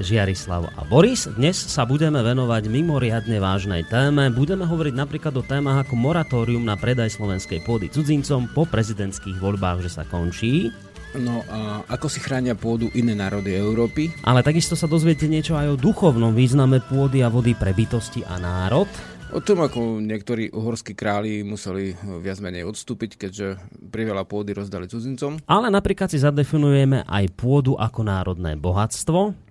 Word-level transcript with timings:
Žiarislav 0.00 0.72
a 0.74 0.82
Boris. 0.88 1.28
Dnes 1.28 1.60
sa 1.60 1.84
budeme 1.84 2.24
venovať 2.24 2.72
mimoriadne 2.72 3.36
vážnej 3.36 3.84
téme. 3.84 4.32
Budeme 4.32 4.64
hovoriť 4.64 4.94
napríklad 4.96 5.36
o 5.36 5.44
témach 5.44 5.84
ako 5.84 5.94
moratórium 6.00 6.64
na 6.64 6.74
predaj 6.80 7.12
slovenskej 7.12 7.60
pôdy 7.62 7.92
cudzincom 7.92 8.48
po 8.50 8.64
prezidentských 8.64 9.36
voľbách, 9.36 9.84
že 9.84 9.92
sa 9.92 10.08
končí. 10.08 10.72
No 11.20 11.44
a 11.52 11.84
ako 11.90 12.06
si 12.08 12.22
chránia 12.22 12.56
pôdu 12.56 12.88
iné 12.96 13.12
národy 13.12 13.52
Európy? 13.52 14.08
Ale 14.24 14.40
takisto 14.40 14.72
sa 14.72 14.88
dozviete 14.88 15.28
niečo 15.28 15.58
aj 15.58 15.74
o 15.74 15.80
duchovnom 15.80 16.32
význame 16.32 16.80
pôdy 16.80 17.20
a 17.20 17.28
vody 17.28 17.52
pre 17.52 17.76
bytosti 17.76 18.24
a 18.24 18.40
národ. 18.40 18.88
O 19.30 19.38
tom, 19.38 19.62
ako 19.62 20.02
niektorí 20.02 20.50
uhorskí 20.50 20.98
králi 20.98 21.46
museli 21.46 21.94
viac 22.18 22.42
menej 22.42 22.66
odstúpiť, 22.66 23.14
keďže 23.14 23.62
priveľa 23.94 24.26
pôdy 24.26 24.50
rozdali 24.58 24.90
cudzincom. 24.90 25.38
Ale 25.46 25.70
napríklad 25.70 26.10
si 26.10 26.18
zadefinujeme 26.18 27.06
aj 27.06 27.24
pôdu 27.38 27.78
ako 27.78 28.02
národné 28.02 28.58
bohatstvo. 28.58 29.49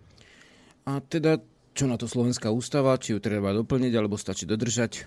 A 0.89 1.05
teda, 1.05 1.37
čo 1.77 1.85
na 1.85 2.01
to 2.01 2.09
Slovenská 2.09 2.49
ústava, 2.49 2.97
či 2.97 3.13
ju 3.13 3.21
treba 3.21 3.53
doplniť, 3.53 3.93
alebo 3.93 4.17
stačí 4.17 4.49
dodržať? 4.49 5.05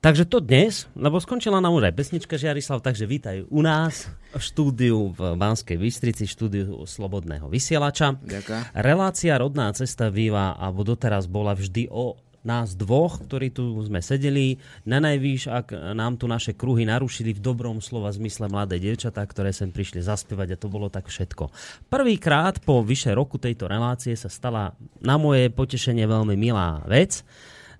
Takže 0.00 0.24
to 0.24 0.40
dnes, 0.40 0.88
lebo 0.96 1.20
skončila 1.20 1.60
nám 1.60 1.76
už 1.76 1.92
aj 1.92 1.94
pesnička 2.00 2.40
Žiarislav, 2.40 2.80
takže 2.80 3.04
vítaj 3.04 3.44
u 3.52 3.60
nás 3.60 4.08
v 4.32 4.40
štúdiu 4.40 5.12
v 5.12 5.36
Banskej 5.36 5.76
Bystrici, 5.76 6.24
štúdiu 6.24 6.88
Slobodného 6.88 7.52
vysielača. 7.52 8.16
Ďakujem. 8.16 8.72
Relácia 8.72 9.36
Rodná 9.36 9.68
cesta 9.76 10.08
býva, 10.08 10.56
alebo 10.56 10.88
doteraz 10.88 11.28
bola 11.28 11.52
vždy 11.52 11.92
o 11.92 12.16
nás 12.40 12.72
dvoch, 12.72 13.20
ktorí 13.20 13.52
tu 13.52 13.76
sme 13.84 14.00
sedeli, 14.00 14.56
na 14.88 14.96
najvýš, 14.96 15.52
ak 15.52 15.66
nám 15.92 16.16
tu 16.16 16.24
naše 16.24 16.56
kruhy 16.56 16.88
narušili 16.88 17.36
v 17.36 17.40
dobrom 17.44 17.84
slova 17.84 18.08
zmysle 18.08 18.48
mladé 18.48 18.80
dievčatá, 18.80 19.20
ktoré 19.28 19.52
sem 19.52 19.68
prišli 19.68 20.00
zaspievať 20.00 20.56
a 20.56 20.60
to 20.60 20.72
bolo 20.72 20.88
tak 20.88 21.12
všetko. 21.12 21.52
Prvýkrát 21.92 22.60
po 22.64 22.80
vyše 22.80 23.12
roku 23.12 23.36
tejto 23.36 23.68
relácie 23.68 24.16
sa 24.16 24.32
stala 24.32 24.72
na 25.04 25.20
moje 25.20 25.52
potešenie 25.52 26.08
veľmi 26.08 26.36
milá 26.40 26.80
vec, 26.88 27.20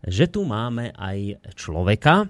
že 0.04 0.28
tu 0.28 0.44
máme 0.44 0.92
aj 0.96 1.40
človeka, 1.56 2.28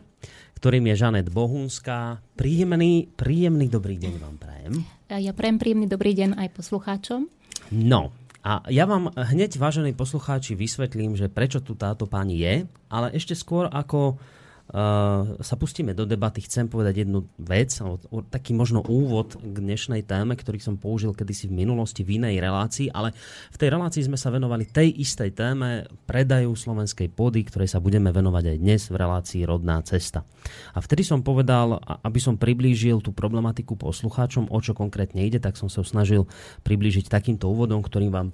ktorým 0.60 0.92
je 0.92 0.94
Žanet 1.00 1.28
Bohunská. 1.32 2.20
Príjemný, 2.36 3.08
príjemný 3.10 3.66
dobrý 3.66 3.96
deň 3.96 4.14
vám 4.20 4.36
prajem. 4.36 4.72
Ja 5.10 5.32
prajem 5.34 5.58
príjemný 5.58 5.86
dobrý 5.88 6.12
deň 6.14 6.36
aj 6.36 6.48
poslucháčom. 6.54 7.26
No, 7.70 8.12
a 8.40 8.64
ja 8.72 8.88
vám 8.88 9.12
hneď, 9.12 9.60
vážení 9.60 9.92
poslucháči, 9.92 10.56
vysvetlím, 10.56 11.12
že 11.12 11.28
prečo 11.28 11.60
tu 11.60 11.76
táto 11.76 12.08
pani 12.08 12.40
je, 12.40 12.54
ale 12.88 13.12
ešte 13.12 13.36
skôr 13.36 13.68
ako 13.68 14.16
sa 14.70 15.54
pustíme 15.58 15.98
do 15.98 16.06
debaty, 16.06 16.46
chcem 16.46 16.70
povedať 16.70 17.02
jednu 17.02 17.26
vec, 17.42 17.74
taký 18.30 18.54
možno 18.54 18.86
úvod 18.86 19.34
k 19.34 19.56
dnešnej 19.58 20.06
téme, 20.06 20.38
ktorý 20.38 20.62
som 20.62 20.78
použil 20.78 21.10
kedysi 21.10 21.50
v 21.50 21.66
minulosti 21.66 22.06
v 22.06 22.22
inej 22.22 22.38
relácii, 22.38 22.94
ale 22.94 23.10
v 23.50 23.56
tej 23.58 23.68
relácii 23.74 24.06
sme 24.06 24.14
sa 24.14 24.30
venovali 24.30 24.70
tej 24.70 24.94
istej 25.02 25.34
téme 25.34 25.90
predaju 26.06 26.54
slovenskej 26.54 27.10
pôdy, 27.10 27.42
ktorej 27.42 27.66
sa 27.66 27.82
budeme 27.82 28.14
venovať 28.14 28.54
aj 28.54 28.56
dnes 28.62 28.82
v 28.86 28.94
relácii 28.94 29.42
Rodná 29.42 29.82
cesta. 29.82 30.22
A 30.70 30.78
vtedy 30.78 31.02
som 31.02 31.26
povedal, 31.26 31.74
aby 32.06 32.22
som 32.22 32.38
priblížil 32.38 33.02
tú 33.02 33.10
problematiku 33.10 33.74
poslucháčom, 33.74 34.54
o 34.54 34.58
čo 34.62 34.78
konkrétne 34.78 35.26
ide, 35.26 35.42
tak 35.42 35.58
som 35.58 35.66
sa 35.66 35.82
snažil 35.82 36.30
priblížiť 36.62 37.10
takýmto 37.10 37.50
úvodom, 37.50 37.82
ktorým 37.82 38.14
vám 38.14 38.30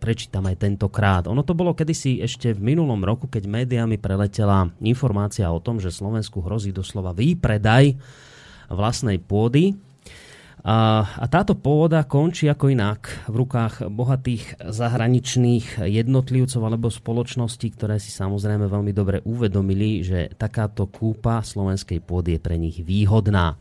prečítam 0.00 0.48
aj 0.48 0.64
tentokrát. 0.64 1.28
Ono 1.28 1.44
to 1.44 1.52
bolo 1.52 1.76
kedysi 1.76 2.24
ešte 2.24 2.56
v 2.56 2.72
minulom 2.72 3.04
roku, 3.04 3.28
keď 3.28 3.44
médiami 3.44 4.00
preletela 4.00 4.72
informácia 4.80 5.52
o 5.52 5.60
tom, 5.60 5.76
že 5.76 5.92
Slovensku 5.92 6.40
hrozí 6.40 6.72
doslova 6.72 7.12
výpredaj 7.12 8.00
vlastnej 8.72 9.20
pôdy. 9.20 9.76
A, 10.60 11.04
táto 11.32 11.56
pôda 11.56 12.04
končí 12.04 12.44
ako 12.44 12.68
inak 12.68 13.28
v 13.28 13.34
rukách 13.44 13.88
bohatých 13.88 14.60
zahraničných 14.60 15.88
jednotlivcov 15.88 16.60
alebo 16.60 16.92
spoločností, 16.92 17.72
ktoré 17.76 17.96
si 17.96 18.12
samozrejme 18.12 18.68
veľmi 18.68 18.92
dobre 18.92 19.24
uvedomili, 19.24 20.04
že 20.04 20.32
takáto 20.36 20.88
kúpa 20.88 21.40
slovenskej 21.40 22.04
pôdy 22.04 22.36
je 22.36 22.40
pre 22.40 22.56
nich 22.60 22.80
výhodná. 22.84 23.56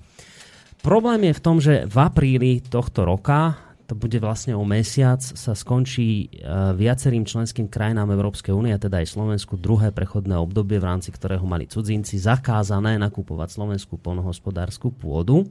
Problém 0.79 1.27
je 1.27 1.33
v 1.35 1.43
tom, 1.43 1.57
že 1.59 1.87
v 1.87 1.97
apríli 1.99 2.63
tohto 2.63 3.03
roka 3.03 3.68
to 3.89 3.97
bude 3.97 4.21
vlastne 4.21 4.53
o 4.53 4.61
mesiac, 4.61 5.17
sa 5.17 5.57
skončí 5.57 6.29
e, 6.29 6.45
viacerým 6.77 7.25
členským 7.25 7.65
krajinám 7.65 8.13
Európskej 8.13 8.53
únie, 8.53 8.77
teda 8.77 9.01
aj 9.01 9.17
Slovensku, 9.17 9.57
druhé 9.57 9.89
prechodné 9.89 10.37
obdobie, 10.37 10.77
v 10.77 10.85
rámci 10.85 11.09
ktorého 11.09 11.41
mali 11.49 11.65
cudzinci 11.65 12.21
zakázané 12.21 13.01
nakupovať 13.01 13.57
slovenskú 13.57 13.97
polnohospodárskú 13.97 14.93
pôdu. 14.93 15.49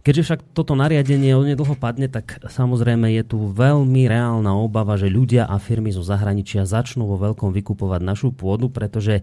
Keďže 0.00 0.24
však 0.24 0.40
toto 0.56 0.72
nariadenie 0.72 1.36
onedlho 1.36 1.76
padne, 1.76 2.08
tak 2.08 2.40
samozrejme 2.40 3.12
je 3.20 3.24
tu 3.36 3.52
veľmi 3.52 4.08
reálna 4.08 4.56
obava, 4.56 4.96
že 4.96 5.12
ľudia 5.12 5.44
a 5.44 5.60
firmy 5.60 5.92
zo 5.92 6.00
zahraničia 6.00 6.64
začnú 6.64 7.04
vo 7.04 7.20
veľkom 7.20 7.52
vykupovať 7.52 8.00
našu 8.00 8.32
pôdu, 8.32 8.72
pretože 8.72 9.20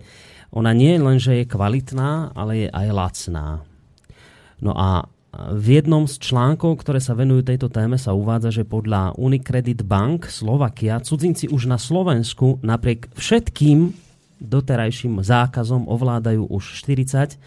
ona 0.54 0.78
nie 0.78 1.02
len, 1.02 1.18
že 1.18 1.42
je 1.42 1.50
kvalitná, 1.50 2.38
ale 2.38 2.52
je 2.62 2.68
aj 2.70 2.88
lacná. 2.94 3.66
No 4.62 4.78
a 4.78 5.10
v 5.36 5.68
jednom 5.70 6.08
z 6.08 6.18
článkov, 6.18 6.82
ktoré 6.82 6.98
sa 7.04 7.14
venujú 7.14 7.46
tejto 7.46 7.68
téme, 7.70 8.00
sa 8.00 8.16
uvádza, 8.16 8.50
že 8.50 8.64
podľa 8.64 9.20
Unicredit 9.20 9.84
Bank 9.86 10.32
Slovakia 10.32 10.98
cudzinci 11.04 11.52
už 11.52 11.70
na 11.70 11.78
Slovensku 11.78 12.64
napriek 12.64 13.12
všetkým 13.14 13.94
doterajším 14.42 15.22
zákazom 15.22 15.86
ovládajú 15.90 16.48
už 16.48 16.80
40 16.82 17.38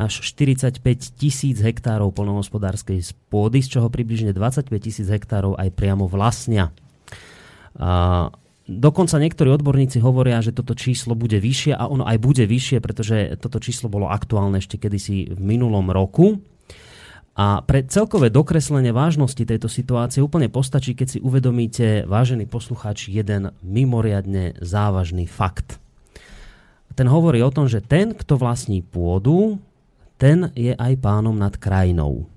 až 0.00 0.12
45 0.24 0.80
tisíc 1.20 1.60
hektárov 1.60 2.16
polnohospodárskej 2.16 3.04
pôdy, 3.28 3.60
z 3.60 3.78
čoho 3.78 3.92
približne 3.92 4.32
25 4.32 4.72
tisíc 4.80 5.06
hektárov 5.08 5.60
aj 5.60 5.68
priamo 5.76 6.08
vlastnia. 6.08 6.72
A 7.76 8.32
Dokonca 8.70 9.18
niektorí 9.18 9.50
odborníci 9.50 9.98
hovoria, 9.98 10.38
že 10.38 10.54
toto 10.54 10.78
číslo 10.78 11.18
bude 11.18 11.42
vyššie 11.42 11.74
a 11.74 11.90
ono 11.90 12.06
aj 12.06 12.22
bude 12.22 12.46
vyššie, 12.46 12.78
pretože 12.78 13.34
toto 13.42 13.58
číslo 13.58 13.90
bolo 13.90 14.06
aktuálne 14.06 14.62
ešte 14.62 14.78
kedysi 14.78 15.34
v 15.34 15.40
minulom 15.42 15.90
roku. 15.90 16.38
A 17.40 17.64
pre 17.64 17.80
celkové 17.88 18.28
dokreslenie 18.28 18.92
vážnosti 18.92 19.40
tejto 19.40 19.64
situácie 19.64 20.20
úplne 20.20 20.52
postačí, 20.52 20.92
keď 20.92 21.08
si 21.08 21.18
uvedomíte, 21.24 22.04
vážený 22.04 22.44
poslucháč, 22.44 23.08
jeden 23.08 23.56
mimoriadne 23.64 24.60
závažný 24.60 25.24
fakt. 25.24 25.80
Ten 26.92 27.08
hovorí 27.08 27.40
o 27.40 27.48
tom, 27.48 27.64
že 27.64 27.80
ten, 27.80 28.12
kto 28.12 28.36
vlastní 28.36 28.84
pôdu, 28.84 29.56
ten 30.20 30.52
je 30.52 30.76
aj 30.76 31.00
pánom 31.00 31.32
nad 31.32 31.56
krajinou. 31.56 32.28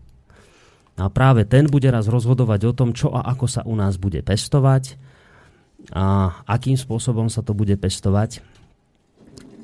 A 0.95 1.11
práve 1.11 1.43
ten 1.43 1.67
bude 1.67 1.91
raz 1.91 2.07
rozhodovať 2.07 2.71
o 2.71 2.73
tom, 2.77 2.95
čo 2.95 3.11
a 3.11 3.27
ako 3.27 3.45
sa 3.51 3.67
u 3.67 3.75
nás 3.75 3.99
bude 3.99 4.23
pestovať 4.23 4.95
a 5.91 6.31
akým 6.47 6.79
spôsobom 6.79 7.27
sa 7.27 7.43
to 7.43 7.51
bude 7.51 7.75
pestovať. 7.75 8.39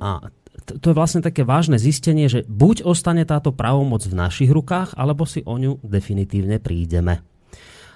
A 0.03 0.27
to 0.77 0.93
je 0.93 0.97
vlastne 0.97 1.25
také 1.25 1.41
vážne 1.41 1.81
zistenie, 1.81 2.29
že 2.29 2.45
buď 2.45 2.85
ostane 2.85 3.25
táto 3.25 3.49
právomoc 3.49 4.05
v 4.05 4.13
našich 4.13 4.53
rukách, 4.53 4.93
alebo 4.93 5.25
si 5.25 5.41
o 5.45 5.57
ňu 5.57 5.81
definitívne 5.81 6.61
prídeme. 6.61 7.25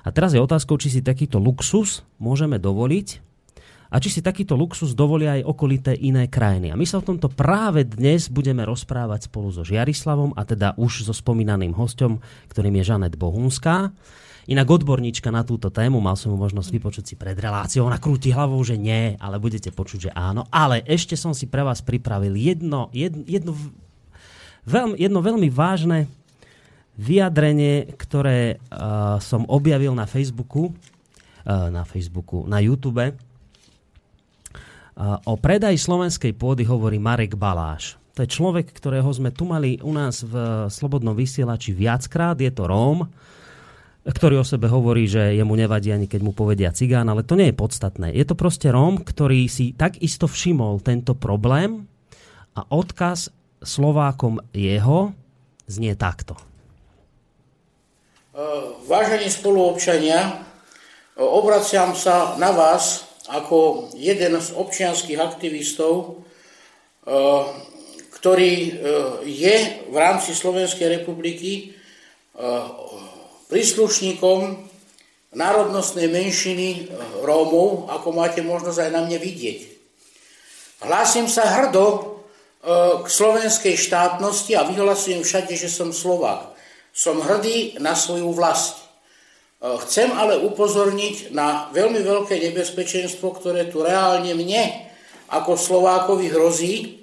A 0.03 0.09
teraz 0.11 0.35
je 0.35 0.41
otázkou, 0.41 0.75
či 0.81 0.91
si 0.91 0.99
takýto 0.99 1.39
luxus 1.39 2.03
môžeme 2.19 2.59
dovoliť 2.59 3.32
a 3.93 4.01
či 4.01 4.09
si 4.09 4.25
takýto 4.25 4.57
luxus 4.57 4.97
dovolia 4.97 5.37
aj 5.37 5.45
okolité 5.45 5.93
iné 5.93 6.25
krajiny. 6.25 6.73
A 6.73 6.75
my 6.75 6.81
sa 6.81 6.97
o 6.97 7.05
tomto 7.05 7.29
práve 7.29 7.85
dnes 7.85 8.25
budeme 8.25 8.65
rozprávať 8.65 9.29
spolu 9.29 9.53
so 9.53 9.61
Žiarislavom 9.61 10.33
a 10.33 10.41
teda 10.49 10.73
už 10.81 11.05
so 11.05 11.13
spomínaným 11.13 11.77
hostom, 11.77 12.17
ktorým 12.49 12.81
je 12.81 12.89
Žanet 12.89 13.13
Bohunská. 13.21 13.93
Inak 14.49 14.67
odborníčka 14.81 15.29
na 15.29 15.45
túto 15.45 15.69
tému, 15.69 16.01
mal 16.01 16.17
som 16.17 16.33
mu 16.33 16.41
možnosť 16.41 16.73
vypočuť 16.73 17.05
si 17.05 17.15
pred 17.15 17.37
reláciou, 17.37 17.87
ona 17.87 18.01
krúti 18.01 18.33
hlavou, 18.33 18.59
že 18.65 18.75
nie, 18.75 19.15
ale 19.21 19.39
budete 19.39 19.69
počuť, 19.69 20.09
že 20.09 20.11
áno. 20.11 20.49
Ale 20.49 20.81
ešte 20.83 21.13
som 21.13 21.31
si 21.31 21.45
pre 21.45 21.61
vás 21.63 21.79
pripravil 21.85 22.33
jedno, 22.35 22.89
jedno, 22.91 23.23
jedno, 23.23 23.53
veľmi, 24.65 24.99
jedno 24.99 25.19
veľmi 25.21 25.47
vážne 25.53 26.09
vyjadrenie, 26.97 27.93
ktoré 27.93 28.57
uh, 28.57 29.21
som 29.21 29.45
objavil 29.47 29.95
na 29.95 30.09
Facebooku, 30.09 30.73
uh, 30.73 31.69
na 31.69 31.85
Facebooku, 31.85 32.43
na 32.49 32.57
YouTube. 32.59 33.15
O 34.99 35.35
predaji 35.41 35.81
slovenskej 35.81 36.37
pôdy 36.37 36.61
hovorí 36.69 37.01
Marek 37.01 37.33
Baláš. 37.33 37.97
To 38.13 38.21
je 38.21 38.29
človek, 38.29 38.69
ktorého 38.69 39.09
sme 39.09 39.33
tu 39.33 39.49
mali 39.49 39.81
u 39.81 39.89
nás 39.89 40.21
v 40.21 40.69
Slobodnom 40.69 41.17
vysielači 41.17 41.73
viackrát. 41.73 42.37
Je 42.37 42.53
to 42.53 42.69
Róm, 42.69 43.09
ktorý 44.05 44.43
o 44.43 44.45
sebe 44.45 44.69
hovorí, 44.69 45.09
že 45.09 45.33
jemu 45.33 45.57
nevadí 45.57 45.89
ani 45.89 46.05
keď 46.05 46.21
mu 46.21 46.29
povedia 46.29 46.69
cigán, 46.69 47.09
ale 47.09 47.25
to 47.25 47.33
nie 47.33 47.49
je 47.49 47.57
podstatné. 47.57 48.13
Je 48.13 48.21
to 48.21 48.37
proste 48.37 48.69
Róm, 48.69 49.01
ktorý 49.01 49.49
si 49.49 49.73
takisto 49.73 50.29
všimol 50.29 50.77
tento 50.85 51.17
problém 51.17 51.89
a 52.53 52.61
odkaz 52.69 53.33
Slovákom 53.65 54.43
jeho 54.53 55.15
znie 55.65 55.97
takto. 55.97 56.37
Vážení 58.85 59.31
spoluobčania, 59.31 60.43
obraciam 61.17 61.97
sa 61.97 62.37
na 62.37 62.53
vás 62.53 63.12
ako 63.31 63.89
jeden 63.95 64.35
z 64.35 64.49
občianských 64.51 65.19
aktivistov, 65.19 66.23
ktorý 68.11 68.53
je 69.23 69.55
v 69.87 69.95
rámci 69.95 70.35
Slovenskej 70.35 70.99
republiky 70.99 71.75
príslušníkom 73.47 74.39
národnostnej 75.33 76.11
menšiny 76.11 76.91
Rómov, 77.23 77.89
ako 77.89 78.07
máte 78.11 78.43
možnosť 78.45 78.79
aj 78.85 78.91
na 78.91 79.01
mne 79.07 79.17
vidieť. 79.17 79.59
Hlásim 80.83 81.31
sa 81.31 81.47
hrdo 81.47 82.19
k 83.03 83.07
slovenskej 83.07 83.75
štátnosti 83.75 84.55
a 84.55 84.67
vyhlasujem 84.67 85.23
všade, 85.23 85.55
že 85.55 85.71
som 85.71 85.95
Slovák. 85.95 86.55
Som 86.95 87.19
hrdý 87.23 87.79
na 87.79 87.95
svoju 87.95 88.31
vlast. 88.31 88.82
Chcem 89.63 90.11
ale 90.11 90.43
upozorniť 90.43 91.31
na 91.31 91.71
veľmi 91.71 92.03
veľké 92.03 92.35
nebezpečenstvo, 92.35 93.31
ktoré 93.39 93.71
tu 93.71 93.79
reálne 93.79 94.35
mne 94.35 94.91
ako 95.31 95.55
Slovákovi 95.55 96.27
hrozí, 96.27 96.99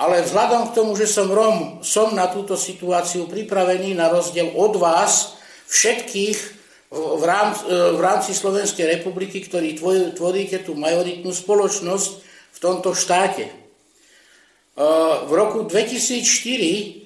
ale 0.00 0.24
vzhľadom 0.24 0.72
k 0.72 0.74
tomu, 0.80 0.96
že 0.96 1.04
som 1.04 1.28
Rom, 1.28 1.84
som 1.84 2.16
na 2.16 2.32
túto 2.32 2.56
situáciu 2.56 3.28
pripravený 3.28 3.92
na 3.92 4.08
rozdiel 4.08 4.48
od 4.56 4.80
vás, 4.80 5.36
všetkých 5.68 6.38
v 6.90 7.22
rámci, 7.22 7.62
v 7.68 8.00
rámci 8.00 8.32
Slovenskej 8.32 8.96
republiky, 8.96 9.44
ktorí 9.44 9.76
tvoríte 10.16 10.64
tú 10.64 10.72
majoritnú 10.80 11.30
spoločnosť 11.36 12.10
v 12.50 12.58
tomto 12.58 12.96
štáte. 12.96 13.52
V 15.28 15.32
roku 15.36 15.68
2004 15.68 16.99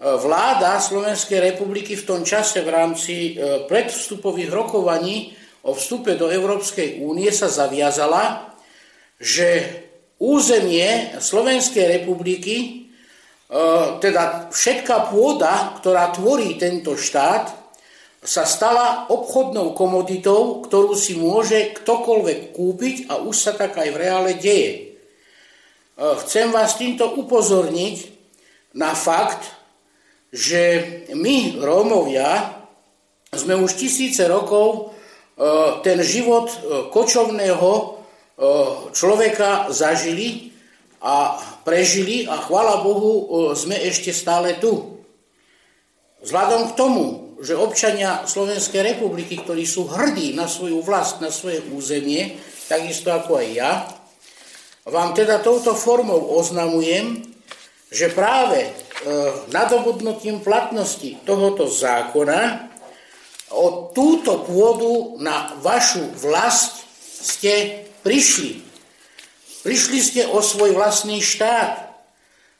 vláda 0.00 0.80
Slovenskej 0.80 1.52
republiky 1.52 1.92
v 1.92 2.08
tom 2.08 2.20
čase 2.24 2.64
v 2.64 2.72
rámci 2.72 3.36
predvstupových 3.68 4.48
rokovaní 4.48 5.36
o 5.62 5.76
vstupe 5.76 6.16
do 6.16 6.32
Európskej 6.32 7.04
únie 7.04 7.28
sa 7.28 7.52
zaviazala, 7.52 8.56
že 9.20 9.48
územie 10.20 11.16
Slovenskej 11.20 12.00
republiky, 12.00 12.56
e, 12.56 12.68
teda 14.00 14.52
všetká 14.52 15.12
pôda, 15.12 15.76
ktorá 15.80 16.12
tvorí 16.12 16.56
tento 16.56 16.96
štát, 16.96 17.60
sa 18.20 18.44
stala 18.44 19.08
obchodnou 19.08 19.72
komoditou, 19.72 20.60
ktorú 20.60 20.92
si 20.92 21.16
môže 21.16 21.72
ktokoľvek 21.72 22.52
kúpiť 22.52 22.96
a 23.08 23.16
už 23.24 23.32
sa 23.32 23.52
tak 23.56 23.80
aj 23.80 23.88
v 23.88 24.00
reále 24.00 24.32
deje. 24.36 24.72
E, 24.72 24.80
chcem 26.24 26.52
vás 26.52 26.76
týmto 26.76 27.08
upozorniť 27.16 27.96
na 28.76 28.92
fakt, 28.92 29.59
že 30.30 30.62
my, 31.14 31.58
Rómovia, 31.58 32.54
sme 33.34 33.54
už 33.58 33.74
tisíce 33.78 34.22
rokov 34.26 34.66
e, 34.74 34.80
ten 35.86 35.98
život 36.02 36.50
kočovného 36.90 38.00
človeka 38.96 39.68
zažili 39.68 40.48
a 41.04 41.36
prežili 41.60 42.24
a 42.24 42.40
chvala 42.40 42.80
Bohu 42.80 43.28
sme 43.52 43.76
ešte 43.76 44.16
stále 44.16 44.56
tu. 44.56 45.00
Vzhľadom 46.24 46.72
k 46.72 46.76
tomu, 46.76 47.04
že 47.40 47.56
občania 47.56 48.28
Slovenskej 48.28 48.96
republiky, 48.96 49.40
ktorí 49.40 49.64
sú 49.64 49.88
hrdí 49.88 50.36
na 50.36 50.44
svoju 50.44 50.84
vlast, 50.84 51.24
na 51.24 51.32
svoje 51.32 51.64
územie, 51.72 52.36
takisto 52.68 53.08
ako 53.08 53.40
aj 53.40 53.48
ja, 53.48 53.72
vám 54.84 55.16
teda 55.16 55.40
touto 55.40 55.72
formou 55.72 56.36
oznamujem, 56.36 57.24
že 57.90 58.14
práve 58.14 58.62
e, 58.62 58.70
nadobudnutím 59.50 60.46
platnosti 60.46 61.18
tohoto 61.26 61.66
zákona 61.66 62.70
o 63.50 63.90
túto 63.90 64.46
pôdu 64.46 65.18
na 65.18 65.58
vašu 65.58 66.06
vlast 66.22 66.86
ste 67.20 67.84
prišli. 68.06 68.62
Prišli 69.66 69.98
ste 70.00 70.22
o 70.30 70.38
svoj 70.40 70.72
vlastný 70.72 71.20
štát. 71.20 71.90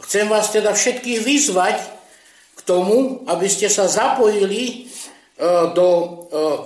Chcem 0.00 0.32
vás 0.32 0.48
teda 0.48 0.72
všetkých 0.72 1.20
vyzvať 1.20 1.76
k 2.56 2.60
tomu, 2.64 3.20
aby 3.28 3.44
ste 3.52 3.68
sa 3.68 3.84
zapojili 3.84 4.88
do 5.72 5.88
e, 5.96 6.08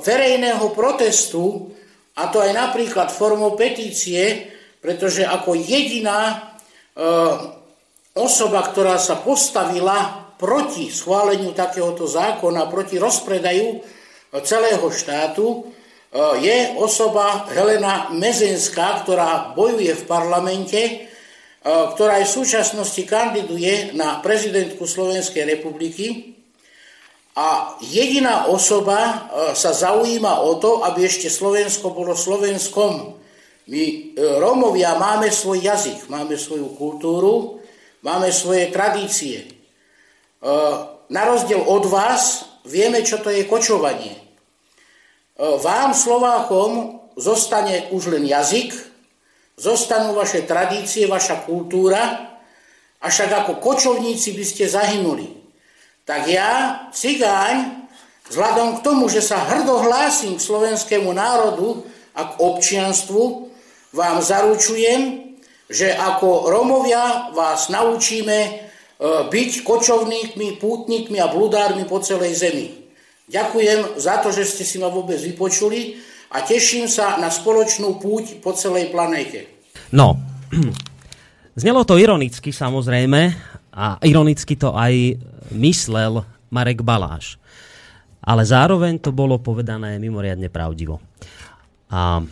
verejného 0.03 0.75
protestu, 0.75 1.71
a 2.19 2.27
to 2.31 2.43
aj 2.43 2.51
napríklad 2.51 3.11
formou 3.11 3.55
petície, 3.55 4.51
pretože 4.83 5.23
ako 5.23 5.55
jediná 5.55 6.35
e, 6.35 6.35
osoba, 8.19 8.67
ktorá 8.67 8.99
sa 8.99 9.23
postavila 9.23 10.35
proti 10.39 10.91
schváleniu 10.91 11.55
takéhoto 11.55 12.07
zákona, 12.11 12.67
proti 12.67 12.99
rozpredaju 12.99 13.79
celého 14.43 14.87
štátu, 14.91 15.47
e, 15.47 15.61
je 16.43 16.59
osoba 16.79 17.47
Helena 17.55 18.11
Mezenská, 18.11 19.07
ktorá 19.07 19.55
bojuje 19.55 19.95
v 19.95 20.05
parlamente, 20.11 20.81
e, 20.83 20.95
ktorá 21.63 22.19
aj 22.19 22.27
v 22.27 22.37
súčasnosti 22.43 23.03
kandiduje 23.07 23.95
na 23.95 24.19
prezidentku 24.19 24.83
Slovenskej 24.83 25.47
republiky. 25.47 26.34
A 27.35 27.75
jediná 27.83 28.47
osoba 28.47 28.99
e, 29.03 29.15
sa 29.59 29.75
zaujíma 29.75 30.39
o 30.47 30.55
to, 30.63 30.87
aby 30.87 31.03
ešte 31.03 31.27
Slovensko 31.27 31.91
bolo 31.91 32.15
Slovenskom. 32.15 33.19
My 33.67 33.85
Rómovia 34.15 34.95
máme 34.95 35.35
svoj 35.35 35.67
jazyk, 35.67 36.07
máme 36.07 36.39
svoju 36.39 36.79
kultúru, 36.79 37.59
máme 38.07 38.31
svoje 38.31 38.71
tradície. 38.71 39.43
E, 39.43 39.49
na 41.11 41.23
rozdiel 41.27 41.59
od 41.59 41.85
vás 41.91 42.47
vieme, 42.63 43.03
čo 43.03 43.19
to 43.19 43.35
je 43.35 43.51
kočovanie. 43.51 44.15
E, 44.15 44.21
vám, 45.59 45.91
Slovákom, 45.91 47.03
zostane 47.19 47.91
už 47.91 48.15
len 48.15 48.31
jazyk, 48.31 48.71
zostanú 49.59 50.15
vaše 50.15 50.47
tradície, 50.47 51.11
vaša 51.11 51.43
kultúra, 51.47 52.35
a 53.05 53.07
však 53.13 53.31
ako 53.45 53.53
kočovníci 53.61 54.33
by 54.33 54.45
ste 54.49 54.65
zahynuli. 54.65 55.44
Tak 56.05 56.29
ja, 56.29 56.85
cigáň, 56.93 57.89
vzhľadom 58.29 58.77
k 58.77 58.85
tomu, 58.85 59.09
že 59.09 59.25
sa 59.25 59.41
hrdo 59.41 59.81
hlásim 59.81 60.37
k 60.37 60.45
slovenskému 60.45 61.09
národu 61.17 61.81
a 62.13 62.29
k 62.29 62.33
občianstvu, 62.45 63.49
vám 63.97 64.21
zaručujem, 64.21 65.33
že 65.65 65.97
ako 65.97 66.53
Romovia 66.53 67.33
vás 67.33 67.73
naučíme 67.73 68.39
e, 68.45 68.51
byť 69.33 69.51
kočovníkmi, 69.65 70.61
pútnikmi 70.61 71.17
a 71.25 71.33
bludármi 71.33 71.89
po 71.89 72.05
celej 72.05 72.37
zemi. 72.37 72.85
Ďakujem 73.33 73.97
za 73.97 74.21
to, 74.21 74.29
že 74.29 74.45
ste 74.45 74.69
si 74.69 74.77
ma 74.77 74.93
vôbec 74.93 75.17
vypočuli 75.17 75.97
a 76.37 76.45
teším 76.45 76.85
sa 76.85 77.17
na 77.17 77.33
spoločnú 77.33 77.97
púť 77.97 78.45
po 78.45 78.53
celej 78.53 78.93
planéte. 78.93 79.49
No, 79.89 80.21
znelo 81.61 81.89
to 81.89 81.97
ironicky 81.97 82.53
samozrejme 82.53 83.54
a 83.75 83.99
ironicky 84.07 84.55
to 84.55 84.71
aj 84.71 85.19
myslel 85.51 86.23
Marek 86.55 86.87
Baláš. 86.87 87.43
Ale 88.25 88.47
zároveň 88.47 89.03
to 89.03 89.11
bolo 89.13 89.37
povedané 89.43 89.99
mimoriadne 89.99 90.49
pravdivo. 90.49 91.03
A 91.91 92.23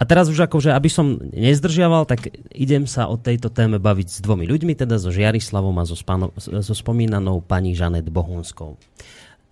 a 0.00 0.08
teraz 0.08 0.32
už 0.32 0.48
akože, 0.48 0.72
aby 0.72 0.88
som 0.88 1.20
nezdržiaval, 1.20 2.08
tak 2.08 2.32
idem 2.56 2.88
sa 2.88 3.04
o 3.12 3.20
tejto 3.20 3.52
téme 3.52 3.76
baviť 3.76 4.08
s 4.08 4.18
dvomi 4.24 4.48
ľuďmi, 4.48 4.72
teda 4.72 4.96
so 4.96 5.12
Žiarislavom 5.12 5.76
a 5.76 5.84
so, 5.84 5.92
spano, 5.92 6.32
so 6.40 6.72
spomínanou 6.72 7.44
pani 7.44 7.76
Žanet 7.76 8.08
Bohunskou. 8.08 8.80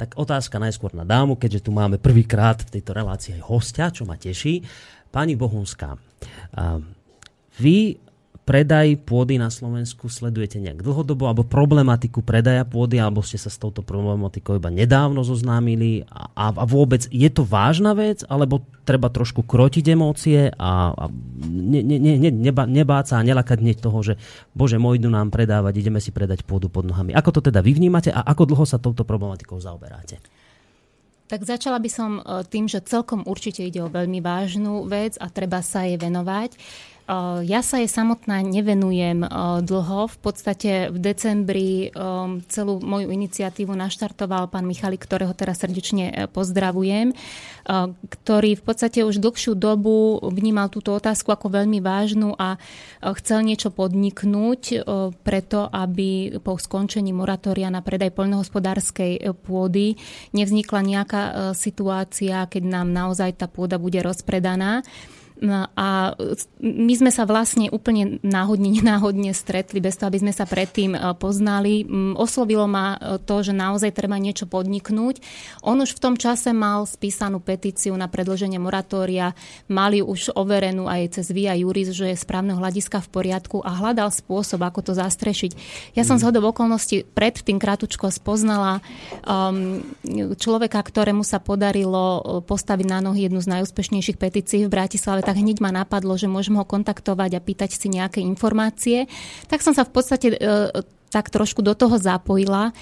Tak 0.01 0.17
otázka 0.17 0.57
najskôr 0.57 0.97
na 0.97 1.05
dámu, 1.05 1.37
keďže 1.37 1.69
tu 1.69 1.71
máme 1.77 2.01
prvýkrát 2.01 2.65
v 2.65 2.81
tejto 2.81 2.97
relácii 2.97 3.37
aj 3.37 3.43
hostia, 3.45 3.93
čo 3.93 4.09
ma 4.09 4.17
teší. 4.17 4.65
Pani 5.13 5.37
Bohunská, 5.37 6.01
vy 7.61 8.01
predaj 8.49 8.97
pôdy 9.05 9.37
na 9.37 9.53
Slovensku 9.53 10.09
sledujete 10.09 10.57
nejak 10.57 10.81
dlhodobo, 10.81 11.29
alebo 11.29 11.45
problematiku 11.45 12.25
predaja 12.25 12.65
pôdy, 12.65 12.97
alebo 12.97 13.21
ste 13.21 13.37
sa 13.37 13.53
s 13.53 13.61
touto 13.61 13.85
problematikou 13.85 14.57
iba 14.57 14.73
nedávno 14.73 15.21
zoznámili 15.21 16.09
a, 16.09 16.49
a 16.57 16.65
vôbec 16.65 17.05
je 17.13 17.29
to 17.29 17.45
vážna 17.45 17.93
vec, 17.93 18.25
alebo 18.25 18.65
treba 18.89 19.13
trošku 19.13 19.45
krotiť 19.45 19.85
emócie 19.93 20.49
a, 20.49 20.97
a 20.97 21.05
ne, 21.45 21.85
ne, 21.85 22.01
ne, 22.01 22.33
neba, 22.33 22.65
nebáť 22.65 23.13
sa 23.13 23.15
a 23.21 23.27
nelakať 23.29 23.61
hneď 23.61 23.85
toho, 23.85 24.01
že 24.01 24.17
bože 24.57 24.81
môj, 24.81 24.97
idú 24.97 25.13
nám 25.13 25.29
predávať, 25.29 25.85
ideme 25.85 26.01
si 26.01 26.09
predať 26.09 26.49
pôdu 26.49 26.73
pod 26.73 26.89
nohami. 26.89 27.13
Ako 27.13 27.37
to 27.37 27.45
teda 27.45 27.61
vy 27.61 27.77
vnímate 27.77 28.09
a 28.09 28.25
ako 28.25 28.49
dlho 28.49 28.65
sa 28.65 28.81
touto 28.81 29.05
problematikou 29.05 29.61
zaoberáte? 29.61 30.25
Tak 31.29 31.45
začala 31.45 31.77
by 31.77 31.91
som 31.93 32.25
e, 32.25 32.41
tým, 32.49 32.65
že 32.65 32.81
celkom 32.81 33.21
určite 33.29 33.61
ide 33.61 33.85
o 33.85 33.93
veľmi 33.93 34.25
vážnu 34.25 34.89
vec 34.89 35.21
a 35.21 35.29
treba 35.29 35.61
sa 35.61 35.85
jej 35.85 36.01
venovať. 36.01 36.57
Ja 37.49 37.65
sa 37.65 37.81
jej 37.81 37.89
samotná 37.89 38.45
nevenujem 38.45 39.25
dlho. 39.65 40.13
V 40.13 40.19
podstate 40.21 40.93
v 40.93 40.99
decembri 41.01 41.89
celú 42.53 42.85
moju 42.85 43.09
iniciatívu 43.09 43.73
naštartoval 43.73 44.53
pán 44.53 44.69
Michalik, 44.69 45.09
ktorého 45.09 45.33
teraz 45.33 45.65
srdečne 45.65 46.13
e, 46.13 46.29
pozdravujem, 46.29 47.17
ktorý 48.05 48.61
v 48.61 48.63
podstate 48.65 49.09
už 49.09 49.25
dlhšiu 49.25 49.57
dobu 49.57 50.21
vnímal 50.21 50.69
túto 50.69 50.93
otázku 50.93 51.33
ako 51.33 51.49
veľmi 51.49 51.81
vážnu 51.81 52.37
a 52.37 52.61
chcel 53.21 53.45
niečo 53.45 53.73
podniknúť 53.73 54.85
preto, 55.21 55.69
aby 55.69 56.41
po 56.41 56.57
skončení 56.57 57.13
moratória 57.13 57.73
na 57.73 57.81
predaj 57.81 58.13
poľnohospodárskej 58.13 59.13
e, 59.17 59.21
pôdy 59.33 59.97
nevznikla 60.37 60.81
nejaká 60.85 61.23
e, 61.25 61.33
situácia, 61.57 62.45
keď 62.45 62.63
nám 62.69 62.93
naozaj 62.93 63.41
tá 63.41 63.49
pôda 63.49 63.81
bude 63.81 64.01
rozpredaná. 64.05 64.85
No 65.39 65.71
a 65.79 66.19
my 66.59 66.95
sme 66.99 67.15
sa 67.15 67.23
vlastne 67.23 67.71
úplne 67.71 68.19
náhodne, 68.27 68.75
nenáhodne 68.75 69.31
stretli, 69.31 69.79
bez 69.79 69.95
toho, 69.95 70.11
aby 70.11 70.19
sme 70.19 70.33
sa 70.35 70.51
predtým 70.51 70.99
e, 70.99 70.99
poznali. 71.15 71.87
Oslovilo 72.19 72.67
ma 72.67 72.99
e, 72.99 73.23
to, 73.23 73.47
že 73.47 73.55
naozaj 73.55 73.95
treba 73.95 74.19
niečo 74.19 74.51
podniknúť. 74.51 75.23
On 75.63 75.79
už 75.79 75.95
v 75.95 76.03
tom 76.03 76.15
čase 76.19 76.51
mal 76.51 76.83
spísanú 76.91 77.39
petíciu 77.39 77.95
na 77.95 78.11
predloženie 78.11 78.59
moratória, 78.59 79.39
mali 79.71 80.03
už 80.03 80.35
overenú 80.35 80.91
aj 80.91 81.23
cez 81.23 81.31
Via 81.31 81.55
Juris, 81.55 81.95
že 81.95 82.11
je 82.11 82.19
správneho 82.19 82.59
hľadiska 82.59 82.99
v 83.07 83.09
poriadku 83.15 83.63
a 83.63 83.71
hľadal 83.79 84.11
spôsob, 84.11 84.59
ako 84.67 84.91
to 84.91 84.93
zastrešiť. 84.99 85.53
Ja 85.95 86.03
som 86.03 86.19
mm. 86.19 86.21
z 86.25 86.27
hodov 86.27 86.51
okolností 86.51 87.07
predtým 87.15 87.63
krátko 87.63 88.11
spoznala 88.11 88.83
um, 89.23 89.85
človeka, 90.35 90.83
ktorému 90.83 91.23
sa 91.23 91.39
podarilo 91.39 92.05
e, 92.19 92.21
postaviť 92.43 92.87
na 92.91 92.99
nohy 93.05 93.31
jednu 93.31 93.39
z 93.39 93.53
najúspešnejších 93.55 94.19
petícií 94.19 94.67
v 94.67 94.73
Bratislave 94.73 95.28
tak 95.29 95.45
hneď 95.45 95.61
ma 95.61 95.69
napadlo, 95.69 96.17
že 96.17 96.25
môžem 96.25 96.57
ho 96.57 96.65
kontaktovať 96.65 97.37
a 97.37 97.45
pýtať 97.45 97.77
si 97.77 97.93
nejaké 97.93 98.25
informácie. 98.25 99.05
Tak 99.53 99.61
som 99.61 99.77
sa 99.77 99.85
v 99.85 99.93
podstate 99.93 100.33
e, 100.33 100.41
tak 101.13 101.29
trošku 101.29 101.61
do 101.61 101.77
toho 101.77 102.01
zapojila. 102.01 102.73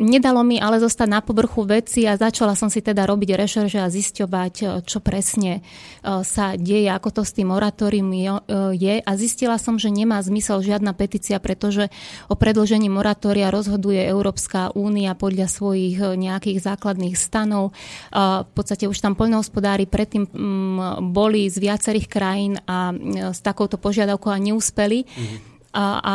Nedalo 0.00 0.40
mi 0.40 0.56
ale 0.56 0.80
zostať 0.80 1.08
na 1.12 1.20
povrchu 1.20 1.68
veci 1.68 2.08
a 2.08 2.16
začala 2.16 2.56
som 2.56 2.72
si 2.72 2.80
teda 2.80 3.04
robiť 3.04 3.36
rešerže 3.36 3.84
a 3.84 3.92
zisťovať, 3.92 4.54
e, 4.56 4.64
čo 4.88 5.04
presne 5.04 5.60
e, 5.60 6.24
sa 6.24 6.56
deje, 6.56 6.88
ako 6.88 7.20
to 7.20 7.22
s 7.22 7.36
tým 7.36 7.52
moratórium 7.52 8.08
e, 8.08 8.40
je 8.80 8.94
a 9.04 9.12
zistila 9.20 9.60
som, 9.60 9.76
že 9.76 9.92
nemá 9.92 10.16
zmysel 10.24 10.64
žiadna 10.64 10.96
petícia, 10.96 11.36
pretože 11.36 11.92
o 12.32 12.34
predložení 12.34 12.88
moratória 12.88 13.52
rozhoduje 13.52 14.00
Európska 14.00 14.72
únia 14.72 15.12
podľa 15.12 15.52
svojich 15.52 16.00
nejakých 16.00 16.64
základných 16.64 17.12
stanov. 17.20 17.76
V 18.10 18.50
podstate 18.56 18.88
už 18.88 18.96
tam 19.04 19.12
poľnohospodári 19.12 19.84
predtým 19.84 20.24
mm, 20.24 21.12
boli 21.12 21.52
z 21.52 21.60
viacerých 21.60 22.08
krajín 22.08 22.56
a 22.64 22.96
s 23.36 23.44
takouto 23.44 23.76
požiadavkou 23.76 24.32
a 24.32 24.40
neúspeli. 24.40 25.04
Mm-hmm. 25.04 25.59
A, 25.70 26.02
a 26.02 26.12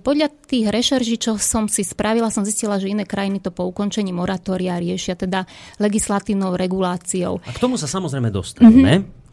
podľa 0.00 0.32
tých 0.48 0.72
rešerží, 0.72 1.20
čo 1.20 1.36
som 1.36 1.68
si 1.68 1.84
spravila, 1.84 2.32
som 2.32 2.48
zistila, 2.48 2.80
že 2.80 2.88
iné 2.88 3.04
krajiny 3.04 3.44
to 3.44 3.52
po 3.52 3.68
ukončení 3.68 4.08
moratória 4.08 4.80
riešia 4.80 5.12
teda 5.12 5.44
legislatívnou 5.76 6.56
reguláciou. 6.56 7.44
A 7.44 7.52
k 7.52 7.60
tomu 7.60 7.76
sa 7.76 7.84
samozrejme 7.84 8.32
dostaneme. 8.32 9.04
Mm-hmm. 9.04 9.24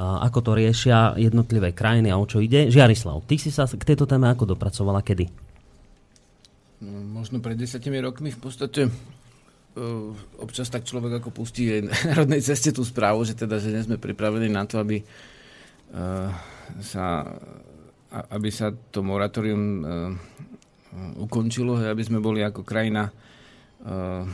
Ako 0.00 0.40
to 0.40 0.56
riešia 0.56 1.18
jednotlivé 1.20 1.76
krajiny 1.76 2.08
a 2.08 2.16
o 2.16 2.24
čo 2.24 2.40
ide. 2.40 2.72
Žiarislav, 2.72 3.26
ty 3.28 3.36
si 3.36 3.52
sa 3.52 3.68
k 3.68 3.84
tejto 3.84 4.08
téme 4.08 4.30
ako 4.32 4.56
dopracovala 4.56 5.04
kedy? 5.04 5.28
No, 6.80 7.20
možno 7.20 7.44
pred 7.44 7.60
desiatimi 7.60 8.00
rokmi 8.00 8.32
v 8.32 8.40
podstate 8.40 8.88
uh, 8.88 10.16
občas 10.40 10.72
tak 10.72 10.88
človek 10.88 11.20
ako 11.20 11.28
pustí 11.28 11.68
aj 11.68 11.80
na 11.84 11.94
národnej 12.08 12.40
ceste 12.40 12.72
tú 12.72 12.88
správu, 12.88 13.20
že 13.28 13.36
teda, 13.36 13.60
že 13.60 13.68
nie 13.68 13.84
sme 13.84 14.00
pripravení 14.00 14.48
na 14.48 14.64
to, 14.64 14.80
aby 14.80 15.04
uh, 15.04 16.32
sa 16.80 17.36
aby 18.10 18.50
sa 18.50 18.74
to 18.74 19.06
moratórium 19.06 19.62
uh, 19.62 19.86
ukončilo, 21.22 21.78
aby 21.78 22.02
sme 22.02 22.18
boli 22.18 22.42
ako 22.42 22.66
krajina 22.66 23.10
uh, 23.10 24.26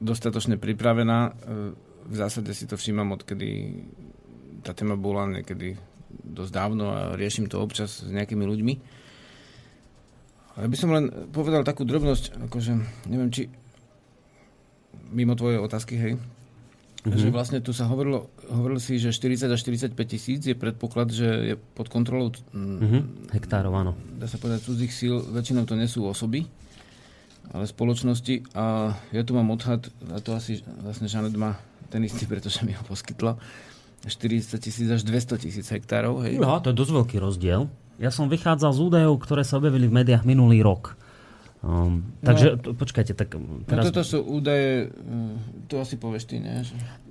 dostatočne 0.00 0.60
pripravená. 0.60 1.18
Uh, 1.32 1.72
v 2.06 2.14
zásade 2.14 2.52
si 2.52 2.68
to 2.68 2.76
všímam, 2.76 3.16
odkedy 3.16 3.80
tá 4.62 4.76
téma 4.76 4.94
bola 4.94 5.26
niekedy 5.26 5.74
dosť 6.22 6.52
dávno 6.52 6.84
a 6.92 7.00
riešim 7.18 7.50
to 7.50 7.58
občas 7.58 8.04
s 8.04 8.10
nejakými 8.12 8.44
ľuďmi. 8.46 8.74
Ja 10.56 10.68
by 10.68 10.76
som 10.78 10.94
len 10.94 11.12
povedal 11.32 11.66
takú 11.66 11.84
drobnosť, 11.84 12.40
akože 12.48 12.72
neviem, 13.12 13.28
či 13.28 13.50
mimo 15.12 15.36
tvoje 15.36 15.60
otázky, 15.60 15.94
hej, 16.00 16.14
Mm-hmm. 17.06 17.22
Že 17.22 17.28
vlastne 17.30 17.58
tu 17.62 17.70
sa 17.70 17.86
hovorilo, 17.86 18.34
hovorilo 18.50 18.80
si, 18.80 18.98
že 18.98 19.14
40 19.14 19.50
až 19.50 19.60
45 19.62 19.96
tisíc 20.06 20.40
je 20.46 20.56
predpoklad, 20.56 21.10
že 21.10 21.26
je 21.26 21.54
pod 21.56 21.90
kontrolou 21.90 22.30
mm-hmm. 22.30 23.32
hektárov, 23.34 23.72
áno. 23.74 23.92
Dá 24.16 24.30
sa 24.30 24.38
povedať 24.38 24.66
cudzích 24.66 24.92
síl, 24.92 25.18
väčšinou 25.18 25.66
to 25.66 25.74
nesú 25.74 26.06
osoby, 26.06 26.46
ale 27.50 27.64
spoločnosti. 27.66 28.54
A 28.54 28.94
ja 29.10 29.22
tu 29.22 29.34
mám 29.34 29.50
odhad, 29.50 29.90
a 30.10 30.18
to 30.22 30.34
asi 30.34 30.62
vlastne 30.82 31.10
Žanet 31.10 31.34
má 31.34 31.58
ten 31.90 32.02
istý, 32.06 32.26
pretože 32.32 32.62
mi 32.62 32.74
ho 32.74 32.82
poskytla, 32.86 33.38
40 34.06 34.62
tisíc 34.62 34.86
až 34.86 35.02
200 35.02 35.42
tisíc 35.42 35.66
hektárov. 35.66 36.22
Hej. 36.22 36.38
Ja, 36.38 36.62
to 36.62 36.70
je 36.70 36.78
dosť 36.78 36.92
veľký 36.94 37.16
rozdiel. 37.18 37.66
Ja 37.96 38.12
som 38.12 38.28
vychádzal 38.28 38.76
z 38.76 38.80
údajov, 38.80 39.24
ktoré 39.24 39.42
sa 39.42 39.56
objavili 39.56 39.88
v 39.88 40.04
médiách 40.04 40.28
minulý 40.28 40.60
rok. 40.60 40.94
Um, 41.64 42.14
takže 42.22 42.60
no, 42.60 42.76
počkajte, 42.76 43.16
tak 43.16 43.34
no 43.34 43.64
teraz... 43.64 43.88
No 43.88 43.90
toto 43.90 44.02
sú 44.04 44.18
údaje, 44.22 44.92
hm, 44.92 45.66
to 45.66 45.80
asi 45.82 45.96
povieš 45.96 46.24
ty, 46.28 46.36
nie? 46.38 46.62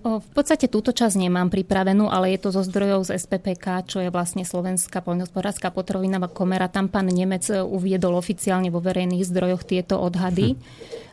O, 0.06 0.22
v 0.22 0.30
podstate 0.32 0.70
túto 0.70 0.94
časť 0.94 1.18
nemám 1.18 1.50
pripravenú, 1.50 2.08
ale 2.08 2.38
je 2.38 2.40
to 2.46 2.54
zo 2.54 2.62
zdrojov 2.62 3.10
z 3.10 3.18
SPPK, 3.20 3.90
čo 3.90 3.98
je 4.06 4.14
vlastne 4.14 4.46
Slovenská 4.46 5.02
poľnohospodárska 5.02 5.74
potravinová 5.74 6.30
komera. 6.30 6.70
Tam 6.70 6.88
pán 6.88 7.10
Nemec 7.10 7.42
e, 7.50 7.58
uviedol 7.58 8.14
oficiálne 8.14 8.70
vo 8.70 8.80
verejných 8.80 9.26
zdrojoch 9.26 9.66
tieto 9.66 9.98
odhady. 9.98 10.54
Hm. 10.54 11.04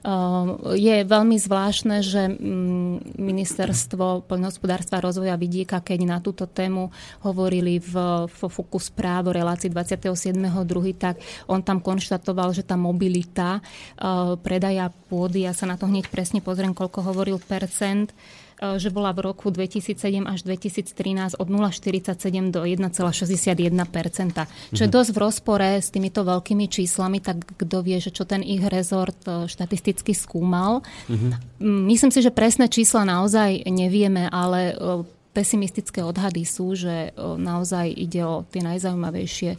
Je 0.74 1.06
veľmi 1.06 1.38
zvláštne, 1.38 2.02
že 2.02 2.26
mm, 2.26 3.22
ministerstvo 3.22 4.26
poľnohospodárstva 4.26 4.98
a 4.98 5.06
rozvoja 5.06 5.38
vidieka, 5.38 5.78
keď 5.78 5.98
na 6.02 6.18
túto 6.18 6.50
tému 6.50 6.90
hovorili 7.22 7.78
v, 7.78 8.26
v 8.26 8.40
Fokus 8.50 8.90
práv 8.90 9.30
o 9.30 9.32
relácii 9.32 9.70
27.2., 9.70 10.42
tak 10.98 11.22
on 11.46 11.62
tam 11.62 11.78
konštatoval, 11.78 12.50
že 12.50 12.66
tá 12.66 12.74
mobilita 12.74 13.21
predaja 14.42 14.90
pôdy, 15.10 15.46
ja 15.46 15.54
sa 15.54 15.70
na 15.70 15.78
to 15.78 15.86
hneď 15.86 16.10
presne 16.10 16.42
pozriem, 16.42 16.74
koľko 16.74 17.06
hovoril 17.06 17.38
percent, 17.38 18.10
E, 18.62 18.78
že 18.78 18.94
bola 18.94 19.10
v 19.10 19.26
roku 19.26 19.50
2007 19.50 20.22
až 20.22 20.46
2013 20.46 21.34
od 21.34 21.48
0,47 21.50 22.54
do 22.54 22.62
1,61 22.62 23.74
Čo 24.70 24.80
je 24.86 24.88
mhm. 24.88 24.94
dosť 24.94 25.10
v 25.10 25.18
rozpore 25.18 25.68
s 25.82 25.90
týmito 25.90 26.22
veľkými 26.22 26.70
číslami, 26.70 27.18
tak 27.18 27.42
kto 27.58 27.82
vie, 27.82 27.98
že 27.98 28.14
čo 28.14 28.22
ten 28.22 28.46
ich 28.46 28.62
rezort 28.62 29.18
e, 29.26 29.50
štatisticky 29.50 30.14
skúmal. 30.14 30.86
Mm-hmm. 31.10 31.30
Myslím 31.90 32.12
si, 32.14 32.22
že 32.22 32.30
presné 32.30 32.70
čísla 32.70 33.02
naozaj 33.02 33.66
nevieme, 33.66 34.28
ale 34.30 34.76
pesimistické 35.32 36.04
odhady 36.04 36.44
sú, 36.44 36.76
že 36.76 37.16
naozaj 37.16 37.88
ide 37.88 38.22
o 38.22 38.44
tie 38.52 38.60
najzaujímavejšie 38.60 39.56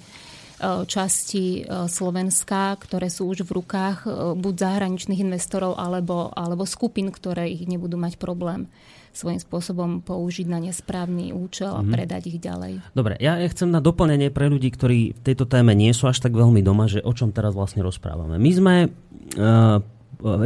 časti 0.62 1.66
Slovenska, 1.70 2.78
ktoré 2.78 3.10
sú 3.10 3.30
už 3.32 3.44
v 3.48 3.64
rukách 3.64 4.06
buď 4.38 4.54
zahraničných 4.56 5.24
investorov 5.24 5.76
alebo, 5.76 6.30
alebo 6.34 6.64
skupín, 6.64 7.10
ktoré 7.10 7.50
ich 7.50 7.66
nebudú 7.66 7.98
mať 8.00 8.22
problém 8.22 8.70
svojím 9.14 9.38
spôsobom 9.38 10.02
použiť 10.02 10.50
na 10.50 10.58
nesprávny 10.58 11.32
účel 11.38 11.70
a 11.70 11.80
mm-hmm. 11.80 11.94
predať 11.94 12.22
ich 12.34 12.42
ďalej. 12.42 12.82
Dobre, 12.98 13.14
ja 13.22 13.38
chcem 13.46 13.70
na 13.70 13.78
doplnenie 13.78 14.34
pre 14.34 14.50
ľudí, 14.50 14.74
ktorí 14.74 15.14
v 15.14 15.22
tejto 15.22 15.46
téme 15.46 15.78
nie 15.78 15.94
sú 15.94 16.10
až 16.10 16.18
tak 16.18 16.34
veľmi 16.34 16.66
doma, 16.66 16.90
že 16.90 17.06
o 17.06 17.14
čom 17.14 17.30
teraz 17.30 17.54
vlastne 17.54 17.86
rozprávame. 17.86 18.42
My 18.42 18.52
sme 18.52 18.76
uh, 18.90 19.78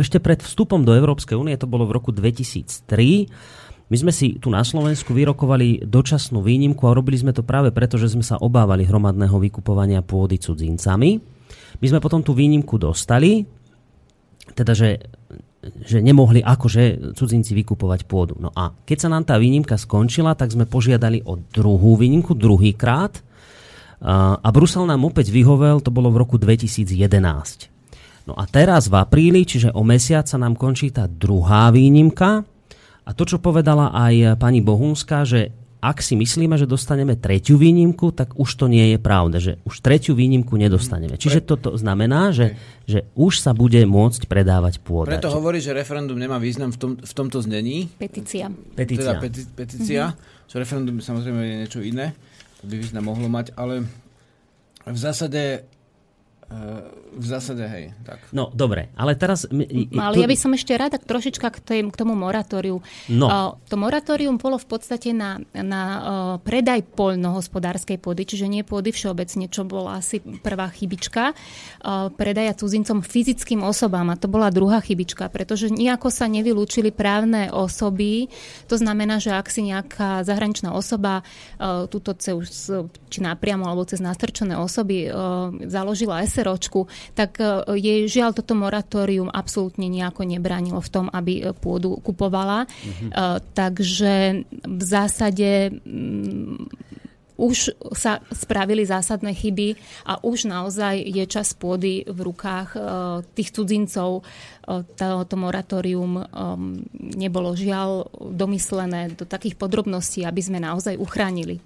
ešte 0.04 0.20
pred 0.20 0.44
vstupom 0.44 0.84
do 0.84 0.92
Európskej 0.92 1.40
únie, 1.40 1.56
to 1.56 1.66
bolo 1.66 1.88
v 1.88 1.96
roku 1.96 2.12
2003, 2.12 3.67
my 3.88 3.96
sme 3.96 4.12
si 4.12 4.36
tu 4.38 4.52
na 4.52 4.64
Slovensku 4.64 5.16
vyrokovali 5.16 5.88
dočasnú 5.88 6.44
výnimku 6.44 6.84
a 6.88 6.96
robili 6.96 7.16
sme 7.16 7.32
to 7.32 7.44
práve 7.44 7.72
preto, 7.72 7.96
že 7.96 8.12
sme 8.12 8.24
sa 8.24 8.36
obávali 8.40 8.84
hromadného 8.84 9.40
vykupovania 9.40 10.04
pôdy 10.04 10.36
cudzincami. 10.38 11.20
My 11.80 11.86
sme 11.88 12.04
potom 12.04 12.20
tú 12.20 12.36
výnimku 12.36 12.76
dostali, 12.76 13.48
teda 14.52 14.76
že 14.76 14.90
že 15.86 16.00
nemohli 16.00 16.40
akože 16.46 17.14
cudzinci 17.18 17.52
vykupovať 17.58 18.08
pôdu. 18.08 18.38
No 18.40 18.54
a 18.54 18.72
keď 18.72 18.98
sa 19.08 19.10
nám 19.12 19.28
tá 19.28 19.36
výnimka 19.36 19.76
skončila, 19.76 20.38
tak 20.38 20.54
sme 20.54 20.70
požiadali 20.70 21.26
o 21.26 21.36
druhú 21.38 21.98
výnimku, 21.98 22.38
druhýkrát. 22.38 23.20
A 24.06 24.48
Brusel 24.54 24.86
nám 24.86 25.10
opäť 25.10 25.34
vyhovel, 25.34 25.82
to 25.82 25.90
bolo 25.90 26.14
v 26.14 26.22
roku 26.22 26.38
2011. 26.38 26.94
No 28.30 28.36
a 28.38 28.44
teraz 28.46 28.92
v 28.92 28.96
apríli, 29.00 29.48
čiže 29.48 29.74
o 29.74 29.82
mesiac 29.82 30.28
sa 30.28 30.38
nám 30.38 30.60
končí 30.60 30.92
tá 30.92 31.08
druhá 31.10 31.72
výnimka. 31.74 32.46
A 33.08 33.16
to, 33.16 33.24
čo 33.24 33.40
povedala 33.40 33.96
aj 33.96 34.36
pani 34.36 34.60
Bohunská, 34.60 35.24
že 35.24 35.56
ak 35.78 36.02
si 36.02 36.18
myslíme, 36.18 36.58
že 36.58 36.66
dostaneme 36.66 37.16
tretiu 37.16 37.56
výnimku, 37.56 38.10
tak 38.10 38.34
už 38.36 38.50
to 38.60 38.66
nie 38.66 38.92
je 38.92 38.98
pravda, 39.00 39.38
že 39.38 39.62
už 39.64 39.80
tretiu 39.80 40.18
výnimku 40.18 40.58
nedostaneme. 40.58 41.16
Čiže 41.16 41.46
toto 41.46 41.78
znamená, 41.78 42.34
že, 42.34 42.58
že 42.90 43.06
už 43.14 43.40
sa 43.40 43.54
bude 43.54 43.80
môcť 43.86 44.26
predávať 44.26 44.82
pôda. 44.82 45.16
Preto 45.16 45.32
hovorí, 45.32 45.62
že 45.62 45.78
referendum 45.78 46.18
nemá 46.18 46.42
význam 46.42 46.74
v, 46.74 46.78
tom, 46.82 46.92
v 46.98 47.14
tomto 47.14 47.40
znení. 47.46 47.94
Petícia. 47.96 48.50
Petícia. 48.74 49.16
Teda 49.16 49.22
peti, 49.22 49.42
petícia, 49.54 50.04
mm-hmm. 50.12 50.50
čo 50.50 50.56
referendum 50.58 50.98
samozrejme 50.98 51.40
je 51.46 51.56
niečo 51.62 51.80
iné, 51.86 52.18
to 52.60 52.64
by 52.66 52.76
význam 52.82 53.06
mohlo 53.06 53.30
mať, 53.30 53.54
ale 53.54 53.86
v 54.82 54.98
zásade 54.98 55.62
v 57.18 57.26
zásade, 57.28 57.68
hej. 57.68 57.92
Tak. 58.08 58.32
No, 58.32 58.48
dobre, 58.56 58.88
ale 58.96 59.20
teraz... 59.20 59.44
Ale 59.52 60.16
tu... 60.16 60.22
ja 60.24 60.28
by 60.32 60.38
som 60.40 60.56
ešte 60.56 60.72
rada 60.80 60.96
trošička 60.96 61.52
k, 61.52 61.58
tým, 61.60 61.86
k 61.92 62.00
tomu 62.00 62.16
moratóriu. 62.16 62.80
No. 63.12 63.60
To 63.68 63.76
moratórium 63.76 64.40
bolo 64.40 64.56
v 64.56 64.68
podstate 64.72 65.12
na, 65.12 65.44
na 65.52 65.84
predaj 66.40 66.88
poľnohospodárskej 66.96 68.00
pôdy, 68.00 68.24
čiže 68.24 68.48
nie 68.48 68.64
pôdy 68.64 68.96
všeobecne, 68.96 69.52
čo 69.52 69.68
bola 69.68 70.00
asi 70.00 70.24
prvá 70.24 70.72
chybička. 70.72 71.36
Predaja 72.16 72.56
cudzincom 72.56 73.04
fyzickým 73.04 73.68
osobám 73.68 74.08
a 74.08 74.16
to 74.16 74.32
bola 74.32 74.48
druhá 74.48 74.80
chybička, 74.80 75.28
pretože 75.28 75.68
nejako 75.68 76.08
sa 76.08 76.32
nevylúčili 76.32 76.96
právne 76.96 77.52
osoby. 77.52 78.32
To 78.72 78.80
znamená, 78.80 79.20
že 79.20 79.36
ak 79.36 79.52
si 79.52 79.68
nejaká 79.68 80.24
zahraničná 80.24 80.72
osoba 80.72 81.28
túto 81.92 82.16
cez, 82.16 82.72
či 83.12 83.20
napriamo 83.20 83.68
alebo 83.68 83.84
cez 83.84 84.00
nastrčené 84.00 84.56
osoby 84.56 85.12
založila 85.68 86.24
SROčku, 86.38 86.86
tak 87.18 87.42
e, 87.42 87.66
jej 87.78 88.06
žiaľ 88.06 88.38
toto 88.38 88.54
moratórium 88.54 89.34
absolútne 89.34 89.90
nejako 89.90 90.30
nebránilo 90.30 90.78
v 90.78 90.92
tom, 90.94 91.06
aby 91.10 91.34
e, 91.42 91.44
pôdu 91.58 91.98
kupovala. 92.06 92.70
Mm-hmm. 92.70 93.10
Takže 93.58 94.14
v 94.66 94.84
zásade 94.84 95.74
už 97.38 97.58
sa 97.94 98.18
spravili 98.34 98.82
zásadné 98.82 99.34
chyby 99.34 99.78
a 100.10 100.22
už 100.26 100.50
naozaj 100.50 100.98
je 101.06 101.26
čas 101.30 101.54
pôdy 101.54 102.02
v 102.10 102.20
rukách 102.26 102.74
tých 103.38 103.54
cudzincov, 103.54 104.26
to 104.68 105.36
moratórium 105.40 106.20
um, 106.20 106.84
nebolo 106.92 107.56
žiaľ 107.56 108.12
domyslené 108.36 109.16
do 109.16 109.24
takých 109.24 109.56
podrobností, 109.56 110.28
aby 110.28 110.44
sme 110.44 110.60
naozaj 110.60 111.00
uchránili. 111.00 111.64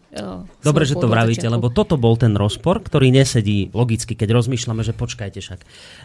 Dobre, 0.62 0.86
že 0.86 0.94
to 0.94 1.10
vravíte, 1.10 1.50
lebo 1.50 1.74
toto 1.74 1.98
bol 1.98 2.14
ten 2.14 2.38
rozpor, 2.38 2.78
ktorý 2.78 3.10
nesedí 3.10 3.74
logicky, 3.74 4.14
keď 4.14 4.38
rozmýšľame, 4.38 4.86
že 4.86 4.94
počkajte 4.94 5.42
však. 5.42 5.60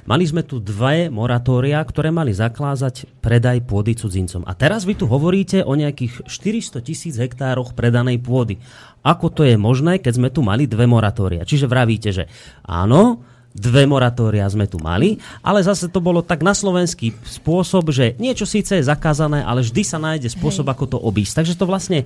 Mali 0.08 0.24
sme 0.24 0.40
tu 0.40 0.56
dve 0.56 1.12
moratória, 1.12 1.84
ktoré 1.84 2.08
mali 2.08 2.32
zaklázať 2.32 3.20
predaj 3.20 3.68
pôdy 3.68 3.92
cudzincom. 3.92 4.48
A 4.48 4.56
teraz 4.56 4.88
vy 4.88 4.96
tu 4.96 5.04
hovoríte 5.04 5.60
o 5.68 5.76
nejakých 5.76 6.24
400 6.24 6.80
tisíc 6.80 7.20
hektároch 7.20 7.76
predanej 7.76 8.24
pôdy. 8.24 8.56
Ako 9.04 9.28
to 9.28 9.44
je 9.44 9.60
možné, 9.60 10.00
keď 10.00 10.12
sme 10.16 10.28
tu 10.32 10.40
mali 10.40 10.64
dve 10.64 10.88
moratória? 10.88 11.44
Čiže 11.44 11.68
vravíte, 11.68 12.10
že 12.10 12.24
áno, 12.64 13.20
dve 13.56 13.88
moratória 13.88 14.44
sme 14.46 14.68
tu 14.68 14.76
mali, 14.76 15.16
ale 15.40 15.64
zase 15.64 15.88
to 15.88 16.04
bolo 16.04 16.20
tak 16.20 16.44
na 16.44 16.52
slovenský 16.52 17.16
spôsob, 17.24 17.88
že 17.88 18.12
niečo 18.20 18.44
síce 18.44 18.76
je 18.76 18.84
zakázané, 18.84 19.40
ale 19.40 19.64
vždy 19.64 19.82
sa 19.82 19.96
nájde 19.96 20.28
spôsob, 20.28 20.68
Hej. 20.68 20.72
ako 20.76 20.84
to 20.92 20.98
obísť. 21.00 21.42
Takže 21.42 21.56
to 21.56 21.64
vlastne 21.64 22.04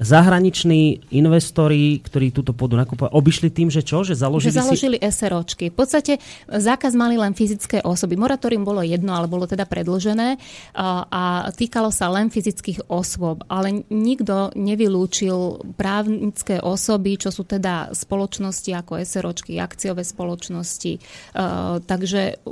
zahraniční 0.00 1.00
investori, 1.14 2.00
ktorí 2.02 2.34
túto 2.34 2.50
pôdu 2.56 2.74
nakupovali, 2.74 3.14
obišli 3.14 3.48
tým, 3.52 3.68
že 3.70 3.84
čo? 3.84 4.02
Že 4.02 4.18
založili, 4.18 4.50
že 4.50 4.58
založili 4.58 4.96
si... 4.98 5.06
SROčky. 5.08 5.70
V 5.70 5.76
podstate 5.76 6.12
zákaz 6.48 6.96
mali 6.98 7.14
len 7.20 7.36
fyzické 7.36 7.84
osoby. 7.84 8.18
Moratórium 8.18 8.66
bolo 8.66 8.82
jedno, 8.82 9.14
ale 9.14 9.30
bolo 9.30 9.46
teda 9.46 9.62
predlžené 9.68 10.40
a, 10.74 11.06
a 11.06 11.22
týkalo 11.54 11.94
sa 11.94 12.10
len 12.10 12.32
fyzických 12.32 12.90
osôb. 12.90 13.46
Ale 13.46 13.86
nikto 13.92 14.50
nevylúčil 14.58 15.62
právnické 15.78 16.58
osoby, 16.58 17.20
čo 17.20 17.30
sú 17.30 17.46
teda 17.46 17.94
spoločnosti 17.94 18.70
ako 18.74 18.98
SROčky, 19.02 19.60
akciové 19.62 20.02
spoločnosti. 20.02 20.92
Uh, 21.36 21.78
takže 21.84 22.42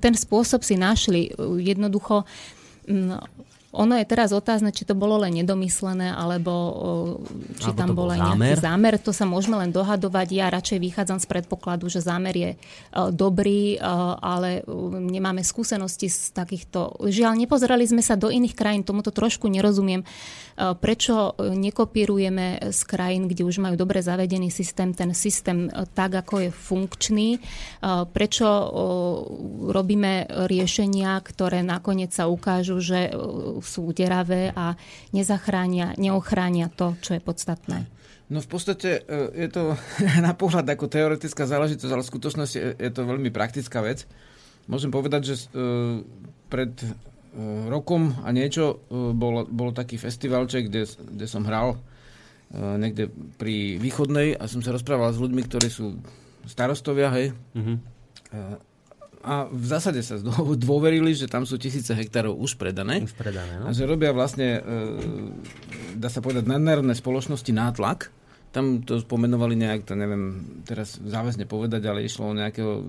ten 0.00 0.14
spôsob 0.16 0.64
si 0.64 0.80
našli. 0.80 1.30
Jednoducho 1.38 2.24
ono 3.78 3.94
je 3.94 4.02
teraz 4.02 4.34
otázne, 4.34 4.74
či 4.74 4.82
to 4.82 4.98
bolo 4.98 5.22
len 5.22 5.38
nedomyslené, 5.38 6.10
alebo 6.10 6.52
či 7.62 7.70
alebo 7.70 7.78
tam 7.78 7.88
bol 7.94 8.10
aj 8.10 8.18
nejaký 8.34 8.58
zámer. 8.58 8.98
To 8.98 9.14
sa 9.14 9.22
môžeme 9.22 9.54
len 9.54 9.70
dohadovať. 9.70 10.34
Ja 10.34 10.50
radšej 10.50 10.82
vychádzam 10.82 11.22
z 11.22 11.26
predpokladu, 11.30 11.86
že 11.86 12.02
zámer 12.02 12.34
je 12.34 12.50
dobrý, 13.14 13.78
ale 14.18 14.66
nemáme 14.98 15.46
skúsenosti 15.46 16.10
z 16.10 16.34
takýchto... 16.34 16.98
Žiaľ, 17.06 17.38
nepozerali 17.38 17.86
sme 17.86 18.02
sa 18.02 18.18
do 18.18 18.34
iných 18.34 18.58
krajín, 18.58 18.82
tomuto 18.82 19.14
trošku 19.14 19.46
nerozumiem. 19.46 20.02
Prečo 20.58 21.38
nekopírujeme 21.38 22.74
z 22.74 22.80
krajín, 22.82 23.30
kde 23.30 23.46
už 23.46 23.62
majú 23.62 23.78
dobre 23.78 24.02
zavedený 24.02 24.50
systém, 24.50 24.90
ten 24.90 25.14
systém 25.14 25.70
tak, 25.94 26.18
ako 26.18 26.48
je 26.48 26.50
funkčný? 26.50 27.28
Prečo 28.10 28.48
robíme 29.70 30.26
riešenia, 30.50 31.22
ktoré 31.22 31.62
nakoniec 31.62 32.10
sa 32.10 32.26
ukážu, 32.26 32.82
že 32.82 33.14
sú 33.62 33.94
deravé 33.94 34.50
a 34.50 34.74
nezachránia, 35.14 35.94
neochránia 35.94 36.66
to, 36.74 36.98
čo 36.98 37.14
je 37.14 37.22
podstatné. 37.22 37.86
No 38.28 38.44
v 38.44 38.48
podstate 38.48 39.08
e, 39.08 39.46
je 39.46 39.48
to 39.48 39.62
na 40.26 40.36
pohľad 40.36 40.68
ako 40.68 40.86
teoretická 40.88 41.48
záležitosť, 41.48 41.92
ale 41.92 42.04
v 42.04 42.12
skutočnosti 42.12 42.58
je 42.76 42.90
to 42.92 43.08
veľmi 43.08 43.32
praktická 43.32 43.80
vec. 43.80 44.04
Môžem 44.68 44.92
povedať, 44.92 45.32
že 45.32 45.34
e, 45.36 45.44
pred 46.52 46.72
e, 46.76 47.07
rokom 47.68 48.16
a 48.24 48.32
niečo 48.32 48.82
bol, 48.90 49.44
bol 49.46 49.70
taký 49.76 50.00
festivalček, 50.00 50.72
kde, 50.72 50.88
kde 50.88 51.26
som 51.28 51.44
hral 51.44 51.76
niekde 52.52 53.12
pri 53.36 53.76
východnej 53.76 54.32
a 54.32 54.48
som 54.48 54.64
sa 54.64 54.72
rozprával 54.72 55.12
s 55.12 55.20
ľuďmi, 55.20 55.42
ktorí 55.44 55.68
sú 55.68 56.00
starostovia, 56.48 57.12
hej. 57.12 57.36
Mm-hmm 57.52 57.76
a 59.28 59.50
v 59.50 59.64
zásade 59.66 60.00
sa 60.00 60.16
dôverili, 60.68 61.12
že 61.14 61.26
tam 61.26 61.42
sú 61.42 61.58
tisíce 61.58 61.90
hektárov 61.90 62.38
už 62.38 62.54
predané. 62.56 63.02
Už 63.02 63.14
predané, 63.18 63.58
no. 63.58 63.70
A 63.70 63.74
že 63.74 63.88
robia 63.88 64.14
vlastne, 64.14 64.62
dá 65.98 66.08
sa 66.08 66.22
povedať, 66.22 66.46
nadnárodné 66.46 66.94
spoločnosti 66.94 67.50
nátlak. 67.50 68.14
Tam 68.54 68.80
to 68.80 69.02
spomenovali 69.02 69.58
nejak, 69.60 69.84
to 69.84 69.92
neviem 69.92 70.56
teraz 70.64 70.96
záväzne 70.96 71.44
povedať, 71.44 71.84
ale 71.84 72.08
išlo 72.08 72.32
o 72.32 72.38
nejakého, 72.38 72.88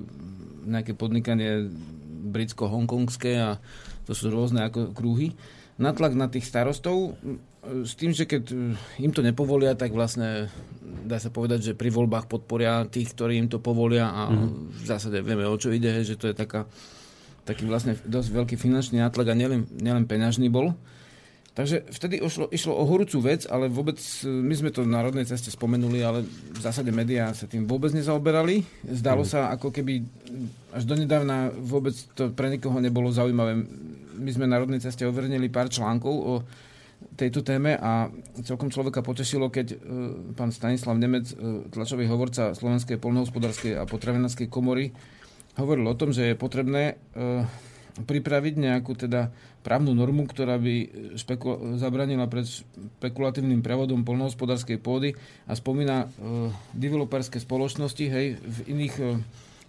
nejaké 0.70 0.96
podnikanie 0.96 1.68
britsko-hongkongské 2.32 3.32
a 3.42 3.60
to 4.10 4.18
sú 4.18 4.34
rôzne 4.34 4.66
ako 4.66 4.98
krúhy. 4.98 5.38
Natlak 5.78 6.18
na 6.18 6.26
tých 6.26 6.50
starostov 6.50 7.14
s 7.62 7.94
tým, 7.94 8.16
že 8.16 8.26
keď 8.26 8.50
im 8.98 9.12
to 9.14 9.22
nepovolia, 9.22 9.78
tak 9.78 9.94
vlastne 9.94 10.50
dá 10.82 11.22
sa 11.22 11.30
povedať, 11.30 11.72
že 11.72 11.78
pri 11.78 11.94
voľbách 11.94 12.26
podporia 12.26 12.90
tých, 12.90 13.14
ktorí 13.14 13.38
im 13.38 13.52
to 13.52 13.62
povolia 13.62 14.10
a 14.10 14.22
mm. 14.32 14.80
v 14.80 14.84
zásade 14.88 15.22
vieme, 15.22 15.46
o 15.46 15.60
čo 15.60 15.70
ide, 15.70 16.02
že 16.02 16.18
to 16.18 16.32
je 16.32 16.36
taká, 16.36 16.66
taký 17.44 17.70
vlastne 17.70 18.00
dosť 18.08 18.30
veľký 18.34 18.56
finančný 18.58 19.04
nátlak 19.04 19.32
a 19.32 19.38
nielen, 19.38 19.70
nielen 19.78 20.10
peňažný 20.10 20.50
bol. 20.50 20.74
Takže 21.58 21.90
vtedy 21.92 22.22
išlo, 22.22 22.48
išlo 22.54 22.72
o 22.78 22.88
horúcu 22.88 23.20
vec, 23.26 23.44
ale 23.50 23.68
vôbec, 23.68 23.98
my 24.24 24.54
sme 24.54 24.70
to 24.70 24.86
na 24.86 25.02
rodnej 25.02 25.26
ceste 25.26 25.50
spomenuli, 25.50 26.00
ale 26.00 26.24
v 26.28 26.60
zásade 26.62 26.94
médiá 26.94 27.34
sa 27.34 27.50
tým 27.50 27.66
vôbec 27.66 27.92
nezaoberali. 27.92 28.64
Zdalo 28.86 29.26
mm. 29.26 29.30
sa, 29.30 29.52
ako 29.52 29.74
keby 29.74 30.06
až 30.72 30.84
donedávna 30.86 31.52
vôbec 31.52 31.98
to 32.14 32.32
pre 32.32 32.54
nikoho 32.54 32.78
nebolo 32.80 33.10
zaujímavé. 33.10 33.66
My 34.20 34.30
sme 34.32 34.46
na 34.46 34.62
rodnej 34.62 34.80
ceste 34.80 35.04
overnili 35.04 35.50
pár 35.50 35.68
článkov 35.68 36.14
o 36.14 36.34
tejto 37.16 37.44
téme 37.44 37.80
a 37.80 38.12
celkom 38.44 38.68
človeka 38.68 39.04
potešilo, 39.04 39.48
keď 39.52 39.68
uh, 39.74 39.80
pán 40.36 40.52
Stanislav 40.52 41.00
Nemec, 41.00 41.32
uh, 41.34 41.66
tlačový 41.72 42.08
hovorca 42.08 42.56
Slovenskej 42.56 43.00
polnohospodárskej 43.00 43.80
a 43.80 43.88
potravinárskej 43.88 44.48
komory, 44.52 44.92
hovoril 45.60 45.88
o 45.88 45.96
tom, 45.98 46.16
že 46.16 46.32
je 46.32 46.36
potrebné 46.40 46.96
pripraviť 47.98 48.56
nejakú 48.60 48.94
teda 48.96 49.34
právnu 49.66 49.92
normu, 49.92 50.26
ktorá 50.30 50.56
by 50.56 50.76
špekul- 51.20 51.76
zabranila 51.82 52.30
pred 52.32 52.48
špekulatívnym 52.48 53.60
prevodom 53.60 54.08
polnohospodárskej 54.08 54.80
pôdy 54.80 55.16
a 55.46 55.54
spomína 55.54 56.08
uh, 56.08 56.50
developerské 56.74 57.42
spoločnosti, 57.44 58.06
hej, 58.08 58.40
v 58.40 58.60
iných 58.72 58.96
uh, 59.04 59.20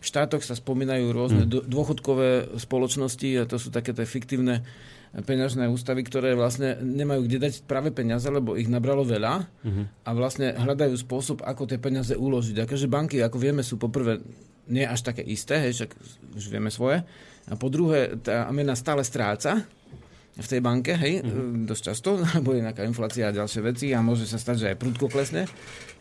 štátoch 0.00 0.40
sa 0.40 0.56
spomínajú 0.56 1.06
rôzne 1.12 1.44
mm. 1.44 1.68
dôchodkové 1.68 2.56
spoločnosti 2.56 3.28
a 3.37 3.44
to 3.44 3.61
sú 3.61 3.68
také 3.68 3.92
tie 3.92 4.09
fiktívne 4.09 4.64
peňažné 5.11 5.66
ústavy, 5.66 6.06
ktoré 6.06 6.38
vlastne 6.38 6.78
nemajú 6.78 7.26
kde 7.26 7.50
dať 7.50 7.66
práve 7.66 7.90
peniaze, 7.90 8.30
lebo 8.30 8.54
ich 8.54 8.70
nabralo 8.70 9.02
veľa 9.02 9.42
uh-huh. 9.42 9.85
a 10.06 10.11
vlastne 10.14 10.54
hľadajú 10.54 10.94
spôsob, 10.94 11.42
ako 11.42 11.66
tie 11.66 11.83
peniaze 11.83 12.14
uložiť. 12.14 12.62
Akože 12.62 12.87
banky, 12.87 13.18
ako 13.18 13.37
vieme, 13.42 13.66
sú 13.66 13.74
poprvé 13.74 14.22
nie 14.70 14.87
až 14.87 15.02
také 15.02 15.26
isté, 15.26 15.59
hej, 15.59 15.83
však 15.83 15.90
už 16.38 16.44
vieme 16.46 16.70
svoje. 16.70 17.02
A 17.50 17.58
po 17.58 17.66
druhé, 17.66 18.14
tá 18.22 18.46
mena 18.54 18.78
stále 18.78 19.02
stráca 19.02 19.66
v 20.40 20.46
tej 20.46 20.60
banke, 20.62 20.94
hej, 20.94 21.20
uh-huh. 21.20 21.66
dosť 21.66 21.82
často, 21.90 22.10
lebo 22.38 22.54
je 22.54 22.64
nejaká 22.64 22.86
inflácia 22.86 23.28
a 23.28 23.36
ďalšie 23.36 23.60
veci 23.66 23.86
a 23.90 24.00
môže 24.00 24.24
sa 24.24 24.38
stať, 24.38 24.56
že 24.56 24.66
aj 24.72 24.76
prudko 24.78 25.10
klesne. 25.10 25.50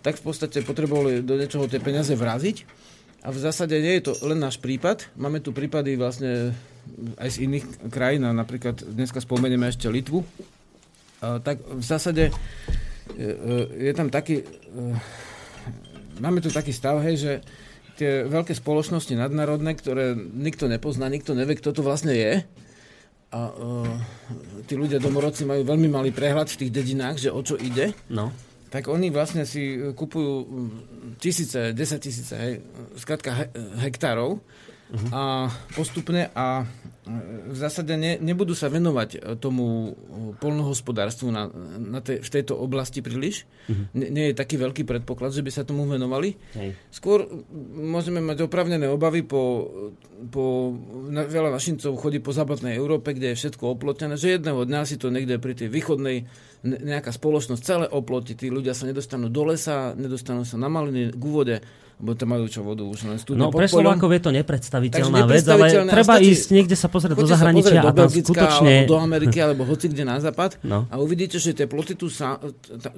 Tak 0.06 0.22
v 0.22 0.24
podstate 0.24 0.62
potrebovali 0.62 1.26
do 1.26 1.36
niečoho 1.36 1.66
tie 1.66 1.82
peniaze 1.82 2.14
vraziť. 2.14 2.88
A 3.20 3.36
v 3.36 3.40
zásade 3.44 3.76
nie 3.76 4.00
je 4.00 4.08
to 4.08 4.14
len 4.24 4.40
náš 4.40 4.64
prípad. 4.64 5.12
Máme 5.20 5.44
tu 5.44 5.52
prípady 5.52 6.00
vlastne 6.00 6.56
aj 7.20 7.30
z 7.36 7.38
iných 7.52 7.92
krajín, 7.92 8.24
a 8.24 8.32
napríklad 8.32 8.80
dneska 8.80 9.20
spomenieme 9.20 9.68
ešte 9.68 9.92
Litvu, 9.92 10.24
tak 11.20 11.60
v 11.60 11.84
zásade 11.84 12.32
e, 12.32 12.34
e, 13.20 13.92
je 13.92 13.94
tam 13.94 14.08
taký, 14.08 14.40
máme 16.24 16.40
tu 16.40 16.48
taký 16.48 16.72
stav, 16.72 17.04
hej, 17.04 17.16
že 17.20 17.34
tie 18.00 18.24
veľké 18.24 18.56
spoločnosti 18.56 19.12
nadnárodné, 19.20 19.76
ktoré 19.76 20.16
nikto 20.16 20.72
nepozná, 20.72 21.12
nikto 21.12 21.36
nevie, 21.36 21.60
kto 21.60 21.76
to 21.76 21.84
vlastne 21.84 22.16
je, 22.16 22.48
a 23.30 23.42
uh, 23.54 23.86
tí 24.66 24.74
ľudia 24.74 24.98
domorodci 24.98 25.46
majú 25.46 25.62
veľmi 25.62 25.86
malý 25.86 26.10
prehľad 26.10 26.50
v 26.50 26.66
tých 26.66 26.72
dedinách, 26.74 27.22
že 27.22 27.30
o 27.30 27.38
čo 27.46 27.62
ide. 27.62 27.94
No. 28.10 28.34
tak 28.70 28.90
oni 28.90 29.10
vlastne 29.10 29.46
si 29.46 29.82
kupujú 29.94 30.34
tisíce, 31.18 31.74
desať 31.74 32.00
tisíce, 32.10 32.34
hej, 32.38 32.54
skrátka 32.98 33.34
he, 33.34 33.46
hektárov 33.86 34.42
uh-huh. 34.90 35.10
a 35.14 35.24
postupne 35.74 36.30
a 36.34 36.66
v 37.50 37.58
zásade 37.58 37.98
ne, 37.98 38.22
nebudú 38.22 38.54
sa 38.54 38.70
venovať 38.70 39.42
tomu 39.42 39.98
polnohospodárstvu 40.38 41.34
na, 41.34 41.50
na 41.82 42.06
te, 42.06 42.22
v 42.22 42.30
tejto 42.30 42.54
oblasti 42.54 43.02
príliš. 43.02 43.50
Uh-huh. 43.66 43.90
Ne, 43.98 44.14
nie 44.14 44.26
je 44.30 44.38
taký 44.38 44.62
veľký 44.62 44.86
predpoklad, 44.86 45.34
že 45.34 45.42
by 45.42 45.50
sa 45.50 45.66
tomu 45.66 45.90
venovali. 45.90 46.38
Hej. 46.54 46.78
Skôr 46.94 47.26
môžeme 47.74 48.22
mať 48.22 48.46
opravnené 48.46 48.86
obavy 48.86 49.26
po, 49.26 49.66
po 50.30 50.78
na, 51.10 51.26
veľa 51.26 51.50
našincov 51.50 51.98
chodí 51.98 52.22
po 52.22 52.30
západnej 52.30 52.78
Európe, 52.78 53.18
kde 53.18 53.34
je 53.34 53.40
všetko 53.42 53.74
oplotené, 53.74 54.14
že 54.14 54.38
jedného 54.38 54.62
dňa 54.62 54.82
si 54.86 55.02
to 55.02 55.10
niekde 55.10 55.42
pri 55.42 55.58
tej 55.58 55.74
východnej 55.74 56.30
nejaká 56.64 57.16
spoločnosť 57.16 57.62
celé 57.64 57.86
oploti, 57.88 58.36
tí 58.36 58.52
ľudia 58.52 58.76
sa 58.76 58.84
nedostanú 58.84 59.32
do 59.32 59.48
lesa, 59.48 59.96
nedostanú 59.96 60.44
sa 60.44 60.60
na 60.60 60.68
maliny, 60.68 61.16
k 61.16 61.24
úvode 61.24 61.56
lebo 62.00 62.16
to 62.16 62.24
majú 62.24 62.48
čo 62.48 62.64
vodu 62.64 62.88
už 62.88 63.12
len 63.12 63.20
No 63.36 63.52
pre 63.52 63.68
Slovákov 63.68 64.08
je 64.16 64.22
to 64.24 64.32
nepredstaviteľná 64.32 65.28
vec, 65.28 65.44
ale 65.52 65.68
treba 65.84 66.16
stačí, 66.16 66.32
ísť 66.32 66.48
niekde 66.56 66.76
sa 66.80 66.88
pozrieť 66.88 67.20
do 67.20 67.28
zahraničia 67.28 67.84
do 67.84 67.92
a 67.92 67.92
tam 67.92 68.08
skutočne... 68.08 68.88
Alebo 68.88 68.96
do 68.96 68.98
Ameriky, 69.04 69.38
alebo 69.44 69.68
hoci 69.68 69.92
kde 69.92 70.08
na 70.08 70.16
západ 70.24 70.64
no. 70.64 70.88
a 70.88 70.96
uvidíte, 70.96 71.44
že 71.44 71.52
tie 71.52 71.68
ploty 71.68 72.00
tu, 72.00 72.08
sa, 72.08 72.40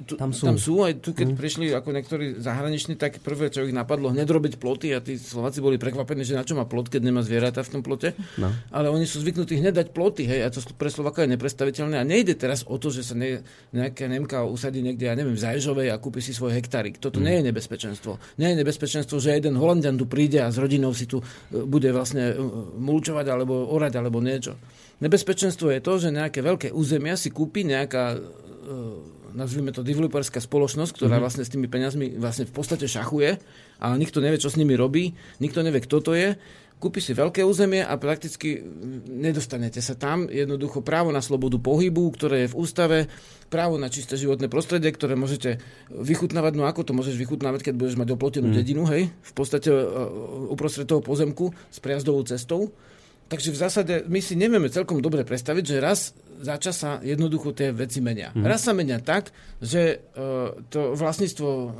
tu 0.06 0.14
tam, 0.14 0.30
sú. 0.30 0.44
tam 0.46 0.54
sú. 0.54 0.86
Aj 0.86 0.94
tu, 0.94 1.10
keď 1.18 1.34
mm. 1.34 1.36
prišli 1.36 1.66
ako 1.74 1.88
niektorí 1.90 2.38
zahraniční, 2.38 2.94
tak 2.94 3.18
prvé, 3.26 3.50
čo 3.50 3.66
ich 3.66 3.74
napadlo, 3.74 4.14
hneď 4.14 4.30
robiť 4.30 4.54
ploty 4.62 4.94
a 4.94 5.02
tí 5.02 5.18
Slováci 5.18 5.58
boli 5.58 5.82
prekvapení, 5.82 6.22
že 6.22 6.38
na 6.38 6.46
čo 6.46 6.54
má 6.54 6.62
plot, 6.62 6.86
keď 6.86 7.02
nemá 7.02 7.26
zvieratá 7.26 7.66
v 7.66 7.74
tom 7.74 7.82
plote. 7.82 8.14
No. 8.38 8.54
Ale 8.70 8.86
oni 8.86 9.10
sú 9.10 9.18
zvyknutí 9.18 9.58
hneď 9.58 9.82
dať 9.82 9.88
ploty, 9.90 10.30
hej, 10.30 10.46
a 10.46 10.48
to 10.54 10.62
pre 10.78 10.94
Slováka 10.94 11.26
je 11.26 11.34
nepredstaviteľné. 11.34 11.98
A 11.98 12.06
nejde 12.06 12.38
teraz 12.38 12.62
o 12.70 12.78
to, 12.78 12.94
že 12.94 13.02
sa 13.02 13.18
ne, 13.18 13.42
nejaká 13.74 14.06
Nemka 14.06 14.46
usadí 14.46 14.78
niekde, 14.78 15.10
ja 15.10 15.18
neviem, 15.18 15.34
v 15.34 15.42
Zajžovej 15.42 15.90
a 15.90 15.98
kúpi 15.98 16.22
si 16.22 16.30
svoj 16.30 16.54
hektárik. 16.54 17.02
Toto 17.02 17.18
mm. 17.18 17.24
nie 17.26 17.34
je 17.34 17.42
nebezpečenstvo. 17.50 18.12
Nie 18.38 18.54
je 18.54 18.62
nebezpečenstvo 18.62 18.91
nebezpečenstvo, 18.92 19.16
že 19.24 19.40
jeden 19.40 19.56
Holandian 19.56 19.96
tu 19.96 20.04
príde 20.04 20.44
a 20.44 20.52
s 20.52 20.60
rodinou 20.60 20.92
si 20.92 21.08
tu 21.08 21.24
e, 21.24 21.24
bude 21.64 21.88
vlastne 21.96 22.32
e, 22.32 22.34
mulčovať 22.76 23.26
alebo 23.32 23.72
orať 23.72 23.92
alebo 23.96 24.20
niečo. 24.20 24.60
Nebezpečenstvo 25.00 25.72
je 25.72 25.80
to, 25.80 25.92
že 25.98 26.14
nejaké 26.14 26.44
veľké 26.44 26.68
územia 26.70 27.16
si 27.16 27.32
kúpi 27.32 27.64
nejaká 27.64 28.04
e, 28.12 28.18
nazvime 29.32 29.72
to 29.72 29.80
developerská 29.80 30.44
spoločnosť, 30.44 30.92
ktorá 30.92 31.16
mm-hmm. 31.16 31.24
vlastne 31.24 31.44
s 31.48 31.52
tými 31.52 31.72
peniazmi 31.72 32.20
vlastne 32.20 32.44
v 32.44 32.52
podstate 32.52 32.84
šachuje, 32.84 33.40
ale 33.80 33.94
nikto 33.96 34.20
nevie, 34.20 34.36
čo 34.36 34.52
s 34.52 34.60
nimi 34.60 34.76
robí, 34.76 35.16
nikto 35.40 35.64
nevie, 35.64 35.80
kto 35.80 36.04
to 36.04 36.12
je 36.12 36.36
kúpi 36.82 36.98
si 36.98 37.14
veľké 37.14 37.46
územie 37.46 37.86
a 37.86 37.94
prakticky 37.94 38.58
nedostanete 39.06 39.78
sa 39.78 39.94
tam. 39.94 40.26
Jednoducho 40.26 40.82
právo 40.82 41.14
na 41.14 41.22
slobodu 41.22 41.62
pohybu, 41.62 42.10
ktoré 42.10 42.44
je 42.44 42.50
v 42.50 42.58
ústave, 42.58 42.98
právo 43.46 43.78
na 43.78 43.86
čisté 43.86 44.18
životné 44.18 44.50
prostredie, 44.50 44.90
ktoré 44.90 45.14
môžete 45.14 45.62
vychutnávať. 45.94 46.58
No 46.58 46.66
ako 46.66 46.82
to 46.82 46.92
môžeš 46.98 47.14
vychutnávať, 47.14 47.70
keď 47.70 47.74
budeš 47.78 47.96
mať 48.02 48.08
oplotenú 48.18 48.50
mm. 48.50 48.56
dedinu, 48.58 48.82
hej? 48.90 49.14
V 49.14 49.32
podstate 49.38 49.70
uh, 49.70 50.50
uprostred 50.50 50.90
toho 50.90 50.98
pozemku 50.98 51.54
s 51.70 51.78
prijazdovou 51.78 52.26
cestou. 52.26 52.74
Takže 53.32 53.48
v 53.48 53.58
zásade 53.64 53.94
my 54.12 54.20
si 54.20 54.36
nevieme 54.36 54.68
celkom 54.68 55.00
dobre 55.00 55.24
predstaviť, 55.24 55.64
že 55.64 55.76
raz 55.80 56.12
za 56.42 56.58
čas 56.58 56.82
sa 56.82 56.98
jednoducho 57.00 57.54
tie 57.54 57.70
veci 57.70 58.02
menia. 58.02 58.34
Mm. 58.34 58.42
Raz 58.42 58.66
sa 58.66 58.74
menia 58.74 58.98
tak, 58.98 59.30
že 59.62 60.02
uh, 60.18 60.50
to 60.68 60.98
vlastníctvo, 60.98 61.48
uh, 61.48 61.70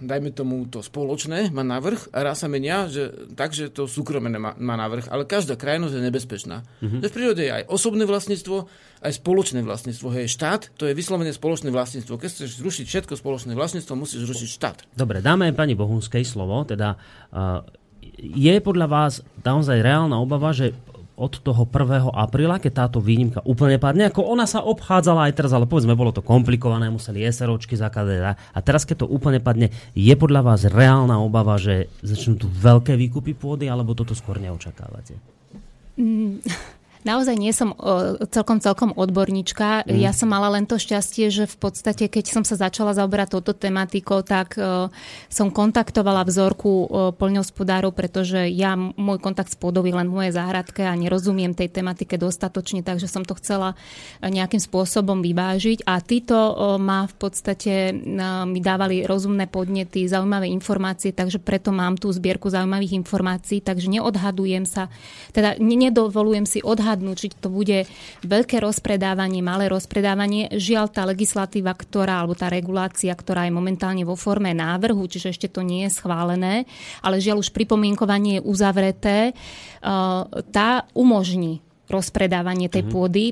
dajme 0.00 0.32
tomu 0.32 0.64
to 0.72 0.80
spoločné, 0.80 1.52
má 1.52 1.60
navrh 1.60 2.00
a 2.16 2.24
raz 2.24 2.40
sa 2.40 2.48
menia 2.48 2.88
že, 2.88 3.12
tak, 3.36 3.52
že 3.52 3.68
to 3.68 3.84
súkromné 3.84 4.40
má, 4.40 4.56
má 4.56 4.74
navrh. 4.74 5.04
Ale 5.12 5.28
každá 5.28 5.54
krajnosť 5.60 5.94
je 5.94 6.02
nebezpečná. 6.02 6.64
Mm-hmm. 6.80 7.00
Že 7.04 7.08
v 7.12 7.14
prírode 7.14 7.42
je 7.44 7.52
aj 7.52 7.64
osobné 7.68 8.08
vlastníctvo, 8.08 8.56
aj 9.04 9.12
spoločné 9.20 9.60
vlastníctvo. 9.60 10.08
Hej, 10.08 10.32
štát, 10.32 10.72
to 10.80 10.88
je 10.88 10.96
vyslovene 10.96 11.30
spoločné 11.36 11.68
vlastníctvo. 11.68 12.16
Keď 12.16 12.30
chceš 12.32 12.50
zrušiť 12.58 12.86
všetko 12.88 13.14
spoločné 13.20 13.52
vlastníctvo, 13.52 13.92
musíš 14.00 14.24
zrušiť 14.24 14.48
štát. 14.48 14.76
Dobre, 14.96 15.20
dáme 15.20 15.52
pani 15.52 15.76
Bohunskej 15.76 16.24
slovo. 16.24 16.64
Teda 16.64 16.96
uh, 16.96 17.60
je 18.16 18.54
podľa 18.64 18.86
vás 18.88 19.12
naozaj 19.44 19.84
reálna 19.84 20.16
obava, 20.16 20.56
že 20.56 20.72
od 21.16 21.32
toho 21.40 21.64
1. 21.64 22.12
apríla, 22.12 22.60
keď 22.60 22.86
táto 22.86 23.00
výnimka 23.00 23.40
úplne 23.48 23.80
padne, 23.80 24.12
ako 24.12 24.22
ona 24.28 24.44
sa 24.44 24.60
obchádzala 24.60 25.28
aj 25.28 25.32
teraz, 25.32 25.52
ale 25.56 25.64
povedzme, 25.64 25.96
bolo 25.96 26.12
to 26.12 26.20
komplikované, 26.20 26.92
museli 26.92 27.24
SROčky 27.24 27.74
zakladať 27.74 28.36
a 28.36 28.58
teraz, 28.60 28.84
keď 28.84 29.04
to 29.04 29.06
úplne 29.08 29.40
padne, 29.40 29.72
je 29.96 30.14
podľa 30.14 30.44
vás 30.44 30.68
reálna 30.68 31.16
obava, 31.16 31.56
že 31.56 31.88
začnú 32.04 32.36
tu 32.36 32.46
veľké 32.52 32.94
výkupy 32.94 33.32
pôdy, 33.32 33.66
alebo 33.66 33.96
toto 33.96 34.12
skôr 34.12 34.36
neočakávate? 34.36 35.16
Mm 35.96 36.44
naozaj 37.06 37.38
nie 37.38 37.54
som 37.54 37.70
celkom 38.34 38.58
celkom 38.58 38.90
odborníčka. 38.90 39.86
Mm. 39.86 40.02
Ja 40.02 40.10
som 40.10 40.34
mala 40.34 40.50
len 40.50 40.66
to 40.66 40.74
šťastie, 40.74 41.30
že 41.30 41.46
v 41.46 41.56
podstate, 41.56 42.10
keď 42.10 42.34
som 42.34 42.42
sa 42.42 42.58
začala 42.58 42.90
zaoberať 42.98 43.38
touto 43.38 43.54
tematikou, 43.54 44.26
tak 44.26 44.58
som 45.30 45.54
kontaktovala 45.54 46.26
vzorku 46.26 46.90
poľnohospodárov, 47.14 47.94
pretože 47.94 48.50
ja, 48.50 48.74
môj 48.74 49.22
kontakt 49.22 49.54
s 49.54 49.56
pôdou 49.56 49.86
len 49.86 50.10
v 50.10 50.16
mojej 50.18 50.34
záhradke 50.34 50.82
a 50.82 50.98
nerozumiem 50.98 51.54
tej 51.54 51.70
tematike 51.70 52.18
dostatočne, 52.18 52.82
takže 52.82 53.06
som 53.06 53.22
to 53.22 53.38
chcela 53.38 53.78
nejakým 54.18 54.58
spôsobom 54.58 55.22
vyvážiť 55.22 55.86
a 55.86 56.02
títo 56.02 56.34
ma 56.82 57.06
v 57.06 57.14
podstate 57.14 57.94
mi 58.48 58.58
dávali 58.58 59.06
rozumné 59.06 59.46
podnety, 59.46 60.10
zaujímavé 60.10 60.50
informácie, 60.50 61.14
takže 61.14 61.38
preto 61.38 61.70
mám 61.70 61.94
tú 61.94 62.10
zbierku 62.10 62.50
zaujímavých 62.50 62.98
informácií, 62.98 63.62
takže 63.62 63.86
neodhadujem 63.86 64.66
sa, 64.66 64.90
teda 65.30 65.54
nedovolujem 65.62 66.48
si 66.48 66.64
odhadnúť 66.64 66.95
odhadnúť, 66.96 67.16
či 67.20 67.28
to 67.36 67.52
bude 67.52 67.84
veľké 68.24 68.56
rozpredávanie, 68.64 69.44
malé 69.44 69.68
rozpredávanie. 69.68 70.48
Žiaľ, 70.56 70.86
tá 70.88 71.04
legislatíva, 71.04 71.76
ktorá, 71.76 72.24
alebo 72.24 72.32
tá 72.32 72.48
regulácia, 72.48 73.12
ktorá 73.12 73.44
je 73.44 73.52
momentálne 73.52 74.08
vo 74.08 74.16
forme 74.16 74.56
návrhu, 74.56 75.04
čiže 75.04 75.36
ešte 75.36 75.52
to 75.52 75.60
nie 75.60 75.84
je 75.84 75.92
schválené, 75.92 76.64
ale 77.04 77.20
žiaľ 77.20 77.44
už 77.44 77.52
pripomienkovanie 77.52 78.40
je 78.40 78.46
uzavreté, 78.48 79.18
eh, 79.30 80.22
tá 80.48 80.88
umožní 80.96 81.65
rozpredávanie 81.86 82.66
tej 82.66 82.82
mm-hmm. 82.82 82.94
pôdy, 82.94 83.24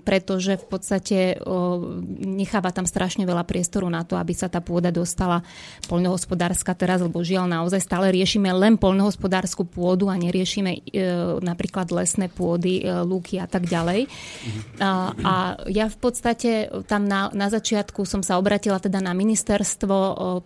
pretože 0.00 0.56
v 0.56 0.66
podstate 0.66 1.18
o, 1.44 1.84
necháva 2.24 2.72
tam 2.72 2.88
strašne 2.88 3.28
veľa 3.28 3.44
priestoru 3.44 3.84
na 3.92 4.00
to, 4.00 4.16
aby 4.16 4.32
sa 4.32 4.48
tá 4.48 4.64
pôda 4.64 4.88
dostala 4.88 5.44
poľnohospodárska 5.92 6.72
teraz, 6.72 7.04
lebo 7.04 7.20
žiaľ 7.20 7.52
naozaj 7.52 7.84
stále 7.84 8.08
riešime 8.08 8.48
len 8.56 8.80
poľnohospodárskú 8.80 9.68
pôdu 9.68 10.08
a 10.08 10.16
neriešime 10.16 10.72
e, 10.72 11.00
napríklad 11.44 11.92
lesné 11.92 12.32
pôdy, 12.32 12.80
e, 12.80 13.04
lúky 13.04 13.36
a 13.36 13.44
tak 13.44 13.68
ďalej. 13.68 14.08
Mm-hmm. 14.08 14.80
A, 14.80 14.90
a 15.20 15.34
ja 15.68 15.92
v 15.92 15.98
podstate 16.00 16.72
tam 16.88 17.04
na, 17.04 17.28
na 17.36 17.52
začiatku 17.52 18.08
som 18.08 18.24
sa 18.24 18.40
obratila 18.40 18.80
teda 18.80 19.04
na 19.04 19.12
ministerstvo 19.12 19.96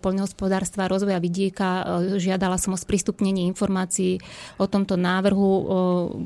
poľnohospodárstva 0.03 0.85
a 0.85 0.91
rozvoja 0.91 1.23
vidieka, 1.23 1.69
e, 2.03 2.19
žiadala 2.19 2.59
som 2.59 2.75
o 2.75 2.79
sprístupnenie 2.79 3.47
informácií 3.47 4.19
o 4.59 4.67
tomto 4.67 4.99
návrhu, 4.99 5.47
o, 5.47 5.63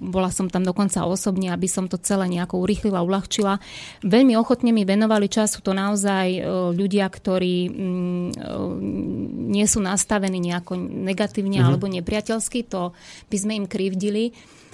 bola 0.09 0.33
som 0.33 0.49
tam 0.49 0.65
dokonca 0.65 1.10
osobne, 1.11 1.51
aby 1.51 1.67
som 1.67 1.91
to 1.91 1.99
celé 1.99 2.31
nejako 2.31 2.63
urychlila, 2.63 3.03
uľahčila. 3.03 3.59
Veľmi 4.01 4.39
ochotne 4.39 4.71
mi 4.71 4.87
venovali 4.87 5.27
čas, 5.27 5.53
sú 5.53 5.61
to 5.61 5.75
naozaj 5.75 6.27
e, 6.31 6.41
ľudia, 6.71 7.05
ktorí 7.11 7.57
mm, 7.67 8.29
e, 8.31 8.45
nie 9.51 9.65
sú 9.67 9.83
nastavení 9.83 10.39
nejako 10.39 10.79
negatívne 10.79 11.59
mm-hmm. 11.59 11.67
alebo 11.67 11.85
nepriateľsky, 11.91 12.65
to 12.65 12.95
by 13.27 13.37
sme 13.37 13.59
im 13.59 13.65
krivdili 13.67 14.31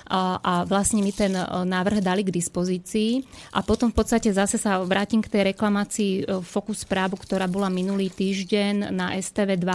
a, 0.08 0.39
a 0.39 0.54
vlastne 0.63 1.04
mi 1.04 1.12
ten 1.12 1.36
e, 1.36 1.43
návrh 1.43 2.00
dali 2.00 2.23
k 2.23 2.32
dispozícii 2.32 3.28
a 3.52 3.60
potom 3.60 3.91
v 3.91 3.97
podstate 4.00 4.32
zase 4.32 4.56
sa 4.56 4.80
vrátim 4.80 5.19
k 5.19 5.32
tej 5.32 5.41
reklamácii 5.54 6.41
Focus 6.43 6.88
správu, 6.88 7.19
ktorá 7.19 7.45
bola 7.52 7.67
minulý 7.67 8.08
týždeň 8.08 8.95
na 8.95 9.19
STV2. 9.19 9.67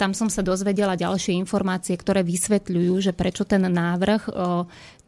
Tam 0.00 0.10
som 0.16 0.32
sa 0.32 0.40
dozvedela 0.40 0.96
ďalšie 0.96 1.36
informácie, 1.36 1.92
ktoré 1.96 2.24
vysvetľujú, 2.24 2.94
že 3.04 3.12
prečo 3.12 3.44
ten 3.44 3.64
návrh 3.68 4.32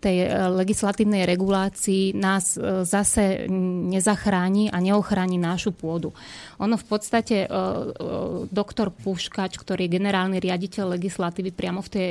tej 0.05 0.17
e, 0.21 0.29
legislatívnej 0.53 1.25
regulácii 1.25 2.13
nás 2.13 2.61
e, 2.61 2.85
zase 2.85 3.49
nezachráni 3.89 4.69
a 4.69 4.77
neochráni 4.85 5.41
našu 5.41 5.73
pôdu. 5.73 6.13
Ono 6.61 6.77
v 6.77 6.85
podstate 6.85 7.37
e, 7.45 7.49
doktor 8.53 8.93
Puškač, 8.93 9.57
ktorý 9.57 9.89
je 9.89 9.97
generálny 9.97 10.37
riaditeľ 10.45 11.01
legislatívy, 11.01 11.57
priamo 11.57 11.81
v 11.81 11.93
tej 11.93 12.09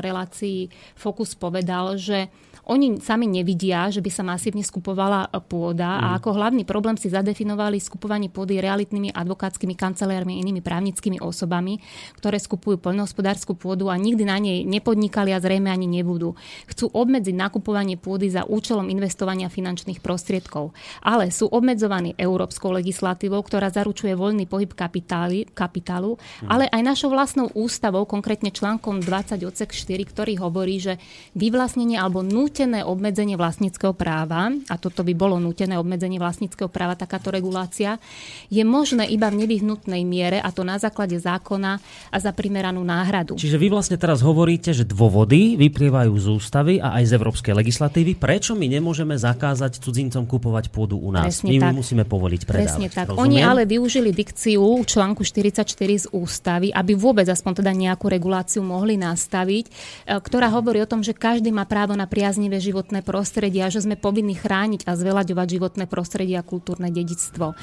relácii 0.00 0.70
Fokus 0.96 1.36
povedal, 1.36 2.00
že 2.00 2.32
oni 2.64 2.96
sami 3.04 3.28
nevidia, 3.28 3.92
že 3.92 4.00
by 4.00 4.10
sa 4.10 4.24
masívne 4.24 4.64
skupovala 4.64 5.28
pôda 5.44 6.00
mm. 6.00 6.00
a 6.00 6.06
ako 6.16 6.30
hlavný 6.32 6.64
problém 6.64 6.96
si 6.96 7.12
zadefinovali 7.12 7.76
skupovanie 7.76 8.32
pôdy 8.32 8.56
realitnými 8.56 9.12
advokátskymi 9.12 9.76
kancelármi 9.76 10.36
a 10.36 10.40
inými 10.40 10.64
právnickými 10.64 11.20
osobami, 11.20 11.76
ktoré 12.16 12.40
skupujú 12.40 12.80
poľnohospodárskú 12.80 13.52
pôdu 13.52 13.92
a 13.92 14.00
nikdy 14.00 14.24
na 14.24 14.40
nej 14.40 14.64
nepodnikali 14.64 15.36
a 15.36 15.42
zrejme 15.44 15.68
ani 15.68 15.84
nebudú. 15.84 16.32
Chcú 16.64 16.88
obmedziť 16.88 17.36
nakupovanie 17.36 18.00
pôdy 18.00 18.32
za 18.32 18.48
účelom 18.48 18.88
investovania 18.88 19.52
finančných 19.52 20.00
prostriedkov, 20.00 20.72
ale 21.04 21.28
sú 21.28 21.52
obmedzovaní 21.52 22.16
európskou 22.16 22.72
legislatívou, 22.72 23.44
ktorá 23.44 23.68
zaručuje 23.68 24.16
voľný 24.16 24.48
pohyb 24.48 24.72
kapitály, 24.72 25.52
kapitálu, 25.52 26.16
mm. 26.16 26.48
ale 26.48 26.64
aj 26.72 26.80
našou 26.80 27.12
vlastnou 27.12 27.52
ústavou, 27.52 28.08
konkrétne 28.08 28.48
článkom 28.48 29.04
20 29.04 29.44
odsek 29.44 29.76
4, 29.76 30.00
ktorý 30.08 30.40
hovorí, 30.40 30.80
že 30.80 30.96
vyvlastnenie 31.36 32.00
alebo 32.00 32.24
nut 32.24 32.53
nútené 32.54 32.86
obmedzenie 32.86 33.34
vlastníckého 33.34 33.90
práva, 33.98 34.46
a 34.70 34.78
toto 34.78 35.02
by 35.02 35.10
bolo 35.10 35.42
nútené 35.42 35.74
obmedzenie 35.74 36.22
vlastníckého 36.22 36.70
práva, 36.70 36.94
takáto 36.94 37.34
regulácia, 37.34 37.98
je 38.46 38.62
možné 38.62 39.10
iba 39.10 39.26
v 39.26 39.42
nevyhnutnej 39.42 40.06
miere, 40.06 40.38
a 40.38 40.54
to 40.54 40.62
na 40.62 40.78
základe 40.78 41.18
zákona 41.18 41.82
a 42.14 42.16
za 42.22 42.30
primeranú 42.30 42.86
náhradu. 42.86 43.34
Čiže 43.34 43.58
vy 43.58 43.74
vlastne 43.74 43.98
teraz 43.98 44.22
hovoríte, 44.22 44.70
že 44.70 44.86
dôvody 44.86 45.58
vyplývajú 45.58 46.14
z 46.14 46.26
ústavy 46.30 46.74
a 46.78 46.94
aj 47.02 47.10
z 47.10 47.12
európskej 47.18 47.58
legislatívy. 47.58 48.22
Prečo 48.22 48.54
my 48.54 48.70
nemôžeme 48.70 49.18
zakázať 49.18 49.82
cudzincom 49.82 50.22
kupovať 50.22 50.70
pôdu 50.70 50.94
u 50.94 51.10
nás? 51.10 51.42
Presne 51.42 51.50
my 51.50 51.58
tak. 51.58 51.74
musíme 51.74 52.04
povoliť 52.06 52.42
predávať. 52.46 52.70
Presne 52.70 52.86
tak. 52.94 53.10
Rozumiem? 53.10 53.26
Oni 53.26 53.38
ale 53.42 53.66
využili 53.66 54.14
dikciu 54.14 54.62
článku 54.86 55.26
44 55.26 55.66
z 55.74 56.06
ústavy, 56.14 56.70
aby 56.70 56.94
vôbec 56.94 57.26
aspoň 57.26 57.66
teda 57.66 57.74
nejakú 57.74 58.06
reguláciu 58.06 58.62
mohli 58.62 58.94
nastaviť, 58.94 59.64
e, 59.66 60.22
ktorá 60.22 60.54
hovorí 60.54 60.78
o 60.78 60.86
tom, 60.86 61.02
že 61.02 61.10
každý 61.18 61.50
má 61.50 61.66
právo 61.66 61.98
na 61.98 62.06
priaznivé 62.44 62.60
životné 62.60 63.00
prostredie 63.00 63.64
a 63.64 63.72
že 63.72 63.80
sme 63.80 63.96
povinní 63.96 64.36
chrániť 64.36 64.84
a 64.84 64.92
zveľaďovať 64.92 65.46
životné 65.48 65.84
prostredie 65.88 66.36
a 66.36 66.44
kultúrne 66.44 66.92
dedičstvo. 66.92 67.56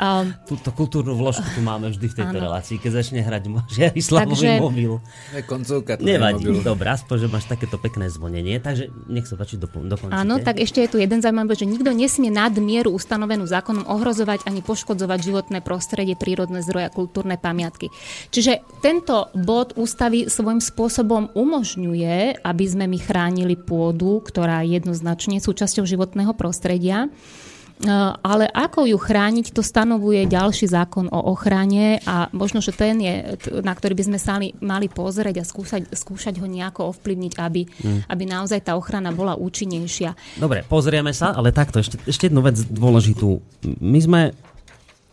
Um, 0.00 0.32
Túto 0.50 0.72
kultúrnu 0.72 1.12
vložku 1.12 1.44
tu 1.52 1.60
máme 1.60 1.92
vždy 1.92 2.06
v 2.08 2.14
tejto 2.16 2.38
Áno. 2.40 2.44
relácii, 2.48 2.80
keď 2.80 3.04
začne 3.04 3.20
hrať 3.20 3.44
Žiarislavový 3.68 4.32
Takže- 4.32 4.64
mobil. 4.64 4.92
Je 5.36 5.42
koncovka. 5.44 6.00
Nevadí, 6.00 6.48
mobil. 6.48 6.88
aspoň, 6.88 7.16
že 7.20 7.26
máš 7.28 7.44
takéto 7.44 7.76
pekné 7.76 8.08
zvonenie, 8.08 8.56
takže 8.56 8.88
nech 9.12 9.28
sa 9.28 9.36
páči, 9.36 9.60
dopl- 9.60 9.84
dokončite. 9.84 10.16
Áno, 10.16 10.40
tak 10.40 10.64
ešte 10.64 10.80
je 10.80 10.88
tu 10.88 10.96
jeden 10.96 11.20
zaujímavý, 11.20 11.52
bod, 11.52 11.60
že 11.60 11.68
nikto 11.68 11.92
nesmie 11.92 12.32
nadmieru 12.32 12.88
ustanovenú 12.88 13.44
zákonom 13.44 13.84
ohrozovať 13.84 14.48
ani 14.48 14.64
poškodzovať 14.64 15.18
životné 15.20 15.58
prostredie, 15.60 16.16
prírodné 16.16 16.64
zdroje 16.64 16.88
a 16.88 16.94
kultúrne 16.94 17.36
pamiatky. 17.36 17.92
Čiže 18.32 18.64
tento 18.80 19.28
bod 19.36 19.76
ústavy 19.76 20.32
svojím 20.32 20.64
spôsobom 20.64 21.28
umožňuje, 21.36 22.40
aby 22.40 22.64
sme 22.64 22.88
my 22.88 22.98
chránili 23.02 23.58
pôdu, 23.58 24.21
ktorá 24.22 24.62
je 24.62 24.78
jednoznačne 24.80 25.42
súčasťou 25.42 25.84
životného 25.84 26.32
prostredia. 26.32 27.06
E, 27.06 27.90
Ale 28.22 28.46
ako 28.46 28.86
ju 28.86 28.94
chrániť, 28.94 29.50
to 29.50 29.60
stanovuje 29.60 30.30
ďalší 30.30 30.70
zákon 30.70 31.10
o 31.10 31.20
ochrane 31.34 31.98
a 32.06 32.30
možno, 32.30 32.62
že 32.62 32.70
ten 32.70 33.02
je, 33.02 33.34
na 33.66 33.74
ktorý 33.74 33.98
by 33.98 34.04
sme 34.06 34.18
sa 34.22 34.38
mali, 34.62 34.86
pozrieť 34.86 35.42
a 35.42 35.44
skúšať, 35.44 35.90
skúšať 35.90 36.38
ho 36.38 36.46
nejako 36.46 36.94
ovplyvniť, 36.94 37.32
aby, 37.42 37.62
aby 38.06 38.22
naozaj 38.22 38.70
tá 38.70 38.78
ochrana 38.78 39.10
bola 39.10 39.34
účinnejšia. 39.34 40.38
Dobre, 40.38 40.62
pozrieme 40.62 41.10
sa, 41.10 41.34
ale 41.34 41.50
takto, 41.50 41.82
ešte, 41.82 41.98
ešte 42.06 42.30
jednu 42.30 42.46
vec 42.46 42.56
dôležitú. 42.70 43.42
My 43.82 43.98
sme 43.98 44.20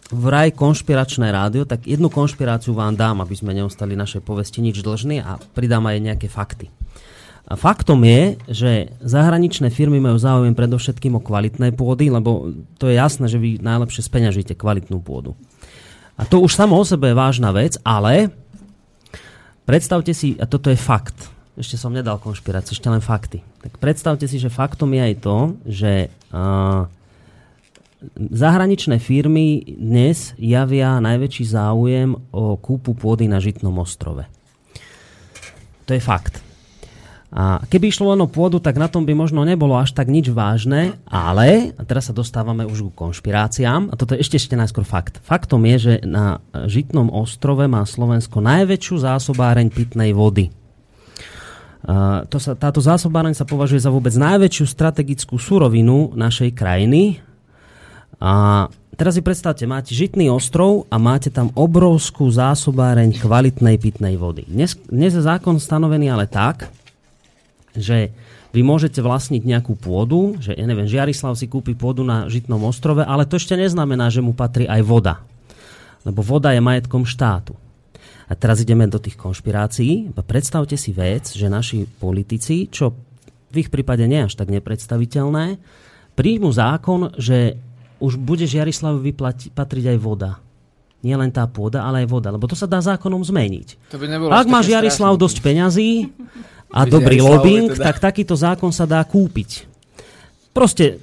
vraj 0.10 0.54
konšpiračné 0.58 1.30
rádio, 1.30 1.70
tak 1.70 1.86
jednu 1.86 2.10
konšpiráciu 2.10 2.74
vám 2.74 2.98
dám, 2.98 3.22
aby 3.22 3.36
sme 3.38 3.54
neostali 3.54 3.94
našej 3.94 4.26
povesti 4.26 4.58
nič 4.62 4.82
dlžní 4.82 5.22
a 5.22 5.38
pridám 5.54 5.86
aj 5.86 5.98
nejaké 6.02 6.28
fakty. 6.30 6.74
A 7.48 7.54
faktom 7.56 8.04
je, 8.04 8.36
že 8.50 8.72
zahraničné 9.00 9.72
firmy 9.72 9.98
majú 10.04 10.20
záujem 10.20 10.54
predovšetkým 10.54 11.18
o 11.18 11.24
kvalitné 11.24 11.74
pôdy, 11.74 12.12
lebo 12.12 12.52
to 12.76 12.92
je 12.92 13.00
jasné, 13.00 13.26
že 13.32 13.42
vy 13.42 13.64
najlepšie 13.64 14.06
speňažíte 14.06 14.54
kvalitnú 14.60 15.00
pôdu. 15.00 15.34
A 16.20 16.28
to 16.28 16.44
už 16.44 16.60
samo 16.60 16.76
o 16.76 16.84
sebe 16.84 17.10
je 17.10 17.16
vážna 17.16 17.56
vec, 17.56 17.80
ale 17.82 18.30
predstavte 19.64 20.12
si, 20.12 20.36
a 20.36 20.44
toto 20.44 20.68
je 20.68 20.76
fakt, 20.76 21.32
ešte 21.56 21.80
som 21.80 21.96
nedal 21.96 22.20
konšpiráciu, 22.20 22.76
ešte 22.76 22.92
len 22.92 23.04
fakty. 23.04 23.40
Tak 23.64 23.80
predstavte 23.80 24.28
si, 24.28 24.40
že 24.40 24.52
faktom 24.52 24.92
je 24.96 25.02
aj 25.04 25.16
to, 25.20 25.38
že 25.68 25.92
uh, 26.32 26.88
zahraničné 28.16 29.00
firmy 29.00 29.64
dnes 29.68 30.36
javia 30.40 31.04
najväčší 31.04 31.44
záujem 31.44 32.16
o 32.32 32.56
kúpu 32.56 32.96
pôdy 32.96 33.28
na 33.28 33.44
Žitnom 33.44 33.76
ostrove. 33.76 34.24
To 35.88 35.92
je 35.92 36.00
fakt. 36.00 36.49
A 37.30 37.62
keby 37.70 37.94
išlo 37.94 38.10
len 38.10 38.26
o 38.26 38.30
pôdu, 38.30 38.58
tak 38.58 38.82
na 38.82 38.90
tom 38.90 39.06
by 39.06 39.14
možno 39.14 39.46
nebolo 39.46 39.78
až 39.78 39.94
tak 39.94 40.10
nič 40.10 40.34
vážne, 40.34 40.98
ale, 41.06 41.78
a 41.78 41.86
teraz 41.86 42.10
sa 42.10 42.14
dostávame 42.14 42.66
už 42.66 42.90
ku 42.90 43.06
konšpiráciám, 43.06 43.94
a 43.94 43.94
toto 43.94 44.18
je 44.18 44.26
ešte, 44.26 44.42
ešte 44.42 44.58
najskôr 44.58 44.82
fakt. 44.82 45.22
Faktom 45.22 45.62
je, 45.70 45.78
že 45.78 45.94
na 46.10 46.42
Žitnom 46.66 47.14
ostrove 47.14 47.62
má 47.70 47.86
Slovensko 47.86 48.42
najväčšiu 48.42 49.06
zásobáreň 49.06 49.70
pitnej 49.70 50.10
vody. 50.10 50.50
Uh, 51.80 52.26
to 52.28 52.42
sa, 52.42 52.58
táto 52.58 52.82
zásobáreň 52.82 53.38
sa 53.38 53.46
považuje 53.46 53.80
za 53.80 53.94
vôbec 53.94 54.12
najväčšiu 54.12 54.66
strategickú 54.66 55.38
surovinu 55.38 56.18
našej 56.18 56.52
krajiny. 56.58 57.22
A 58.20 58.68
teraz 59.00 59.16
si 59.16 59.24
predstavte, 59.24 59.64
máte 59.70 59.94
Žitný 59.96 60.28
ostrov 60.34 60.90
a 60.92 60.98
máte 61.00 61.32
tam 61.32 61.54
obrovskú 61.56 62.28
zásobáreň 62.28 63.16
kvalitnej 63.22 63.80
pitnej 63.80 64.18
vody. 64.18 64.44
Dnes, 64.50 64.76
dnes 64.90 65.14
je 65.14 65.24
zákon 65.24 65.56
stanovený 65.62 66.12
ale 66.12 66.28
tak, 66.28 66.68
že 67.80 68.14
vy 68.52 68.62
môžete 68.66 69.00
vlastniť 69.00 69.46
nejakú 69.46 69.78
pôdu, 69.78 70.36
že 70.42 70.58
ja 70.58 70.66
neviem, 70.66 70.90
Žiarislav 70.90 71.38
si 71.38 71.46
kúpi 71.46 71.78
pôdu 71.78 72.02
na 72.02 72.26
Žitnom 72.28 72.62
ostrove, 72.66 73.06
ale 73.06 73.26
to 73.30 73.38
ešte 73.38 73.54
neznamená, 73.54 74.10
že 74.10 74.26
mu 74.26 74.34
patrí 74.34 74.66
aj 74.66 74.82
voda. 74.84 75.22
Lebo 76.04 76.26
voda 76.26 76.52
je 76.52 76.62
majetkom 76.64 77.06
štátu. 77.06 77.54
A 78.30 78.38
teraz 78.38 78.62
ideme 78.62 78.86
do 78.86 79.02
tých 79.02 79.18
konšpirácií. 79.18 80.14
Predstavte 80.14 80.78
si 80.78 80.94
vec, 80.94 81.34
že 81.34 81.50
naši 81.50 81.86
politici, 81.86 82.70
čo 82.70 82.94
v 83.50 83.56
ich 83.66 83.70
prípade 83.74 84.06
nie 84.06 84.30
až 84.30 84.38
tak 84.38 84.54
nepredstaviteľné, 84.54 85.58
príjmu 86.14 86.54
zákon, 86.54 87.18
že 87.18 87.58
už 88.00 88.22
bude 88.22 88.46
Žiarislavovi 88.46 89.12
patriť 89.54 89.86
aj 89.94 90.00
voda. 90.00 90.38
Nie 91.00 91.16
len 91.16 91.32
tá 91.32 91.48
pôda, 91.48 91.88
ale 91.88 92.04
aj 92.04 92.08
voda. 92.12 92.30
Lebo 92.30 92.44
to 92.44 92.60
sa 92.60 92.68
dá 92.68 92.84
zákonom 92.84 93.24
zmeniť. 93.24 93.92
To 93.96 93.98
by 93.98 94.06
nebolo 94.08 94.30
Ak 94.36 94.52
má 94.52 94.60
Žiarislav 94.60 95.16
dosť 95.16 95.40
peňazí 95.40 96.12
a 96.70 96.86
dobrý 96.86 97.18
lobbying, 97.22 97.74
teda- 97.74 97.86
tak 97.92 97.98
takýto 97.98 98.38
zákon 98.38 98.70
sa 98.70 98.86
dá 98.86 99.02
kúpiť. 99.02 99.66
Proste 100.54 101.02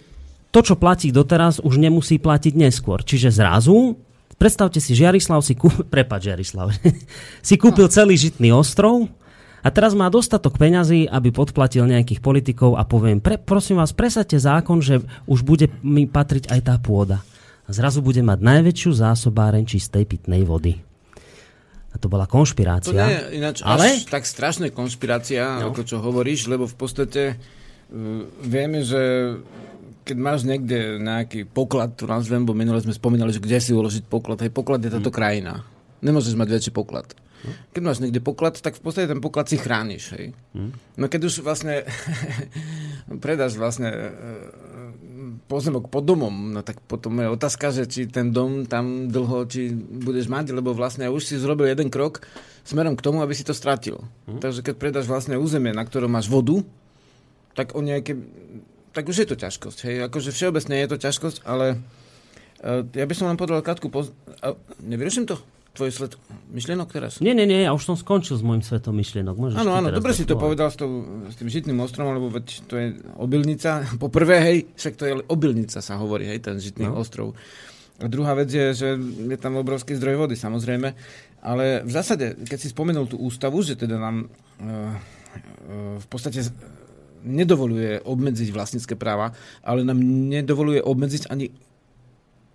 to, 0.54 0.62
čo 0.62 0.74
platí 0.78 1.10
doteraz, 1.12 1.60
už 1.60 1.76
nemusí 1.76 2.16
platiť 2.16 2.54
neskôr. 2.56 3.02
Čiže 3.02 3.34
zrazu, 3.34 3.98
predstavte 4.40 4.80
si, 4.80 4.94
Žiarislav 4.96 5.42
si 5.42 5.58
kúpil, 5.58 5.84
prepáč 5.92 6.30
Žiarislav, 6.30 6.72
si 7.46 7.54
kúpil 7.58 7.90
celý 7.90 8.14
Žitný 8.16 8.54
ostrov 8.54 9.10
a 9.66 9.68
teraz 9.74 9.98
má 9.98 10.06
dostatok 10.06 10.62
peňazí, 10.62 11.10
aby 11.10 11.34
podplatil 11.34 11.90
nejakých 11.90 12.22
politikov 12.22 12.78
a 12.78 12.86
poviem, 12.86 13.18
pre, 13.18 13.34
prosím 13.34 13.82
vás, 13.82 13.90
presadte 13.90 14.38
zákon, 14.38 14.78
že 14.78 15.02
už 15.26 15.42
bude 15.42 15.66
mi 15.82 16.06
patriť 16.06 16.46
aj 16.54 16.60
tá 16.62 16.78
pôda. 16.78 17.26
Zrazu 17.66 17.98
bude 17.98 18.22
mať 18.22 18.38
najväčšiu 18.46 18.94
zásobáreň 18.94 19.66
čistej 19.66 20.06
pitnej 20.06 20.46
vody. 20.46 20.85
To 21.98 22.06
bola 22.06 22.24
To 22.24 22.32
konšpirácia. 22.34 22.94
nie 22.94 23.10
je 23.10 23.22
ináč 23.34 23.56
Ale- 23.60 23.96
až 23.96 24.06
tak 24.06 24.22
strašná 24.22 24.68
konšpirácia, 24.68 25.58
No. 25.58 25.70
ako 25.70 25.82
čo 25.82 25.96
hovoríš, 25.98 26.46
lebo 26.46 26.64
v 26.64 26.74
podstate 26.74 27.22
uh, 27.32 27.94
vieme, 28.40 28.80
že 28.80 29.34
keď 30.02 30.16
máš 30.16 30.40
niekde 30.42 30.96
nejaký 30.96 31.44
poklad, 31.44 31.94
to 31.94 32.04
nazvem, 32.04 32.42
bo 32.42 32.52
minule 32.52 32.78
sme 32.78 32.92
spomínali, 32.92 33.28
že 33.28 33.38
kde 33.38 33.58
si 33.58 33.72
uložiť 33.72 34.04
poklad, 34.04 34.38
hej, 34.38 34.48
poklad 34.48 34.78
je 34.80 34.88
Mm. 34.88 34.96
táto 34.96 35.10
krajina. 35.10 35.66
Nemôžeš 35.98 36.32
mať 36.32 36.48
väčší 36.48 36.70
poklad. 36.70 37.10
Keď 37.72 37.78
máš 37.80 37.98
niekde 37.98 38.18
poklad, 38.20 38.54
tak 38.56 38.74
v 38.74 38.82
podstate 38.82 39.06
ten 39.06 39.18
poklad 39.18 39.46
si 39.46 39.54
chrániš. 39.56 40.14
Hej. 40.14 40.34
Mm. 40.52 40.74
No 40.96 41.06
keď 41.06 41.20
už 41.24 41.40
vlastne 41.40 41.82
predáš 43.16 43.54
vlastne 43.54 43.86
e, 43.86 44.10
pozemok 45.46 45.86
pod 45.86 46.02
domom, 46.02 46.54
no 46.54 46.60
tak 46.66 46.82
potom 46.90 47.22
je 47.22 47.30
otázka, 47.30 47.70
že 47.70 47.86
či 47.86 48.10
ten 48.10 48.34
dom 48.34 48.66
tam 48.66 49.06
dlho, 49.06 49.46
či 49.46 49.70
budeš 49.74 50.26
mať, 50.26 50.50
lebo 50.50 50.74
vlastne 50.74 51.06
už 51.06 51.22
si 51.22 51.34
zrobil 51.38 51.70
jeden 51.70 51.86
krok 51.86 52.26
smerom 52.66 52.98
k 52.98 53.04
tomu, 53.06 53.22
aby 53.22 53.30
si 53.30 53.46
to 53.46 53.54
stratil. 53.54 54.02
Hm. 54.26 54.42
Takže 54.42 54.66
keď 54.66 54.74
predáš 54.74 55.06
vlastne 55.06 55.38
územie, 55.38 55.70
na 55.70 55.86
ktorom 55.86 56.10
máš 56.10 56.26
vodu, 56.26 56.66
tak 57.54 57.78
o 57.78 57.80
nejaké, 57.80 58.18
tak 58.90 59.06
už 59.06 59.22
je 59.22 59.28
to 59.30 59.36
ťažkosť. 59.38 59.78
Hej. 59.86 59.96
Akože 60.10 60.34
všeobecne 60.34 60.74
je 60.76 60.88
to 60.90 60.98
ťažkosť, 61.00 61.46
ale 61.46 61.78
uh, 62.60 62.84
ja 62.92 63.06
by 63.06 63.14
som 63.16 63.30
len 63.30 63.38
podal 63.40 63.62
krátku 63.62 63.88
poz... 63.88 64.12
Uh, 64.42 64.58
nevyruším 64.82 65.30
to? 65.30 65.40
Tvoj 65.76 65.90
sled 65.92 66.12
myšlienok 66.50 66.88
teraz? 66.88 67.20
Nie, 67.20 67.36
nie, 67.36 67.44
nie, 67.44 67.62
ja 67.62 67.76
už 67.76 67.84
som 67.84 67.96
skončil 68.00 68.40
s 68.40 68.42
môjim 68.42 68.64
svetom 68.64 68.96
myšlienok. 68.96 69.36
Môžeš 69.36 69.56
Áno, 69.60 69.76
áno, 69.76 69.92
dobre 69.92 70.16
si 70.16 70.24
to 70.24 70.40
povedal 70.40 70.72
s, 70.72 70.80
tou, 70.80 70.88
s 71.28 71.36
tým 71.36 71.52
žitným 71.52 71.76
ostrovom, 71.84 72.16
lebo 72.16 72.32
veď 72.32 72.46
to 72.64 72.74
je 72.80 72.86
obilnica. 73.20 73.84
Po 74.02 74.08
prvé, 74.08 74.40
hej, 74.40 74.58
však 74.72 74.94
to 74.96 75.04
je 75.04 75.12
obilnica 75.28 75.84
sa 75.84 76.00
hovorí, 76.00 76.24
hej, 76.24 76.40
ten 76.40 76.56
žitný 76.56 76.88
No. 76.88 76.96
ostrov. 76.96 77.36
A 78.00 78.08
druhá 78.08 78.32
vec 78.36 78.48
je, 78.48 78.72
že 78.76 78.88
je 79.00 79.36
tam 79.40 79.56
obrovský 79.56 79.96
zdroj 79.96 80.28
vody, 80.28 80.36
samozrejme. 80.36 80.92
Ale 81.40 81.80
v 81.84 81.90
zásade, 81.92 82.36
keď 82.44 82.58
si 82.60 82.68
spomenul 82.68 83.08
tú 83.08 83.16
ústavu, 83.20 83.60
že 83.64 83.76
teda 83.76 83.96
nám 83.96 84.26
uh, 84.26 84.64
uh, 84.64 85.96
v 85.96 86.06
podstate 86.08 86.44
nedovoluje 87.24 88.04
obmedziť 88.06 88.48
vlastnícke 88.52 88.94
práva, 88.94 89.32
ale 89.64 89.82
nám 89.82 89.98
nedovoluje 90.30 90.78
obmedziť 90.78 91.26
ani 91.26 91.50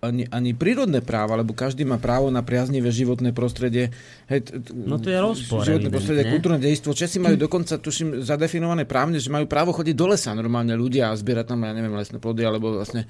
ani, 0.02 0.26
ani 0.34 0.50
prírodné 0.50 0.98
práva, 0.98 1.38
lebo 1.38 1.54
každý 1.54 1.86
má 1.86 1.94
právo 1.94 2.26
na 2.26 2.42
priaznivé 2.42 2.90
životné 2.90 3.30
prostredie. 3.30 3.94
Hej, 4.26 4.50
No 4.74 4.98
to 4.98 5.14
je 5.14 5.18
rozpor, 5.22 5.62
Životné 5.62 5.94
prostredie, 5.94 6.26
kultúrne 6.26 6.58
dejstvo. 6.58 6.90
Česi 6.90 7.22
majú 7.22 7.38
dokonca, 7.38 7.78
tuším, 7.78 8.18
zadefinované 8.26 8.82
právne, 8.82 9.22
že 9.22 9.30
majú 9.30 9.46
právo 9.46 9.70
chodiť 9.70 9.94
do 9.94 10.10
lesa 10.10 10.34
normálne 10.34 10.74
ľudia 10.74 11.14
a 11.14 11.18
zbierať 11.18 11.54
tam, 11.54 11.62
ja 11.62 11.70
neviem, 11.70 11.94
lesné 11.94 12.18
plody, 12.18 12.42
alebo 12.42 12.82
vlastne 12.82 13.06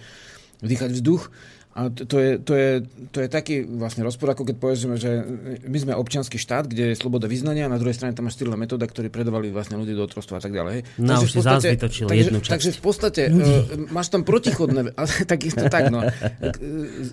vdýchať 0.60 0.92
vzduch. 0.92 1.32
A 1.72 1.88
to 1.88 2.20
je, 2.20 2.36
to, 2.36 2.52
je, 2.52 2.70
to 3.08 3.24
je 3.24 3.28
taký 3.32 3.64
vlastne 3.64 4.04
rozpor, 4.04 4.36
ako 4.36 4.44
keď 4.44 4.56
povedzme, 4.60 5.00
že 5.00 5.24
my 5.64 5.78
sme 5.80 5.92
občianský 5.96 6.36
štát, 6.36 6.68
kde 6.68 6.92
je 6.92 7.00
sloboda 7.00 7.24
vyznania, 7.24 7.64
a 7.64 7.72
na 7.72 7.80
druhej 7.80 7.96
strane 7.96 8.12
tam 8.12 8.28
máš 8.28 8.36
stýlna 8.36 8.60
metóda, 8.60 8.84
ktorí 8.84 9.08
predovali 9.08 9.48
vlastne 9.48 9.80
ľudí 9.80 9.96
do 9.96 10.04
otrostva 10.04 10.36
a 10.36 10.42
tak 10.44 10.52
ďalej. 10.52 10.84
No, 11.00 11.16
takže 11.16 11.24
už 11.24 11.30
si 11.32 11.38
podstate, 11.40 11.68
takže, 11.80 12.02
jednu 12.12 12.38
časť. 12.44 12.52
Takže 12.52 12.70
v 12.76 12.80
podstate 12.84 13.22
uh, 13.32 13.88
máš 13.88 14.12
tam 14.12 14.20
protichodné, 14.20 14.92
ale 15.00 15.08
tak 15.24 15.40
no. 15.88 16.04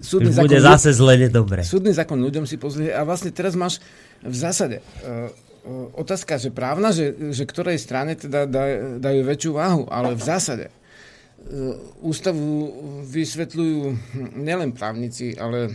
Súdny 0.04 0.36
zákon, 0.36 0.52
bude 0.52 0.60
zase 0.60 0.92
zle 0.92 1.14
nedobre. 1.16 1.64
Súdny 1.64 1.96
zákon 1.96 2.20
ľuďom 2.20 2.44
si 2.44 2.60
pozrie 2.60 2.92
a 2.92 3.08
vlastne 3.08 3.32
teraz 3.32 3.56
máš 3.56 3.80
v 4.20 4.36
zásade 4.36 4.84
uh, 5.08 5.32
otázka, 5.96 6.36
že 6.36 6.52
právna, 6.52 6.92
že, 6.92 7.32
že 7.32 7.48
ktorej 7.48 7.80
strane 7.80 8.20
teda 8.20 8.44
dajú 9.00 9.22
väčšiu 9.24 9.52
váhu, 9.56 9.88
ale 9.88 10.20
v 10.20 10.24
zásade 10.28 10.66
E, 10.68 10.79
ústavu 12.04 12.74
vysvetľujú 13.10 13.80
nielen 14.38 14.76
právnici, 14.76 15.34
ale 15.34 15.74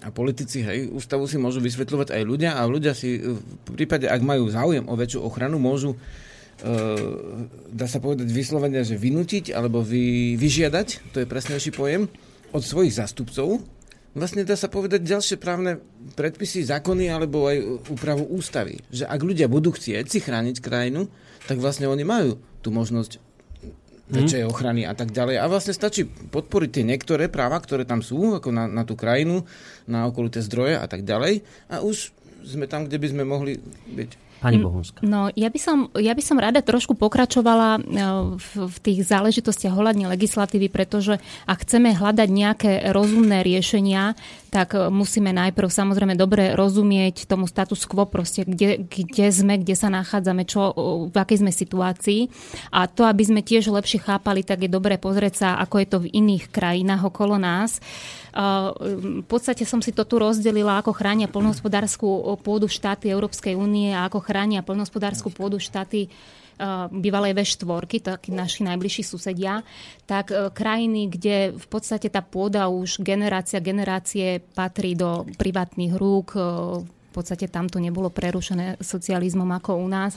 a 0.00 0.08
politici, 0.08 0.64
hej, 0.64 0.88
ústavu 0.88 1.28
si 1.28 1.36
môžu 1.36 1.60
vysvetľovať 1.60 2.16
aj 2.16 2.22
ľudia 2.24 2.50
a 2.56 2.64
ľudia 2.64 2.96
si 2.96 3.20
v 3.20 3.38
prípade, 3.76 4.08
ak 4.08 4.24
majú 4.24 4.48
záujem 4.48 4.88
o 4.88 4.94
väčšiu 4.96 5.20
ochranu, 5.22 5.60
môžu 5.60 5.96
Uh, 6.62 7.50
dá 7.74 7.90
sa 7.90 7.98
povedať 7.98 8.30
vyslovene, 8.30 8.86
že 8.86 8.94
vynútiť 8.94 9.50
alebo 9.50 9.82
vy, 9.82 10.38
vyžiadať, 10.38 11.10
to 11.10 11.18
je 11.18 11.26
presnejší 11.26 11.74
pojem, 11.74 12.06
od 12.54 12.62
svojich 12.62 12.94
zástupcov. 13.02 13.58
Vlastne 14.14 14.46
dá 14.46 14.54
sa 14.54 14.70
povedať 14.70 15.02
ďalšie 15.02 15.42
právne 15.42 15.82
predpisy, 16.14 16.62
zákony 16.62 17.10
alebo 17.10 17.50
aj 17.50 17.88
úpravu 17.90 18.30
ústavy. 18.30 18.78
Že 18.94 19.10
ak 19.10 19.20
ľudia 19.26 19.50
budú 19.50 19.74
chcieť 19.74 20.06
si 20.06 20.22
chrániť 20.22 20.62
krajinu, 20.62 21.10
tak 21.50 21.58
vlastne 21.58 21.90
oni 21.90 22.06
majú 22.06 22.38
tú 22.62 22.70
možnosť 22.70 23.18
väčšej 24.12 24.42
ochrany 24.46 24.84
a 24.84 24.92
tak 24.92 25.10
ďalej. 25.10 25.40
A 25.40 25.48
vlastne 25.48 25.72
stačí 25.72 26.04
podporiť 26.06 26.70
tie 26.70 26.84
niektoré 26.84 27.32
práva, 27.32 27.56
ktoré 27.58 27.88
tam 27.88 28.04
sú, 28.04 28.36
ako 28.36 28.52
na, 28.52 28.68
na 28.68 28.84
tú 28.84 28.94
krajinu, 28.94 29.48
na 29.88 30.04
okolité 30.04 30.44
zdroje 30.44 30.76
a 30.76 30.86
tak 30.86 31.08
ďalej. 31.08 31.42
A 31.72 31.80
už 31.80 32.12
sme 32.44 32.68
tam, 32.68 32.86
kde 32.86 32.98
by 33.00 33.06
sme 33.08 33.24
mohli 33.24 33.58
byť. 33.88 34.10
Pani 34.42 34.58
Bohunská. 34.58 35.06
No, 35.06 35.30
ja 35.38 35.46
by, 35.54 35.60
som, 35.62 35.86
ja 35.94 36.18
by 36.18 36.22
som 36.26 36.34
rada 36.34 36.58
trošku 36.58 36.98
pokračovala 36.98 37.78
e, 37.78 37.80
v, 38.42 38.50
v 38.66 38.76
tých 38.82 39.06
záležitostiach 39.06 39.70
ohľadne 39.70 40.10
legislatívy, 40.10 40.66
pretože 40.66 41.22
ak 41.46 41.62
chceme 41.62 41.94
hľadať 41.94 42.26
nejaké 42.26 42.72
rozumné 42.90 43.46
riešenia, 43.46 44.18
tak 44.52 44.76
e, 44.76 44.92
musíme 44.92 45.32
najprv 45.32 45.72
samozrejme 45.72 46.12
dobre 46.12 46.52
rozumieť 46.52 47.24
tomu 47.24 47.48
status 47.48 47.88
quo, 47.88 48.04
proste 48.04 48.44
kde, 48.44 48.84
kde 48.84 49.26
sme, 49.32 49.56
kde 49.56 49.72
sa 49.72 49.88
nachádzame, 49.88 50.44
čo, 50.44 50.76
v 51.08 51.16
akej 51.16 51.40
sme 51.40 51.48
situácii. 51.48 52.28
A 52.68 52.84
to, 52.84 53.08
aby 53.08 53.24
sme 53.24 53.40
tiež 53.40 53.72
lepšie 53.72 54.04
chápali, 54.04 54.44
tak 54.44 54.68
je 54.68 54.70
dobre 54.70 55.00
pozrieť 55.00 55.34
sa, 55.40 55.48
ako 55.56 55.76
je 55.80 55.88
to 55.88 55.98
v 56.04 56.12
iných 56.12 56.52
krajinách 56.52 57.08
okolo 57.08 57.40
nás. 57.40 57.80
V 58.32 59.24
podstate 59.28 59.64
som 59.64 59.80
si 59.80 59.92
to 59.92 60.04
tu 60.04 60.20
rozdelila, 60.20 60.80
ako 60.80 60.92
chránia 60.96 61.28
plnohospodárskú 61.28 62.36
pôdu 62.40 62.68
štáty 62.68 63.08
Európskej 63.12 63.56
únie 63.56 63.92
a 63.92 64.08
ako 64.08 64.24
chránia 64.24 64.64
plnohospodárskú 64.64 65.32
pôdu 65.32 65.56
štáty 65.60 66.12
bývalej 66.88 67.32
V4, 67.34 67.84
takí 68.00 68.30
naši 68.30 68.62
najbližší 68.64 69.02
susedia, 69.02 69.66
tak 70.06 70.30
e, 70.30 70.50
krajiny, 70.50 71.10
kde 71.10 71.36
v 71.58 71.66
podstate 71.66 72.06
tá 72.06 72.22
pôda 72.22 72.70
už 72.70 73.02
generácia 73.02 73.58
generácie 73.58 74.38
patrí 74.54 74.94
do 74.94 75.26
privátnych 75.38 75.94
rúk, 75.94 76.38
e, 76.38 76.40
v 76.86 77.12
podstate 77.12 77.50
tam 77.50 77.68
to 77.68 77.76
nebolo 77.76 78.08
prerušené 78.08 78.80
socializmom 78.80 79.48
ako 79.52 79.76
u 79.76 79.88
nás, 79.90 80.16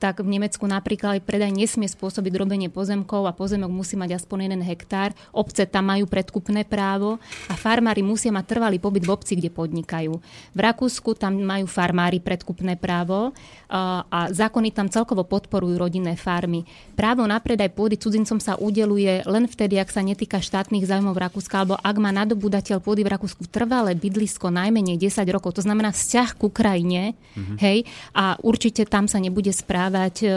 tak 0.00 0.24
v 0.24 0.40
Nemecku 0.40 0.64
napríklad 0.64 1.20
predaj 1.20 1.52
nesmie 1.52 1.84
spôsobiť 1.84 2.32
robenie 2.40 2.72
pozemkov 2.72 3.28
a 3.28 3.36
pozemok 3.36 3.68
musí 3.68 4.00
mať 4.00 4.16
aspoň 4.16 4.48
jeden 4.48 4.62
hektár. 4.64 5.12
Obce 5.36 5.68
tam 5.68 5.92
majú 5.92 6.08
predkupné 6.08 6.64
právo 6.64 7.20
a 7.52 7.54
farmári 7.60 8.00
musia 8.00 8.32
mať 8.32 8.56
trvalý 8.56 8.80
pobyt 8.80 9.04
v 9.04 9.12
obci, 9.12 9.36
kde 9.36 9.52
podnikajú. 9.52 10.16
V 10.56 10.58
Rakúsku 10.58 11.12
tam 11.20 11.36
majú 11.36 11.68
farmári 11.68 12.16
predkupné 12.24 12.80
právo 12.80 13.36
a 13.68 14.32
zákony 14.32 14.72
tam 14.72 14.88
celkovo 14.88 15.28
podporujú 15.28 15.76
rodinné 15.76 16.16
farmy. 16.16 16.64
Právo 16.96 17.28
na 17.28 17.36
predaj 17.36 17.68
pôdy 17.76 18.00
cudzincom 18.00 18.40
sa 18.40 18.56
udeluje 18.56 19.20
len 19.28 19.44
vtedy, 19.44 19.76
ak 19.76 19.92
sa 19.92 20.00
netýka 20.00 20.40
štátnych 20.40 20.88
zájmov 20.88 21.12
Rakúska 21.12 21.60
alebo 21.60 21.76
ak 21.76 21.96
má 22.00 22.08
nadobúdateľ 22.08 22.80
pôdy 22.80 23.04
v 23.04 23.12
Rakúsku 23.12 23.44
trvalé 23.52 23.92
bydlisko 23.92 24.48
najmenej 24.48 24.96
10 24.96 25.28
rokov. 25.28 25.60
To 25.60 25.62
znamená 25.68 25.92
vzťah 25.92 26.28
k 26.34 26.40
Ukrajine, 26.40 27.02
mm-hmm. 27.12 27.56
hej, 27.60 27.84
a 28.16 28.40
určite 28.40 28.88
tam 28.88 29.04
sa 29.04 29.20
nebude 29.20 29.52
správať 29.52 29.89
správať 29.90 30.14
e, 30.22 30.28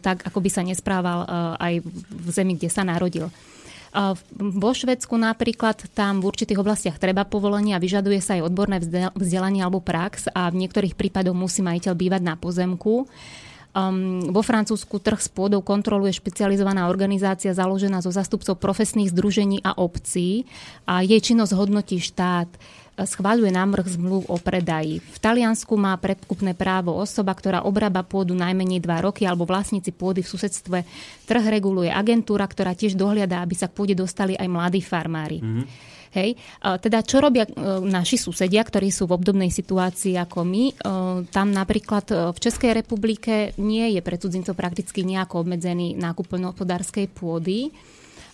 tak, 0.00 0.24
ako 0.24 0.40
by 0.40 0.50
sa 0.50 0.64
nesprával 0.64 1.20
e, 1.22 1.26
aj 1.60 1.74
v 2.08 2.28
zemi, 2.32 2.56
kde 2.56 2.72
sa 2.72 2.88
narodil. 2.88 3.28
Vo 4.34 4.74
Švedsku 4.74 5.14
napríklad 5.14 5.86
tam 5.94 6.18
v 6.18 6.26
určitých 6.26 6.58
oblastiach 6.58 6.98
treba 6.98 7.22
povolenie 7.22 7.78
a 7.78 7.82
vyžaduje 7.84 8.18
sa 8.18 8.34
aj 8.34 8.50
odborné 8.50 8.82
vzdelanie 9.14 9.62
alebo 9.62 9.78
prax 9.78 10.26
a 10.34 10.50
v 10.50 10.66
niektorých 10.66 10.98
prípadoch 10.98 11.30
musí 11.30 11.62
majiteľ 11.62 11.94
bývať 11.94 12.22
na 12.26 12.34
pozemku. 12.34 13.06
Um, 13.74 14.34
vo 14.34 14.42
Francúzsku 14.42 14.98
trh 14.98 15.22
s 15.22 15.30
pôdou 15.30 15.62
kontroluje 15.62 16.10
špecializovaná 16.10 16.90
organizácia 16.90 17.54
založená 17.54 18.02
zo 18.02 18.10
zastupcov 18.10 18.58
profesných 18.58 19.14
združení 19.14 19.62
a 19.62 19.78
obcí 19.78 20.42
a 20.90 21.06
jej 21.06 21.22
činnosť 21.22 21.54
hodnotí 21.54 22.02
štát 22.02 22.50
schváľuje 22.94 23.50
návrh 23.50 23.86
zmluv 23.98 24.22
o 24.30 24.38
predaji. 24.38 25.02
V 25.02 25.18
Taliansku 25.18 25.74
má 25.74 25.94
predkupné 25.98 26.54
právo 26.54 26.94
osoba, 26.94 27.34
ktorá 27.34 27.66
obrába 27.66 28.06
pôdu 28.06 28.38
najmenej 28.38 28.78
2 28.78 29.06
roky 29.06 29.26
alebo 29.26 29.42
vlastníci 29.42 29.90
pôdy 29.90 30.22
v 30.22 30.30
susedstve. 30.30 30.78
Trh 31.26 31.44
reguluje 31.50 31.90
agentúra, 31.90 32.46
ktorá 32.46 32.78
tiež 32.78 32.94
dohliada, 32.94 33.42
aby 33.42 33.58
sa 33.58 33.66
k 33.66 33.76
pôde 33.76 33.94
dostali 33.98 34.38
aj 34.38 34.46
mladí 34.46 34.78
farmári. 34.78 35.42
Mm-hmm. 35.42 35.94
Hej. 36.14 36.38
Teda 36.62 37.02
čo 37.02 37.18
robia 37.18 37.42
e, 37.42 37.50
naši 37.82 38.14
susedia, 38.14 38.62
ktorí 38.62 38.94
sú 38.94 39.10
v 39.10 39.18
obdobnej 39.18 39.50
situácii 39.50 40.14
ako 40.14 40.46
my? 40.46 40.64
E, 40.70 40.72
tam 41.34 41.50
napríklad 41.50 42.06
e, 42.06 42.14
v 42.30 42.38
Českej 42.38 42.70
republike 42.70 43.50
nie 43.58 43.90
je 43.90 43.98
pre 43.98 44.14
cudzincov 44.14 44.54
prakticky 44.54 45.02
nejako 45.02 45.42
obmedzený 45.42 45.98
nákup 45.98 46.30
poľnohospodárskej 46.30 47.10
pôdy. 47.10 47.74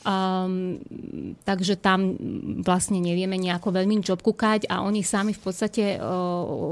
Um, 0.00 0.80
takže 1.44 1.76
tam 1.76 2.16
vlastne 2.64 3.04
nevieme 3.04 3.36
nejako 3.36 3.68
veľmi 3.76 4.00
čo 4.00 4.16
obkúkať 4.16 4.64
a 4.72 4.80
oni 4.80 5.04
sami 5.04 5.36
v 5.36 5.40
podstate 5.44 6.00
uh, 6.00 6.00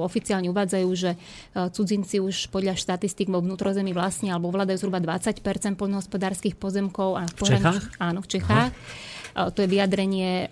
oficiálne 0.01 0.49
uvádzajú, 0.49 0.89
že 0.97 1.13
uh, 1.13 1.69
cudzinci 1.69 2.25
už 2.25 2.49
podľa 2.49 2.81
štatistik 2.81 3.29
vo 3.29 3.45
vnútrozemí 3.45 3.93
vlastne 3.93 4.33
alebo 4.33 4.49
ovládajú 4.49 4.81
zhruba 4.81 5.05
20 5.05 5.45
poľnohospodárskych 5.77 6.57
pozemkov. 6.57 7.21
A 7.21 7.29
v, 7.29 7.37
v 7.37 7.43
Čechách? 7.53 7.85
Áno, 8.01 8.25
v 8.25 8.29
Čechách. 8.33 8.73
Aha. 8.73 9.17
To 9.39 9.59
je 9.63 9.69
vyjadrenie 9.71 10.51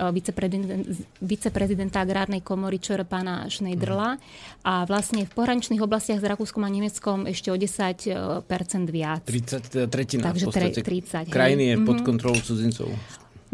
viceprezidenta 1.18 2.06
agrárnej 2.06 2.40
komory 2.46 2.78
ČR 2.78 3.02
pána 3.02 3.50
Schneiderla. 3.50 4.20
A 4.62 4.86
vlastne 4.86 5.26
v 5.26 5.32
pohraničných 5.34 5.82
oblastiach 5.82 6.22
s 6.22 6.26
Rakúskom 6.26 6.62
a 6.62 6.70
Nemeckom 6.70 7.26
ešte 7.26 7.50
o 7.50 7.56
10% 7.58 8.46
viac. 8.90 9.26
30, 9.26 9.74
teda 9.74 9.86
tretina 9.90 10.22
Takže 10.30 10.44
v 10.44 10.48
podstate. 10.48 10.80
30. 10.82 11.34
Krajiny 11.34 11.64
je 11.72 11.76
pod 11.82 11.98
mhm. 12.00 12.06
kontrolou 12.06 12.38
cudzincov. 12.38 12.90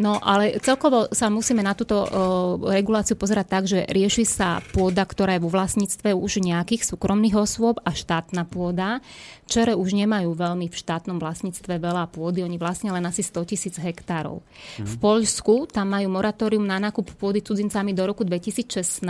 No 0.00 0.16
ale 0.24 0.56
celkovo 0.64 1.12
sa 1.12 1.28
musíme 1.28 1.60
na 1.60 1.76
túto 1.76 2.00
o, 2.00 2.06
reguláciu 2.64 3.12
pozerať 3.12 3.46
tak, 3.46 3.64
že 3.68 3.84
rieši 3.84 4.24
sa 4.24 4.64
pôda, 4.72 5.04
ktorá 5.04 5.36
je 5.36 5.44
vo 5.44 5.52
vlastníctve 5.52 6.16
už 6.16 6.40
nejakých 6.40 6.88
súkromných 6.88 7.36
osôb 7.36 7.76
a 7.84 7.92
štátna 7.92 8.48
pôda. 8.48 9.04
Čere 9.52 9.76
už 9.76 9.92
nemajú 9.92 10.32
veľmi 10.32 10.64
v 10.64 10.72
štátnom 10.72 11.20
vlastníctve 11.20 11.76
veľa 11.76 12.08
pôdy, 12.08 12.40
oni 12.40 12.56
vlastne 12.56 12.88
len 12.88 13.04
asi 13.04 13.20
100 13.20 13.52
tisíc 13.52 13.76
hektárov. 13.76 14.40
Mm. 14.80 14.88
V 14.88 14.94
Poľsku 14.96 15.68
tam 15.68 15.92
majú 15.92 16.08
moratórium 16.08 16.64
na 16.64 16.80
nákup 16.80 17.12
pôdy 17.20 17.44
cudzincami 17.44 17.92
do 17.92 18.08
roku 18.08 18.24
2016 18.24 19.04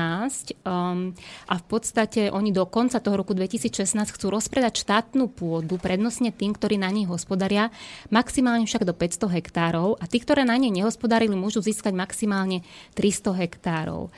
um, 0.66 1.14
a 1.46 1.54
v 1.54 1.64
podstate 1.70 2.26
oni 2.34 2.50
do 2.50 2.66
konca 2.66 2.98
toho 2.98 3.22
roku 3.22 3.38
2016 3.38 3.94
chcú 3.94 4.34
rozpredať 4.34 4.82
štátnu 4.82 5.30
pôdu 5.30 5.78
prednostne 5.78 6.34
tým, 6.34 6.58
ktorí 6.58 6.74
na 6.74 6.90
nej 6.90 7.06
hospodaria, 7.06 7.70
maximálne 8.10 8.66
však 8.66 8.82
do 8.82 8.98
500 8.98 9.38
hektárov 9.38 9.94
a 10.02 10.10
tí, 10.10 10.18
ktoré 10.18 10.42
na 10.42 10.58
nej 10.58 10.74
nehospodárili, 10.74 11.38
môžu 11.38 11.62
získať 11.62 11.94
maximálne 11.94 12.66
300 12.98 13.46
hektárov. 13.46 14.10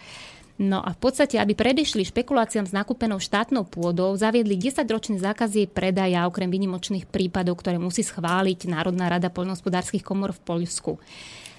No 0.55 0.79
a 0.79 0.95
v 0.95 0.99
podstate, 1.03 1.43
aby 1.43 1.59
predišli 1.59 2.07
špekuláciám 2.07 2.71
s 2.71 2.77
nakúpenou 2.77 3.19
štátnou 3.19 3.67
pôdou, 3.67 4.15
zaviedli 4.15 4.55
10-ročný 4.55 5.19
zákaz 5.19 5.59
jej 5.59 5.67
predaja, 5.67 6.31
okrem 6.31 6.47
výnimočných 6.47 7.11
prípadov, 7.11 7.59
ktoré 7.59 7.83
musí 7.83 8.07
schváliť 8.07 8.71
Národná 8.71 9.11
rada 9.11 9.35
poľnohospodárskych 9.35 10.07
komor 10.07 10.31
v 10.31 10.41
Poľsku. 10.47 10.93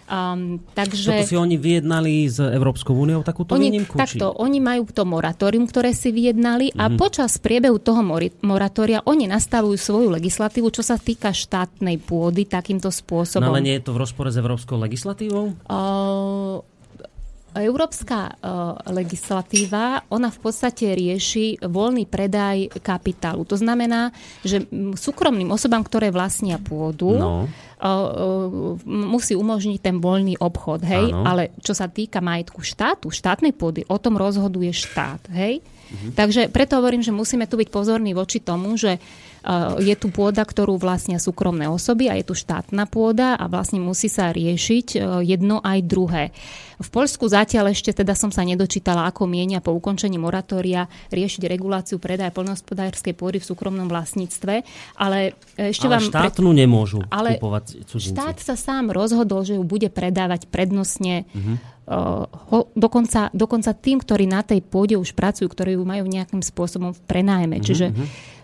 Um, 0.05 0.61
takže... 0.77 1.25
To 1.25 1.33
si 1.33 1.37
oni 1.37 1.57
vyjednali 1.57 2.29
s 2.29 2.37
Európskou 2.37 2.93
úniou 2.93 3.25
takúto 3.25 3.57
oni, 3.57 3.73
výnimku? 3.73 3.97
Takto, 3.97 4.31
či... 4.31 4.37
oni 4.37 4.61
majú 4.61 4.85
to 4.85 5.01
moratórium, 5.01 5.65
ktoré 5.65 5.97
si 5.97 6.13
vyjednali 6.13 6.77
a 6.77 6.87
mhm. 6.87 6.95
počas 6.95 7.41
priebehu 7.41 7.81
toho 7.81 8.05
moratória 8.45 9.01
oni 9.09 9.25
nastavujú 9.25 9.75
svoju 9.75 10.07
legislatívu, 10.13 10.69
čo 10.69 10.85
sa 10.85 11.01
týka 11.01 11.33
štátnej 11.33 11.97
pôdy 11.97 12.45
takýmto 12.45 12.93
spôsobom. 12.93 13.49
No 13.49 13.57
ale 13.57 13.65
nie 13.65 13.75
je 13.81 13.89
to 13.89 13.97
v 13.97 13.99
rozpore 14.05 14.29
s 14.29 14.37
európskou 14.37 14.77
legislatívou? 14.77 15.57
Uh, 15.65 16.61
Európska 17.55 18.35
uh, 18.35 18.75
legislatíva, 18.91 20.03
ona 20.11 20.27
v 20.27 20.39
podstate 20.43 20.91
rieši 20.91 21.63
voľný 21.63 22.03
predaj 22.03 22.81
kapitálu. 22.83 23.47
To 23.47 23.55
znamená, 23.55 24.11
že 24.43 24.67
súkromným 24.95 25.49
osobám, 25.51 25.83
ktoré 25.87 26.11
vlastnia 26.11 26.59
pôdu, 26.59 27.15
no. 27.15 27.45
uh, 27.45 27.87
uh, 27.87 28.75
musí 28.85 29.39
umožniť 29.39 29.79
ten 29.79 29.97
voľný 30.03 30.35
obchod. 30.39 30.83
Hej? 30.83 31.15
Ale 31.23 31.55
čo 31.63 31.71
sa 31.71 31.87
týka 31.87 32.19
majetku 32.19 32.59
štátu, 32.59 33.07
štátnej 33.07 33.55
pôdy, 33.55 33.87
o 33.87 33.97
tom 33.99 34.19
rozhoduje 34.19 34.75
štát. 34.75 35.31
Hej? 35.31 35.63
Mhm. 35.85 36.17
Takže 36.17 36.41
preto 36.49 36.81
hovorím, 36.81 37.05
že 37.05 37.15
musíme 37.15 37.47
tu 37.47 37.55
byť 37.55 37.69
pozorní 37.71 38.11
voči 38.17 38.41
tomu, 38.41 38.73
že 38.75 38.97
je 39.77 39.93
tu 39.93 40.09
pôda, 40.09 40.41
ktorú 40.41 40.81
vlastnia 40.81 41.21
súkromné 41.21 41.69
osoby 41.69 42.09
a 42.09 42.17
je 42.17 42.25
tu 42.25 42.33
štátna 42.33 42.89
pôda 42.89 43.37
a 43.37 43.45
vlastne 43.45 43.77
musí 43.77 44.09
sa 44.09 44.33
riešiť 44.33 44.97
jedno 45.21 45.61
aj 45.61 45.79
druhé. 45.85 46.23
V 46.75 46.89
Poľsku 46.91 47.31
zatiaľ 47.31 47.71
ešte 47.71 47.95
teda 47.95 48.17
som 48.19 48.35
sa 48.35 48.43
nedočítala, 48.43 49.07
ako 49.07 49.31
mienia 49.31 49.63
po 49.63 49.71
ukončení 49.71 50.19
moratória 50.19 50.91
riešiť 51.07 51.47
reguláciu 51.47 52.03
predaja 52.03 52.35
poľnohospodárskej 52.35 53.15
pôdy 53.15 53.39
v 53.39 53.47
súkromnom 53.47 53.87
vlastníctve, 53.87 54.65
ale 54.99 55.39
ešte 55.55 55.87
ale 55.87 55.93
vám... 55.95 56.03
štátnu 56.11 56.49
pre... 56.51 56.59
nemôžu 56.59 56.99
ale 57.07 57.39
kupovať 57.39 57.87
cudzinci. 57.87 58.17
Štát 58.17 58.37
sa 58.43 58.55
sám 58.59 58.91
rozhodol, 58.91 59.47
že 59.47 59.55
ju 59.55 59.63
bude 59.63 59.87
predávať 59.87 60.51
prednostne 60.51 61.23
uh, 61.31 62.27
ho, 62.27 62.67
dokonca, 62.75 63.31
dokonca 63.31 63.71
tým, 63.71 64.03
ktorí 64.03 64.27
na 64.27 64.43
tej 64.43 64.59
pôde 64.59 64.99
už 64.99 65.15
pracujú, 65.15 65.47
ktorí 65.47 65.79
ju 65.79 65.83
majú 65.87 66.03
nejakým 66.03 66.43
spôsobom 66.43 66.91
v 66.91 66.99
prenájme. 67.07 67.63
Uh-huh. 67.63 67.67
Čiže 67.71 67.95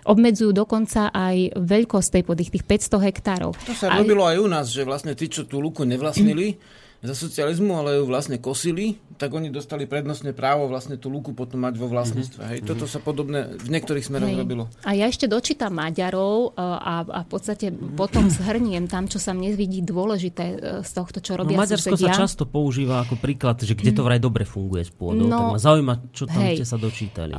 obmedzujú 0.06 0.52
dokonca 0.54 1.10
aj 1.14 1.58
veľkosť 1.58 2.10
tej 2.20 2.24
pôdy, 2.26 2.42
tých 2.48 2.66
500 2.66 3.08
hektárov. 3.12 3.52
To 3.68 3.74
sa 3.74 3.94
aj... 3.94 4.02
robilo 4.02 4.24
aj 4.26 4.38
u 4.42 4.48
nás, 4.50 4.66
že 4.70 4.86
vlastne 4.86 5.14
tí, 5.14 5.30
čo 5.30 5.46
tú 5.46 5.62
luku 5.62 5.86
nevlastnili, 5.86 6.58
za 7.02 7.18
socializmu, 7.18 7.74
ale 7.82 7.98
ju 7.98 8.06
vlastne 8.06 8.38
kosili, 8.38 9.02
tak 9.18 9.34
oni 9.34 9.50
dostali 9.50 9.90
prednostné 9.90 10.38
právo 10.38 10.70
vlastne 10.70 11.02
tú 11.02 11.10
luku 11.10 11.34
potom 11.34 11.66
mať 11.66 11.74
vo 11.78 11.90
vlastníctve. 11.90 12.42
Hej. 12.46 12.60
Toto 12.62 12.86
sa 12.86 13.02
podobne 13.02 13.58
v 13.58 13.70
niektorých 13.74 14.06
smeroch 14.06 14.30
Hej. 14.30 14.38
robilo. 14.38 14.64
A 14.86 14.94
ja 14.94 15.10
ešte 15.10 15.26
dočítam 15.26 15.78
Maďarov 15.82 16.54
e, 16.54 16.62
a, 16.62 17.02
a 17.02 17.20
v 17.26 17.30
podstate 17.30 17.74
potom 17.74 18.30
zhrniem 18.30 18.86
tam, 18.86 19.10
čo 19.10 19.18
sa 19.18 19.34
mne 19.34 19.58
vidí 19.58 19.82
dôležité 19.82 20.46
e, 20.46 20.58
z 20.86 20.92
tohto, 20.94 21.26
čo 21.26 21.42
robia 21.42 21.58
no, 21.58 21.66
Maďarsko 21.66 21.98
susedia. 21.98 22.14
sa 22.14 22.22
často 22.22 22.46
používa 22.46 23.02
ako 23.02 23.18
príklad, 23.18 23.58
že 23.58 23.74
kde 23.74 23.98
to 23.98 24.06
vraj 24.06 24.22
dobre 24.22 24.46
funguje 24.46 24.86
s 24.86 24.94
pôdou. 24.94 25.26
No, 25.26 25.58
tak 25.58 25.58
ma 25.58 25.62
zaujíma, 25.62 25.96
čo 26.14 26.30
tam 26.30 26.42
hej, 26.46 26.62
ste 26.62 26.70
sa 26.70 26.78
dočítali. 26.78 27.34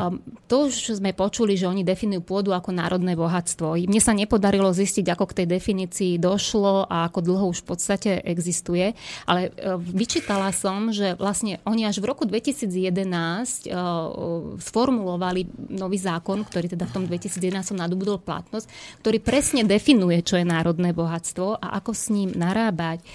To 0.50 0.66
už 0.66 0.98
sme 0.98 1.14
počuli, 1.14 1.54
že 1.54 1.70
oni 1.70 1.86
definujú 1.86 2.26
pôdu 2.26 2.50
ako 2.50 2.74
národné 2.74 3.14
bohatstvo. 3.14 3.78
Mne 3.78 4.02
sa 4.02 4.10
nepodarilo 4.10 4.74
zistiť, 4.74 5.06
ako 5.14 5.24
k 5.30 5.36
tej 5.42 5.46
definícii 5.54 6.12
došlo 6.18 6.90
a 6.90 7.06
ako 7.06 7.18
dlho 7.22 7.46
už 7.54 7.62
v 7.62 7.66
podstate 7.70 8.10
existuje, 8.26 8.94
ale 9.30 9.51
vyčítala 9.78 10.50
som, 10.54 10.90
že 10.90 11.14
vlastne 11.16 11.60
oni 11.68 11.84
až 11.84 12.00
v 12.00 12.08
roku 12.08 12.24
2011 12.24 12.72
e, 12.72 13.68
sformulovali 14.58 15.72
nový 15.72 15.98
zákon, 16.00 16.42
ktorý 16.44 16.72
teda 16.72 16.88
v 16.88 16.92
tom 16.92 17.04
2011 17.08 17.76
nadobudol 17.76 18.20
platnosť, 18.22 18.66
ktorý 19.04 19.18
presne 19.20 19.62
definuje, 19.62 20.20
čo 20.24 20.40
je 20.40 20.46
národné 20.46 20.96
bohatstvo 20.96 21.60
a 21.60 21.78
ako 21.80 21.92
s 21.92 22.08
ním 22.10 22.32
narábať. 22.32 23.00
E, 23.00 23.06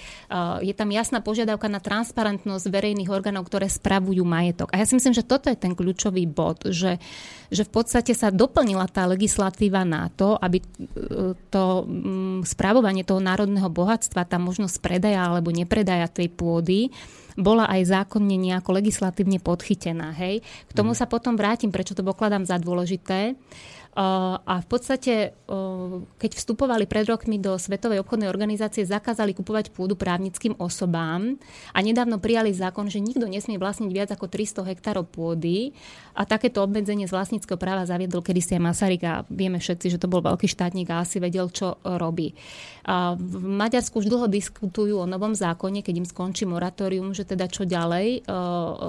je 0.68 0.74
tam 0.78 0.90
jasná 0.94 1.20
požiadavka 1.24 1.68
na 1.68 1.82
transparentnosť 1.82 2.66
verejných 2.70 3.10
orgánov, 3.10 3.48
ktoré 3.50 3.66
spravujú 3.72 4.22
majetok. 4.22 4.70
A 4.74 4.82
ja 4.82 4.86
si 4.86 4.98
myslím, 4.98 5.16
že 5.18 5.26
toto 5.26 5.50
je 5.50 5.58
ten 5.58 5.74
kľúčový 5.74 6.28
bod, 6.30 6.70
že, 6.70 7.02
že 7.48 7.64
v 7.64 7.72
podstate 7.72 8.12
sa 8.12 8.32
doplnila 8.34 8.88
tá 8.92 9.08
legislatíva 9.08 9.88
na 9.88 10.12
to, 10.12 10.36
aby 10.40 10.60
to 11.48 11.64
správovanie 12.44 13.08
toho 13.08 13.24
národného 13.24 13.72
bohatstva, 13.72 14.28
tá 14.28 14.36
možnosť 14.36 14.78
predaja 14.84 15.24
alebo 15.24 15.52
nepredaja 15.52 16.12
tej 16.12 16.28
pôdy 16.32 16.92
bola 17.38 17.70
aj 17.70 17.94
zákonne 17.94 18.34
nejako 18.34 18.82
legislatívne 18.82 19.38
podchytená. 19.38 20.10
Hej? 20.18 20.42
K 20.42 20.72
tomu 20.74 20.98
mm. 20.98 20.98
sa 20.98 21.06
potom 21.06 21.38
vrátim, 21.38 21.70
prečo 21.70 21.94
to 21.94 22.02
pokladám 22.02 22.42
za 22.50 22.58
dôležité. 22.58 23.38
A 23.98 24.62
v 24.62 24.68
podstate, 24.70 25.34
keď 26.22 26.32
vstupovali 26.38 26.86
pred 26.86 27.10
rokmi 27.10 27.42
do 27.42 27.58
Svetovej 27.58 28.06
obchodnej 28.06 28.30
organizácie, 28.30 28.86
zakázali 28.86 29.34
kupovať 29.34 29.74
pôdu 29.74 29.98
právnickým 29.98 30.54
osobám 30.62 31.34
a 31.74 31.80
nedávno 31.82 32.22
prijali 32.22 32.54
zákon, 32.54 32.94
že 32.94 33.02
nikto 33.02 33.26
nesmie 33.26 33.58
vlastniť 33.58 33.90
viac 33.90 34.14
ako 34.14 34.30
300 34.30 34.70
hektárov 34.70 35.10
pôdy 35.10 35.74
a 36.18 36.22
takéto 36.26 36.62
obmedzenie 36.62 37.06
z 37.06 37.14
vlastníckého 37.14 37.60
práva 37.60 37.86
zaviedol 37.90 38.26
kedysi 38.26 38.58
aj 38.58 38.62
Masaryk 38.62 39.04
a 39.06 39.22
vieme 39.30 39.62
všetci, 39.62 39.94
že 39.94 40.02
to 40.02 40.10
bol 40.10 40.26
veľký 40.26 40.50
štátnik 40.50 40.90
a 40.90 41.06
asi 41.06 41.22
vedel, 41.22 41.50
čo 41.54 41.78
robí. 41.86 42.34
A 42.88 43.20
v 43.20 43.44
Maďarsku 43.44 44.00
už 44.00 44.08
dlho 44.08 44.32
diskutujú 44.32 45.04
o 45.04 45.10
novom 45.10 45.36
zákone, 45.36 45.84
keď 45.84 45.96
im 46.00 46.08
skončí 46.08 46.48
moratórium, 46.48 47.12
že 47.12 47.28
teda 47.28 47.52
čo 47.52 47.68
ďalej 47.68 48.24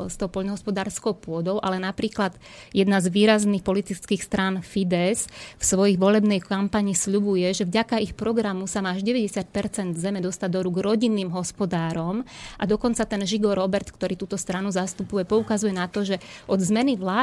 s 0.06 0.14
tou 0.14 0.30
poľnohospodárskou 0.30 1.18
pôdou, 1.18 1.58
ale 1.58 1.82
napríklad 1.82 2.38
jedna 2.70 3.02
z 3.02 3.10
výrazných 3.10 3.66
politických 3.66 4.22
strán 4.22 4.62
FIDE 4.62 5.08
SDS 5.08 5.26
v 5.58 5.64
svojich 5.64 5.98
volebnej 5.98 6.38
kampani 6.38 6.94
sľubuje, 6.94 7.50
že 7.50 7.64
vďaka 7.66 7.98
ich 7.98 8.14
programu 8.14 8.70
sa 8.70 8.78
má 8.78 8.94
až 8.94 9.02
90% 9.02 9.98
zeme 9.98 10.22
dostať 10.22 10.48
do 10.48 10.60
rúk 10.62 10.78
rodinným 10.80 11.34
hospodárom 11.34 12.22
a 12.56 12.64
dokonca 12.64 13.02
ten 13.04 13.22
Žigo 13.26 13.54
Robert, 13.58 13.90
ktorý 13.90 14.14
túto 14.14 14.38
stranu 14.38 14.70
zastupuje, 14.70 15.26
poukazuje 15.26 15.74
na 15.74 15.90
to, 15.90 16.06
že 16.06 16.22
od 16.46 16.60
zmeny 16.62 16.94
vlády, 16.94 17.17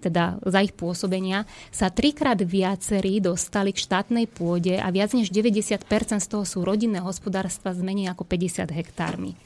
teda 0.00 0.42
za 0.42 0.60
ich 0.64 0.74
pôsobenia, 0.74 1.46
sa 1.70 1.92
trikrát 1.92 2.40
viacerí 2.40 3.22
dostali 3.22 3.70
k 3.70 3.78
štátnej 3.84 4.26
pôde 4.26 4.80
a 4.80 4.90
viac 4.90 5.14
než 5.14 5.30
90% 5.30 5.86
z 6.18 6.26
toho 6.26 6.42
sú 6.42 6.66
rodinné 6.66 6.98
hospodárstva 6.98 7.70
s 7.70 7.80
menej 7.84 8.10
ako 8.16 8.26
50 8.26 8.72
hektármi. 8.72 9.38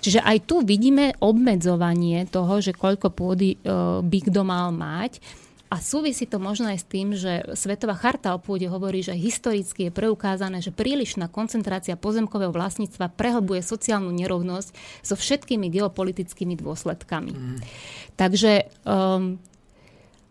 Čiže 0.00 0.22
aj 0.22 0.38
tu 0.46 0.62
vidíme 0.62 1.16
obmedzovanie 1.20 2.28
toho, 2.28 2.62
že 2.62 2.72
koľko 2.76 3.12
pôdy 3.12 3.56
e, 3.56 3.58
by 4.00 4.18
kto 4.24 4.40
mal 4.46 4.72
mať. 4.72 5.20
A 5.70 5.78
súvisí 5.78 6.26
to 6.26 6.42
možno 6.42 6.66
aj 6.74 6.82
s 6.82 6.86
tým, 6.90 7.14
že 7.14 7.46
Svetová 7.54 7.94
charta 7.94 8.34
o 8.34 8.42
pôde 8.42 8.66
hovorí, 8.66 9.06
že 9.06 9.14
historicky 9.14 9.86
je 9.86 9.94
preukázané, 9.94 10.58
že 10.58 10.74
prílišná 10.74 11.30
koncentrácia 11.30 11.94
pozemkového 11.94 12.50
vlastníctva 12.50 13.14
prehlbuje 13.14 13.62
sociálnu 13.62 14.10
nerovnosť 14.10 14.74
so 15.06 15.14
všetkými 15.14 15.70
geopolitickými 15.70 16.58
dôsledkami. 16.58 17.32
Mm. 17.32 17.58
Takže 18.18 18.66
um, 18.82 19.38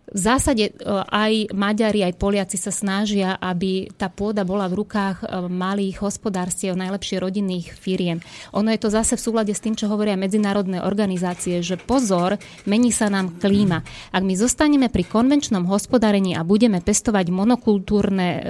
v 0.09 0.19
zásade 0.19 0.69
e, 0.69 0.73
aj 1.09 1.53
Maďari, 1.53 2.01
aj 2.01 2.17
Poliaci 2.17 2.57
sa 2.57 2.73
snažia, 2.73 3.37
aby 3.37 3.89
tá 3.93 4.09
pôda 4.09 4.41
bola 4.41 4.65
v 4.65 4.81
rukách 4.81 5.21
e, 5.21 5.25
malých 5.49 6.01
hospodárstiev, 6.01 6.73
najlepšie 6.73 7.21
rodinných 7.21 7.77
firiem. 7.77 8.17
Ono 8.57 8.69
je 8.73 8.81
to 8.81 8.89
zase 8.89 9.13
v 9.13 9.21
súlade 9.21 9.53
s 9.53 9.61
tým, 9.61 9.77
čo 9.77 9.85
hovoria 9.85 10.17
medzinárodné 10.17 10.81
organizácie, 10.81 11.61
že 11.61 11.77
pozor, 11.77 12.41
mení 12.65 12.89
sa 12.89 13.07
nám 13.13 13.37
klíma. 13.37 13.85
Ak 14.09 14.25
my 14.25 14.33
zostaneme 14.33 14.89
pri 14.89 15.05
konvenčnom 15.05 15.69
hospodárení 15.69 16.33
a 16.33 16.41
budeme 16.41 16.81
pestovať 16.81 17.29
monokultúrne 17.29 18.29
e, 18.33 18.41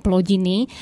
plodiny, 0.00 0.72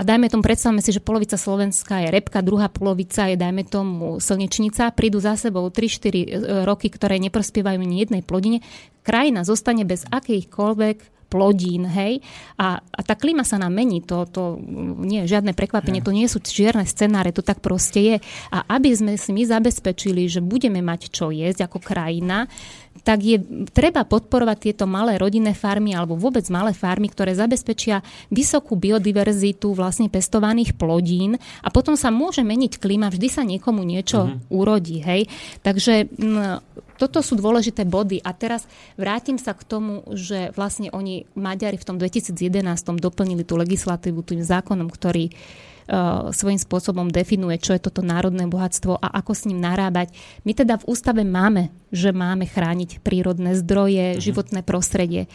a 0.00 0.02
dajme 0.02 0.32
tomu, 0.32 0.40
predstavme 0.40 0.80
si, 0.80 0.96
že 0.96 1.04
polovica 1.04 1.36
Slovenska 1.36 2.00
je 2.00 2.08
repka, 2.08 2.40
druhá 2.40 2.72
polovica 2.72 3.28
je, 3.28 3.36
dajme 3.36 3.68
tomu, 3.68 4.16
slnečnica, 4.16 4.96
prídu 4.96 5.20
za 5.20 5.36
sebou 5.36 5.68
3-4 5.68 6.64
roky, 6.64 6.88
ktoré 6.88 7.20
neprospievajú 7.20 7.84
ni 7.84 8.00
jednej 8.00 8.24
plodine, 8.24 8.64
krajina 9.04 9.44
zostane 9.44 9.84
bez 9.84 10.08
akýchkoľvek 10.08 11.20
plodín, 11.30 11.86
hej, 11.86 12.24
a, 12.58 12.82
a 12.82 13.00
tá 13.06 13.14
klíma 13.14 13.46
sa 13.46 13.60
nám 13.60 13.70
mení, 13.70 14.02
to, 14.02 14.26
to 14.26 14.58
nie 15.04 15.22
je 15.24 15.38
žiadne 15.38 15.54
prekvapenie, 15.54 16.02
to 16.02 16.10
nie 16.10 16.26
sú 16.26 16.42
čierne 16.42 16.82
scenáre, 16.82 17.30
to 17.30 17.44
tak 17.44 17.62
proste 17.62 18.00
je. 18.02 18.16
A 18.50 18.66
aby 18.66 18.90
sme 18.90 19.14
si 19.14 19.30
my 19.30 19.46
zabezpečili, 19.46 20.26
že 20.26 20.42
budeme 20.42 20.82
mať 20.82 21.12
čo 21.12 21.30
jesť 21.30 21.70
ako 21.70 21.78
krajina, 21.78 22.50
tak 23.02 23.24
je 23.24 23.36
treba 23.70 24.04
podporovať 24.04 24.70
tieto 24.70 24.84
malé 24.84 25.16
rodinné 25.16 25.56
farmy 25.56 25.96
alebo 25.96 26.16
vôbec 26.16 26.44
malé 26.52 26.76
farmy, 26.76 27.08
ktoré 27.08 27.32
zabezpečia 27.36 28.04
vysokú 28.28 28.76
biodiverzitu 28.76 29.72
vlastne 29.72 30.08
pestovaných 30.12 30.76
plodín 30.76 31.40
a 31.64 31.68
potom 31.68 31.96
sa 31.96 32.12
môže 32.12 32.44
meniť 32.44 32.78
klíma, 32.80 33.12
vždy 33.12 33.28
sa 33.28 33.42
niekomu 33.44 33.82
niečo 33.84 34.28
mm-hmm. 34.28 34.40
urodí, 34.52 34.98
hej. 35.02 35.26
Takže 35.64 36.08
m, 36.20 36.60
toto 37.00 37.24
sú 37.24 37.32
dôležité 37.40 37.88
body. 37.88 38.20
A 38.20 38.36
teraz 38.36 38.68
vrátim 39.00 39.40
sa 39.40 39.56
k 39.56 39.64
tomu, 39.64 40.04
že 40.12 40.52
vlastne 40.52 40.92
oni, 40.92 41.24
Maďari 41.32 41.80
v 41.80 41.88
tom 41.88 41.96
2011 41.96 42.36
doplnili 43.00 43.40
tú 43.40 43.56
legislatívu 43.56 44.20
tým 44.20 44.44
zákonom, 44.44 44.92
ktorý 44.92 45.32
uh, 45.32 45.69
svojím 46.30 46.60
spôsobom 46.60 47.10
definuje, 47.10 47.58
čo 47.58 47.74
je 47.74 47.82
toto 47.82 48.00
národné 48.00 48.46
bohatstvo 48.46 48.98
a 48.98 49.10
ako 49.18 49.32
s 49.34 49.46
ním 49.50 49.58
narábať. 49.58 50.14
My 50.46 50.54
teda 50.54 50.78
v 50.78 50.86
ústave 50.86 51.26
máme, 51.26 51.74
že 51.90 52.14
máme 52.14 52.46
chrániť 52.46 53.02
prírodné 53.02 53.58
zdroje, 53.58 54.16
mhm. 54.16 54.20
životné 54.22 54.60
prostredie. 54.62 55.26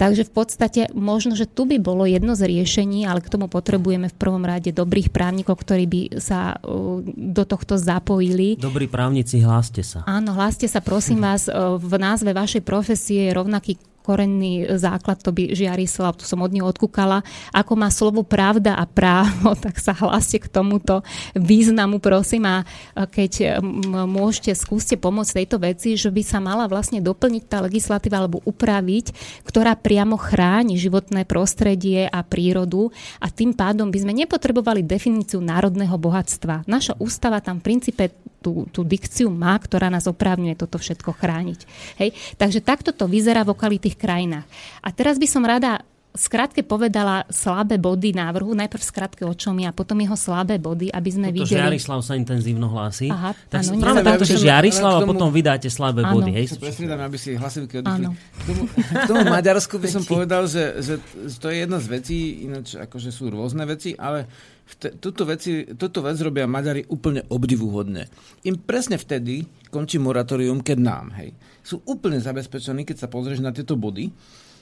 Takže 0.00 0.24
v 0.24 0.32
podstate 0.32 0.80
možno, 0.96 1.36
že 1.36 1.44
tu 1.44 1.68
by 1.68 1.76
bolo 1.76 2.08
jedno 2.08 2.32
z 2.32 2.48
riešení, 2.48 3.04
ale 3.04 3.20
k 3.20 3.28
tomu 3.28 3.52
potrebujeme 3.52 4.08
v 4.08 4.16
prvom 4.16 4.40
rade 4.40 4.72
dobrých 4.72 5.12
právnikov, 5.12 5.60
ktorí 5.60 5.84
by 5.84 6.00
sa 6.16 6.56
uh, 6.56 7.04
do 7.04 7.44
tohto 7.44 7.76
zapojili. 7.76 8.56
Dobrí 8.56 8.88
právnici, 8.88 9.44
hláste 9.44 9.84
sa. 9.84 10.00
Áno, 10.08 10.32
hláste 10.32 10.64
sa, 10.72 10.80
prosím 10.80 11.20
vás. 11.28 11.52
Uh, 11.52 11.76
v 11.76 12.00
názve 12.00 12.32
vašej 12.32 12.64
profesie 12.64 13.28
je 13.28 13.36
rovnaký 13.36 13.76
korenný 14.10 14.66
základ, 14.74 15.22
to 15.22 15.30
by 15.30 15.54
Žiarislav, 15.54 16.18
to 16.18 16.26
som 16.26 16.42
od 16.42 16.50
neho 16.50 16.66
odkúkala, 16.66 17.22
ako 17.54 17.72
má 17.78 17.86
slovo 17.94 18.26
pravda 18.26 18.74
a 18.74 18.82
právo, 18.90 19.54
tak 19.54 19.78
sa 19.78 19.94
hláste 19.94 20.42
k 20.42 20.50
tomuto 20.50 21.06
významu, 21.38 22.02
prosím, 22.02 22.50
a 22.50 22.66
keď 22.98 23.62
môžete, 23.86 24.50
skúste 24.58 24.98
pomôcť 24.98 25.46
tejto 25.46 25.62
veci, 25.62 25.94
že 25.94 26.10
by 26.10 26.22
sa 26.26 26.42
mala 26.42 26.66
vlastne 26.66 26.98
doplniť 26.98 27.42
tá 27.46 27.62
legislatíva 27.62 28.18
alebo 28.18 28.42
upraviť, 28.42 29.14
ktorá 29.46 29.78
priamo 29.78 30.18
chráni 30.18 30.74
životné 30.74 31.22
prostredie 31.22 32.10
a 32.10 32.26
prírodu 32.26 32.90
a 33.22 33.30
tým 33.30 33.54
pádom 33.54 33.94
by 33.94 34.02
sme 34.02 34.16
nepotrebovali 34.26 34.82
definíciu 34.82 35.38
národného 35.38 35.94
bohatstva. 35.94 36.66
Naša 36.66 36.98
ústava 36.98 37.38
tam 37.38 37.62
v 37.62 37.66
princípe 37.70 38.10
tú, 38.40 38.64
tú 38.72 38.80
dikciu 38.80 39.28
má, 39.28 39.52
ktorá 39.60 39.92
nás 39.92 40.08
oprávňuje 40.08 40.56
toto 40.56 40.80
všetko 40.80 41.12
chrániť. 41.12 41.60
Hej? 42.00 42.16
Takže 42.40 42.64
takto 42.64 42.96
to 42.96 43.04
vyzerá 43.04 43.44
v 43.44 43.52
okolitých 43.52 43.99
krajinách. 44.00 44.48
A 44.80 44.88
teraz 44.90 45.20
by 45.20 45.28
som 45.28 45.44
rada 45.44 45.84
skrátke 46.10 46.66
povedala 46.66 47.22
slabé 47.30 47.78
body 47.78 48.10
návrhu, 48.10 48.50
najprv 48.58 48.82
skrátke 48.82 49.22
o 49.22 49.30
čom 49.30 49.54
je 49.62 49.66
a 49.70 49.74
potom 49.74 49.94
jeho 50.02 50.18
slabé 50.18 50.58
body, 50.58 50.90
aby 50.90 51.10
sme 51.10 51.30
Toto 51.30 51.36
videli... 51.46 51.58
Žiarislav 51.62 52.00
sa 52.02 52.14
intenzívno 52.18 52.66
hlási. 52.66 53.06
Aha, 53.14 53.30
tak 53.46 53.62
áno, 53.62 53.78
práve 53.78 54.00
takto, 54.02 54.26
že 54.26 54.42
Žiarislav 54.42 54.92
a 54.98 55.00
potom 55.06 55.30
vydáte 55.30 55.70
slabé 55.70 56.02
Áno. 56.02 56.18
body. 56.18 56.30
Hej? 56.34 56.58
Presne 56.58 56.98
aby 56.98 57.18
si 57.18 57.38
hlasivky 57.38 57.74
oddychli. 57.78 58.06
K 58.10 58.42
tomu, 58.42 58.62
k 58.74 59.02
tomu 59.06 59.22
Maďarsku 59.38 59.74
by 59.78 59.88
som 59.88 60.02
povedal, 60.02 60.50
že, 60.50 60.82
že 60.82 60.94
to 61.38 61.46
je 61.46 61.62
jedna 61.62 61.78
z 61.78 61.86
vecí, 61.86 62.18
ináč 62.42 62.74
akože 62.74 63.14
sú 63.14 63.30
rôzne 63.30 63.62
veci, 63.70 63.94
ale 63.94 64.26
te, 64.66 64.98
túto, 64.98 65.22
veci, 65.22 65.62
túto 65.78 66.02
vec 66.02 66.18
robia 66.18 66.50
Maďari 66.50 66.90
úplne 66.90 67.22
obdivuhodne. 67.30 68.10
Im 68.46 68.58
presne 68.58 68.98
vtedy 68.98 69.46
končí 69.70 70.02
moratórium, 70.02 70.58
keď 70.58 70.78
nám, 70.82 71.06
hej. 71.22 71.30
Sú 71.70 71.78
úplne 71.86 72.18
zabezpečení, 72.18 72.82
keď 72.82 73.06
sa 73.06 73.08
pozrieš 73.08 73.38
na 73.38 73.54
tieto 73.54 73.78
body, 73.78 74.10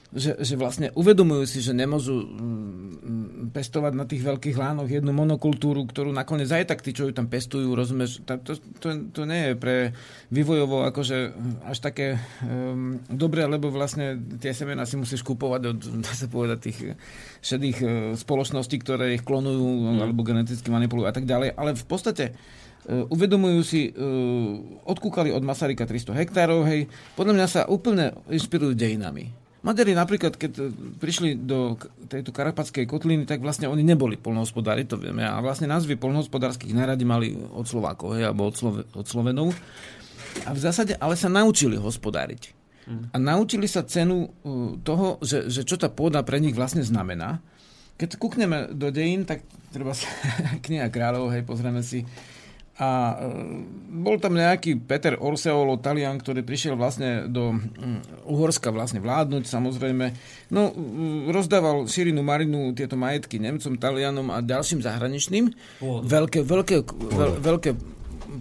že, 0.08 0.40
že 0.40 0.56
vlastne 0.56 0.88
uvedomujú 0.96 1.44
si, 1.44 1.60
že 1.60 1.76
nemôžu 1.76 2.24
mm, 2.24 3.52
pestovať 3.52 3.92
na 3.92 4.08
tých 4.08 4.24
veľkých 4.24 4.56
lánoch 4.56 4.88
jednu 4.88 5.12
monokultúru, 5.12 5.84
ktorú 5.84 6.16
nakoniec 6.16 6.48
aj 6.48 6.64
tak 6.64 6.80
tí, 6.80 6.96
čo 6.96 7.08
ju 7.08 7.12
tam 7.12 7.28
pestujú, 7.28 7.76
rozumieš, 7.76 8.24
to, 8.24 8.56
to, 8.80 8.88
to, 9.12 9.22
nie 9.28 9.52
je 9.52 9.54
pre 9.60 9.76
vývojovo 10.32 10.88
akože 10.88 11.36
až 11.68 11.78
také 11.84 12.16
um, 12.40 12.96
dobré, 13.12 13.44
lebo 13.44 13.68
vlastne 13.68 14.16
tie 14.40 14.56
semená 14.56 14.88
si 14.88 14.96
musíš 14.96 15.20
kúpovať 15.20 15.76
od, 15.76 15.78
dá 16.04 16.12
sa 16.16 16.24
povedať, 16.24 16.58
tých 16.72 16.78
šedých 17.44 17.78
uh, 17.84 17.90
spoločností, 18.16 18.80
ktoré 18.80 19.12
ich 19.12 19.24
klonujú 19.28 19.92
mm. 19.92 20.08
alebo 20.08 20.24
geneticky 20.24 20.72
manipulujú 20.72 21.04
a 21.04 21.12
tak 21.12 21.28
ďalej, 21.28 21.52
ale 21.52 21.76
v 21.76 21.84
podstate 21.84 22.32
uvedomujú 22.88 23.60
si, 23.60 23.92
uh, 23.92 24.56
odkúkali 24.88 25.28
od 25.28 25.44
Masaryka 25.44 25.84
300 25.84 26.16
hektárov, 26.24 26.64
hej, 26.64 26.88
podľa 27.14 27.34
mňa 27.36 27.46
sa 27.46 27.62
úplne 27.68 28.16
inšpirujú 28.32 28.72
dejinami. 28.72 29.28
Maďari 29.58 29.90
napríklad, 29.90 30.38
keď 30.38 30.52
e, 30.54 30.62
prišli 31.02 31.34
do 31.34 31.74
tejto 32.06 32.30
karapatskej 32.30 32.86
kotliny, 32.86 33.26
tak 33.26 33.42
vlastne 33.42 33.66
oni 33.66 33.82
neboli 33.82 34.14
polnohospodári, 34.14 34.86
to 34.86 34.94
vieme. 34.94 35.26
A 35.26 35.42
vlastne 35.42 35.66
názvy 35.66 35.98
polnohospodárskych 35.98 36.70
náradí 36.70 37.02
mali 37.02 37.34
od 37.34 37.66
Slovákov, 37.66 38.14
hej, 38.14 38.30
alebo 38.30 38.46
od, 38.46 38.54
Slove, 38.54 38.86
od 38.94 39.06
Slovenov. 39.10 39.50
A 40.46 40.54
v 40.54 40.62
zásade 40.62 40.94
ale 41.02 41.18
sa 41.18 41.26
naučili 41.26 41.74
hospodáriť. 41.74 42.54
A 43.12 43.20
naučili 43.20 43.68
sa 43.68 43.84
cenu 43.84 44.32
toho, 44.80 45.20
že, 45.20 45.52
že 45.52 45.60
čo 45.60 45.76
tá 45.76 45.92
pôda 45.92 46.24
pre 46.24 46.40
nich 46.40 46.56
vlastne 46.56 46.80
znamená. 46.80 47.44
Keď 48.00 48.16
kúkneme 48.16 48.72
do 48.72 48.88
dejín, 48.88 49.28
tak 49.28 49.44
treba 49.68 49.92
sa 49.92 50.08
kniha 50.64 50.88
kráľov, 50.88 51.34
hej, 51.34 51.44
pozrieme 51.44 51.84
si. 51.84 52.08
A 52.78 53.18
e, 53.18 53.26
bol 53.90 54.22
tam 54.22 54.38
nejaký 54.38 54.78
Peter 54.78 55.18
Orseolo, 55.18 55.82
Talian, 55.82 56.22
ktorý 56.22 56.46
prišiel 56.46 56.78
vlastne 56.78 57.26
do 57.26 57.58
Uhorska 58.22 58.70
vlastne 58.70 59.02
vládnuť, 59.02 59.50
samozrejme. 59.50 60.06
No, 60.54 60.70
rozdával 61.34 61.90
Širinu 61.90 62.22
Marinu 62.22 62.70
tieto 62.78 62.94
majetky 62.94 63.42
Nemcom, 63.42 63.74
Talianom 63.82 64.30
a 64.30 64.38
ďalším 64.38 64.78
zahraničným. 64.86 65.50
Veľké, 66.06 66.46
veľké, 66.46 66.76
veľ, 66.94 67.30
veľké 67.42 67.70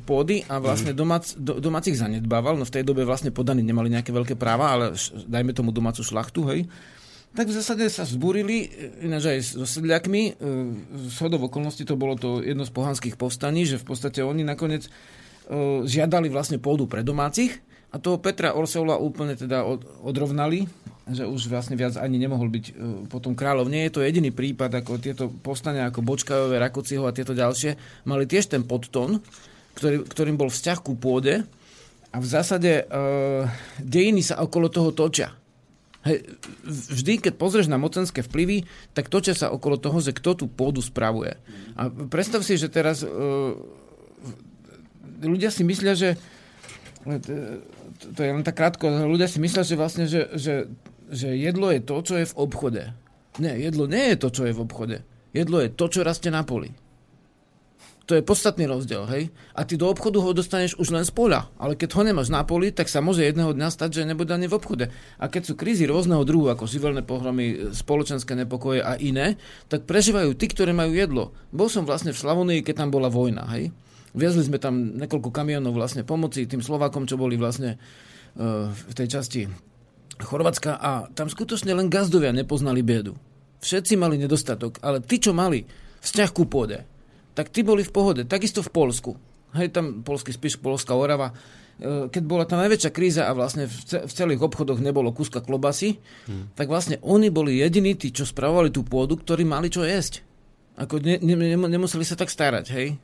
pôdy 0.06 0.46
a 0.46 0.62
vlastne 0.62 0.94
domac, 0.94 1.26
do, 1.34 1.58
domácich 1.58 1.98
zanedbával. 1.98 2.60
No 2.60 2.68
v 2.68 2.74
tej 2.78 2.84
dobe 2.86 3.08
vlastne 3.08 3.34
podaní 3.34 3.66
nemali 3.66 3.90
nejaké 3.90 4.14
veľké 4.14 4.38
práva, 4.38 4.70
ale 4.76 4.94
dajme 5.26 5.56
tomu 5.58 5.74
domácu 5.74 6.06
šlachtu, 6.06 6.46
hej. 6.54 6.70
Tak 7.36 7.52
v 7.52 7.56
zásade 7.56 7.86
sa 7.92 8.08
vzbúrili, 8.08 8.66
e, 8.66 8.68
ináč 9.08 9.24
aj 9.28 9.40
so 9.60 9.66
sedliakmi, 9.68 10.38
z 10.96 11.18
hodov 11.22 11.52
okolností 11.52 11.84
to 11.84 12.00
bolo 12.00 12.16
to 12.16 12.40
jedno 12.42 12.64
z 12.64 12.72
pohanských 12.72 13.20
povstaní, 13.20 13.68
že 13.68 13.82
v 13.82 13.86
podstate 13.94 14.24
oni 14.24 14.48
nakoniec 14.48 14.88
e, 14.88 14.92
žiadali 15.84 16.32
vlastne 16.32 16.58
pôdu 16.58 16.88
pre 16.88 17.04
domácich 17.04 17.60
a 17.92 18.02
toho 18.04 18.20
Petra 18.20 18.52
Orseula 18.52 19.00
úplne 19.00 19.40
teda 19.40 19.64
od, 19.64 19.86
odrovnali, 20.04 20.68
že 21.08 21.24
už 21.24 21.48
vlastne 21.48 21.80
viac 21.80 21.96
ani 21.96 22.20
nemohol 22.20 22.52
byť 22.52 22.66
e, 22.68 22.74
potom 23.08 23.32
kráľov. 23.32 23.72
Nie 23.72 23.88
je 23.88 23.96
to 23.96 24.04
jediný 24.04 24.36
prípad, 24.36 24.84
ako 24.84 25.00
tieto 25.00 25.32
povstania 25.32 25.88
ako 25.88 26.04
Bočkajové, 26.04 26.60
Rakociho 26.60 27.08
a 27.08 27.16
tieto 27.16 27.32
ďalšie, 27.32 28.04
mali 28.04 28.28
tiež 28.28 28.52
ten 28.52 28.68
podtón, 28.68 29.24
ktorý, 29.80 30.04
ktorým 30.04 30.36
bol 30.36 30.52
vzťah 30.52 30.80
ku 30.84 31.00
pôde 31.00 31.48
a 32.12 32.18
v 32.20 32.28
zásade 32.28 32.84
e, 32.84 32.96
dejiny 33.80 34.20
sa 34.20 34.44
okolo 34.44 34.68
toho 34.68 34.92
točia. 34.92 35.32
Vždy, 36.64 37.20
keď 37.20 37.34
pozrieš 37.36 37.68
na 37.68 37.82
mocenské 37.82 38.24
vplyvy, 38.24 38.64
tak 38.96 39.12
točia 39.12 39.36
sa 39.36 39.52
okolo 39.52 39.76
toho, 39.76 40.00
že 40.00 40.16
kto 40.16 40.40
tú 40.40 40.46
pôdu 40.48 40.80
spravuje. 40.80 41.36
A 41.76 41.90
predstav 41.90 42.46
si, 42.48 42.56
že 42.56 42.72
teraz 42.72 43.04
uh, 43.04 43.58
ľudia 45.20 45.52
si 45.52 45.68
myslia, 45.68 45.98
že 45.98 46.16
to, 47.04 47.34
to 48.14 48.20
je 48.20 48.30
len 48.30 48.44
tak 48.44 48.56
krátko, 48.60 48.88
ľudia 48.88 49.28
si 49.32 49.40
myslia, 49.40 49.64
že 49.64 49.80
vlastne, 49.80 50.06
že, 50.08 50.32
že, 50.36 50.68
že 51.12 51.36
jedlo 51.36 51.72
je 51.72 51.82
to, 51.84 51.96
čo 52.04 52.14
je 52.20 52.26
v 52.28 52.38
obchode. 52.40 52.84
Nie, 53.40 53.54
jedlo 53.60 53.86
nie 53.86 54.16
je 54.16 54.18
to, 54.18 54.30
čo 54.32 54.44
je 54.48 54.54
v 54.56 54.64
obchode. 54.64 54.98
Jedlo 55.32 55.62
je 55.62 55.70
to, 55.70 55.86
čo 55.92 56.08
rastie 56.08 56.32
na 56.32 56.42
poli. 56.42 56.74
To 58.08 58.16
je 58.16 58.24
podstatný 58.24 58.72
rozdiel, 58.72 59.04
hej? 59.12 59.24
A 59.52 59.68
ty 59.68 59.76
do 59.76 59.92
obchodu 59.92 60.24
ho 60.24 60.32
dostaneš 60.32 60.80
už 60.80 60.96
len 60.96 61.04
z 61.04 61.12
poľa. 61.12 61.52
Ale 61.60 61.76
keď 61.76 62.00
ho 62.00 62.08
nemáš 62.08 62.32
na 62.32 62.40
poli, 62.48 62.72
tak 62.72 62.88
sa 62.88 63.04
môže 63.04 63.20
jedného 63.20 63.52
dňa 63.52 63.68
stať, 63.68 64.00
že 64.00 64.08
nebude 64.08 64.32
ani 64.32 64.48
v 64.48 64.56
obchode. 64.56 64.88
A 65.20 65.28
keď 65.28 65.52
sú 65.52 65.54
krízy 65.60 65.84
rôzneho 65.84 66.24
druhu, 66.24 66.48
ako 66.48 66.72
živelné 66.72 67.04
pohromy, 67.04 67.76
spoločenské 67.76 68.32
nepokoje 68.32 68.80
a 68.80 68.96
iné, 68.96 69.36
tak 69.68 69.84
prežívajú 69.84 70.40
tí, 70.40 70.48
ktorí 70.48 70.72
majú 70.72 70.96
jedlo. 70.96 71.36
Bol 71.52 71.68
som 71.68 71.84
vlastne 71.84 72.16
v 72.16 72.22
Slavonii, 72.24 72.64
keď 72.64 72.88
tam 72.88 72.96
bola 72.96 73.12
vojna, 73.12 73.44
hej? 73.52 73.76
Viezli 74.16 74.48
sme 74.48 74.56
tam 74.56 74.96
niekoľko 74.96 75.28
kamionov 75.28 75.76
vlastne 75.76 76.08
pomoci 76.08 76.48
tým 76.48 76.64
Slovákom, 76.64 77.12
čo 77.12 77.20
boli 77.20 77.36
vlastne 77.36 77.76
uh, 77.76 78.72
v 78.72 78.94
tej 78.96 79.20
časti 79.20 79.52
Chorvátska 80.18 80.80
a 80.80 81.12
tam 81.12 81.28
skutočne 81.28 81.76
len 81.76 81.92
gazdovia 81.92 82.32
nepoznali 82.32 82.82
biedu. 82.88 83.20
Všetci 83.60 84.00
mali 84.00 84.16
nedostatok, 84.16 84.80
ale 84.80 85.04
tí, 85.04 85.20
čo 85.20 85.36
mali 85.36 85.68
vzťah 86.02 86.30
ku 86.32 86.48
pôde, 86.48 86.88
tak 87.38 87.54
tí 87.54 87.62
boli 87.62 87.86
v 87.86 87.94
pohode. 87.94 88.22
Takisto 88.26 88.66
v 88.66 88.74
Polsku. 88.74 89.14
Hej, 89.54 89.78
tam 89.78 90.02
polský 90.02 90.34
spíš, 90.34 90.58
Polská 90.58 90.98
Orava. 90.98 91.38
E, 91.78 92.10
Keď 92.10 92.24
bola 92.26 92.50
tá 92.50 92.58
najväčšia 92.58 92.90
kríza 92.90 93.30
a 93.30 93.38
vlastne 93.38 93.70
v 93.70 93.78
ce- 93.86 94.04
v 94.04 94.12
celých 94.12 94.42
obchodoch 94.42 94.82
nebolo 94.82 95.14
kúska 95.14 95.40
klobasy, 95.46 96.02
hmm. 96.26 96.58
tak 96.58 96.66
vlastne 96.66 96.98
oni 97.06 97.30
boli 97.30 97.62
jediní, 97.62 97.94
tí, 97.94 98.10
čo 98.10 98.26
spravovali 98.26 98.74
tú 98.74 98.82
pôdu, 98.82 99.22
ktorí 99.22 99.46
mali 99.46 99.70
čo 99.70 99.86
jesť. 99.86 100.26
Ako 100.82 100.98
ne, 100.98 101.22
ne, 101.22 101.38
ne, 101.38 101.58
nemuseli 101.58 102.02
sa 102.04 102.18
tak 102.18 102.34
starať, 102.34 102.66
hej. 102.74 102.98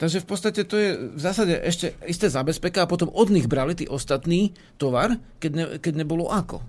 Takže 0.00 0.24
v 0.24 0.26
podstate 0.26 0.60
to 0.64 0.74
je 0.80 0.90
v 1.14 1.20
zásade 1.20 1.54
ešte 1.60 1.92
isté 2.08 2.26
zabezpeka 2.26 2.86
a 2.86 2.90
potom 2.90 3.12
od 3.12 3.28
nich 3.28 3.46
brali 3.46 3.76
tí 3.76 3.84
ostatný 3.84 4.56
tovar, 4.80 5.20
keď, 5.42 5.50
ne, 5.52 5.64
keď 5.82 5.92
nebolo 6.06 6.30
ako 6.30 6.62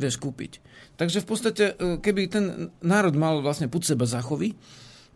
vieš 0.00 0.16
kúpiť. 0.16 0.64
Takže 0.96 1.20
v 1.20 1.26
podstate, 1.28 1.64
e, 1.76 2.00
keby 2.00 2.32
ten 2.32 2.72
národ 2.80 3.12
mal 3.12 3.44
vlastne 3.44 3.68
put 3.68 3.84
seba 3.84 4.08
zachovy, 4.08 4.56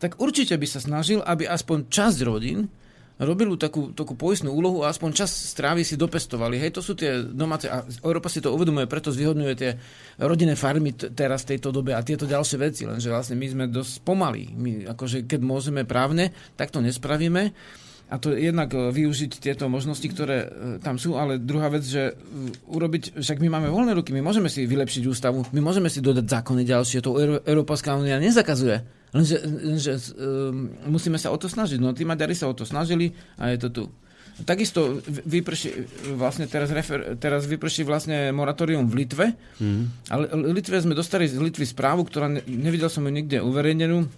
tak 0.04 0.20
určite 0.20 0.52
by 0.60 0.68
sa 0.68 0.84
snažil, 0.84 1.24
aby 1.24 1.48
aspoň 1.48 1.88
časť 1.88 2.18
rodín 2.28 2.68
robili 3.16 3.56
takú, 3.56 3.88
takú 3.96 4.12
poistnú 4.18 4.52
úlohu 4.52 4.84
a 4.84 4.92
aspoň 4.92 5.24
čas 5.24 5.32
strávy 5.32 5.80
si 5.80 5.96
dopestovali. 5.96 6.60
Hej, 6.60 6.76
to 6.76 6.82
sú 6.84 6.92
tie 6.92 7.24
domáce, 7.24 7.72
a 7.72 7.80
Európa 8.04 8.28
si 8.28 8.44
to 8.44 8.52
uvedomuje, 8.52 8.84
preto 8.84 9.08
zvyhodňuje 9.08 9.54
tie 9.56 9.80
rodinné 10.20 10.60
farmy 10.60 10.92
t- 10.92 11.08
teraz 11.08 11.48
v 11.48 11.56
tejto 11.56 11.72
dobe 11.72 11.96
a 11.96 12.04
tieto 12.04 12.28
ďalšie 12.28 12.58
veci, 12.60 12.84
lenže 12.84 13.08
vlastne 13.08 13.40
my 13.40 13.46
sme 13.48 13.64
dosť 13.72 14.04
pomalí. 14.04 14.52
My, 14.52 14.92
akože 14.92 15.24
keď 15.24 15.40
môžeme 15.40 15.88
právne, 15.88 16.36
tak 16.60 16.68
to 16.68 16.84
nespravíme. 16.84 17.56
A 18.12 18.20
to 18.20 18.36
jednak 18.36 18.68
e, 18.76 18.92
využiť 18.92 19.40
tieto 19.40 19.72
možnosti, 19.72 20.04
ktoré 20.04 20.38
e, 20.44 20.48
tam 20.84 21.00
sú, 21.00 21.16
ale 21.16 21.40
druhá 21.40 21.72
vec, 21.72 21.88
že 21.88 22.12
e, 22.12 22.14
urobiť, 22.68 23.16
však 23.16 23.40
my 23.40 23.48
máme 23.48 23.68
voľné 23.72 23.96
ruky, 23.96 24.12
my 24.12 24.20
môžeme 24.20 24.52
si 24.52 24.68
vylepšiť 24.68 25.02
ústavu, 25.08 25.48
my 25.48 25.60
môžeme 25.64 25.88
si 25.88 26.04
dodať 26.04 26.28
zákony 26.28 26.68
ďalšie, 26.68 27.00
to 27.00 27.16
Euró- 27.16 27.40
Európska 27.48 27.96
únia 27.96 28.20
nezakazuje. 28.20 29.03
Lenže, 29.14 29.36
lenže 29.46 29.92
um, 30.18 30.74
musíme 30.90 31.16
sa 31.22 31.30
o 31.30 31.38
to 31.38 31.46
snažiť. 31.46 31.78
No 31.78 31.94
tí 31.94 32.02
Maďari 32.02 32.34
sa 32.34 32.50
o 32.50 32.54
to 32.54 32.66
snažili 32.66 33.14
a 33.38 33.54
je 33.54 33.58
to 33.62 33.68
tu. 33.70 33.84
Takisto 34.42 34.98
vyprší 35.06 35.70
vlastne 36.18 36.50
teraz, 36.50 36.74
refer, 36.74 37.14
teraz 37.22 37.46
vyprší 37.46 37.86
vlastne 37.86 38.34
moratórium 38.34 38.90
v 38.90 39.06
Litve, 39.06 39.26
mm. 39.62 40.10
ale 40.10 40.26
Litve 40.50 40.82
sme 40.82 40.98
dostali 40.98 41.30
z 41.30 41.38
Litvy 41.38 41.62
správu, 41.62 42.02
ktorá 42.02 42.26
ne, 42.26 42.42
nevidel 42.42 42.90
som 42.90 43.06
ju 43.06 43.14
nikde 43.14 43.38
uverejnenú. 43.38 44.10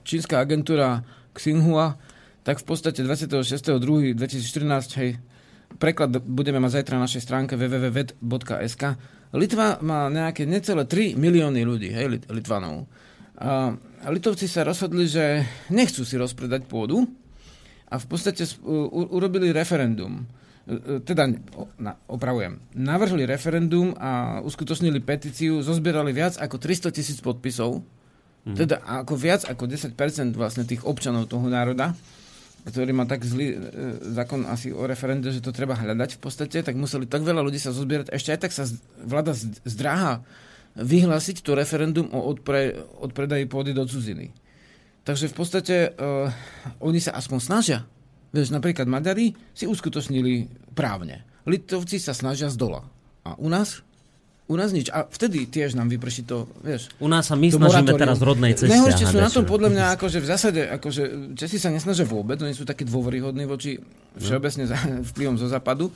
Čínska 0.00 0.40
agentúra 0.40 1.04
Xinhua 1.36 2.00
tak 2.46 2.62
v 2.62 2.64
podstate 2.70 3.02
26.2.2014 3.02 5.00
hej, 5.02 5.18
preklad 5.82 6.14
budeme 6.22 6.62
mať 6.62 6.78
zajtra 6.78 6.94
na 6.94 7.10
našej 7.10 7.22
stránke 7.26 7.58
www.vet.sk. 7.58 8.82
Litva 9.34 9.82
má 9.82 10.06
nejaké 10.06 10.46
necelé 10.46 10.86
3 10.86 11.18
milióny 11.18 11.66
ľudí, 11.66 11.90
hej, 11.90 12.22
Litvanov. 12.30 12.86
Litovci 14.06 14.48
sa 14.48 14.64
rozhodli, 14.64 15.04
že 15.04 15.44
nechcú 15.68 16.06
si 16.06 16.16
rozpredať 16.16 16.64
pôdu 16.64 17.04
a 17.90 18.00
v 18.00 18.06
podstate 18.08 18.48
urobili 19.12 19.52
referendum. 19.52 20.24
E, 20.66 20.72
e, 20.72 20.98
teda, 21.04 21.30
opravujem, 22.10 22.58
navrhli 22.74 23.28
referendum 23.28 23.94
a 23.94 24.42
uskutočnili 24.42 24.98
petíciu, 25.04 25.62
zozbierali 25.62 26.10
viac 26.10 26.40
ako 26.40 26.58
300 26.58 26.90
tisíc 26.96 27.18
podpisov, 27.22 27.84
mm. 28.48 28.56
teda 28.56 28.82
ako 28.82 29.14
viac 29.14 29.46
ako 29.46 29.68
10% 29.70 29.94
vlastne 30.34 30.66
tých 30.66 30.82
občanov 30.82 31.30
toho 31.30 31.46
národa 31.46 31.94
ktorý 32.66 32.90
má 32.90 33.06
tak 33.06 33.22
zlý 33.22 33.54
e, 33.54 33.58
zákon 34.18 34.42
asi 34.50 34.74
o 34.74 34.82
referende, 34.90 35.30
že 35.30 35.38
to 35.38 35.54
treba 35.54 35.78
hľadať 35.78 36.18
v 36.18 36.20
podstate, 36.20 36.66
tak 36.66 36.74
museli 36.74 37.06
tak 37.06 37.22
veľa 37.22 37.46
ľudí 37.46 37.62
sa 37.62 37.70
zozbierať. 37.70 38.10
Ešte 38.10 38.34
aj 38.34 38.40
tak 38.42 38.50
sa 38.50 38.66
vláda 39.06 39.38
zdráha 39.62 40.26
vyhlásiť 40.76 41.40
to 41.40 41.56
referendum 41.56 42.12
o 42.12 42.20
odpre, 42.28 42.76
odpredaji 43.00 43.48
pôdy 43.48 43.72
do 43.72 43.88
cudziny. 43.88 44.32
Takže 45.06 45.32
v 45.32 45.34
podstate 45.34 45.76
uh, 45.96 46.28
oni 46.82 47.00
sa 47.00 47.16
aspoň 47.16 47.38
snažia. 47.40 47.78
Vieš, 48.34 48.52
napríklad 48.52 48.90
Maďari 48.90 49.32
si 49.56 49.64
uskutočnili 49.64 50.50
právne. 50.76 51.24
Litovci 51.46 51.96
sa 52.02 52.12
snažia 52.12 52.50
z 52.50 52.58
dola. 52.58 52.82
A 53.22 53.38
u 53.38 53.48
nás 53.48 53.86
u 54.46 54.54
nás 54.54 54.70
nič. 54.70 54.86
A 54.94 55.02
vtedy 55.10 55.50
tiež 55.50 55.74
nám 55.74 55.90
vyprší 55.90 56.22
to, 56.22 56.46
vieš. 56.62 56.94
U 57.02 57.10
nás 57.10 57.26
sa 57.26 57.34
my 57.34 57.50
snažíme 57.50 57.90
moratórium. 57.90 57.98
teraz 57.98 58.18
rodnej 58.22 58.54
ceste. 58.54 58.70
Nehoršie 58.70 59.06
sú 59.10 59.18
na 59.18 59.30
tom 59.30 59.42
podľa 59.42 59.74
mňa, 59.74 59.84
akože 59.98 60.18
v 60.22 60.26
zásade, 60.26 60.60
akože 60.70 61.02
Česi 61.34 61.58
sa 61.58 61.74
nesnažia 61.74 62.06
vôbec, 62.06 62.38
oni 62.38 62.54
sú 62.54 62.62
takí 62.62 62.86
dôveryhodní 62.86 63.42
voči 63.42 63.74
všeobecne 64.14 64.70
za, 64.70 64.78
vplyvom 65.02 65.34
zo 65.34 65.50
západu. 65.50 65.90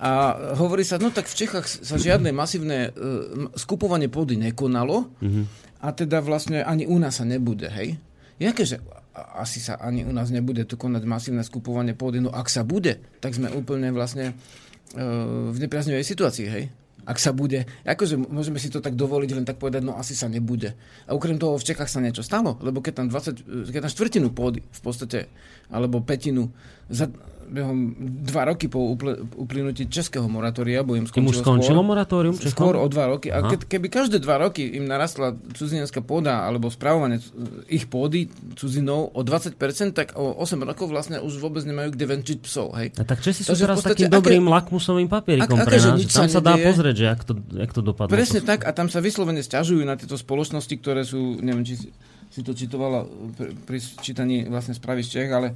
A 0.00 0.32
hovorí 0.56 0.80
sa, 0.80 0.96
no 0.96 1.12
tak 1.12 1.28
v 1.28 1.44
Čechách 1.44 1.68
sa 1.68 2.00
žiadne 2.00 2.32
masívne 2.32 2.88
uh, 2.88 3.52
skupovanie 3.52 4.08
pôdy 4.08 4.40
nekonalo 4.40 5.12
mm-hmm. 5.20 5.44
a 5.84 5.88
teda 5.92 6.24
vlastne 6.24 6.64
ani 6.64 6.88
u 6.88 6.96
nás 6.96 7.20
sa 7.20 7.28
nebude, 7.28 7.68
hej. 7.68 8.00
Jakéže 8.40 8.80
asi 9.12 9.60
sa 9.60 9.76
ani 9.76 10.08
u 10.08 10.12
nás 10.16 10.32
nebude 10.32 10.64
tu 10.64 10.80
konať 10.80 11.04
masívne 11.04 11.44
skupovanie 11.44 11.92
pôdy, 11.92 12.24
no 12.24 12.32
ak 12.32 12.48
sa 12.48 12.64
bude, 12.64 12.96
tak 13.20 13.36
sme 13.36 13.52
úplne 13.52 13.92
vlastne 13.92 14.32
uh, 14.32 15.52
v 15.52 15.56
nepriaznivej 15.60 16.08
situácii, 16.08 16.48
hej 16.48 16.64
ak 17.10 17.16
sa 17.16 17.32
bude. 17.32 17.64
Akože 17.88 18.20
môžeme 18.20 18.60
si 18.60 18.68
to 18.68 18.84
tak 18.84 18.94
dovoliť 18.94 19.30
len 19.32 19.46
tak 19.48 19.56
povedať, 19.56 19.82
no 19.84 19.96
asi 19.96 20.12
sa 20.12 20.28
nebude. 20.28 20.76
A 21.08 21.16
okrem 21.16 21.40
toho 21.40 21.56
v 21.56 21.66
Čechách 21.66 21.88
sa 21.88 22.02
niečo 22.02 22.20
stalo, 22.20 22.60
lebo 22.60 22.84
keď 22.84 23.04
tam, 23.04 23.06
20, 23.08 23.72
keď 23.72 23.80
tam 23.88 23.92
štvrtinu 23.92 24.28
pôdy 24.30 24.60
v 24.62 24.80
podstate, 24.80 25.26
alebo 25.72 26.04
petinu 26.04 26.52
za, 26.86 27.08
behom 27.50 27.98
dva 28.22 28.54
roky 28.54 28.70
po 28.70 28.94
uplynutí 29.36 29.90
českého 29.90 30.30
moratória, 30.30 30.86
bo 30.86 30.94
im 30.94 31.10
skončilo, 31.10 31.34
už 31.34 31.36
skončilo 31.42 31.82
skôr, 31.82 31.90
moratórium? 31.90 32.34
Skôr 32.38 32.74
o 32.78 32.86
dva 32.86 33.10
roky. 33.10 33.34
A 33.34 33.42
ke, 33.50 33.58
keby 33.58 33.90
každé 33.90 34.22
dva 34.22 34.38
roky 34.38 34.78
im 34.78 34.86
narastla 34.86 35.34
cudzinenská 35.58 36.00
pôda 36.00 36.46
alebo 36.46 36.70
správovanie 36.70 37.18
ich 37.66 37.90
pôdy 37.90 38.30
cudzinou 38.54 39.10
o 39.10 39.20
20%, 39.20 39.58
tak 39.92 40.14
o 40.14 40.38
8 40.38 40.62
rokov 40.62 40.86
vlastne 40.88 41.18
už 41.18 41.42
vôbec 41.42 41.66
nemajú 41.66 41.90
kde 41.92 42.06
venčiť 42.06 42.38
psov. 42.40 42.72
Hej? 42.78 42.94
A 42.96 43.02
tak 43.02 43.18
Česi 43.20 43.42
sú 43.42 43.52
teraz 43.58 43.82
podstate, 43.82 44.06
takým 44.06 44.08
aké, 44.08 44.16
dobrým 44.16 44.44
lakmusovým 44.46 45.08
papierikom 45.10 45.58
ak, 45.58 45.66
pre 45.66 45.78
nás, 45.82 45.98
že 45.98 46.06
tam 46.06 46.30
sa, 46.30 46.40
dá 46.40 46.54
pozrieť, 46.54 46.94
že 46.94 47.04
jak 47.10 47.20
to, 47.26 47.32
jak 47.58 47.70
to 47.74 47.80
dopadne. 47.82 48.14
Presne 48.14 48.40
tak 48.46 48.62
a 48.62 48.70
tam 48.70 48.86
sa 48.86 49.02
vyslovene 49.02 49.42
stiažujú 49.42 49.82
na 49.82 49.98
tieto 49.98 50.14
spoločnosti, 50.14 50.74
ktoré 50.78 51.02
sú, 51.02 51.42
neviem, 51.42 51.66
či 51.66 51.90
si 52.30 52.46
to 52.46 52.54
čitovala 52.54 53.02
pri, 53.34 53.50
pri 53.66 53.78
čítaní 53.82 54.46
vlastne 54.46 54.78
správy 54.78 55.02
z 55.02 55.18
Čech, 55.18 55.30
ale 55.34 55.50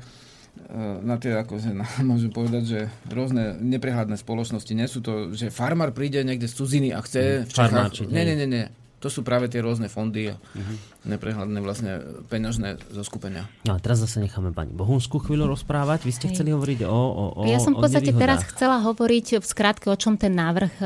na 1.05 1.17
tie, 1.21 1.35
ako 1.39 1.61
na, 1.75 1.87
môžem 2.11 2.31
povedať, 2.31 2.63
že 2.65 2.81
rôzne 3.11 3.59
neprehľadné 3.59 4.19
spoločnosti. 4.19 4.73
Nie 4.75 4.89
sú 4.91 5.05
to, 5.05 5.35
že 5.35 5.55
farmár 5.55 5.95
príde 5.95 6.23
niekde 6.23 6.51
z 6.51 6.55
cudziny 6.59 6.89
a 6.95 7.03
chce 7.03 7.47
v 7.47 7.53
Čechách... 7.53 8.11
Nie, 8.11 8.25
nie, 8.27 8.37
nie, 8.39 8.49
nie. 8.49 8.65
To 9.03 9.13
sú 9.13 9.21
práve 9.21 9.53
tie 9.53 9.61
rôzne 9.61 9.93
fondy. 9.93 10.33
Uh-huh 10.33 10.94
neprehľadné 11.05 11.59
vlastne 11.61 11.93
peňažné 12.33 12.81
zoskupenia. 12.93 13.45
No 13.69 13.77
a 13.77 13.79
teraz 13.79 14.01
zase 14.01 14.25
necháme 14.25 14.57
pani 14.57 14.73
Bohunskú 14.73 15.21
chvíľu 15.21 15.53
rozprávať. 15.53 16.09
Vy 16.09 16.13
ste 16.17 16.27
Hej. 16.29 16.33
chceli 16.41 16.51
hovoriť 16.57 16.89
o, 16.89 16.97
o, 16.97 17.25
o 17.39 17.41
Ja 17.45 17.61
som 17.61 17.77
v 17.77 17.85
podstate 17.85 18.11
teraz 18.17 18.41
chcela 18.49 18.81
hovoriť 18.81 19.39
v 19.41 19.47
skratke, 19.47 19.93
o 19.93 19.97
čom 20.01 20.17
ten 20.17 20.33
návrh 20.33 20.73
e, 20.81 20.85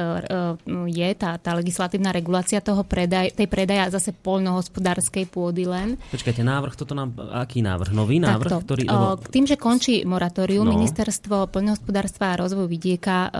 je, 0.90 1.08
tá, 1.14 1.38
tá 1.38 1.54
legislatívna 1.54 2.10
regulácia 2.10 2.58
toho 2.58 2.82
predaj, 2.82 3.30
tej 3.38 3.46
predaja 3.46 3.94
zase 3.94 4.10
poľnohospodárskej 4.10 5.30
pôdy 5.30 5.70
len. 5.70 5.94
Počkajte, 6.10 6.42
návrh, 6.42 6.74
toto 6.74 6.98
nám, 6.98 7.14
aký 7.38 7.62
návrh? 7.62 7.94
Nový 7.94 8.18
návrh? 8.18 8.50
Takto, 8.50 8.66
ktorý, 8.66 8.82
lebo... 8.90 9.22
K 9.22 9.28
tým, 9.30 9.46
že 9.46 9.54
končí 9.54 10.02
moratórium, 10.02 10.66
no. 10.66 10.74
ministerstvo 10.74 11.46
poľnohospodárstva 11.54 12.34
a 12.34 12.38
rozvoju 12.42 12.66
vidieka 12.66 13.30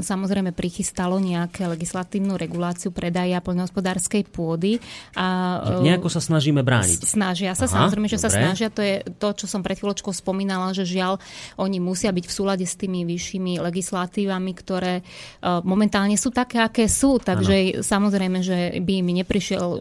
samozrejme 0.00 0.56
prichystalo 0.56 1.20
nejaké 1.20 1.68
legislatívnu 1.68 2.40
reguláciu 2.40 2.94
predaja 2.94 3.44
poľnohospodárskej 3.44 4.24
pôdy. 4.32 4.80
A, 5.18 5.60
nejako 5.84 6.08
sa 6.08 6.21
snažíme 6.22 6.62
brániť. 6.62 7.04
Snažia 7.04 7.52
sa, 7.58 7.66
Aha, 7.66 7.74
samozrejme, 7.82 8.06
že 8.06 8.16
dobre. 8.16 8.24
sa 8.24 8.30
snažia. 8.30 8.68
To 8.70 8.80
je 8.80 9.02
to, 9.18 9.28
čo 9.42 9.46
som 9.50 9.60
pred 9.60 9.76
chvíľočkou 9.76 10.14
spomínala, 10.14 10.70
že 10.70 10.86
žiaľ, 10.86 11.18
oni 11.58 11.82
musia 11.82 12.14
byť 12.14 12.24
v 12.24 12.32
súlade 12.32 12.64
s 12.64 12.78
tými 12.78 13.02
vyššími 13.02 13.58
legislatívami, 13.58 14.52
ktoré 14.54 15.02
uh, 15.02 15.60
momentálne 15.66 16.14
sú 16.14 16.30
také, 16.30 16.62
aké 16.62 16.86
sú. 16.86 17.18
Takže 17.18 17.82
ano. 17.82 17.84
samozrejme, 17.84 18.38
že 18.40 18.78
by 18.78 18.94
mi 19.02 19.12
neprišiel 19.20 19.66
uh, 19.66 19.78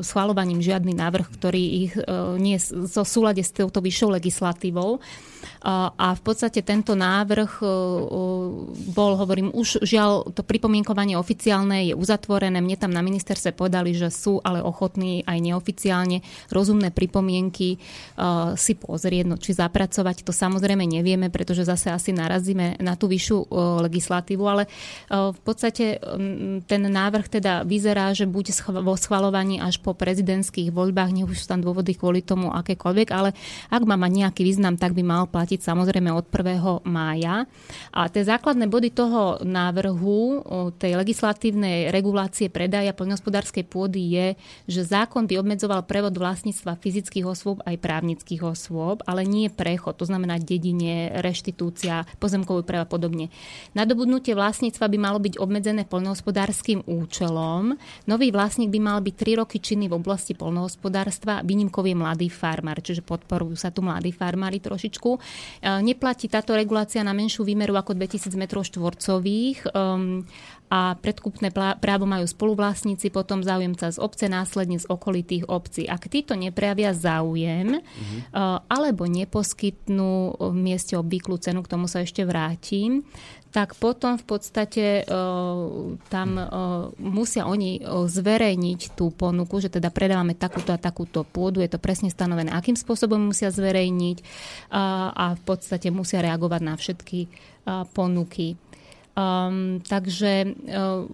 schvalovaním 0.00 0.64
žiadny 0.64 0.96
návrh, 0.96 1.26
ktorý 1.36 1.62
ich 1.86 1.92
uh, 2.00 2.34
nie 2.40 2.56
je 2.56 2.88
so 2.88 3.04
súlade 3.04 3.44
s 3.44 3.52
touto 3.52 3.84
vyššou 3.84 4.16
legislatívou. 4.16 5.04
A 5.64 6.06
v 6.14 6.22
podstate 6.22 6.60
tento 6.60 6.92
návrh 6.92 7.52
bol, 8.92 9.12
hovorím, 9.16 9.50
už 9.54 9.84
žiaľ, 9.84 10.28
to 10.32 10.44
pripomienkovanie 10.44 11.16
oficiálne 11.16 11.88
je 11.88 11.94
uzatvorené. 11.96 12.60
Mne 12.60 12.76
tam 12.76 12.92
na 12.92 13.00
ministerstve 13.00 13.56
povedali, 13.56 13.96
že 13.96 14.12
sú 14.12 14.40
ale 14.44 14.60
ochotní 14.60 15.24
aj 15.24 15.38
neoficiálne 15.40 16.20
rozumné 16.52 16.92
pripomienky 16.92 17.80
si 18.54 18.72
pozrieť, 18.76 19.24
no, 19.26 19.36
či 19.40 19.56
zapracovať. 19.56 20.26
To 20.26 20.32
samozrejme 20.32 20.84
nevieme, 20.84 21.32
pretože 21.32 21.64
zase 21.64 21.90
asi 21.90 22.12
narazíme 22.12 22.78
na 22.82 22.94
tú 22.94 23.08
vyššiu 23.08 23.48
legislatívu, 23.84 24.44
ale 24.44 24.68
v 25.10 25.40
podstate 25.42 25.98
ten 26.64 26.82
návrh 26.84 27.26
teda 27.40 27.64
vyzerá, 27.64 28.12
že 28.14 28.28
buď 28.28 28.70
vo 28.84 28.94
schvalovaní 28.94 29.58
až 29.58 29.80
po 29.80 29.96
prezidentských 29.96 30.70
voľbách, 30.70 31.10
nech 31.14 31.28
už 31.28 31.44
sú 31.44 31.46
tam 31.48 31.64
dôvody 31.64 31.96
kvôli 31.96 32.20
tomu 32.20 32.52
akékoľvek, 32.52 33.08
ale 33.10 33.32
ak 33.70 33.82
má 33.84 33.96
mať 33.96 34.12
nejaký 34.24 34.42
význam, 34.44 34.76
tak 34.76 34.92
by 34.92 35.02
mal 35.02 35.24
platiť 35.34 35.66
samozrejme 35.66 36.14
od 36.14 36.30
1. 36.30 36.86
mája. 36.86 37.50
A 37.90 38.06
tie 38.06 38.22
základné 38.22 38.70
body 38.70 38.94
toho 38.94 39.42
návrhu, 39.42 40.46
tej 40.78 40.94
legislatívnej 40.94 41.90
regulácie 41.90 42.46
predaja 42.46 42.94
poľnohospodárskej 42.94 43.66
pôdy 43.66 44.14
je, 44.14 44.26
že 44.70 44.86
zákon 44.86 45.26
by 45.26 45.42
obmedzoval 45.42 45.82
prevod 45.90 46.14
vlastníctva 46.14 46.78
fyzických 46.78 47.26
osôb 47.26 47.58
aj 47.66 47.82
právnických 47.82 48.46
osôb, 48.46 49.02
ale 49.10 49.26
nie 49.26 49.50
prechod, 49.50 49.98
to 49.98 50.06
znamená 50.06 50.38
dedine, 50.38 51.10
reštitúcia, 51.18 52.06
pozemkový 52.22 52.62
práva 52.62 52.86
a 52.86 52.92
podobne. 52.92 53.32
Nadobudnutie 53.74 54.36
vlastníctva 54.36 54.86
by 54.86 54.98
malo 55.00 55.18
byť 55.18 55.40
obmedzené 55.40 55.88
poľnohospodárským 55.88 56.84
účelom. 56.84 57.74
Nový 58.04 58.28
vlastník 58.30 58.68
by 58.68 58.80
mal 58.84 58.98
byť 59.00 59.14
3 59.16 59.40
roky 59.40 59.56
činný 59.58 59.88
v 59.88 59.96
oblasti 59.96 60.36
poľnohospodárstva, 60.36 61.40
výnimkov 61.40 61.88
je 61.88 61.96
mladý 61.96 62.28
farmár, 62.28 62.84
čiže 62.84 63.00
podporujú 63.00 63.56
sa 63.56 63.72
tu 63.72 63.80
mladí 63.80 64.12
farmári 64.12 64.60
trošičku. 64.60 65.23
E, 65.60 65.68
neplatí 65.82 66.26
táto 66.30 66.54
regulácia 66.56 67.00
na 67.02 67.16
menšiu 67.16 67.44
výmeru 67.44 67.74
ako 67.74 67.96
2000 67.96 68.34
m 68.34 68.44
štvorcových 68.48 69.58
um, 69.72 70.22
a 70.72 70.98
predkupné 70.98 71.54
právo 71.54 72.02
majú 72.08 72.26
spoluvlastníci, 72.26 73.12
potom 73.14 73.44
záujemca 73.46 73.94
z 73.94 73.98
obce, 74.00 74.26
následne 74.26 74.80
z 74.82 74.88
okolitých 74.90 75.46
obcí. 75.46 75.86
Ak 75.86 76.10
títo 76.10 76.34
neprejavia 76.34 76.90
záujem 76.90 77.78
mm-hmm. 77.78 78.66
alebo 78.66 79.06
neposkytnú 79.06 80.34
v 80.34 80.56
mieste 80.56 80.98
obvyklú 80.98 81.38
cenu, 81.38 81.62
k 81.62 81.70
tomu 81.70 81.86
sa 81.86 82.02
ešte 82.02 82.26
vrátim, 82.26 83.06
tak 83.54 83.78
potom 83.78 84.18
v 84.18 84.24
podstate 84.26 85.06
uh, 85.06 85.94
tam 86.10 86.28
uh, 86.34 86.90
musia 86.98 87.46
oni 87.46 87.78
uh, 87.78 88.10
zverejniť 88.10 88.98
tú 88.98 89.14
ponuku, 89.14 89.62
že 89.62 89.70
teda 89.70 89.94
predávame 89.94 90.34
takúto 90.34 90.74
a 90.74 90.82
takúto 90.82 91.22
pôdu, 91.22 91.62
je 91.62 91.70
to 91.70 91.78
presne 91.78 92.10
stanovené, 92.10 92.50
akým 92.50 92.74
spôsobom 92.74 93.30
musia 93.30 93.54
zverejniť 93.54 94.18
a 94.74 95.38
v 95.38 95.42
podstate 95.46 95.94
musia 95.94 96.18
reagovať 96.18 96.60
na 96.66 96.74
všetky 96.74 97.30
ponuky. 97.94 98.58
Um, 99.14 99.78
takže 99.78 100.42
uh, 100.42 101.06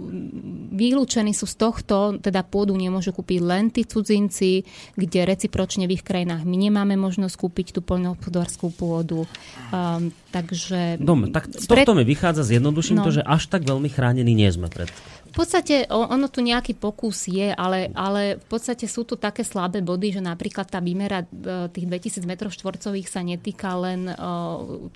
vylúčení 0.72 1.36
sú 1.36 1.44
z 1.44 1.56
tohto, 1.60 2.16
teda 2.16 2.40
pôdu 2.40 2.72
nemôžu 2.72 3.12
kúpiť 3.12 3.38
len 3.44 3.68
tí 3.68 3.84
cudzinci, 3.84 4.64
kde 4.96 5.28
recipročne 5.28 5.84
v 5.84 6.00
ich 6.00 6.04
krajinách 6.04 6.48
my 6.48 6.56
nemáme 6.56 6.96
možnosť 6.96 7.36
kúpiť 7.36 7.76
tú 7.76 7.84
poľnohospodárskú 7.84 8.72
pôdu. 8.72 9.28
Um, 9.68 10.16
takže... 10.32 10.96
Dome, 10.96 11.28
tak 11.28 11.52
z 11.52 11.68
tohto 11.68 11.92
pred... 11.92 11.98
mi 12.00 12.04
vychádza, 12.08 12.40
zjednoduším 12.48 12.98
no. 13.00 13.04
to, 13.04 13.20
že 13.20 13.22
až 13.22 13.52
tak 13.52 13.68
veľmi 13.68 13.92
chránení 13.92 14.32
nie 14.32 14.48
sme 14.48 14.72
pred 14.72 14.88
V 15.30 15.34
podstate 15.38 15.86
ono 15.90 16.26
tu 16.26 16.42
nejaký 16.42 16.74
pokus 16.74 17.30
je, 17.30 17.54
ale, 17.54 17.94
ale 17.94 18.42
v 18.42 18.46
podstate 18.50 18.90
sú 18.90 19.06
tu 19.06 19.14
také 19.14 19.46
slabé 19.46 19.78
body, 19.78 20.18
že 20.18 20.22
napríklad 20.22 20.66
tá 20.66 20.82
výmera 20.82 21.22
e, 21.22 21.70
tých 21.70 21.86
2000 21.86 22.26
m 22.26 22.32
štvorcových 22.50 23.06
sa 23.06 23.22
netýka 23.22 23.78
len 23.78 24.10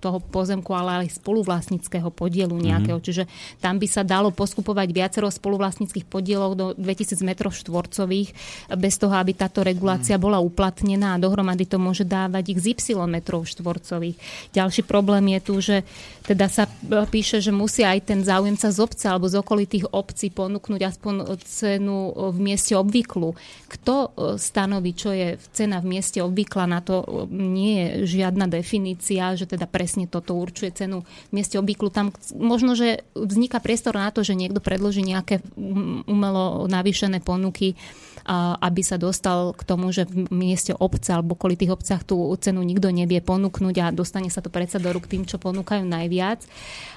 toho 0.02 0.18
pozemku, 0.18 0.74
ale 0.74 1.06
aj 1.06 1.22
spoluvlastníckého 1.22 2.10
podielu 2.10 2.52
nejakého. 2.52 2.98
Mm-hmm. 2.98 3.06
Čiže 3.06 3.24
tam 3.62 3.78
by 3.78 3.86
sa 3.86 4.02
dalo 4.02 4.34
poskupovať 4.34 4.88
viacero 4.90 5.30
spoluvlastníckých 5.30 6.06
podielov 6.08 6.58
do 6.58 6.66
2000 6.74 7.22
m 7.22 7.30
štvorcových 7.38 8.28
bez 8.74 8.94
toho, 8.98 9.14
aby 9.14 9.32
táto 9.38 9.62
regulácia 9.62 10.18
mm. 10.18 10.22
bola 10.22 10.38
uplatnená 10.42 11.14
a 11.14 11.22
dohromady 11.22 11.64
to 11.68 11.78
môže 11.78 12.02
dávať 12.04 12.56
ich 12.56 12.60
z 12.60 12.66
y 12.74 12.98
metrov 13.06 13.46
štvorcových. 13.46 14.16
Ďalší 14.50 14.82
problém 14.86 15.38
je 15.38 15.40
tu, 15.40 15.54
že 15.60 15.76
teda 16.24 16.48
sa 16.48 16.64
píše, 17.12 17.44
že 17.44 17.52
musí 17.52 17.84
aj 17.84 18.08
ten 18.08 18.20
záujemca 18.24 18.72
z 18.72 18.78
obce 18.80 19.04
alebo 19.12 19.28
z 19.28 19.44
okolitých 19.44 19.92
obcí 19.92 20.32
ponúknuť 20.32 20.80
aspoň 20.80 21.14
cenu 21.44 22.16
v 22.32 22.38
mieste 22.40 22.72
obvyklu. 22.72 23.36
Kto 23.68 23.94
e, 23.94 24.08
stanoví, 24.40 24.96
čo 24.96 25.12
je 25.12 25.36
cena 25.52 25.84
v 25.84 25.92
mieste 25.92 26.24
obvykla, 26.24 26.64
na 26.64 26.80
to 26.80 27.04
e, 27.04 27.28
nie 27.28 27.76
je 27.76 27.86
žiadna 28.16 28.48
definícia, 28.48 29.36
že 29.36 29.44
teda 29.44 29.68
presne 29.68 30.08
toto 30.08 30.32
určuje 30.32 30.72
cenu 30.72 31.04
v 31.04 31.32
mieste 31.36 31.60
obvyklu. 31.60 31.92
Tam 31.92 32.08
možno, 32.32 32.72
že 32.72 33.04
vzniká 33.12 33.60
priestor 33.60 33.92
na 33.92 34.08
to, 34.08 34.24
že 34.24 34.32
niekto 34.32 34.64
predloží 34.64 35.04
nejaké 35.04 35.44
umelo 36.08 36.64
navýšené 36.72 37.20
ponuky 37.20 37.76
aby 38.60 38.80
sa 38.80 38.96
dostal 38.96 39.52
k 39.52 39.62
tomu, 39.68 39.92
že 39.92 40.08
v 40.08 40.32
mieste 40.32 40.72
obce 40.72 41.12
alebo 41.12 41.36
kvôli 41.36 41.60
tých 41.60 41.76
obcach 41.76 42.00
tú 42.00 42.32
cenu 42.40 42.64
nikto 42.64 42.88
nevie 42.88 43.20
ponúknuť 43.20 43.74
a 43.84 43.86
dostane 43.92 44.32
sa 44.32 44.40
to 44.40 44.48
predsa 44.48 44.80
do 44.80 44.88
rúk 44.88 45.04
tým, 45.04 45.28
čo 45.28 45.36
ponúkajú 45.36 45.84
najviac. 45.84 46.40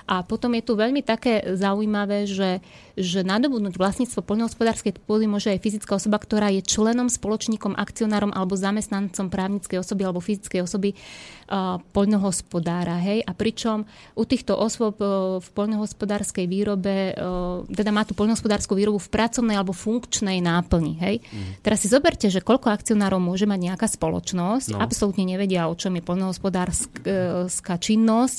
A 0.08 0.24
potom 0.24 0.56
je 0.56 0.64
tu 0.64 0.80
veľmi 0.80 1.04
také 1.04 1.44
zaujímavé, 1.60 2.24
že, 2.24 2.64
že 2.96 3.28
nadobudnúť 3.28 3.76
vlastníctvo 3.76 4.24
poľnohospodárskej 4.24 5.04
pôdy 5.04 5.28
môže 5.28 5.52
aj 5.52 5.60
fyzická 5.60 6.00
osoba, 6.00 6.16
ktorá 6.16 6.48
je 6.56 6.64
členom, 6.64 7.12
spoločníkom, 7.12 7.76
akcionárom 7.76 8.32
alebo 8.32 8.56
zamestnancom 8.56 9.28
právnickej 9.28 9.84
osoby 9.84 10.08
alebo 10.08 10.24
fyzickej 10.24 10.64
osoby 10.64 10.96
uh, 10.96 11.84
poľnohospodára. 11.92 13.04
Hej? 13.04 13.28
A 13.28 13.36
pričom 13.36 13.84
u 14.16 14.24
týchto 14.24 14.56
osôb 14.56 14.96
uh, 15.04 15.44
v 15.44 15.48
poľnohospodárskej 15.52 16.48
výrobe, 16.48 17.12
uh, 17.12 17.68
teda 17.68 17.92
má 17.92 18.08
tú 18.08 18.16
poľnohospodárskú 18.16 18.80
výrobu 18.80 19.04
v 19.04 19.12
pracovnej 19.12 19.60
alebo 19.60 19.76
funkčnej 19.76 20.40
náplni. 20.40 20.96
Hej? 21.04 21.16
Mm. 21.20 21.60
Teraz 21.68 21.84
si 21.84 21.92
zoberte, 21.92 22.32
že 22.32 22.40
koľko 22.40 22.72
akcionárov 22.72 23.20
môže 23.20 23.44
mať 23.44 23.60
nejaká 23.60 23.92
spoločnosť, 23.92 24.72
no. 24.72 24.80
absolútne 24.80 25.28
nevedia, 25.28 25.68
o 25.68 25.76
čom 25.76 26.00
je 26.00 26.08
poľnohospodárska 26.08 27.76
činnosť, 27.76 28.38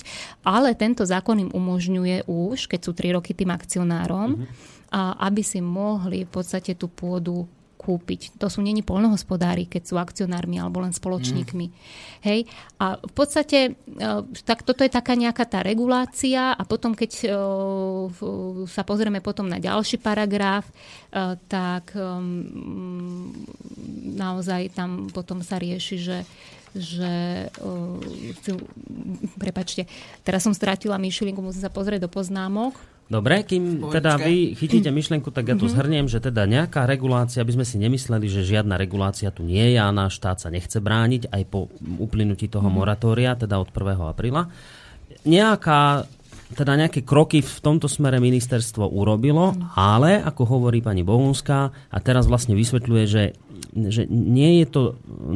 ale 0.48 0.72
tento 0.72 1.04
zákon 1.04 1.36
im 1.44 1.57
umožňuje 1.58 2.30
už, 2.30 2.70
keď 2.70 2.80
sú 2.86 2.92
3 2.94 3.18
roky 3.18 3.34
tým 3.34 3.50
akcionárom, 3.50 4.38
mm-hmm. 4.38 4.94
a 4.94 5.18
aby 5.26 5.42
si 5.42 5.58
mohli 5.58 6.22
v 6.22 6.30
podstate 6.30 6.78
tú 6.78 6.86
pôdu 6.86 7.50
kúpiť. 7.78 8.36
To 8.42 8.50
sú 8.50 8.60
není 8.60 8.82
polnohospodári, 8.82 9.70
keď 9.70 9.82
sú 9.86 9.94
akcionármi 9.96 10.58
alebo 10.58 10.82
len 10.82 10.90
spoločníkmi. 10.90 11.66
Mm. 11.70 11.74
Hej? 12.26 12.50
A 12.82 12.98
v 12.98 13.12
podstate 13.14 13.58
e, 13.70 14.10
tak 14.42 14.66
toto 14.66 14.82
je 14.82 14.90
taká 14.90 15.14
nejaká 15.14 15.46
tá 15.46 15.62
regulácia 15.62 16.52
a 16.52 16.62
potom, 16.66 16.98
keď 16.98 17.10
e, 17.22 17.26
sa 18.66 18.82
pozrieme 18.82 19.22
potom 19.22 19.46
na 19.46 19.62
ďalší 19.62 20.02
paragraf, 20.02 20.66
e, 20.66 20.72
tak 21.46 21.94
naozaj 24.18 24.74
tam 24.74 25.06
potom 25.14 25.40
sa 25.46 25.62
rieši, 25.62 25.96
že 26.02 26.26
že 26.76 27.48
uh, 27.62 28.00
prepačte, 29.40 29.88
teraz 30.26 30.44
som 30.44 30.52
stratila 30.52 31.00
myšlienku, 31.00 31.40
musím 31.40 31.64
sa 31.64 31.72
pozrieť 31.72 32.04
do 32.06 32.10
poznámok. 32.10 32.76
Dobre, 33.08 33.40
kým 33.40 33.88
teda 33.88 34.20
vy 34.20 34.52
chytíte 34.52 34.92
myšlienku, 34.92 35.32
tak 35.32 35.48
ja 35.48 35.56
to 35.56 35.64
mm-hmm. 35.64 35.76
zhrniem, 35.80 36.06
že 36.12 36.20
teda 36.20 36.44
nejaká 36.44 36.84
regulácia, 36.84 37.40
aby 37.40 37.56
sme 37.56 37.64
si 37.64 37.80
nemysleli, 37.80 38.28
že 38.28 38.44
žiadna 38.44 38.76
regulácia 38.76 39.32
tu 39.32 39.48
nie 39.48 39.72
je 39.72 39.80
a 39.80 39.88
náš 39.88 40.20
štát 40.20 40.44
sa 40.44 40.52
nechce 40.52 40.76
brániť 40.76 41.32
aj 41.32 41.42
po 41.48 41.72
uplynutí 41.80 42.52
toho 42.52 42.68
mm-hmm. 42.68 42.76
moratória, 42.76 43.32
teda 43.32 43.56
od 43.56 43.72
1. 43.72 44.12
apríla. 44.12 44.52
Nejaká 45.24 46.04
teda 46.48 46.80
nejaké 46.80 47.04
kroky 47.04 47.44
v 47.44 47.58
tomto 47.60 47.92
smere 47.92 48.16
ministerstvo 48.24 48.88
urobilo, 48.88 49.52
ale 49.76 50.16
ako 50.16 50.48
hovorí 50.48 50.80
pani 50.80 51.04
Bohunská 51.04 51.68
a 51.92 51.98
teraz 52.00 52.24
vlastne 52.24 52.56
vysvetľuje, 52.56 53.04
že 53.04 53.36
že 53.72 54.08
nie 54.08 54.60
je 54.62 54.66
to 54.66 54.82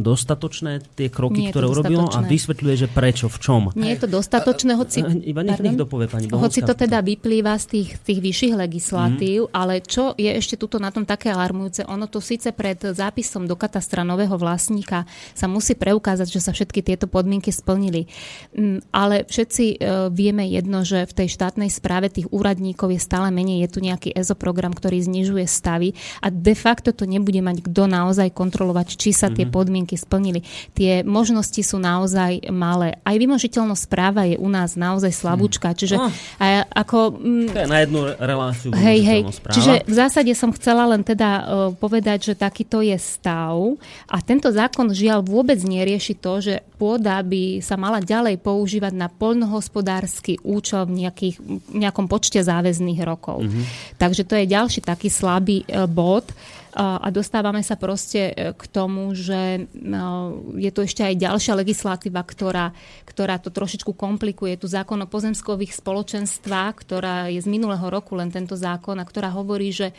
dostatočné, 0.02 0.82
tie 0.96 1.12
kroky, 1.12 1.48
ktoré 1.52 1.68
urobilo 1.68 2.08
a 2.08 2.24
vysvetľuje, 2.24 2.74
že 2.74 2.88
prečo, 2.88 3.28
v 3.28 3.38
čom. 3.38 3.62
Nie 3.76 3.96
je 3.96 4.04
to 4.04 4.18
dostatočné, 4.20 4.76
hoci... 4.76 5.04
Iba 5.04 5.46
nech, 5.46 5.60
nech 5.62 5.78
dopovie 5.78 6.10
pani. 6.10 6.28
Hoci 6.28 6.60
to 6.64 6.74
teda 6.76 7.00
vyplýva 7.00 7.56
z 7.56 7.66
tých, 7.78 7.88
tých 8.02 8.20
vyšších 8.20 8.54
legislatív, 8.56 9.48
mm. 9.48 9.52
ale 9.54 9.84
čo 9.84 10.12
je 10.16 10.28
ešte 10.28 10.60
tuto 10.60 10.76
na 10.76 10.92
tom 10.92 11.08
také 11.08 11.32
alarmujúce, 11.32 11.86
ono 11.86 12.10
to 12.10 12.18
síce 12.18 12.50
pred 12.52 12.78
zápisom 12.78 13.46
do 13.46 13.54
katastra 13.54 14.02
nového 14.02 14.34
vlastníka 14.36 15.04
sa 15.32 15.46
musí 15.46 15.78
preukázať, 15.78 16.28
že 16.28 16.40
sa 16.40 16.52
všetky 16.52 16.82
tieto 16.82 17.06
podmienky 17.06 17.54
splnili. 17.54 18.10
Mm, 18.54 18.82
ale 18.90 19.24
všetci 19.28 19.64
e, 19.72 19.76
vieme 20.10 20.46
jedno, 20.48 20.82
že 20.82 21.08
v 21.08 21.24
tej 21.24 21.28
štátnej 21.32 21.70
správe 21.72 22.12
tých 22.12 22.28
úradníkov 22.30 22.92
je 22.92 23.00
stále 23.00 23.30
menej, 23.30 23.66
je 23.66 23.72
tu 23.72 23.78
nejaký 23.80 24.10
EZO 24.14 24.36
program, 24.38 24.74
ktorý 24.74 25.02
znižuje 25.02 25.44
stavy 25.46 25.94
a 26.20 26.30
de 26.30 26.54
facto 26.54 26.94
to 26.94 27.08
nebude 27.08 27.38
mať 27.42 27.64
kto 27.66 27.82
naozaj 27.90 28.21
naozaj 28.22 28.38
kontrolovať, 28.38 28.88
či 28.94 29.10
sa 29.10 29.34
tie 29.34 29.42
mhm. 29.42 29.52
podmienky 29.52 29.98
splnili. 29.98 30.46
Tie 30.78 31.02
možnosti 31.02 31.58
sú 31.58 31.82
naozaj 31.82 32.46
malé. 32.54 33.02
Aj 33.02 33.18
vymožiteľnosť 33.18 33.84
práva 33.90 34.22
je 34.30 34.38
u 34.38 34.46
nás 34.46 34.78
naozaj 34.78 35.10
slabúčka. 35.10 35.74
Mhm. 35.74 35.76
Čiže 35.76 35.96
oh. 35.98 36.10
aj 36.38 36.52
ako... 36.70 36.98
Mm, 37.18 37.48
to 37.50 37.58
je 37.58 37.68
na 37.68 37.78
jednu 37.82 38.00
reláciu 38.14 38.70
hej, 38.70 39.00
hej. 39.02 39.22
Práva. 39.42 39.54
Čiže 39.58 39.72
v 39.90 39.94
zásade 39.94 40.32
som 40.38 40.54
chcela 40.54 40.86
len 40.86 41.02
teda 41.02 41.30
uh, 41.30 41.42
povedať, 41.74 42.32
že 42.32 42.34
takýto 42.38 42.78
je 42.84 42.94
stav 42.94 43.58
a 44.06 44.16
tento 44.22 44.46
zákon 44.52 44.94
žiaľ 44.94 45.26
vôbec 45.26 45.58
nerieši 45.58 46.14
to, 46.14 46.38
že 46.38 46.54
pôda 46.78 47.18
by 47.24 47.58
sa 47.64 47.74
mala 47.74 47.98
ďalej 47.98 48.38
používať 48.38 48.92
na 48.94 49.08
poľnohospodársky 49.10 50.38
účel 50.44 50.86
v 50.86 51.06
nejakých, 51.06 51.36
nejakom 51.72 52.06
počte 52.06 52.38
záväzných 52.38 53.00
rokov. 53.02 53.42
Mm-hmm. 53.42 53.64
Takže 53.98 54.22
to 54.28 54.34
je 54.38 54.46
ďalší 54.46 54.80
taký 54.84 55.08
slabý 55.08 55.66
uh, 55.66 55.88
bod 55.88 56.30
a 56.72 57.08
dostávame 57.12 57.60
sa 57.60 57.76
proste 57.76 58.32
e, 58.32 58.56
k 58.56 58.64
tomu, 58.72 59.12
že 59.12 59.68
no, 59.76 60.40
je 60.56 60.72
tu 60.72 60.80
ešte 60.80 61.04
aj 61.04 61.20
ďalšia 61.20 61.52
legislatíva, 61.60 62.24
ktorá, 62.24 62.72
ktorá 63.04 63.36
to 63.36 63.52
trošičku 63.52 63.92
komplikuje. 63.92 64.56
Tu 64.56 64.72
zákon 64.72 64.96
o 65.04 65.10
pozemskových 65.10 65.76
spoločenstvách, 65.76 66.74
ktorá 66.80 67.28
je 67.28 67.44
z 67.44 67.48
minulého 67.48 67.84
roku 67.92 68.16
len 68.16 68.32
tento 68.32 68.56
zákon 68.56 68.96
a 68.96 69.04
ktorá 69.04 69.28
hovorí, 69.32 69.68
že 69.68 69.92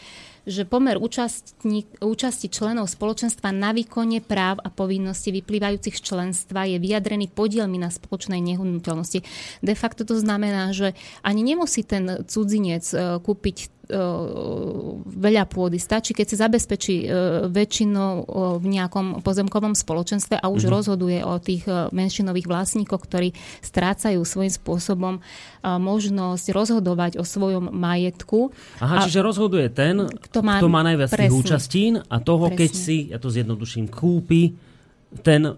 že 0.43 0.67
pomer 0.67 0.99
účasti 0.99 2.47
členov 2.51 2.91
spoločenstva 2.91 3.55
na 3.55 3.71
výkone 3.71 4.19
práv 4.19 4.59
a 4.59 4.67
povinností 4.67 5.31
vyplývajúcich 5.39 5.95
z 5.95 6.03
členstva 6.03 6.67
je 6.67 6.83
vyjadrený 6.83 7.31
podielmi 7.31 7.79
na 7.79 7.87
spoločnej 7.87 8.43
nehnuteľnosti. 8.43 9.23
De 9.63 9.75
facto 9.75 10.03
to 10.03 10.19
znamená, 10.19 10.75
že 10.75 10.99
ani 11.23 11.47
nemusí 11.47 11.87
ten 11.87 12.27
cudzinec 12.27 12.83
e, 12.91 13.23
kúpiť 13.23 13.71
E, 13.82 13.82
veľa 15.05 15.43
pôdy. 15.47 15.77
Stačí, 15.77 16.11
keď 16.11 16.25
si 16.25 16.35
zabezpečí 16.39 16.95
e, 17.03 17.07
väčšinou 17.47 18.11
v 18.59 18.65
nejakom 18.65 19.21
pozemkovom 19.21 19.77
spoločenstve 19.77 20.39
a 20.39 20.49
už 20.49 20.65
mm-hmm. 20.65 20.75
rozhoduje 20.75 21.19
o 21.23 21.37
tých 21.39 21.63
e, 21.69 21.87
menšinových 21.93 22.49
vlastníkoch, 22.49 23.01
ktorí 23.05 23.31
strácajú 23.61 24.21
svojím 24.23 24.53
spôsobom 24.53 25.13
možnosť 25.63 26.51
rozhodovať 26.51 27.11
o 27.17 27.23
svojom 27.23 27.71
majetku. 27.71 28.51
Aha, 28.83 28.99
a 28.99 29.07
čiže 29.07 29.23
rozhoduje 29.23 29.71
ten, 29.71 30.11
kto 30.11 30.43
má, 30.43 30.59
kto 30.59 30.67
má 30.67 30.83
najviac 30.83 31.09
presne, 31.15 31.23
tých 31.23 31.35
účastín 31.39 31.93
a 32.03 32.19
toho, 32.19 32.51
presne. 32.51 32.59
keď 32.59 32.71
si, 32.75 32.97
ja 33.15 33.17
to 33.17 33.31
zjednoduším, 33.31 33.87
kúpi 33.87 34.72
ten 35.21 35.53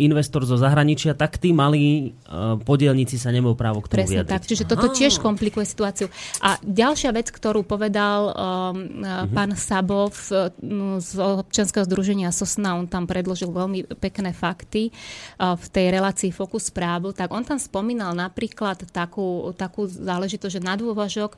investor 0.00 0.48
zo 0.48 0.56
zahraničia, 0.56 1.12
tak 1.12 1.36
tí 1.36 1.52
malí 1.52 2.16
uh, 2.28 2.56
podielníci 2.56 3.20
sa 3.20 3.28
nemajú 3.28 3.52
právo 3.52 3.84
k 3.84 3.92
tomu 3.92 3.98
Presne 4.06 4.24
vyjadriť. 4.24 4.32
tak, 4.32 4.42
čiže 4.48 4.64
toto 4.64 4.88
tiež 4.88 5.20
komplikuje 5.20 5.68
situáciu. 5.68 6.08
A 6.40 6.56
ďalšia 6.64 7.12
vec, 7.12 7.28
ktorú 7.28 7.66
povedal 7.66 8.32
um, 8.32 9.04
pán 9.34 9.52
Sabov 9.58 10.16
z 11.02 11.10
občianského 11.20 11.84
združenia 11.84 12.32
Sosna, 12.32 12.78
on 12.78 12.88
tam 12.88 13.04
predložil 13.04 13.52
veľmi 13.52 13.92
pekné 14.00 14.32
fakty 14.32 14.88
uh, 14.88 15.58
v 15.58 15.66
tej 15.68 15.86
relácii 15.92 16.30
Focus 16.32 16.72
právu, 16.72 17.12
tak 17.12 17.28
on 17.28 17.44
tam 17.44 17.60
spomínal 17.60 18.16
napríklad 18.16 18.88
takú, 18.88 19.52
takú 19.52 19.84
záležitosť, 19.90 20.52
že 20.56 20.62
na 20.64 20.78
dôvažok, 20.78 21.36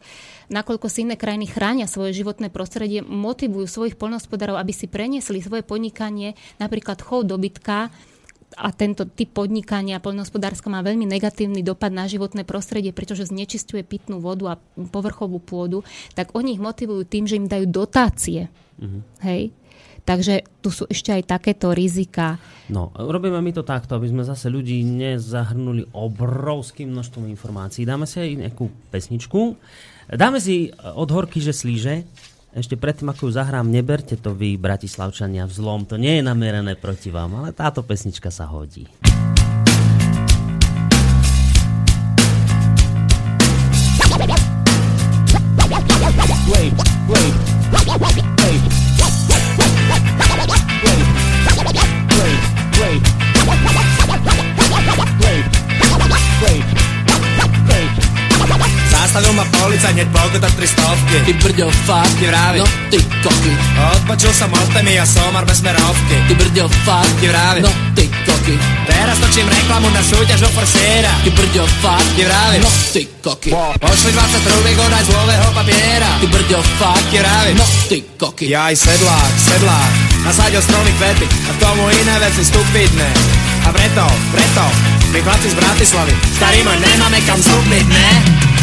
nakoľko 0.53 0.87
si 0.87 1.03
iné 1.03 1.19
krajiny 1.19 1.51
chránia 1.51 1.91
svoje 1.91 2.15
životné 2.15 2.53
prostredie, 2.53 3.03
motivujú 3.03 3.67
svojich 3.67 3.99
poľnohospodárov, 3.99 4.61
aby 4.61 4.71
si 4.71 4.87
preniesli 4.87 5.41
svoje 5.41 5.65
podnikanie, 5.65 6.37
napríklad 6.61 7.01
chov 7.01 7.24
dobytka 7.27 7.91
a 8.55 8.69
tento 8.71 9.03
typ 9.03 9.35
podnikania 9.35 9.99
poľnohospodárska 9.99 10.71
má 10.71 10.79
veľmi 10.87 11.11
negatívny 11.11 11.67
dopad 11.67 11.91
na 11.91 12.07
životné 12.07 12.47
prostredie, 12.47 12.95
pretože 12.95 13.27
znečistuje 13.35 13.83
pitnú 13.83 14.23
vodu 14.23 14.55
a 14.55 14.61
povrchovú 14.95 15.43
pôdu, 15.43 15.83
tak 16.15 16.31
oni 16.39 16.55
ich 16.55 16.63
motivujú 16.63 17.03
tým, 17.03 17.27
že 17.27 17.35
im 17.35 17.51
dajú 17.51 17.67
dotácie. 17.67 18.47
Mm-hmm. 18.79 19.03
Hej? 19.27 19.43
Takže 20.05 20.45
tu 20.61 20.69
sú 20.69 20.85
ešte 20.87 21.17
aj 21.17 21.35
takéto 21.35 21.73
rizika. 21.73 22.37
No, 22.69 22.93
robíme 22.93 23.41
my 23.41 23.51
to 23.57 23.65
takto, 23.65 23.97
aby 23.97 24.13
sme 24.13 24.23
zase 24.23 24.53
ľudí 24.53 24.85
nezahrnuli 24.85 25.91
obrovským 25.97 26.93
množstvom 26.93 27.25
informácií. 27.33 27.89
Dáme 27.89 28.05
si 28.05 28.21
aj 28.21 28.31
nejakú 28.39 28.69
pesničku 28.93 29.57
Dáme 30.11 30.37
si 30.37 30.69
od 30.77 31.09
horky, 31.09 31.41
že 31.41 31.57
slíže. 31.57 32.05
Ešte 32.55 32.79
predtým, 32.79 33.11
ako 33.11 33.27
ju 33.27 33.33
zahrám, 33.35 33.67
neberte 33.67 34.15
to 34.15 34.31
vy, 34.31 34.55
Bratislavčania, 34.55 35.51
vzlom. 35.51 35.91
To 35.91 35.99
nie 35.99 36.23
je 36.23 36.23
namierené 36.23 36.79
proti 36.79 37.11
vám, 37.11 37.43
ale 37.43 37.51
táto 37.51 37.83
pesnička 37.83 38.31
sa 38.31 38.47
hodí. 38.47 38.87
Zastavil 59.85 60.09
ma 60.09 60.09
policajt, 60.09 60.09
hneď 60.09 60.09
pokuta 60.09 60.49
300 60.49 61.25
Ty 61.25 61.33
brďo, 61.45 61.69
fakt, 61.85 62.15
ti 62.17 62.27
vravi. 62.27 62.59
No. 62.59 62.67
Ty 62.89 62.99
koky 63.21 63.53
Odpačil 63.93 64.33
som 64.33 64.53
od 64.53 64.69
témy 64.73 64.97
a 64.97 65.05
somar 65.05 65.45
bez 65.45 65.61
smerovky. 65.61 66.17
Ty 66.29 66.35
brďo, 66.35 66.65
fakt, 66.89 67.13
ti 67.21 67.29
vravi. 67.29 67.61
No. 67.61 67.71
Ty 67.93 68.05
koky 68.25 68.55
Teraz 68.89 69.17
točím 69.21 69.49
reklamu 69.49 69.93
na 69.93 70.01
súťaž 70.01 70.49
o 70.49 70.51
Forsiera 70.57 71.13
Ty 71.21 71.31
brďo, 71.37 71.65
fakt, 71.85 72.09
ti 72.17 72.25
vravi. 72.25 72.59
No. 72.65 72.71
Ty 72.97 73.03
koky 73.21 73.51
Pošli 73.77 74.11
20 74.13 74.53
rubík 74.57 74.79
od 74.81 74.93
aj 74.93 75.05
zlového 75.05 75.49
papiera. 75.53 76.11
Ty 76.21 76.27
brďo, 76.33 76.59
fakt, 76.81 77.07
ti 77.13 77.19
vravi. 77.21 77.53
No. 77.53 77.67
Ty 77.85 77.99
koky 78.17 78.45
Ja 78.49 78.73
aj 78.73 78.77
sedlák, 78.81 79.33
sedlák. 79.37 79.93
Nasadil 80.25 80.65
stromy 80.65 80.93
kvety. 80.97 81.29
A 81.29 81.51
k 81.53 81.59
tomu 81.61 81.93
iné 81.93 82.15
veci 82.25 82.41
stupidné. 82.41 83.09
A 83.65 83.73
preto, 83.73 84.05
preto 84.33 84.94
my 85.15 85.23
chlapci 85.23 85.49
z 85.51 85.55
Bratislavy 85.55 86.15
Starý 86.35 86.67
môj 86.67 86.75
nemáme 86.83 87.23
kam 87.23 87.39
stúpiť, 87.39 87.87
ne? 87.87 88.11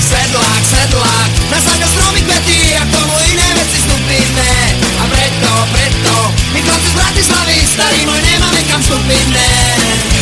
Sedlák, 0.03 0.63
sedlák, 0.67 1.29
nasadil 1.47 1.87
stromy 1.87 2.21
kvety 2.27 2.75
a 2.75 2.83
k 2.83 2.89
tomu 2.91 3.15
iné 3.31 3.47
veci 3.55 3.79
stupidné 3.79 4.51
A 4.99 5.03
preto, 5.07 5.51
preto, 5.71 6.15
my 6.51 6.59
chlapci 6.59 6.89
z 6.91 6.95
Bratislavy 6.99 7.55
Starý 7.63 7.99
môj 8.03 8.19
nemáme 8.19 8.61
kam 8.67 8.83
stúpiť, 8.83 9.25
ne? 9.31 10.20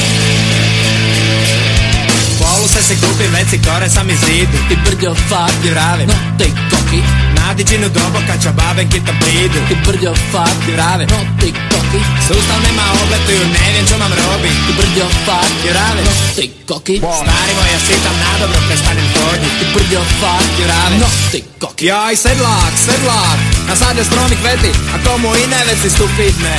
Ušao 2.69 2.83
se 2.89 2.95
kupi 3.01 3.27
veci 3.35 3.57
kore 3.65 3.89
sam 3.89 4.09
iz 4.09 4.19
zidu 4.25 4.57
I 4.73 4.75
brdio 4.85 5.13
far 5.29 5.51
i 5.65 5.69
vravim 5.73 6.07
No 6.11 6.17
te 6.39 6.47
koki. 6.71 7.01
Nadi 7.37 7.63
diđinu 7.63 7.87
dobo 7.97 8.19
kad 8.27 8.37
će 8.43 8.49
babenki 8.59 8.99
kitom 8.99 9.15
pridu. 9.23 9.59
I 9.73 9.75
brdio 9.85 10.13
far 10.31 10.53
i 10.69 10.71
vravim 10.75 11.07
No 11.13 11.19
te 11.39 11.49
koki. 11.71 11.99
Sustav 12.27 12.59
nema 12.67 12.85
obletuju 13.03 13.43
ne 13.55 13.65
vjen 13.73 13.85
ću 13.89 13.95
mam 14.01 14.13
robi. 14.21 14.51
I 14.69 14.71
brdio 14.79 15.07
far 15.25 15.49
i 15.65 15.69
vravim 15.73 16.05
No 16.09 16.13
te 16.35 16.43
koki. 16.69 16.95
Stari 17.21 17.53
moja 17.57 17.71
ja 17.75 17.79
sitam 17.87 18.15
na 18.23 18.31
dobro 18.41 18.59
prestanem 18.67 19.07
hodit 19.15 19.55
I 19.63 19.65
brdio 19.73 20.01
far 20.19 20.43
i 20.59 20.63
vravim 20.67 20.99
No 21.03 21.09
te 21.31 21.39
koki. 21.61 21.85
Jaj 21.91 22.15
sedlak 22.23 22.73
sedlak 22.85 23.39
Na 23.67 23.73
sad 23.81 23.93
je 23.97 24.03
stromik 24.09 24.41
veti 24.47 24.71
A 24.93 24.95
komu 25.05 25.29
i 25.41 25.43
ne 25.53 25.61
veci 25.67 25.89
stupidne. 25.95 26.55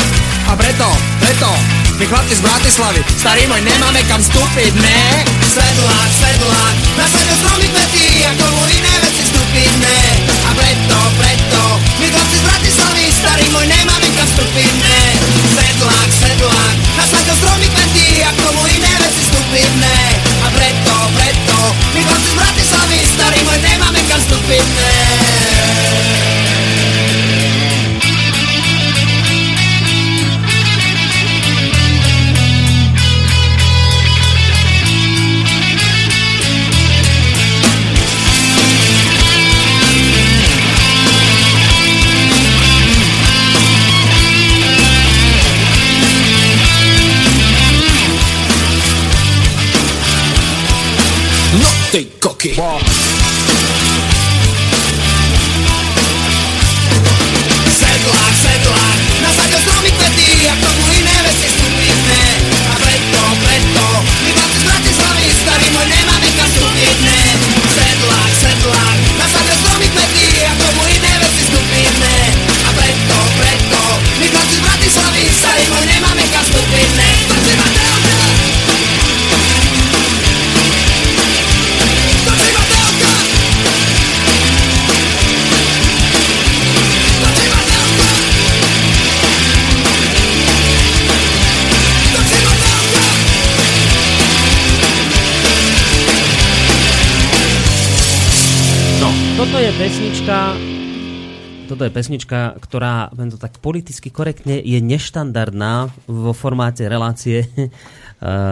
A 0.50 0.52
preto 0.61 0.88
preto 1.22 1.80
my 2.01 2.09
chlapci 2.09 2.32
z 2.32 2.40
Bratislavy, 2.40 3.05
starý 3.20 3.44
môj, 3.44 3.61
nemáme 3.61 4.01
kam 4.09 4.24
stúpiť, 4.24 4.72
ne? 4.72 5.20
Sedlák, 5.53 6.11
sedlák, 6.16 6.76
nasadia 6.96 7.36
stromy 7.36 7.68
kvety 7.68 8.24
a 8.24 8.32
komu 8.40 8.62
iné 8.72 8.94
veci 9.05 9.28
stupidné 9.28 9.98
A 10.48 10.51
preto, 10.57 10.96
preto, 11.20 11.62
my 12.01 12.07
chlapci 12.09 12.36
z 12.40 12.44
Bratislavy, 12.48 13.05
starý 13.12 13.44
môj, 13.53 13.68
nemáme 13.68 14.09
kam 14.16 14.28
stúpiť, 14.32 14.72
ne? 14.80 15.01
Sedlák, 15.53 16.11
sedlák, 16.24 16.76
nasadia 16.96 17.34
stromy 17.36 17.68
kvety 17.68 18.24
a 18.24 18.30
komu 18.32 18.62
iné 18.64 18.92
veci 19.05 19.22
stupidné 19.28 19.96
A 20.40 20.48
preto, 20.57 20.94
preto, 21.20 21.59
my 21.92 22.01
chlapci 22.01 22.28
z 22.32 22.36
Bratislavy, 22.40 22.98
starý 23.12 23.38
môj, 23.44 23.59
nemáme 23.61 24.01
kam 24.09 24.20
stúpiť, 24.24 24.64
ne? 24.72 26.39
Ty 52.41 52.49
koky. 52.57 52.99
Pesnička, 100.20 100.52
toto 101.64 101.82
je 101.88 101.96
pesnička, 101.96 102.40
ktorá, 102.60 103.08
to 103.08 103.40
tak 103.40 103.56
politicky 103.64 104.12
korektne, 104.12 104.60
je 104.60 104.76
neštandardná 104.76 105.88
vo 106.04 106.36
formáte 106.36 106.84
relácie 106.84 107.48
eh, 107.48 107.68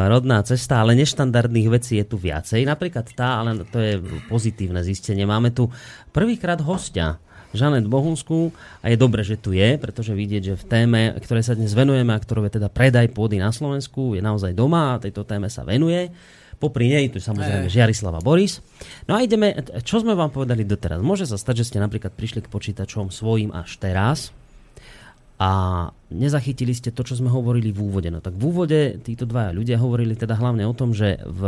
rodná 0.09 0.41
cesta, 0.49 0.81
ale 0.81 0.97
neštandardných 0.97 1.69
vecí 1.69 2.01
je 2.01 2.09
tu 2.09 2.17
viacej. 2.17 2.65
Napríklad 2.65 3.13
tá, 3.13 3.45
ale 3.45 3.69
to 3.69 3.85
je 3.85 4.01
pozitívne 4.33 4.81
zistenie. 4.81 5.29
Máme 5.29 5.53
tu 5.53 5.69
prvýkrát 6.09 6.57
hostia, 6.65 7.21
Žanet 7.53 7.85
Bohunskú 7.85 8.49
a 8.81 8.89
je 8.89 8.97
dobre, 8.97 9.21
že 9.21 9.37
tu 9.37 9.53
je, 9.53 9.77
pretože 9.77 10.17
vidieť, 10.17 10.43
že 10.49 10.55
v 10.57 10.65
téme, 10.73 11.01
ktoré 11.21 11.45
sa 11.45 11.53
dnes 11.53 11.77
venujeme 11.77 12.17
a 12.17 12.23
ktorou 12.25 12.49
je 12.49 12.57
teda 12.57 12.73
predaj 12.73 13.13
pôdy 13.13 13.37
na 13.37 13.53
Slovensku, 13.53 14.17
je 14.17 14.25
naozaj 14.25 14.57
doma 14.57 14.97
a 14.97 15.01
tejto 15.05 15.29
téme 15.29 15.53
sa 15.53 15.69
venuje. 15.69 16.09
Popri 16.59 16.91
nej 16.91 17.07
tu 17.07 17.23
samozrejme 17.23 17.71
Žiarislava 17.71 18.19
Boris. 18.19 18.59
No 19.07 19.15
a 19.15 19.23
ideme, 19.23 19.55
čo 19.87 20.03
sme 20.03 20.19
vám 20.19 20.35
povedali 20.35 20.67
doteraz? 20.67 20.99
Môže 20.99 21.25
sa 21.25 21.39
stať, 21.39 21.63
že 21.63 21.75
ste 21.75 21.79
napríklad 21.79 22.11
prišli 22.11 22.43
k 22.43 22.51
počítačom 22.51 23.15
svojim 23.15 23.55
až 23.55 23.79
teraz 23.79 24.35
a 25.39 25.51
nezachytili 26.11 26.75
ste 26.75 26.91
to, 26.91 27.07
čo 27.07 27.15
sme 27.15 27.31
hovorili 27.31 27.71
v 27.71 27.87
úvode. 27.87 28.11
No 28.11 28.19
tak 28.19 28.35
v 28.35 28.51
úvode 28.51 28.99
títo 29.07 29.23
dvaja 29.23 29.55
ľudia 29.55 29.79
hovorili 29.79 30.19
teda 30.19 30.35
hlavne 30.35 30.67
o 30.67 30.75
tom, 30.75 30.91
že 30.91 31.23
v, 31.23 31.43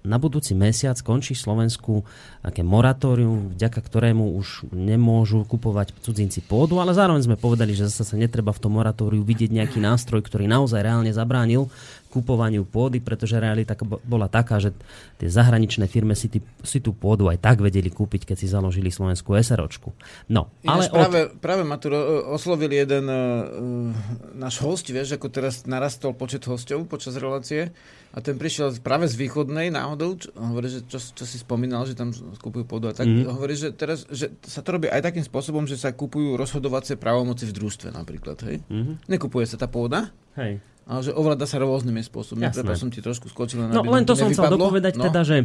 na 0.00 0.16
budúci 0.16 0.56
mesiac 0.56 0.96
končí 1.04 1.36
v 1.36 1.44
Slovensku 1.44 2.08
také 2.40 2.64
moratórium, 2.64 3.52
vďaka 3.52 3.84
ktorému 3.84 4.40
už 4.40 4.72
nemôžu 4.72 5.44
kupovať 5.44 5.92
cudzinci 6.00 6.40
pôdu, 6.40 6.80
ale 6.80 6.96
zároveň 6.96 7.20
sme 7.20 7.36
povedali, 7.36 7.76
že 7.76 7.84
zase 7.92 8.08
sa 8.08 8.16
netreba 8.16 8.48
v 8.48 8.62
tom 8.64 8.80
moratóriu 8.80 9.20
vidieť 9.20 9.52
nejaký 9.52 9.76
nástroj, 9.76 10.24
ktorý 10.24 10.48
naozaj 10.48 10.80
reálne 10.80 11.12
zabránil 11.12 11.68
kupovaniu 12.14 12.62
pôdy, 12.62 13.02
pretože 13.02 13.34
realita 13.34 13.74
bola 14.06 14.30
taká, 14.30 14.62
že 14.62 14.70
tie 15.18 15.26
zahraničné 15.26 15.90
firmy 15.90 16.14
si, 16.14 16.30
tý, 16.30 16.38
si 16.62 16.78
tú 16.78 16.94
pôdu 16.94 17.26
aj 17.26 17.42
tak 17.42 17.58
vedeli 17.58 17.90
kúpiť, 17.90 18.30
keď 18.30 18.36
si 18.38 18.46
založili 18.46 18.94
slovenskú 18.94 19.34
SROčku. 19.34 19.90
No, 20.30 20.46
ale 20.62 20.86
Ináč 20.86 20.94
práve, 20.94 21.20
od... 21.26 21.42
práve 21.42 21.62
ma 21.66 21.76
tu 21.82 21.90
oslovil 22.30 22.70
jeden 22.70 23.10
uh, 23.10 23.90
náš 24.38 24.62
host, 24.62 24.86
vieš, 24.86 25.18
ako 25.18 25.26
teraz 25.34 25.66
narastol 25.66 26.14
počet 26.14 26.46
hostov 26.46 26.86
počas 26.86 27.18
relácie 27.18 27.74
a 28.14 28.22
ten 28.22 28.38
prišiel 28.38 28.78
práve 28.78 29.10
z 29.10 29.18
východnej 29.18 29.74
náhodou, 29.74 30.14
čo, 30.14 30.30
hovorí, 30.38 30.70
že 30.70 30.86
čo, 30.86 31.02
čo 31.02 31.24
si 31.26 31.42
spomínal, 31.42 31.82
že 31.82 31.98
tam 31.98 32.14
kúpujú 32.38 32.62
pôdu 32.62 32.86
a 32.86 32.94
tak, 32.94 33.10
mm. 33.10 33.26
hovorí, 33.26 33.58
že 33.58 33.74
teraz 33.74 34.06
že 34.06 34.30
sa 34.46 34.62
to 34.62 34.78
robí 34.78 34.86
aj 34.86 35.02
takým 35.02 35.26
spôsobom, 35.26 35.66
že 35.66 35.74
sa 35.74 35.90
kúpujú 35.90 36.38
rozhodovacie 36.38 36.94
právomoci 36.94 37.42
v 37.50 37.56
družstve 37.58 37.90
napríklad, 37.90 38.38
hej? 38.46 38.62
Mm-hmm. 38.70 39.10
Nekupuje 39.10 39.50
sa 39.50 39.58
tá 39.58 39.66
pôda, 39.66 40.14
Hej. 40.34 40.58
Ale 40.84 41.00
že 41.00 41.12
ovláda 41.16 41.48
sa 41.48 41.60
rôznymi 41.60 42.04
spôsobmi. 42.04 42.44
Jasné. 42.44 42.60
Preto 42.60 42.76
som 42.76 42.88
ti 42.92 43.00
trošku 43.00 43.32
skočil 43.32 43.64
na 43.64 43.72
No 43.72 43.84
len 43.88 44.04
to 44.04 44.12
som 44.12 44.28
chcel 44.28 44.52
dopovedať 44.52 45.00
no. 45.00 45.08
teda, 45.08 45.22
že 45.24 45.36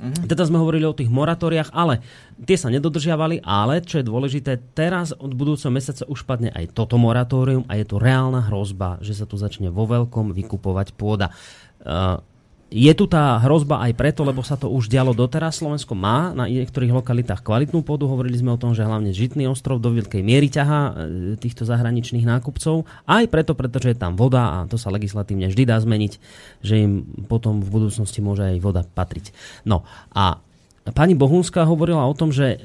Uh-huh. 0.00 0.24
Teda 0.24 0.48
sme 0.48 0.56
hovorili 0.56 0.88
o 0.88 0.96
tých 0.96 1.12
moratóriách, 1.12 1.76
ale 1.76 2.00
tie 2.48 2.56
sa 2.56 2.72
nedodržiavali, 2.72 3.44
ale 3.44 3.84
čo 3.84 4.00
je 4.00 4.08
dôležité, 4.08 4.56
teraz 4.72 5.12
od 5.12 5.36
budúceho 5.36 5.68
mesiaca 5.68 6.08
už 6.08 6.24
padne 6.24 6.48
aj 6.56 6.72
toto 6.72 6.96
moratórium 6.96 7.68
a 7.68 7.76
je 7.76 7.84
tu 7.84 8.00
reálna 8.00 8.48
hrozba, 8.48 8.96
že 9.04 9.12
sa 9.12 9.28
tu 9.28 9.36
začne 9.36 9.68
vo 9.68 9.84
veľkom 9.84 10.32
vykupovať 10.32 10.96
pôda. 10.96 11.28
Uh, 11.84 12.16
je 12.70 12.92
tu 12.94 13.10
tá 13.10 13.34
hrozba 13.42 13.82
aj 13.82 13.98
preto, 13.98 14.22
lebo 14.22 14.46
sa 14.46 14.54
to 14.54 14.70
už 14.70 14.86
dialo 14.86 15.10
doteraz. 15.10 15.58
Slovensko 15.58 15.98
má 15.98 16.30
na 16.30 16.46
niektorých 16.46 16.94
lokalitách 16.94 17.42
kvalitnú 17.42 17.82
pôdu. 17.82 18.06
Hovorili 18.06 18.38
sme 18.38 18.54
o 18.54 18.60
tom, 18.62 18.78
že 18.78 18.86
hlavne 18.86 19.10
Žitný 19.10 19.50
ostrov 19.50 19.82
do 19.82 19.90
veľkej 19.90 20.22
miery 20.22 20.46
ťaha 20.46 20.80
e, 20.80 20.92
týchto 21.34 21.66
zahraničných 21.66 22.22
nákupcov. 22.22 22.86
Aj 23.10 23.26
preto, 23.26 23.58
pretože 23.58 23.90
je 23.90 23.98
tam 23.98 24.14
voda 24.14 24.62
a 24.62 24.70
to 24.70 24.78
sa 24.78 24.94
legislatívne 24.94 25.50
vždy 25.50 25.66
dá 25.66 25.82
zmeniť, 25.82 26.12
že 26.62 26.74
im 26.78 26.92
potom 27.26 27.58
v 27.58 27.68
budúcnosti 27.74 28.22
môže 28.22 28.46
aj 28.46 28.62
voda 28.62 28.86
patriť. 28.86 29.34
No 29.66 29.82
a 30.14 30.38
Pani 30.80 31.12
Bohunská 31.12 31.68
hovorila 31.68 32.08
o 32.08 32.16
tom, 32.16 32.32
že 32.32 32.56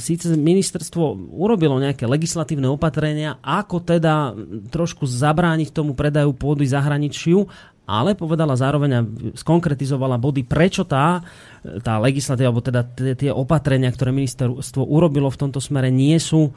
síce 0.00 0.32
ministerstvo 0.32 1.36
urobilo 1.36 1.76
nejaké 1.76 2.08
legislatívne 2.08 2.66
opatrenia, 2.72 3.36
ako 3.44 3.84
teda 3.84 4.32
trošku 4.72 5.04
zabrániť 5.04 5.68
tomu 5.68 5.92
predaju 5.92 6.32
pôdy 6.32 6.64
zahraničiu, 6.64 7.46
ale 7.90 8.14
povedala 8.14 8.54
zároveň 8.54 8.90
a 8.94 9.06
skonkretizovala 9.34 10.22
body, 10.22 10.46
prečo 10.46 10.86
tá, 10.86 11.26
tá 11.82 11.98
legislatíva, 11.98 12.54
alebo 12.54 12.62
teda 12.62 12.86
tie 12.94 13.34
opatrenia, 13.34 13.90
ktoré 13.90 14.14
ministerstvo 14.14 14.86
urobilo 14.86 15.26
v 15.26 15.40
tomto 15.42 15.58
smere, 15.58 15.90
nie 15.90 16.14
sú 16.22 16.48
um, 16.48 16.54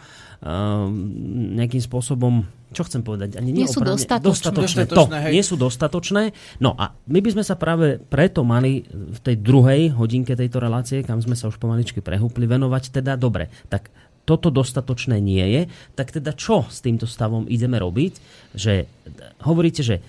nejakým 1.58 1.82
spôsobom 1.82 2.46
čo 2.74 2.90
chcem 2.90 3.06
povedať, 3.06 3.38
ani 3.38 3.54
nie, 3.54 3.64
nie 3.64 3.70
sú 3.70 3.86
dostatočné. 3.86 4.50
dostatočné. 4.50 4.82
To, 4.90 5.06
nie 5.30 5.46
sú 5.46 5.56
dostatočné. 5.62 6.34
No 6.58 6.74
a 6.74 6.98
my 7.06 7.22
by 7.22 7.30
sme 7.38 7.44
sa 7.46 7.54
práve 7.54 8.02
preto 8.02 8.42
mali 8.42 8.82
v 8.90 9.20
tej 9.22 9.38
druhej 9.40 9.94
hodinke 9.94 10.34
tejto 10.34 10.58
relácie, 10.58 11.06
kam 11.06 11.22
sme 11.22 11.38
sa 11.38 11.54
už 11.54 11.62
pomaličky 11.62 12.02
prehúpli, 12.02 12.50
venovať 12.50 13.00
teda 13.00 13.14
dobre. 13.14 13.54
Tak 13.70 13.94
toto 14.24 14.48
dostatočné 14.48 15.20
nie 15.20 15.44
je, 15.44 15.62
tak 16.00 16.16
teda 16.16 16.32
čo 16.32 16.64
s 16.68 16.80
týmto 16.80 17.04
stavom 17.04 17.44
ideme 17.52 17.76
robiť? 17.76 18.14
Že 18.56 18.74
hovoríte, 19.44 19.84
že 19.84 20.00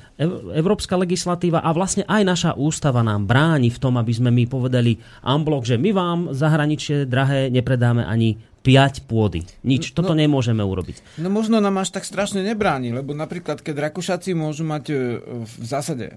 európska 0.55 0.95
legislatíva 0.95 1.59
a 1.59 1.71
vlastne 1.75 2.07
aj 2.07 2.23
naša 2.23 2.51
ústava 2.55 3.03
nám 3.03 3.27
bráni 3.27 3.75
v 3.75 3.83
tom, 3.83 3.99
aby 3.99 4.13
sme 4.15 4.31
my 4.31 4.47
povedali 4.47 5.03
amblok, 5.27 5.67
že 5.67 5.77
my 5.77 5.91
vám 5.91 6.19
zahraničie 6.31 7.11
drahé 7.11 7.51
nepredáme 7.51 8.07
ani 8.07 8.39
5 8.65 9.05
pôdy. 9.05 9.45
Nič. 9.61 9.93
No, 9.93 10.01
Toto 10.01 10.17
nemôžeme 10.17 10.65
urobiť. 10.65 11.21
No 11.21 11.29
možno 11.29 11.61
nám 11.61 11.85
až 11.85 11.93
tak 11.93 12.09
strašne 12.09 12.41
nebráni, 12.41 12.97
lebo 12.97 13.13
napríklad, 13.13 13.61
keď 13.61 13.93
Rakúšaci 13.93 14.33
môžu 14.33 14.65
mať 14.65 14.85
e, 14.89 14.97
v 15.45 15.65
zásade 15.69 16.17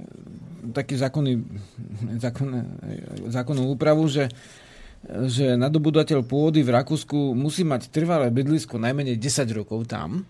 taký 0.71 0.95
zákonný, 0.95 1.43
zákonný, 2.23 2.59
zákonnú 3.27 3.67
úpravu, 3.67 4.07
že 4.07 4.31
že 5.07 5.55
nadobudateľ 5.55 6.19
pôdy 6.27 6.61
v 6.67 6.73
Rakúsku 6.75 7.31
musí 7.31 7.63
mať 7.63 7.87
trvalé 7.89 8.27
bydlisko 8.27 8.75
najmenej 8.75 9.15
10 9.15 9.47
rokov 9.55 9.87
tam, 9.87 10.27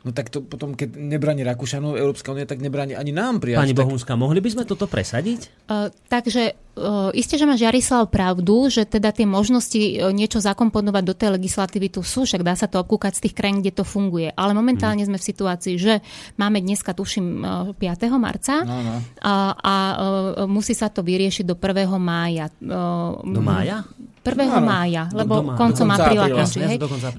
No 0.00 0.16
tak 0.16 0.32
to 0.32 0.40
potom, 0.40 0.72
keď 0.72 0.96
nebráni 0.96 1.44
Rakúšanov 1.44 1.92
Európska 1.92 2.32
únia, 2.32 2.48
tak 2.48 2.64
nebráni 2.64 2.96
ani 2.96 3.12
nám 3.12 3.36
prijať. 3.36 3.68
Pani 3.68 3.76
Bohunská, 3.76 4.16
tak... 4.16 4.22
mohli 4.24 4.40
by 4.40 4.48
sme 4.56 4.64
toto 4.64 4.88
presadiť? 4.88 5.68
Uh, 5.68 5.92
takže 6.08 6.56
uh, 6.56 7.12
isté, 7.12 7.36
že 7.36 7.44
má 7.44 7.52
Jarislav 7.52 8.08
pravdu, 8.08 8.72
že 8.72 8.88
teda 8.88 9.12
tie 9.12 9.28
možnosti 9.28 9.76
uh, 9.76 10.08
niečo 10.08 10.40
zakomponovať 10.40 11.04
do 11.04 11.12
tej 11.12 11.36
legislatívy 11.36 11.92
tu 11.92 12.00
sú, 12.00 12.24
však 12.24 12.40
dá 12.40 12.56
sa 12.56 12.64
to 12.64 12.80
obkúkať 12.80 13.20
z 13.20 13.28
tých 13.28 13.36
krajín, 13.36 13.60
kde 13.60 13.76
to 13.76 13.84
funguje. 13.84 14.32
Ale 14.32 14.56
momentálne 14.56 15.04
hmm. 15.04 15.12
sme 15.12 15.18
v 15.20 15.28
situácii, 15.36 15.74
že 15.76 16.00
máme 16.40 16.64
dneska, 16.64 16.96
tuším, 16.96 17.26
uh, 17.44 17.76
5. 17.76 18.08
marca 18.16 18.64
no, 18.64 18.80
no. 18.80 18.96
a, 19.20 19.32
a 19.52 19.74
uh, 19.76 20.48
musí 20.48 20.72
sa 20.72 20.88
to 20.88 21.04
vyriešiť 21.04 21.44
do 21.44 21.60
1. 21.60 21.76
mája. 22.00 22.48
Uh, 22.64 23.20
do 23.20 23.44
mája? 23.44 23.84
1. 24.20 24.36
Áno, 24.36 24.60
mája, 24.60 25.08
lebo 25.16 25.40
do, 25.40 25.56
koncom 25.56 25.88
apríla 25.96 26.28
končí. 26.28 26.60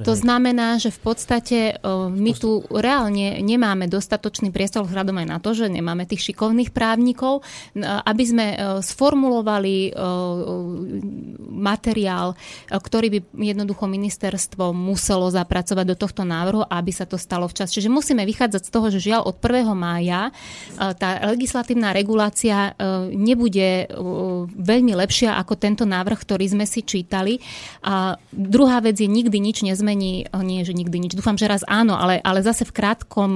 To 0.06 0.14
znamená, 0.14 0.78
že 0.78 0.94
v 0.94 1.00
podstate 1.02 1.58
uh, 1.82 2.14
my 2.14 2.32
tu 2.38 2.62
reálne 2.70 3.42
nemáme 3.42 3.90
dostatočný 3.90 4.54
priestor 4.54 4.86
vzhľadom 4.86 5.18
aj 5.18 5.28
na 5.28 5.38
to, 5.42 5.58
že 5.58 5.66
nemáme 5.66 6.06
tých 6.06 6.30
šikovných 6.30 6.70
právnikov, 6.70 7.42
uh, 7.42 8.06
aby 8.06 8.24
sme 8.24 8.46
uh, 8.54 8.58
sformulovali 8.86 9.98
uh, 9.98 9.98
materiál, 11.50 12.38
ktorý 12.70 13.18
by 13.18 13.20
jednoducho 13.50 13.90
ministerstvo 13.90 14.70
muselo 14.70 15.26
zapracovať 15.34 15.86
do 15.90 15.98
tohto 15.98 16.22
návrhu, 16.22 16.70
aby 16.70 16.94
sa 16.94 17.10
to 17.10 17.18
stalo 17.18 17.50
včas. 17.50 17.74
Čiže 17.74 17.90
musíme 17.90 18.22
vychádzať 18.30 18.62
z 18.62 18.70
toho, 18.70 18.88
že 18.94 19.02
žiaľ 19.02 19.26
od 19.26 19.42
1. 19.42 19.74
mája 19.74 20.30
uh, 20.30 20.94
tá 20.94 21.34
legislatívna 21.34 21.98
regulácia 21.98 22.78
uh, 22.78 23.10
nebude 23.10 23.90
uh, 23.90 24.46
veľmi 24.54 24.94
lepšia 24.94 25.34
ako 25.42 25.58
tento 25.58 25.90
návrh, 25.90 26.22
ktorý 26.22 26.46
sme 26.46 26.70
si 26.70 26.86
čítali. 26.92 27.40
A 27.88 28.20
druhá 28.36 28.84
vec 28.84 29.00
je, 29.00 29.08
nikdy 29.08 29.40
nič 29.40 29.64
nezmení, 29.64 30.28
nie, 30.44 30.68
že 30.68 30.76
nikdy 30.76 31.08
nič, 31.08 31.16
dúfam, 31.16 31.40
že 31.40 31.48
raz 31.48 31.64
áno, 31.64 31.96
ale, 31.96 32.20
ale 32.20 32.44
zase 32.44 32.68
v, 32.68 32.76
krátkom, 32.76 33.32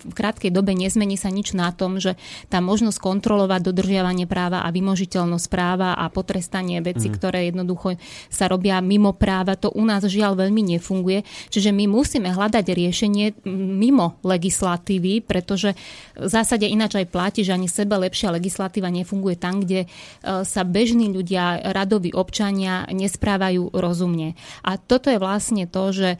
v 0.00 0.14
krátkej 0.16 0.48
dobe 0.48 0.72
nezmení 0.72 1.20
sa 1.20 1.28
nič 1.28 1.52
na 1.52 1.68
tom, 1.76 2.00
že 2.00 2.16
tá 2.48 2.64
možnosť 2.64 2.96
kontrolovať 2.96 3.60
dodržiavanie 3.60 4.24
práva 4.24 4.64
a 4.64 4.72
vymožiteľnosť 4.72 5.46
práva 5.52 5.92
a 5.92 6.08
potrestanie 6.08 6.80
veci, 6.80 7.10
mm. 7.10 7.14
ktoré 7.20 7.52
jednoducho 7.52 8.00
sa 8.30 8.48
robia 8.48 8.80
mimo 8.80 9.12
práva, 9.12 9.58
to 9.58 9.68
u 9.74 9.84
nás 9.84 10.06
žiaľ 10.06 10.38
veľmi 10.38 10.78
nefunguje. 10.78 11.26
Čiže 11.50 11.74
my 11.74 11.90
musíme 11.90 12.30
hľadať 12.30 12.64
riešenie 12.70 13.44
mimo 13.52 14.16
legislatívy, 14.22 15.26
pretože 15.26 15.74
v 16.14 16.30
zásade 16.30 16.70
ináč 16.70 16.96
aj 17.02 17.10
platí, 17.10 17.40
že 17.42 17.52
ani 17.52 17.66
sebe 17.66 17.98
lepšia 17.98 18.30
legislatíva 18.30 18.86
nefunguje 18.88 19.34
tam, 19.34 19.66
kde 19.66 19.90
uh, 19.90 20.46
sa 20.46 20.62
bežní 20.62 21.10
ľudia, 21.10 21.74
radoví 21.74 22.14
občania 22.14 22.61
občania 22.62 22.86
nesprávajú 22.94 23.74
rozumne. 23.74 24.38
A 24.62 24.78
toto 24.78 25.10
je 25.10 25.18
vlastne 25.18 25.66
to, 25.66 25.90
že 25.90 26.10
e, 26.14 26.18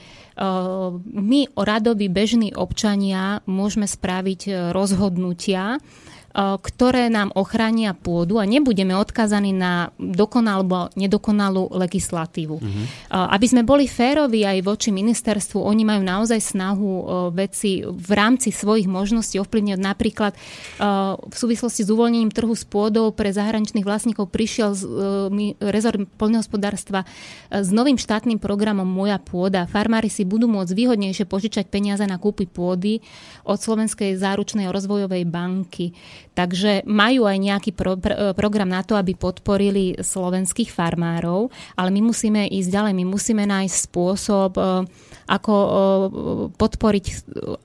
my, 1.07 1.40
radoví 1.55 2.11
bežní 2.11 2.51
občania, 2.51 3.47
môžeme 3.47 3.86
spraviť 3.86 4.40
e, 4.49 4.53
rozhodnutia, 4.74 5.78
ktoré 6.33 7.12
nám 7.12 7.28
ochránia 7.37 7.93
pôdu 7.93 8.41
a 8.41 8.49
nebudeme 8.49 8.97
odkazaní 8.97 9.53
na 9.53 9.93
dokonalú 10.01 10.62
alebo 10.62 10.78
nedokonalú 10.95 11.74
legislatívu. 11.74 12.57
Uh-huh. 12.62 12.85
Aby 13.11 13.47
sme 13.51 13.62
boli 13.66 13.91
férovi 13.91 14.47
aj 14.47 14.62
voči 14.62 14.95
ministerstvu, 14.95 15.59
oni 15.59 15.83
majú 15.83 16.03
naozaj 16.07 16.39
snahu 16.39 16.91
eh, 16.93 17.05
veci 17.35 17.70
v 17.83 18.11
rámci 18.14 18.55
svojich 18.55 18.87
možností 18.87 19.43
ovplyvniť. 19.43 19.80
Napríklad 19.83 20.33
v 21.22 21.37
súvislosti 21.37 21.83
s 21.83 21.91
uvoľnením 21.91 22.30
trhu 22.30 22.53
s 22.53 22.62
pôdou 22.68 23.11
pre 23.11 23.33
zahraničných 23.33 23.87
vlastníkov 23.87 24.28
prišiel 24.30 24.76
rezort 25.59 25.99
poľnohospodárstva 26.20 27.09
s 27.49 27.68
novým 27.72 27.97
štátnym 27.97 28.39
programom 28.39 28.87
Moja 28.87 29.16
pôda. 29.18 29.64
Farmári 29.66 30.12
si 30.12 30.28
budú 30.28 30.47
môcť 30.47 30.72
výhodnejšie 30.76 31.24
požičať 31.26 31.72
peniaze 31.72 32.05
na 32.05 32.20
kúpy 32.20 32.45
pôdy 32.45 33.01
od 33.47 33.59
Slovenskej 33.59 34.14
záručnej 34.18 34.68
rozvojovej 34.68 35.24
banky. 35.26 35.97
Takže 36.33 36.89
majú 36.89 37.28
aj 37.28 37.37
nejaký 37.37 37.70
pro, 37.76 38.01
pro, 38.01 38.33
program 38.33 38.72
na 38.72 38.80
to, 38.80 38.97
aby 38.97 39.12
podporili 39.12 40.01
slovenských 40.01 40.72
farmárov, 40.72 41.53
ale 41.76 41.93
my 41.93 42.09
musíme 42.09 42.49
ísť 42.49 42.68
ďalej, 42.72 42.93
my 42.97 43.05
musíme 43.05 43.45
nájsť 43.45 43.76
spôsob, 43.93 44.51
e, 44.57 44.62
ako 45.28 45.53
e, 45.53 45.68
podporiť 46.57 47.05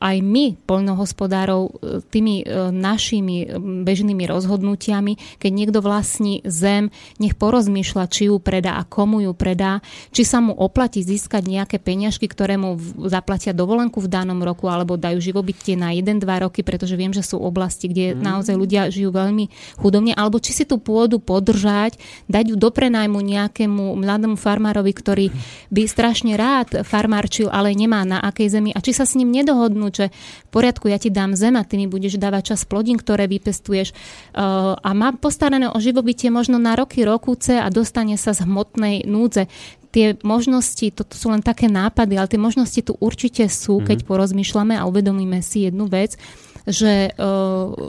aj 0.03 0.15
my, 0.20 0.45
poľnohospodárov, 0.68 1.61
e, 1.63 1.72
tými 2.11 2.43
našimi 2.76 3.47
bežnými 3.88 4.28
rozhodnutiami. 4.28 5.39
Keď 5.39 5.51
niekto 5.51 5.80
vlastní 5.80 6.43
zem, 6.43 6.91
nech 7.24 7.39
porozmýšľa, 7.39 8.11
či 8.11 8.28
ju 8.28 8.36
predá 8.43 8.76
a 8.76 8.84
komu 8.84 9.24
ju 9.24 9.32
predá, 9.32 9.80
či 10.11 10.28
sa 10.28 10.43
mu 10.43 10.51
oplatí 10.51 10.99
získať 11.07 11.47
nejaké 11.47 11.80
peňažky, 11.80 12.28
ktoré 12.28 12.59
mu 12.59 12.76
zaplatia 13.07 13.55
dovolenku 13.55 14.03
v 14.03 14.11
danom 14.11 14.43
roku 14.43 14.68
alebo 14.68 14.99
dajú 14.99 15.24
živobytie 15.24 15.80
na 15.80 15.95
1-2 15.95 16.28
roky, 16.43 16.68
pretože 16.68 16.99
viem, 16.99 17.15
že 17.15 17.24
sú 17.24 17.39
oblasti, 17.39 17.88
kde 17.88 18.11
mm. 18.11 18.20
naozaj 18.20 18.57
ľudia 18.58 18.89
žijú 18.89 19.14
veľmi 19.14 19.78
chudobne, 19.78 20.18
alebo 20.18 20.41
či 20.41 20.51
si 20.58 20.64
tú 20.66 20.82
pôdu 20.82 21.22
podržať, 21.22 22.01
dať 22.26 22.51
ju 22.51 22.55
do 22.58 22.74
prenajmu 22.74 23.22
nejakému 23.22 23.93
mladému 23.93 24.36
farmárovi, 24.36 24.91
ktorý 24.91 25.26
by 25.70 25.82
strašne 25.86 26.34
rád 26.34 26.82
farmárčil, 26.82 27.47
ale 27.53 27.78
nemá 27.78 28.01
na 28.03 28.18
akej 28.18 28.58
zemi. 28.58 28.74
A 28.74 28.82
či 28.82 28.97
sa 28.97 29.05
s 29.05 29.14
ním 29.14 29.30
nedohodnú, 29.30 29.93
že 29.93 30.10
v 30.47 30.49
poriadku, 30.49 30.89
ja 30.89 30.97
ti 30.97 31.14
dám 31.14 31.38
zem 31.38 31.53
a 31.53 31.64
ty 31.64 31.78
mi 31.78 31.86
budeš 31.86 32.18
dávať 32.18 32.55
čas 32.55 32.66
plodín, 32.66 32.97
ktoré 32.97 33.30
vypestuješ 33.30 33.93
uh, 33.93 34.74
a 34.76 34.89
má 34.97 35.14
postarané 35.14 35.70
o 35.70 35.78
živobytie 35.78 36.34
možno 36.34 36.58
na 36.58 36.74
roky, 36.74 37.05
rokúce 37.05 37.60
a 37.60 37.70
dostane 37.70 38.18
sa 38.18 38.34
z 38.34 38.47
hmotnej 38.47 39.05
núdze. 39.05 39.45
Tie 39.88 40.20
možnosti, 40.22 40.93
toto 40.93 41.16
sú 41.16 41.32
len 41.32 41.41
také 41.41 41.72
nápady, 41.72 42.20
ale 42.20 42.28
tie 42.30 42.38
možnosti 42.38 42.82
tu 42.84 42.93
určite 42.99 43.47
sú, 43.47 43.80
keď 43.82 44.03
mm-hmm. 44.03 44.12
porozmýšľame 44.12 44.76
a 44.76 44.86
uvedomíme 44.86 45.39
si 45.41 45.66
jednu 45.66 45.88
vec, 45.88 46.20
že 46.68 47.15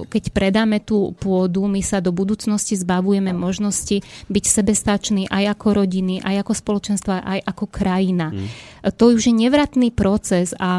keď 0.07 0.25
predáme 0.31 0.79
tú 0.79 1.11
pôdu, 1.19 1.67
my 1.67 1.83
sa 1.83 1.99
do 1.99 2.15
budúcnosti 2.15 2.79
zbavujeme 2.79 3.35
možnosti 3.35 4.07
byť 4.31 4.45
sebestační 4.47 5.27
aj 5.27 5.59
ako 5.59 5.83
rodiny, 5.83 6.23
aj 6.23 6.47
ako 6.47 6.53
spoločenstvo, 6.55 7.11
aj 7.19 7.43
ako 7.43 7.65
krajina. 7.67 8.31
Mm. 8.31 8.47
To 8.95 9.11
už 9.11 9.29
je 9.29 9.35
nevratný 9.35 9.91
proces 9.91 10.55
a 10.55 10.79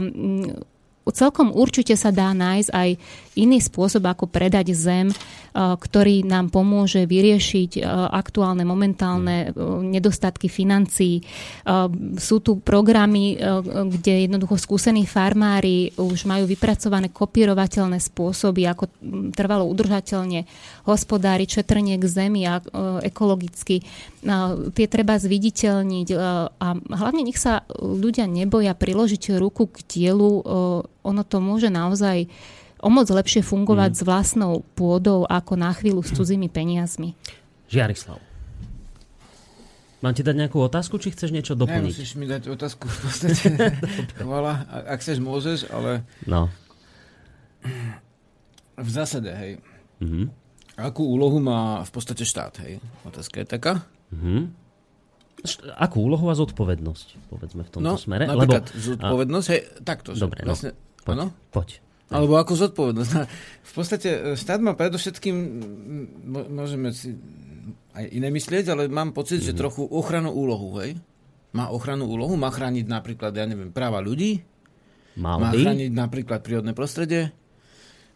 celkom 1.09 1.49
určite 1.49 1.97
sa 1.97 2.13
dá 2.13 2.29
nájsť 2.37 2.69
aj 2.69 2.89
iný 3.39 3.63
spôsob, 3.63 4.03
ako 4.03 4.27
predať 4.27 4.75
zem 4.75 5.07
ktorý 5.53 6.25
nám 6.25 6.53
pomôže 6.53 7.09
vyriešiť 7.09 7.81
aktuálne, 8.13 8.63
momentálne 8.65 9.51
nedostatky 9.81 10.45
financií. 10.45 11.25
Sú 12.21 12.39
tu 12.39 12.61
programy, 12.61 13.37
kde 13.89 14.29
jednoducho 14.29 14.61
skúsení 14.61 15.09
farmári 15.09 15.89
už 15.97 16.29
majú 16.29 16.45
vypracované 16.45 17.09
kopírovateľné 17.09 17.97
spôsoby, 17.97 18.69
ako 18.69 18.83
trvalo 19.33 19.65
udržateľne 19.65 20.45
hospodáriť, 20.85 21.61
šetrenie 21.61 21.97
k 21.97 22.05
zemi 22.05 22.45
a 22.45 22.61
ekologicky. 23.01 23.81
Tie 24.73 24.87
treba 24.87 25.17
zviditeľniť 25.17 26.07
a 26.61 26.67
hlavne 26.77 27.21
nech 27.25 27.39
sa 27.41 27.65
ľudia 27.73 28.29
neboja 28.29 28.77
priložiť 28.77 29.33
ruku 29.41 29.65
k 29.65 29.77
dielu. 29.89 30.31
Ono 30.99 31.21
to 31.25 31.37
môže 31.41 31.73
naozaj 31.73 32.29
o 32.79 32.89
moc 32.89 33.07
lepšie 33.07 33.43
fungovať 33.43 33.91
mm. 33.93 33.97
s 33.99 34.01
vlastnou 34.03 34.51
pôdou 34.75 35.27
ako 35.27 35.53
na 35.59 35.71
chvíľu 35.75 36.01
s 36.03 36.11
cudzími 36.17 36.47
peniazmi. 36.47 37.15
Žiarislav. 37.69 38.29
Mám 39.99 40.15
ti 40.15 40.23
dať 40.23 40.35
nejakú 40.39 40.63
otázku, 40.63 40.95
či 40.95 41.11
chceš 41.11 41.35
niečo 41.35 41.59
doplniť? 41.59 41.91
Nemusíš 41.91 42.15
mi 42.15 42.23
dať 42.23 42.47
otázku 42.55 42.87
v 42.87 42.97
podstate. 43.03 43.47
Voilà, 44.23 44.63
ak 44.87 45.03
chceš, 45.03 45.19
môžeš, 45.19 45.67
ale... 45.75 46.07
No. 46.23 46.47
V 48.79 48.89
zásade, 48.89 49.27
hej. 49.35 49.59
Mm-hmm. 49.99 50.25
Akú 50.79 51.03
úlohu 51.03 51.43
má 51.43 51.83
v 51.83 51.91
podstate 51.91 52.23
štát, 52.23 52.63
hej? 52.63 52.79
Otázka 53.03 53.43
je 53.43 53.47
taká. 53.51 53.83
Mm-hmm. 54.15 54.41
Akú 55.75 56.07
úlohu 56.07 56.31
a 56.31 56.35
zodpovednosť, 56.35 57.27
povedzme 57.27 57.67
v 57.67 57.69
tomto 57.71 57.83
no, 57.83 57.99
smere? 57.99 58.23
Napríklad 58.23 58.71
Lebo, 58.71 58.79
zodpovednosť, 58.79 59.47
hej, 59.51 59.61
takto. 59.83 60.15
Dobre, 60.15 60.47
no. 60.47 60.55
vlastne, 60.55 60.71
no, 60.71 61.03
poď, 61.03 61.15
ano? 61.15 61.25
poď. 61.51 61.69
Alebo 62.09 62.41
ako 62.41 62.53
zodpovednosť. 62.57 63.11
V 63.69 63.73
podstate 63.77 64.09
e, 64.09 64.19
štát 64.33 64.57
má 64.65 64.73
predovšetkým, 64.73 65.35
môžeme 66.49 66.89
si 66.89 67.13
aj 67.93 68.05
iné 68.09 68.33
myslieť, 68.33 68.73
ale 68.73 68.89
mám 68.89 69.13
pocit, 69.13 69.41
mm-hmm. 69.41 69.49
že 69.49 69.57
mhm. 69.57 69.61
trochu 69.61 69.83
ochranu 69.85 70.33
úlohu, 70.33 70.81
hej? 70.81 70.97
Má 71.53 71.69
ochranu 71.73 72.05
úlohu, 72.05 72.37
má 72.37 72.53
chrániť 72.53 72.85
napríklad, 72.85 73.33
ja 73.33 73.45
neviem, 73.45 73.73
práva 73.73 74.01
ľudí, 74.01 74.41
Mal 75.17 75.41
má 75.41 75.49
chrániť 75.51 75.91
napríklad 75.91 76.39
prírodné 76.45 76.71
prostredie, 76.77 77.33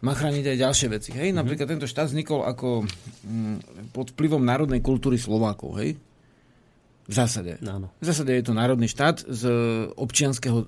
má 0.00 0.14
chrániť 0.14 0.54
aj 0.54 0.56
ďalšie 0.62 0.88
veci, 0.88 1.10
hej? 1.12 1.30
Mm-hmm. 1.30 1.38
Napríklad 1.42 1.66
tento 1.66 1.86
štát 1.90 2.08
vznikol 2.10 2.46
ako 2.46 2.84
m, 2.84 3.58
mm, 3.58 3.90
pod 3.92 4.14
vplyvom 4.14 4.42
národnej 4.42 4.80
kultúry 4.80 5.18
Slovákov, 5.18 5.80
hej? 5.82 5.98
V 7.04 7.12
zásade. 7.12 7.60
Áno. 7.60 7.92
V 8.00 8.04
zásade 8.08 8.32
je 8.32 8.44
to 8.48 8.56
národný 8.56 8.88
štát 8.88 9.28
z 9.28 9.44
občianského 9.92 10.64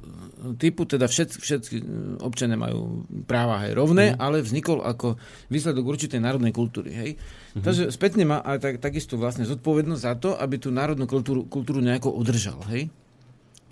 typu, 0.60 0.84
teda 0.84 1.08
všet, 1.08 1.40
všetky 1.40 1.76
občania 2.20 2.60
majú 2.60 3.08
práva 3.24 3.64
aj 3.64 3.72
rovné, 3.72 4.12
mm. 4.12 4.20
ale 4.20 4.44
vznikol 4.44 4.84
ako 4.84 5.16
výsledok 5.48 5.88
určitej 5.88 6.20
národnej 6.20 6.52
kultúry. 6.52 6.92
Hej? 6.92 7.10
Mm-hmm. 7.16 7.64
Takže 7.64 7.88
spätne 7.88 8.28
má 8.28 8.44
aj 8.44 8.58
tak, 8.60 8.74
takisto 8.84 9.16
vlastne 9.16 9.48
zodpovednosť 9.48 10.02
za 10.04 10.14
to, 10.20 10.36
aby 10.36 10.60
tú 10.60 10.68
národnú 10.68 11.08
kultúru, 11.08 11.48
kultúru 11.48 11.80
nejako 11.80 12.12
udržal. 12.12 12.60
Hej? 12.68 12.92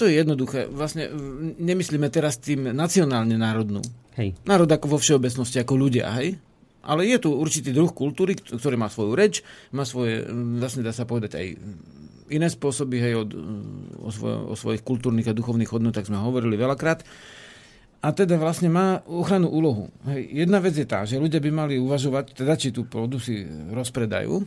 To 0.01 0.09
je 0.09 0.17
jednoduché. 0.17 0.65
Vlastne 0.73 1.12
nemyslíme 1.61 2.09
teraz 2.09 2.41
tým 2.41 2.73
nacionálne 2.73 3.37
národnú. 3.37 3.85
Hej. 4.17 4.41
Národ 4.49 4.73
ako 4.73 4.97
vo 4.97 4.99
všeobecnosti, 4.99 5.61
ako 5.61 5.77
ľudia. 5.77 6.09
Hej? 6.17 6.41
Ale 6.85 7.09
je 7.09 7.17
tu 7.21 7.33
určitý 7.33 7.77
druh 7.77 7.93
kultúry, 7.93 8.37
ktorý 8.37 8.77
má 8.77 8.89
svoju 8.89 9.12
reč, 9.17 9.41
má 9.73 9.85
svoje, 9.89 10.25
vlastne 10.61 10.85
dá 10.85 10.93
sa 10.93 11.09
povedať 11.09 11.33
aj 11.37 11.47
iné 12.33 12.49
spôsoby, 12.49 12.97
hej, 13.01 13.14
od, 13.20 13.31
o, 14.01 14.11
svoj, 14.12 14.35
o 14.51 14.55
svojich 14.57 14.83
kultúrnych 14.85 15.29
a 15.29 15.37
duchovných 15.37 15.72
hodnotách 15.72 16.09
sme 16.09 16.20
hovorili 16.20 16.57
veľakrát. 16.57 17.05
A 18.05 18.12
teda 18.12 18.37
vlastne 18.37 18.68
má 18.68 19.01
ochranu 19.09 19.49
úlohu. 19.49 19.89
Hej. 20.05 20.45
Jedna 20.45 20.61
vec 20.61 20.77
je 20.77 20.85
tá, 20.85 21.09
že 21.09 21.16
ľudia 21.16 21.41
by 21.41 21.51
mali 21.53 21.75
uvažovať, 21.81 22.37
teda 22.37 22.53
či 22.61 22.68
tú 22.68 22.85
pôdu 22.85 23.16
si 23.16 23.49
rozpredajú, 23.72 24.45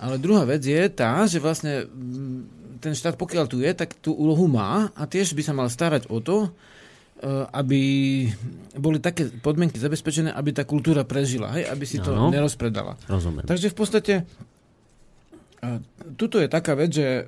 ale 0.00 0.16
druhá 0.16 0.48
vec 0.48 0.64
je 0.64 0.88
tá, 0.88 1.28
že 1.28 1.42
vlastne 1.42 1.84
mm, 1.84 2.80
ten 2.80 2.94
štát, 2.94 3.18
pokiaľ 3.18 3.44
tu 3.50 3.60
je, 3.60 3.70
tak 3.74 3.92
tú 3.98 4.14
úlohu 4.14 4.46
má 4.48 4.88
a 4.94 5.02
tiež 5.04 5.34
by 5.34 5.42
sa 5.44 5.52
mal 5.52 5.68
starať 5.68 6.08
o 6.08 6.22
to, 6.22 6.46
e, 6.46 6.50
aby 7.52 7.80
boli 8.78 9.02
také 9.02 9.28
podmienky 9.28 9.76
zabezpečené, 9.76 10.30
aby 10.32 10.54
tá 10.54 10.62
kultúra 10.62 11.02
prežila, 11.02 11.52
hej, 11.58 11.66
aby 11.68 11.84
si 11.84 11.98
to 11.98 12.14
ano. 12.14 12.30
nerozpredala. 12.30 12.94
Rozumiem. 13.10 13.44
Takže 13.44 13.68
v 13.68 13.76
podstate 13.76 14.12
tuto 16.14 16.38
je 16.38 16.46
taká 16.46 16.78
vec, 16.78 16.94
že 16.94 17.02
uh, 17.02 17.26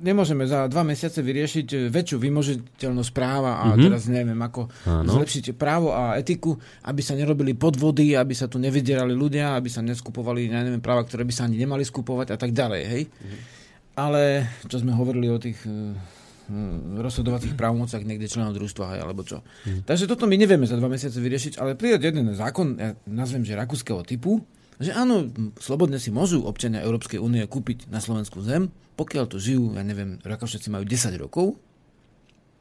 nemôžeme 0.00 0.48
za 0.48 0.64
dva 0.72 0.88
mesiace 0.88 1.20
vyriešiť 1.20 1.66
e, 1.68 1.76
väčšiu 1.92 2.16
vymožiteľnosť 2.16 3.10
práva 3.12 3.60
a 3.60 3.64
mm-hmm. 3.72 3.84
teraz 3.84 4.02
neviem, 4.08 4.40
ako 4.40 4.72
Áno. 4.88 5.10
zlepšiť 5.20 5.52
právo 5.52 5.92
a 5.92 6.16
etiku, 6.16 6.56
aby 6.88 7.00
sa 7.04 7.12
nerobili 7.12 7.52
podvody, 7.52 8.16
aby 8.16 8.32
sa 8.32 8.48
tu 8.48 8.56
nevydierali 8.56 9.12
ľudia, 9.12 9.52
aby 9.52 9.68
sa 9.68 9.84
neskupovali, 9.84 10.48
ja 10.48 10.64
neviem, 10.64 10.80
práva, 10.80 11.04
ktoré 11.04 11.28
by 11.28 11.34
sa 11.36 11.44
ani 11.44 11.60
nemali 11.60 11.84
skupovať 11.84 12.32
a 12.32 12.36
tak 12.40 12.56
ďalej, 12.56 12.82
hej. 12.88 13.02
Mm-hmm. 13.04 13.40
Ale, 13.98 14.48
čo 14.64 14.80
sme 14.80 14.96
hovorili 14.96 15.28
o 15.28 15.42
tých 15.42 15.58
uh, 15.68 15.92
rozhodovacích 17.04 17.52
právomocách 17.52 18.06
niekde 18.06 18.32
členov 18.32 18.56
družstva, 18.56 18.96
hej, 18.96 19.00
alebo 19.04 19.28
čo. 19.28 19.44
Mm-hmm. 19.44 19.84
Takže 19.84 20.08
toto 20.08 20.24
my 20.24 20.40
nevieme 20.40 20.64
za 20.64 20.80
dva 20.80 20.88
mesiace 20.88 21.20
vyriešiť, 21.20 21.60
ale 21.60 21.76
prijať 21.76 22.08
jeden 22.08 22.32
zákon, 22.32 22.80
ja 22.80 22.96
nazvem, 23.04 23.44
že 23.44 23.58
rakúskeho 23.58 24.00
typu, 24.08 24.40
že 24.78 24.94
áno, 24.94 25.26
slobodne 25.58 25.98
si 25.98 26.14
môžu 26.14 26.46
občania 26.46 26.82
Európskej 26.86 27.18
únie 27.18 27.42
kúpiť 27.46 27.90
na 27.90 27.98
Slovensku 27.98 28.38
zem, 28.46 28.70
pokiaľ 28.94 29.24
tu 29.26 29.42
žijú, 29.42 29.74
ja 29.74 29.82
neviem, 29.82 30.22
Rakúšaci 30.22 30.70
majú 30.70 30.86
10 30.86 31.14
rokov, 31.18 31.58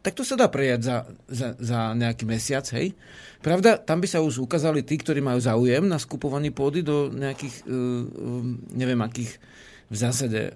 tak 0.02 0.14
to 0.16 0.24
sa 0.24 0.40
dá 0.40 0.48
prejať 0.48 0.80
za, 0.88 0.98
za, 1.28 1.48
za 1.60 1.80
nejaký 1.92 2.24
mesiac, 2.24 2.64
hej. 2.78 2.96
Pravda, 3.44 3.76
tam 3.76 4.00
by 4.00 4.08
sa 4.08 4.24
už 4.24 4.40
ukázali 4.40 4.80
tí, 4.86 4.96
ktorí 4.96 5.20
majú 5.20 5.42
záujem 5.42 5.84
na 5.84 6.00
skupovaní 6.00 6.54
pôdy 6.54 6.80
do 6.80 7.12
nejakých, 7.12 7.66
uh, 7.68 8.06
neviem 8.72 9.02
akých, 9.04 9.36
v 9.88 9.96
zásade 9.96 10.52
uh, 10.52 10.56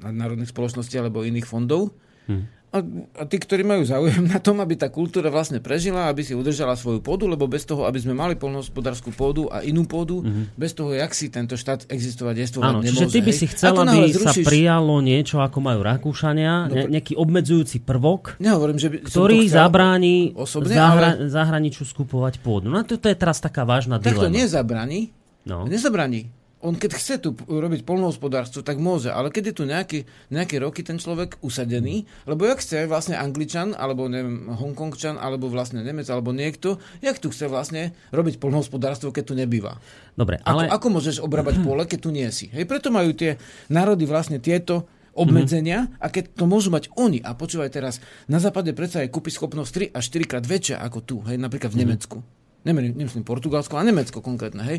nadnárodných 0.00 0.48
spoločností 0.48 0.96
alebo 0.96 1.26
iných 1.26 1.44
fondov. 1.44 1.92
Hmm. 2.24 2.48
A, 2.68 2.84
a 3.16 3.22
tí, 3.24 3.40
ktorí 3.40 3.64
majú 3.64 3.80
záujem 3.80 4.28
na 4.28 4.36
tom, 4.36 4.60
aby 4.60 4.76
tá 4.76 4.92
kultúra 4.92 5.32
vlastne 5.32 5.56
prežila, 5.56 6.12
aby 6.12 6.20
si 6.20 6.36
udržala 6.36 6.76
svoju 6.76 7.00
pôdu, 7.00 7.24
lebo 7.24 7.48
bez 7.48 7.64
toho, 7.64 7.88
aby 7.88 7.96
sme 7.96 8.12
mali 8.12 8.36
polnohospodárskú 8.36 9.08
pôdu 9.16 9.48
a 9.48 9.64
inú 9.64 9.88
pôdu, 9.88 10.20
mm-hmm. 10.20 10.52
bez 10.52 10.76
toho, 10.76 10.92
jak 10.92 11.08
si 11.16 11.32
tento 11.32 11.56
štát 11.56 11.88
existovať, 11.88 12.36
jestvovať 12.44 12.68
Áno, 12.68 12.84
nemôže. 12.84 13.08
Čiže 13.08 13.08
ty 13.08 13.20
by 13.24 13.32
si 13.32 13.46
chcel, 13.48 13.72
aby 13.72 14.12
zrušíš... 14.12 14.44
sa 14.44 14.50
prijalo 14.52 15.00
niečo, 15.00 15.40
ako 15.40 15.58
majú 15.64 15.80
Rakúšania, 15.80 16.68
no, 16.68 16.74
ne, 16.76 16.84
nejaký 16.92 17.16
obmedzujúci 17.16 17.80
prvok, 17.88 18.36
nehovorím, 18.36 18.76
že 18.76 18.92
by 18.92 18.96
ktorý 19.00 19.48
zabráni 19.48 20.36
osobne, 20.36 20.76
zahra, 20.76 21.16
ale... 21.16 21.32
zahraniču 21.32 21.88
skupovať 21.88 22.44
pôdu. 22.44 22.68
No 22.68 22.84
to, 22.84 23.00
to 23.00 23.08
je 23.08 23.16
teraz 23.16 23.40
taká 23.40 23.64
vážna 23.64 23.96
dilema. 23.96 24.12
Tak 24.12 24.24
to 24.24 24.28
nezabráni. 24.28 25.00
No. 25.48 25.64
Nezabráni 25.64 26.37
on 26.58 26.74
keď 26.74 26.90
chce 26.98 27.14
tu 27.22 27.38
robiť 27.38 27.86
polnohospodárstvo, 27.86 28.66
tak 28.66 28.82
môže, 28.82 29.14
ale 29.14 29.30
keď 29.30 29.50
je 29.50 29.54
tu 29.54 29.64
nejaký, 29.66 29.98
nejaké 30.34 30.58
roky 30.58 30.82
ten 30.82 30.98
človek 30.98 31.38
usadený, 31.38 32.02
lebo 32.26 32.50
jak 32.50 32.58
chce 32.58 32.90
vlastne 32.90 33.14
Angličan, 33.14 33.78
alebo 33.78 34.10
neviem, 34.10 34.50
Hongkongčan, 34.50 35.22
alebo 35.22 35.46
vlastne 35.46 35.86
Nemec, 35.86 36.10
alebo 36.10 36.34
niekto, 36.34 36.82
jak 36.98 37.22
tu 37.22 37.30
chce 37.30 37.46
vlastne 37.46 37.94
robiť 38.10 38.42
polnohospodárstvo, 38.42 39.14
keď 39.14 39.24
tu 39.24 39.34
nebýva. 39.38 39.78
Dobre, 40.18 40.42
ale... 40.42 40.66
Ako, 40.66 40.90
ako 40.90 40.98
môžeš 40.98 41.16
obrábať 41.22 41.62
pole, 41.66 41.86
keď 41.86 41.98
tu 42.02 42.10
nie 42.10 42.26
si? 42.34 42.50
Hej, 42.50 42.66
preto 42.66 42.90
majú 42.90 43.14
tie 43.14 43.38
národy 43.70 44.02
vlastne 44.02 44.42
tieto 44.42 44.90
obmedzenia 45.14 45.86
mm-hmm. 45.86 46.02
a 46.02 46.06
keď 46.10 46.24
to 46.34 46.44
môžu 46.46 46.70
mať 46.70 46.90
oni, 46.94 47.18
a 47.22 47.34
počúvaj 47.34 47.70
teraz, 47.74 47.98
na 48.30 48.38
západe 48.38 48.70
predsa 48.74 49.02
je 49.02 49.10
schopnosť 49.10 49.94
3 49.94 49.98
až 49.98 50.04
4 50.14 50.30
krát 50.30 50.44
väčšia 50.46 50.78
ako 50.78 50.98
tu, 51.02 51.16
hej, 51.26 51.38
napríklad 51.38 51.70
v 51.70 51.82
mm-hmm. 51.82 51.90
Nemecku. 51.90 52.18
Nemyslím 52.66 53.22
Portugalsko, 53.26 53.78
a 53.78 53.86
Nemecko 53.86 54.18
konkrétne, 54.18 54.62
hej. 54.66 54.78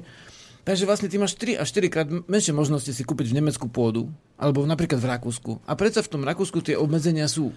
Takže 0.67 0.83
vlastne 0.85 1.07
ty 1.07 1.15
máš 1.15 1.39
3 1.39 1.59
až 1.59 1.67
4 1.71 1.93
krát 1.93 2.07
menšie 2.07 2.51
možnosti 2.51 2.91
si 2.91 3.03
kúpiť 3.03 3.31
v 3.31 3.37
Nemecku 3.41 3.71
pôdu, 3.71 4.11
alebo 4.35 4.67
napríklad 4.67 4.99
v 4.99 5.07
Rakúsku. 5.07 5.63
A 5.65 5.73
predsa 5.73 6.03
v 6.03 6.09
tom 6.11 6.21
Rakúsku 6.27 6.59
tie 6.59 6.75
obmedzenia 6.75 7.25
sú. 7.31 7.55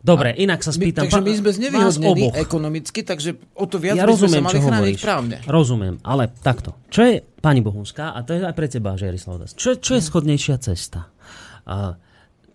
Dobre, 0.00 0.32
inak 0.38 0.62
sa 0.62 0.70
spýtam. 0.70 1.06
My, 1.06 1.10
takže 1.10 1.22
my 1.24 1.32
sme 1.34 1.50
znevýhodnení 1.50 2.26
ekonomicky, 2.38 3.02
takže 3.02 3.36
o 3.58 3.66
to 3.66 3.82
viac 3.82 3.98
ja 3.98 4.06
by 4.06 4.14
rozumiem, 4.14 4.44
sme 4.44 4.52
sa 4.54 4.54
mali 4.54 4.60
chrániť 4.62 4.96
právne. 5.02 5.36
Rozumiem, 5.50 5.96
ale 6.06 6.30
takto. 6.30 6.78
Čo 6.92 7.00
je, 7.10 7.14
pani 7.42 7.58
Bohunská, 7.58 8.14
a 8.14 8.22
to 8.22 8.38
je 8.38 8.46
aj 8.46 8.54
pre 8.54 8.70
teba, 8.70 8.94
Žerislav 8.94 9.42
čo, 9.58 9.74
čo 9.74 9.98
je 9.98 10.02
schodnejšia 10.02 10.56
cesta? 10.62 11.10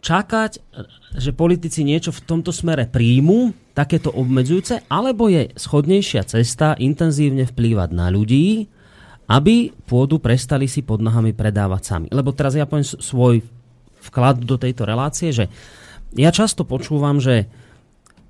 čakať, 0.01 0.51
že 1.16 1.32
politici 1.32 1.86
niečo 1.86 2.09
v 2.09 2.24
tomto 2.26 2.49
smere 2.49 2.89
príjmu, 2.89 3.53
takéto 3.78 4.09
obmedzujúce, 4.12 4.89
alebo 4.89 5.30
je 5.30 5.53
schodnejšia 5.55 6.26
cesta 6.26 6.74
intenzívne 6.76 7.45
vplývať 7.45 7.89
na 7.93 8.09
ľudí, 8.09 8.68
aby 9.32 9.71
pôdu 9.88 10.19
prestali 10.19 10.67
si 10.67 10.84
pod 10.84 10.99
nohami 10.99 11.32
predávať 11.32 11.82
sami. 11.88 12.07
Lebo 12.11 12.36
teraz 12.36 12.51
ja 12.51 12.67
poviem 12.67 12.84
svoj 12.84 13.39
vklad 14.11 14.43
do 14.43 14.59
tejto 14.59 14.84
relácie, 14.84 15.32
že 15.32 15.47
ja 16.11 16.36
často 16.36 16.67
počúvam, 16.67 17.23
že 17.23 17.47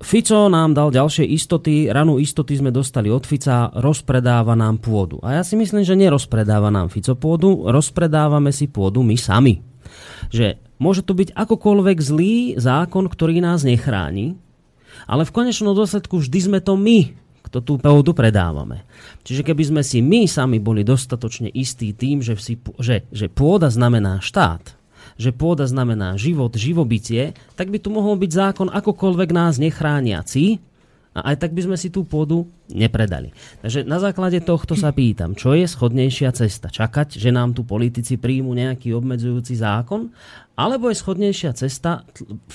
Fico 0.02 0.50
nám 0.50 0.74
dal 0.74 0.90
ďalšie 0.90 1.26
istoty, 1.26 1.86
ranú 1.90 2.18
istoty 2.18 2.58
sme 2.58 2.74
dostali 2.74 3.06
od 3.10 3.22
Fica, 3.22 3.70
rozpredáva 3.70 4.58
nám 4.58 4.82
pôdu. 4.82 5.22
A 5.22 5.38
ja 5.38 5.42
si 5.46 5.54
myslím, 5.54 5.86
že 5.86 5.98
nerozpredáva 5.98 6.74
nám 6.74 6.90
Fico 6.90 7.14
pôdu, 7.14 7.66
rozpredávame 7.70 8.50
si 8.50 8.66
pôdu 8.66 9.02
my 9.06 9.14
sami. 9.14 9.62
Že 10.30 10.58
môže 10.82 11.06
to 11.06 11.14
byť 11.14 11.34
akokoľvek 11.38 11.98
zlý 12.02 12.34
zákon, 12.58 13.06
ktorý 13.06 13.38
nás 13.42 13.62
nechráni, 13.62 14.34
ale 15.06 15.22
v 15.22 15.34
konečnom 15.34 15.74
dôsledku 15.74 16.18
vždy 16.18 16.38
sme 16.50 16.58
to 16.58 16.74
my, 16.74 17.14
to 17.52 17.60
tú 17.60 17.76
pôdu 17.76 18.16
predávame. 18.16 18.88
Čiže 19.28 19.44
keby 19.44 19.62
sme 19.68 19.82
si 19.84 20.00
my 20.00 20.24
sami 20.24 20.56
boli 20.56 20.80
dostatočne 20.80 21.52
istí 21.52 21.92
tým, 21.92 22.24
že, 22.24 22.32
si, 22.40 22.56
že, 22.80 23.04
že 23.12 23.28
pôda 23.28 23.68
znamená 23.68 24.24
štát, 24.24 24.72
že 25.20 25.30
pôda 25.36 25.68
znamená 25.68 26.16
život, 26.16 26.56
živobytie, 26.56 27.36
tak 27.52 27.68
by 27.68 27.76
tu 27.76 27.92
mohol 27.92 28.16
byť 28.16 28.32
zákon 28.32 28.68
akokoľvek 28.72 29.30
nás 29.36 29.60
nechrániaci, 29.60 30.72
a 31.12 31.32
aj 31.32 31.44
tak 31.44 31.52
by 31.52 31.68
sme 31.68 31.76
si 31.76 31.92
tú 31.92 32.08
pôdu 32.08 32.48
nepredali. 32.72 33.36
Takže 33.60 33.84
na 33.84 34.00
základe 34.00 34.40
tohto 34.40 34.72
sa 34.72 34.96
pýtam, 34.96 35.36
čo 35.36 35.52
je 35.52 35.68
schodnejšia 35.68 36.32
cesta? 36.32 36.72
Čakať, 36.72 37.20
že 37.20 37.28
nám 37.28 37.52
tu 37.52 37.68
politici 37.68 38.16
príjmu 38.16 38.56
nejaký 38.56 38.96
obmedzujúci 38.96 39.60
zákon? 39.60 40.08
Alebo 40.56 40.88
je 40.88 40.96
schodnejšia 40.96 41.52
cesta 41.52 42.08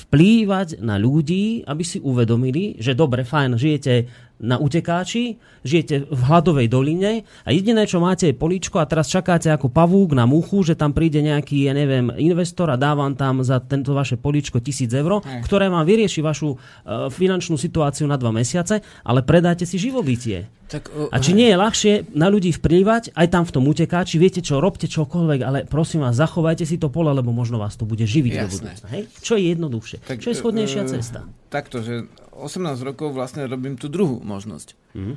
vplývať 0.09 0.81
na 0.81 0.97
ľudí, 0.97 1.69
aby 1.69 1.83
si 1.85 2.01
uvedomili, 2.01 2.81
že 2.81 2.97
dobre, 2.97 3.21
fajn, 3.21 3.61
žijete 3.61 3.93
na 4.37 4.61
utekáči, 4.61 5.41
žijete 5.65 6.05
v 6.05 6.21
hladovej 6.29 6.69
doline 6.69 7.25
a 7.41 7.49
jediné, 7.49 7.89
čo 7.89 7.97
máte 7.97 8.29
je 8.29 8.37
políčko 8.37 8.77
a 8.77 8.85
teraz 8.85 9.09
čakáte 9.09 9.49
ako 9.49 9.73
pavúk 9.73 10.13
na 10.13 10.29
muchu, 10.29 10.61
že 10.61 10.77
tam 10.77 10.93
príde 10.93 11.25
nejaký, 11.25 11.65
ja 11.65 11.73
neviem, 11.73 12.13
investor 12.21 12.69
a 12.69 12.77
dá 12.77 12.93
vám 12.93 13.17
tam 13.17 13.41
za 13.41 13.57
tento 13.57 13.97
vaše 13.97 14.15
políčko 14.15 14.61
tisíc 14.61 14.93
eur, 14.93 15.25
ktoré 15.41 15.73
vám 15.73 15.85
vyrieši 15.89 16.21
vašu 16.21 16.53
uh, 16.53 17.09
finančnú 17.09 17.57
situáciu 17.57 18.05
na 18.05 18.15
dva 18.15 18.29
mesiace, 18.29 18.85
ale 19.01 19.25
predáte 19.25 19.65
si 19.65 19.81
živobytie. 19.81 20.53
Tak, 20.67 20.91
uh, 20.91 21.07
a 21.09 21.17
či 21.17 21.31
nie 21.31 21.47
je 21.47 21.57
ľahšie 21.57 21.93
na 22.13 22.27
ľudí 22.27 22.51
vplývať 22.53 23.15
aj 23.15 23.27
tam 23.31 23.43
v 23.47 23.51
tom 23.55 23.65
utekáči, 23.65 24.19
viete 24.21 24.43
čo, 24.43 24.61
robte 24.61 24.85
čokoľvek, 24.85 25.39
ale 25.41 25.57
prosím 25.65 26.05
vás, 26.05 26.13
zachovajte 26.19 26.67
si 26.67 26.77
to 26.77 26.93
pole, 26.93 27.09
lebo 27.09 27.33
možno 27.33 27.57
vás 27.57 27.79
to 27.79 27.87
bude 27.87 28.03
živiť 28.03 28.31
Jasné. 28.35 28.43
do 28.43 28.47
budúcna. 28.51 28.87
Hej? 28.93 29.01
Čo 29.23 29.33
je 29.39 29.43
jednoduchšie? 29.55 29.97
Tak, 30.05 30.17
čo 30.21 30.29
je 30.29 30.35
schodnejšia 30.35 30.83
uh, 30.83 30.89
cesta? 30.91 31.19
Takto, 31.47 31.79
že 31.79 32.11
18 32.37 32.77
rokov 32.85 33.13
vlastne 33.13 33.49
robím 33.49 33.75
tú 33.75 33.89
druhú 33.89 34.21
možnosť. 34.21 34.77
Mm. 34.93 35.15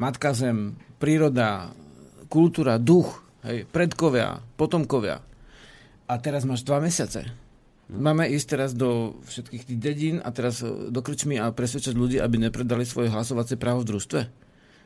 Matka 0.00 0.32
zem, 0.32 0.78
príroda, 1.02 1.74
kultúra, 2.30 2.78
duch, 2.80 3.20
hej, 3.44 3.66
predkovia, 3.68 4.40
potomkovia. 4.54 5.20
A 6.10 6.14
teraz 6.18 6.46
máš 6.46 6.64
dva 6.64 6.80
mesiace. 6.80 7.28
Máme 7.90 8.30
ísť 8.30 8.46
teraz 8.54 8.70
do 8.70 9.18
všetkých 9.26 9.66
tých 9.66 9.78
dedín 9.82 10.16
a 10.22 10.30
teraz 10.30 10.62
do 10.62 11.00
krčmy 11.02 11.42
a 11.42 11.50
presvedčať 11.50 11.98
ľudí, 11.98 12.22
aby 12.22 12.38
nepredali 12.38 12.86
svoje 12.86 13.10
hlasovacie 13.10 13.58
právo 13.58 13.82
v 13.82 13.94
družstve? 13.94 14.20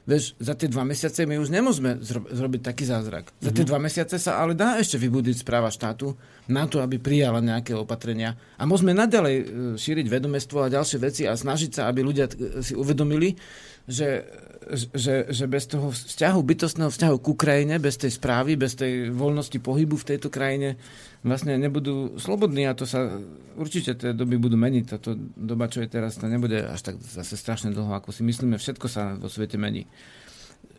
Vieš, 0.04 0.36
za 0.36 0.52
tie 0.52 0.68
dva 0.68 0.84
mesiace 0.84 1.24
my 1.24 1.40
už 1.40 1.48
nemôžeme 1.48 2.00
zro- 2.00 2.28
zrobiť 2.28 2.60
taký 2.60 2.84
zázrak. 2.84 3.28
Mm-hmm. 3.28 3.44
Za 3.44 3.50
tie 3.52 3.64
mhm. 3.64 3.70
dva 3.72 3.78
mesiace 3.80 4.16
sa 4.20 4.40
ale 4.40 4.52
dá 4.56 4.76
ešte 4.80 4.96
vybudiť 5.00 5.44
správa 5.44 5.68
štátu 5.72 6.16
na 6.44 6.68
to, 6.68 6.84
aby 6.84 7.00
prijala 7.00 7.40
nejaké 7.40 7.72
opatrenia. 7.72 8.36
A 8.60 8.68
môžeme 8.68 8.92
naďalej 8.92 9.36
e, 9.36 9.44
šíriť 9.80 10.06
vedomestvo 10.12 10.64
a 10.64 10.72
ďalšie 10.72 10.98
veci 11.00 11.22
a 11.24 11.32
snažiť 11.32 11.70
sa, 11.72 11.88
aby 11.88 12.04
ľudia 12.04 12.28
e, 12.28 12.60
si 12.60 12.76
uvedomili, 12.76 13.32
že, 13.88 14.28
že, 14.92 15.28
že 15.28 15.44
bez 15.48 15.64
toho 15.68 15.88
vzťahu, 15.92 16.40
bytostného 16.40 16.92
vzťahu 16.92 17.16
k 17.20 17.26
Ukrajine, 17.32 17.74
bez 17.80 17.96
tej 17.96 18.12
správy, 18.12 18.60
bez 18.60 18.76
tej 18.76 19.08
voľnosti 19.12 19.56
pohybu 19.60 19.96
v 19.96 20.08
tejto 20.16 20.28
krajine, 20.28 20.76
vlastne 21.24 21.56
nebudú 21.56 22.20
slobodní 22.20 22.68
a 22.68 22.76
to 22.76 22.84
sa 22.84 23.08
určite 23.56 23.96
tie 23.96 24.12
doby 24.12 24.36
budú 24.36 24.60
meniť. 24.60 24.84
Táto 24.84 25.16
doba, 25.36 25.72
čo 25.72 25.80
je 25.80 25.88
teraz, 25.88 26.20
to 26.20 26.28
nebude 26.28 26.60
až 26.60 26.92
tak 26.92 27.00
zase 27.00 27.40
strašne 27.40 27.72
dlho, 27.72 27.92
ako 27.96 28.12
si 28.12 28.20
myslíme. 28.20 28.60
Všetko 28.60 28.86
sa 28.88 29.16
vo 29.16 29.32
svete 29.32 29.56
mení. 29.56 29.88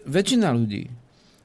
Väčšina 0.05 0.53
ľudí, 0.53 0.93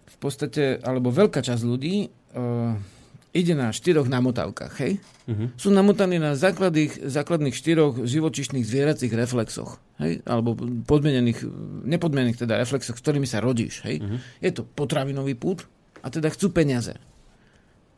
v 0.04 0.16
podstate, 0.20 0.76
alebo 0.84 1.08
veľká 1.08 1.40
časť 1.40 1.64
ľudí, 1.64 2.12
uh, 2.36 2.99
ide 3.30 3.54
na 3.54 3.70
štyroch 3.70 4.10
namotávkach, 4.10 4.72
hej? 4.82 4.98
Uh-huh. 5.30 5.54
Sú 5.54 5.70
namotaní 5.70 6.18
na 6.18 6.34
základných, 6.34 7.06
základných 7.06 7.54
štyroch 7.54 8.02
živočišných 8.02 8.66
zvieracích 8.66 9.14
reflexoch, 9.14 9.78
hej? 10.02 10.22
Alebo 10.26 10.58
podmenených, 10.86 11.46
nepodmenených 11.86 12.42
teda 12.42 12.58
reflexoch, 12.58 12.98
s 12.98 13.02
ktorými 13.02 13.30
sa 13.30 13.38
rodíš, 13.38 13.86
hej? 13.86 14.02
Uh-huh. 14.02 14.18
Je 14.42 14.50
to 14.50 14.66
potravinový 14.66 15.38
pút 15.38 15.70
a 16.02 16.10
teda 16.10 16.30
chcú 16.34 16.50
peniaze. 16.50 16.98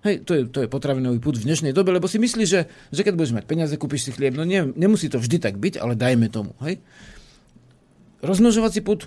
Hej, 0.02 0.26
to 0.26 0.34
je, 0.34 0.42
to 0.50 0.58
je 0.66 0.68
potravinový 0.68 1.22
put 1.22 1.38
v 1.38 1.46
dnešnej 1.46 1.70
dobe, 1.70 1.94
lebo 1.94 2.10
si 2.10 2.18
myslíš, 2.18 2.48
že, 2.50 2.66
že 2.90 3.00
keď 3.06 3.14
budeš 3.14 3.38
mať 3.38 3.44
peniaze, 3.46 3.74
kúpiš 3.78 4.10
si 4.10 4.10
chlieb. 4.10 4.34
No 4.34 4.42
nie, 4.42 4.66
nemusí 4.74 5.06
to 5.06 5.22
vždy 5.22 5.38
tak 5.38 5.62
byť, 5.62 5.78
ale 5.78 5.94
dajme 5.94 6.26
tomu. 6.26 6.58
Hej. 6.58 6.82
Rozmnožovací 8.18 8.82
put, 8.82 9.06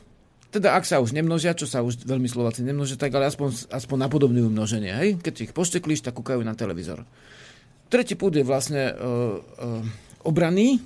teda 0.56 0.72
ak 0.80 0.88
sa 0.88 1.04
už 1.04 1.12
nemnožia, 1.12 1.52
čo 1.52 1.68
sa 1.68 1.84
už 1.84 2.08
veľmi 2.08 2.32
Slováci 2.32 2.64
nemnožia, 2.64 2.96
tak 2.96 3.12
ale 3.12 3.28
aspoň, 3.28 3.68
aspoň 3.76 3.98
napodobňujú 4.08 4.48
množenie. 4.48 4.92
Hej. 4.96 5.10
Keď 5.20 5.52
ich 5.52 5.52
pošteklíš, 5.52 6.08
tak 6.08 6.16
kúkajú 6.16 6.40
na 6.48 6.56
televízor. 6.56 7.04
Tretí 7.92 8.16
put 8.16 8.32
je 8.32 8.48
vlastne 8.48 8.96
uh, 8.96 9.36
uh, 9.44 9.84
obranný, 10.24 10.80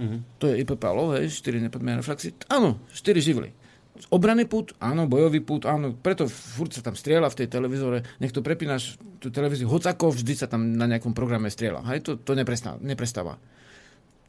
mm-hmm. 0.00 0.40
to 0.40 0.48
je 0.48 0.64
IP 0.64 0.80
Palo, 0.80 1.12
hej, 1.14 1.28
4 1.28 1.68
nepodmienné 1.68 2.00
reflexy. 2.00 2.32
Áno, 2.48 2.80
4 2.96 3.20
živly. 3.20 3.52
Obrany 4.08 4.48
put, 4.48 4.72
áno, 4.80 5.04
bojový 5.04 5.44
put, 5.44 5.68
áno, 5.68 5.92
preto 5.92 6.24
furt 6.24 6.72
sa 6.72 6.80
tam 6.80 6.96
strieľa 6.96 7.28
v 7.28 7.38
tej 7.44 7.48
televízore, 7.52 7.98
nech 8.16 8.32
to 8.32 8.40
prepínaš 8.40 8.96
tú 9.20 9.28
televíziu 9.28 9.68
hocako, 9.68 10.16
vždy 10.16 10.32
sa 10.40 10.48
tam 10.48 10.72
na 10.72 10.88
nejakom 10.88 11.12
programe 11.12 11.52
strieľa, 11.52 11.84
hej, 11.92 12.00
to, 12.00 12.16
to 12.16 12.32
neprestáva. 12.32 12.80
neprestáva 12.80 13.36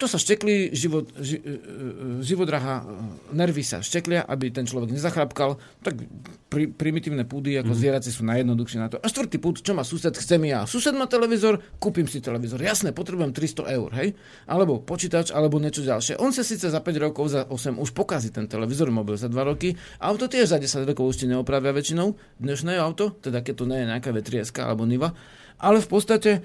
to 0.02 0.10
sa 0.10 0.18
štekli, 0.18 0.73
život, 0.73 1.14
ži, 1.22 1.38
e, 1.38 1.45
e, 1.45 1.56
živodraha, 2.26 2.82
e, 2.82 2.86
nervy 3.38 3.61
sa 3.61 3.86
šteklia, 3.86 4.26
aby 4.26 4.49
ten 4.49 4.65
človek 4.65 4.90
nezachrapkal, 4.90 5.61
tak 5.86 6.02
pri, 6.49 6.73
primitívne 6.73 7.22
púdy 7.22 7.53
ako 7.61 7.69
mm. 7.69 7.78
zvieraci 7.78 8.10
sú 8.10 8.26
najjednoduchšie 8.26 8.80
na 8.82 8.90
to. 8.90 8.98
A 8.98 9.06
štvrtý 9.06 9.38
púd, 9.38 9.61
čo 9.61 9.78
má 9.78 9.86
sused, 9.86 10.10
chcem 10.18 10.41
ja. 10.49 10.65
Sused 10.65 10.98
má 10.98 11.06
televízor, 11.06 11.61
kúpim 11.78 12.10
si 12.10 12.18
televízor. 12.18 12.57
Jasné, 12.57 12.98
potrebujem 12.98 13.30
300 13.30 13.78
eur, 13.78 13.90
hej? 13.94 14.18
Alebo 14.49 14.82
počítač, 14.82 15.30
alebo 15.30 15.61
niečo 15.61 15.86
ďalšie. 15.86 16.18
On 16.18 16.34
sa 16.34 16.41
síce 16.41 16.65
za 16.65 16.82
5 16.82 16.98
rokov, 16.98 17.30
za 17.30 17.45
8 17.45 17.78
už 17.78 17.94
pokazí 17.94 18.34
ten 18.34 18.49
televízor, 18.49 18.90
mobil 18.90 19.22
za 19.22 19.30
2 19.30 19.38
roky. 19.45 19.78
Auto 20.02 20.26
tiež 20.26 20.49
za 20.49 20.57
10 20.57 20.90
rokov 20.90 21.14
už 21.14 21.30
neopravia 21.30 21.69
väčšinou. 21.69 22.18
Dnešné 22.41 22.82
auto, 22.82 23.14
teda 23.22 23.45
keď 23.45 23.53
to 23.53 23.65
nie 23.69 23.86
je 23.86 23.90
nejaká 23.94 24.10
vetrieska 24.10 24.65
alebo 24.65 24.90
niva. 24.90 25.14
Ale 25.61 25.78
v 25.78 25.90
podstate 25.94 26.41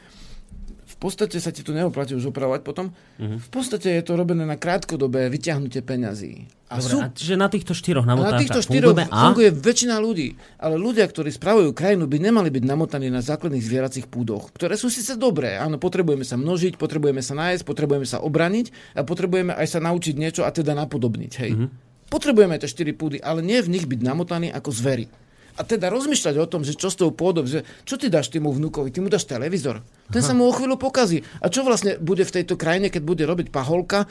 v 0.97 1.01
podstate 1.05 1.37
sa 1.37 1.53
ti 1.53 1.61
to 1.61 1.77
neoplatí 1.77 2.17
už 2.17 2.33
opravovať 2.33 2.65
potom. 2.65 2.89
Uh-huh. 2.89 3.37
V 3.37 3.49
podstate 3.53 4.01
je 4.01 4.01
to 4.01 4.17
robené 4.17 4.49
na 4.49 4.57
krátkodobé 4.57 5.29
vyťahnutie 5.29 5.85
peňazí. 5.85 6.49
A 6.73 6.81
Dobre, 6.81 6.89
sú, 6.89 6.97
a 7.05 7.13
čiže 7.13 7.37
na 7.37 7.53
týchto 7.53 7.77
štyroch 7.77 8.09
namotánkach 8.09 8.33
Na 8.33 8.43
týchto 8.43 8.61
štyroch 8.65 8.97
funguje 8.97 9.53
väčšina 9.53 10.01
ľudí. 10.01 10.41
Ale 10.57 10.81
ľudia, 10.81 11.05
ktorí 11.05 11.29
spravujú 11.29 11.77
krajinu, 11.77 12.09
by 12.09 12.17
nemali 12.17 12.49
byť 12.49 12.65
namotaní 12.65 13.13
na 13.13 13.21
základných 13.21 13.61
zvieracích 13.61 14.09
púdoch, 14.09 14.49
ktoré 14.57 14.81
sú 14.81 14.89
síce 14.89 15.21
dobré. 15.21 15.61
Áno, 15.61 15.77
potrebujeme 15.77 16.25
sa 16.25 16.41
množiť, 16.41 16.81
potrebujeme 16.81 17.21
sa 17.21 17.37
nájsť, 17.37 17.63
potrebujeme 17.69 18.09
sa 18.09 18.25
obraniť 18.25 18.97
a 18.97 19.05
potrebujeme 19.05 19.53
aj 19.53 19.69
sa 19.69 19.85
naučiť 19.85 20.15
niečo 20.17 20.43
a 20.49 20.51
teda 20.51 20.73
napodobniť. 20.73 21.33
Hej. 21.45 21.53
Uh-huh. 21.55 21.69
Potrebujeme 22.09 22.57
tie 22.57 22.73
štyri 22.73 22.97
púdy, 22.97 23.21
ale 23.21 23.45
nie 23.45 23.61
v 23.61 23.69
nich 23.69 23.85
byť 23.85 24.01
namotaní 24.01 24.49
ako 24.49 24.73
zvery 24.73 25.13
a 25.57 25.65
teda 25.65 25.89
rozmýšľať 25.89 26.35
o 26.37 26.47
tom, 26.47 26.61
že 26.63 26.77
čo 26.77 26.93
s 26.93 26.97
tou 27.01 27.09
pôdou, 27.09 27.49
že 27.49 27.65
čo 27.89 27.97
ty 27.97 28.13
dáš 28.13 28.29
týmu 28.29 28.53
vnúkovi, 28.53 28.93
ty 28.93 29.01
mu 29.01 29.09
dáš 29.09 29.25
televízor. 29.25 29.81
Ten 30.07 30.23
sa 30.23 30.37
mu 30.37 30.47
o 30.47 30.53
chvíľu 30.55 30.79
pokazí. 30.79 31.27
A 31.43 31.51
čo 31.51 31.67
vlastne 31.67 31.99
bude 31.99 32.23
v 32.23 32.31
tejto 32.31 32.55
krajine, 32.55 32.93
keď 32.93 33.03
bude 33.03 33.25
robiť 33.27 33.51
paholka 33.51 34.07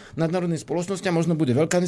spoločnosti 0.66 1.08
a 1.08 1.14
možno 1.14 1.38
bude 1.38 1.56
veľká 1.56 1.80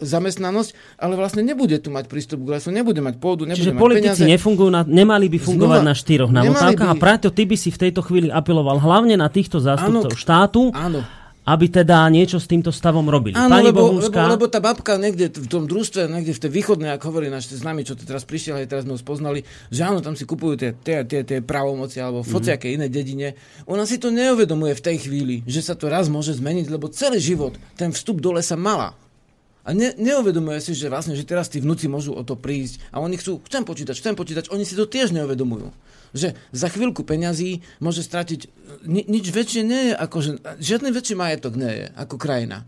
zamestnanosť, 0.00 0.70
ale 0.96 1.14
vlastne 1.18 1.42
nebude 1.44 1.76
tu 1.82 1.90
mať 1.90 2.08
prístup 2.08 2.46
k 2.46 2.56
lesu, 2.56 2.70
nebude 2.70 3.02
mať 3.02 3.20
pôdu, 3.20 3.44
nebude 3.44 3.60
Čiže 3.60 3.74
mať 3.76 3.82
politici 3.82 4.22
peniaze. 4.22 4.32
nefungujú 4.38 4.70
na, 4.70 4.86
nemali 4.86 5.26
by 5.28 5.38
fungovať 5.42 5.80
Znova, 5.82 5.90
na 5.90 5.94
štyroch 5.94 6.30
namotávkach 6.32 6.88
by... 6.88 6.94
a 6.94 7.02
preto 7.02 7.28
ty 7.34 7.42
by 7.44 7.56
si 7.58 7.68
v 7.74 7.78
tejto 7.84 8.00
chvíli 8.06 8.28
apeloval 8.30 8.78
hlavne 8.80 9.18
na 9.18 9.28
týchto 9.28 9.58
zástupcov 9.60 10.14
áno, 10.14 10.20
štátu. 10.20 10.62
Áno 10.72 11.23
aby 11.44 11.68
teda 11.68 12.08
niečo 12.08 12.40
s 12.40 12.48
týmto 12.48 12.72
stavom 12.72 13.04
robili. 13.04 13.36
Áno, 13.36 13.52
Pani 13.52 13.68
lebo, 13.68 13.92
Bohunská... 13.92 14.32
lebo, 14.32 14.40
lebo 14.40 14.46
tá 14.48 14.64
babka 14.64 14.96
niekde 14.96 15.28
v 15.28 15.48
tom 15.48 15.68
družstve, 15.68 16.08
niekde 16.08 16.32
v 16.32 16.40
tej 16.40 16.50
východnej, 16.50 16.96
ako 16.96 17.04
hovorí 17.12 17.28
náš 17.28 17.52
známy, 17.52 17.84
čo 17.84 17.92
tu 17.92 18.08
teraz 18.08 18.24
prišiel, 18.24 18.64
aj 18.64 18.68
teraz 18.72 18.82
sme 18.88 18.96
ho 18.96 19.00
spoznali, 19.00 19.44
že 19.68 19.84
áno, 19.84 20.00
tam 20.00 20.16
si 20.16 20.24
kupujú 20.24 20.56
tie, 20.56 20.70
tie, 20.72 21.04
tie, 21.04 21.20
tie 21.20 21.38
právomoci 21.44 22.00
alebo 22.00 22.24
v 22.24 22.40
mm-hmm. 22.40 22.74
iné 22.80 22.86
dedine. 22.88 23.28
Ona 23.68 23.84
si 23.84 24.00
to 24.00 24.08
neuvedomuje 24.08 24.72
v 24.72 24.84
tej 24.84 24.96
chvíli, 25.04 25.44
že 25.44 25.60
sa 25.60 25.76
to 25.76 25.92
raz 25.92 26.08
môže 26.08 26.32
zmeniť, 26.40 26.72
lebo 26.72 26.88
celý 26.88 27.20
život 27.20 27.60
ten 27.76 27.92
vstup 27.92 28.24
do 28.24 28.32
lesa 28.32 28.56
mala. 28.56 28.96
A 29.64 29.72
ne, 29.72 29.96
neuvedomuje 29.96 30.60
si, 30.60 30.76
že 30.76 30.92
vlastne, 30.92 31.16
že 31.16 31.24
teraz 31.24 31.48
tí 31.48 31.56
vnúci 31.56 31.88
môžu 31.88 32.12
o 32.12 32.20
to 32.20 32.36
prísť 32.36 32.84
a 32.92 33.00
oni 33.00 33.16
chcú, 33.16 33.40
chcem 33.48 33.64
počítať, 33.64 33.96
chcem 33.96 34.12
počítať, 34.12 34.44
oni 34.52 34.64
si 34.64 34.76
to 34.76 34.84
tiež 34.84 35.16
neuvedomujú. 35.16 35.72
Že 36.14 36.38
za 36.54 36.68
chvíľku 36.70 37.02
peňazí 37.02 37.66
môže 37.82 38.06
stratiť, 38.06 38.40
ni, 38.86 39.02
nič 39.04 39.34
väčšie 39.34 39.62
nie 39.66 39.82
je, 39.90 39.94
ako, 39.98 40.16
že, 40.22 40.30
žiadny 40.62 40.94
väčší 40.94 41.18
majetok 41.18 41.58
nie 41.58 41.84
je 41.84 41.86
ako 41.98 42.16
krajina. 42.16 42.64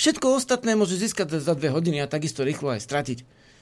Všetko 0.00 0.40
ostatné 0.40 0.72
môže 0.72 0.96
získať 0.96 1.42
za 1.42 1.52
dve 1.52 1.68
hodiny 1.68 2.00
a 2.00 2.10
takisto 2.10 2.46
rýchlo 2.46 2.72
aj 2.72 2.82
stratiť 2.82 3.18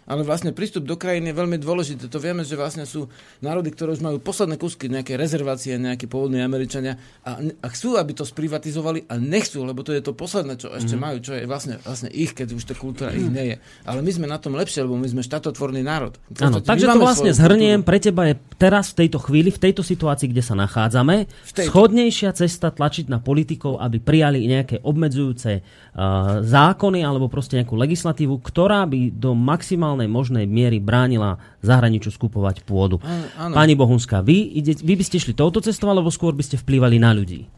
ale 0.07 0.23
vlastne 0.23 0.55
prístup 0.55 0.87
do 0.87 0.95
krajiny 0.95 1.35
je 1.35 1.37
veľmi 1.37 1.59
dôležité. 1.59 2.07
To 2.07 2.23
vieme, 2.23 2.47
že 2.47 2.55
vlastne 2.55 2.87
sú 2.87 3.11
národy, 3.43 3.74
ktoré 3.74 3.99
už 3.99 4.03
majú 4.03 4.23
posledné 4.23 4.57
kúsky, 4.57 4.87
nejaké 4.87 5.19
rezervácie, 5.19 5.74
nejaké 5.77 6.07
pôvodní 6.07 6.41
Američania 6.41 6.97
a, 7.27 7.43
a 7.43 7.66
chcú, 7.74 7.99
aby 7.99 8.15
to 8.15 8.23
sprivatizovali 8.23 9.11
a 9.11 9.19
nechcú, 9.19 9.66
lebo 9.66 9.83
to 9.83 9.91
je 9.91 10.03
to 10.03 10.15
posledné, 10.15 10.57
čo 10.57 10.70
ešte 10.73 10.95
mm-hmm. 10.95 11.03
majú, 11.03 11.16
čo 11.20 11.33
je 11.35 11.45
vlastne, 11.45 11.74
vlastne 11.83 12.11
ich, 12.15 12.33
keď 12.33 12.55
už 12.55 12.65
tá 12.70 12.74
kultúra 12.78 13.11
ich 13.11 13.27
nie 13.27 13.55
je. 13.55 13.57
Ale 13.83 14.01
my 14.01 14.11
sme 14.15 14.27
na 14.31 14.39
tom 14.39 14.55
lepšie, 14.55 14.87
lebo 14.87 14.95
my 14.95 15.11
sme 15.11 15.27
štátotvorný 15.27 15.83
národ. 15.83 16.15
Áno, 16.39 16.62
takže 16.62 16.87
to 16.87 17.03
vlastne 17.03 17.35
zhrniem, 17.35 17.83
pre 17.83 17.99
teba 17.99 18.31
je 18.31 18.39
teraz 18.57 18.95
v 18.95 19.05
tejto 19.05 19.19
chvíli, 19.19 19.51
v 19.51 19.59
tejto 19.59 19.83
situácii, 19.83 20.31
kde 20.31 20.43
sa 20.47 20.55
nachádzame, 20.55 21.27
schodnejšia 21.51 22.31
cesta 22.31 22.70
tlačiť 22.70 23.11
na 23.11 23.19
politikov, 23.19 23.83
aby 23.83 23.99
prijali 23.99 24.47
nejaké 24.47 24.81
obmedzujúce 24.87 25.61
uh, 25.61 26.41
zákony 26.45 27.03
alebo 27.03 27.27
proste 27.27 27.59
nejakú 27.59 27.74
legislatívu, 27.74 28.39
ktorá 28.39 28.87
by 28.87 29.11
do 29.16 29.35
maximálnej 29.35 29.95
možnej 30.05 30.44
miery 30.44 30.77
bránila 30.77 31.40
zahraničiu 31.64 32.12
skupovať 32.12 32.60
pôdu. 32.68 33.01
Áno. 33.40 33.56
Pani 33.56 33.73
Bohunská, 33.73 34.20
vy, 34.20 34.60
ide, 34.60 34.77
vy 34.77 35.01
by 35.01 35.05
ste 35.09 35.16
šli 35.16 35.32
touto 35.32 35.64
cestou, 35.64 35.89
alebo 35.89 36.12
skôr 36.12 36.36
by 36.36 36.44
ste 36.44 36.60
vplývali 36.60 37.01
na 37.01 37.16
ľudí? 37.16 37.48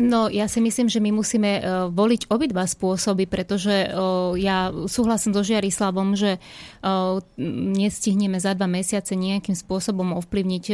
No, 0.00 0.32
ja 0.32 0.48
si 0.48 0.64
myslím, 0.64 0.88
že 0.88 0.96
my 0.96 1.12
musíme 1.12 1.60
uh, 1.60 1.62
voliť 1.92 2.32
obidva 2.32 2.64
spôsoby, 2.64 3.28
pretože 3.28 3.92
uh, 3.92 4.32
ja 4.32 4.72
súhlasím 4.88 5.36
so 5.36 5.44
Žiarislavom, 5.44 6.16
že 6.16 6.40
nestihneme 7.76 8.40
za 8.40 8.56
dva 8.56 8.64
mesiace 8.64 9.12
nejakým 9.12 9.54
spôsobom 9.54 10.16
ovplyvniť 10.16 10.64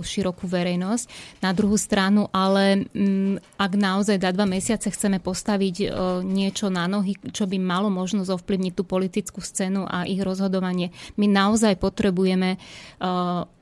širokú 0.00 0.48
verejnosť. 0.48 1.04
Na 1.44 1.52
druhú 1.52 1.76
stranu, 1.76 2.32
ale 2.32 2.88
um, 2.96 3.36
ak 3.60 3.72
naozaj 3.76 4.16
za 4.22 4.30
dva 4.32 4.48
mesiace 4.48 4.88
chceme 4.88 5.20
postaviť 5.20 5.92
niečo 6.24 6.72
na 6.72 6.88
nohy, 6.88 7.16
čo 7.30 7.44
by 7.44 7.60
malo 7.60 7.92
možnosť 7.92 8.32
ovplyvniť 8.32 8.72
tú 8.72 8.82
politickú 8.88 9.40
scénu 9.44 9.84
a 9.84 10.08
ich 10.08 10.20
rozhodovanie, 10.24 10.94
my 11.20 11.26
naozaj 11.28 11.76
potrebujeme 11.76 12.56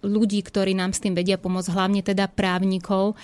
ľudí, 0.01 0.41
ktorí 0.41 0.73
nám 0.73 0.97
s 0.97 1.03
tým 1.05 1.12
vedia 1.12 1.37
pomôcť, 1.37 1.73
hlavne 1.73 2.01
teda 2.01 2.29
právnikov, 2.29 3.17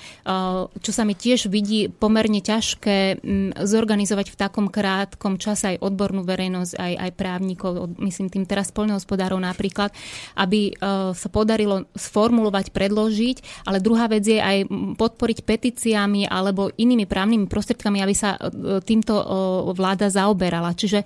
čo 0.80 0.90
sa 0.93 1.02
mi 1.09 1.16
tiež 1.16 1.48
vidí 1.48 1.88
pomerne 1.88 2.40
ťažké 2.44 3.20
mm, 3.20 3.64
zorganizovať 3.64 4.32
v 4.32 4.36
takom 4.36 4.66
krátkom 4.68 5.40
čase 5.40 5.76
aj 5.76 5.82
odbornú 5.84 6.24
verejnosť, 6.24 6.72
aj, 6.76 6.93
aj 7.01 7.10
právnikov, 7.16 7.72
myslím 8.01 8.28
tým 8.28 8.44
teraz 8.56 8.72
poľnohospodárov 8.72 9.36
napríklad, 9.36 9.92
aby 10.40 10.72
e, 10.72 11.12
sa 11.12 11.28
podarilo 11.28 11.84
sformulovať, 11.92 12.72
predložiť, 12.72 13.68
ale 13.68 13.84
druhá 13.84 14.08
vec 14.08 14.24
je 14.24 14.40
aj 14.40 14.64
podporiť 14.96 15.44
petíciami 15.44 16.24
alebo 16.24 16.72
inými 16.72 17.04
právnymi 17.04 17.44
prostriedkami, 17.44 18.00
aby 18.00 18.14
sa 18.16 18.40
e, 18.40 18.80
týmto 18.80 19.12
e, 19.12 19.24
vláda 19.76 20.08
zaoberala. 20.08 20.72
Čiže 20.72 21.04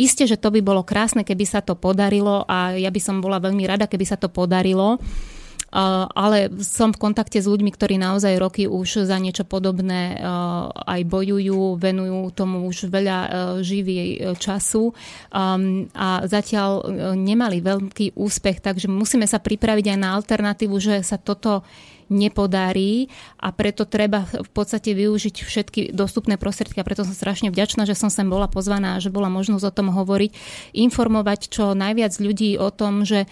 Isté, 0.00 0.24
že 0.24 0.40
to 0.40 0.48
by 0.48 0.64
bolo 0.64 0.80
krásne, 0.80 1.26
keby 1.26 1.44
sa 1.44 1.60
to 1.60 1.76
podarilo 1.76 2.46
a 2.48 2.72
ja 2.78 2.88
by 2.88 3.00
som 3.02 3.20
bola 3.20 3.42
veľmi 3.42 3.68
rada, 3.68 3.84
keby 3.84 4.06
sa 4.08 4.16
to 4.16 4.30
podarilo 4.32 5.02
ale 5.70 6.50
som 6.66 6.90
v 6.90 6.98
kontakte 6.98 7.38
s 7.38 7.46
ľuďmi, 7.46 7.70
ktorí 7.70 7.94
naozaj 7.96 8.42
roky 8.42 8.66
už 8.66 9.06
za 9.06 9.16
niečo 9.22 9.46
podobné 9.46 10.18
aj 10.74 11.00
bojujú, 11.06 11.78
venujú 11.78 12.34
tomu 12.34 12.66
už 12.66 12.90
veľa 12.90 13.18
živý 13.62 14.18
času. 14.36 14.90
A 15.30 16.10
zatiaľ 16.26 16.70
nemali 17.14 17.62
veľký 17.62 18.18
úspech, 18.18 18.58
takže 18.58 18.90
musíme 18.90 19.30
sa 19.30 19.38
pripraviť 19.38 19.94
aj 19.94 19.98
na 19.98 20.18
alternatívu, 20.18 20.76
že 20.82 21.06
sa 21.06 21.16
toto 21.22 21.62
nepodarí 22.10 23.06
a 23.38 23.54
preto 23.54 23.86
treba 23.86 24.26
v 24.26 24.50
podstate 24.50 24.98
využiť 24.98 25.46
všetky 25.46 25.80
dostupné 25.94 26.34
prostriedky 26.42 26.82
a 26.82 26.86
preto 26.86 27.06
som 27.06 27.14
strašne 27.14 27.54
vďačná, 27.54 27.86
že 27.86 27.94
som 27.94 28.10
sem 28.10 28.26
bola 28.26 28.50
pozvaná 28.50 28.98
a 28.98 29.02
že 29.02 29.14
bola 29.14 29.30
možnosť 29.30 29.70
o 29.70 29.70
tom 29.70 29.94
hovoriť, 29.94 30.34
informovať 30.74 31.40
čo 31.46 31.70
najviac 31.78 32.18
ľudí 32.18 32.58
o 32.58 32.74
tom, 32.74 33.06
že 33.06 33.30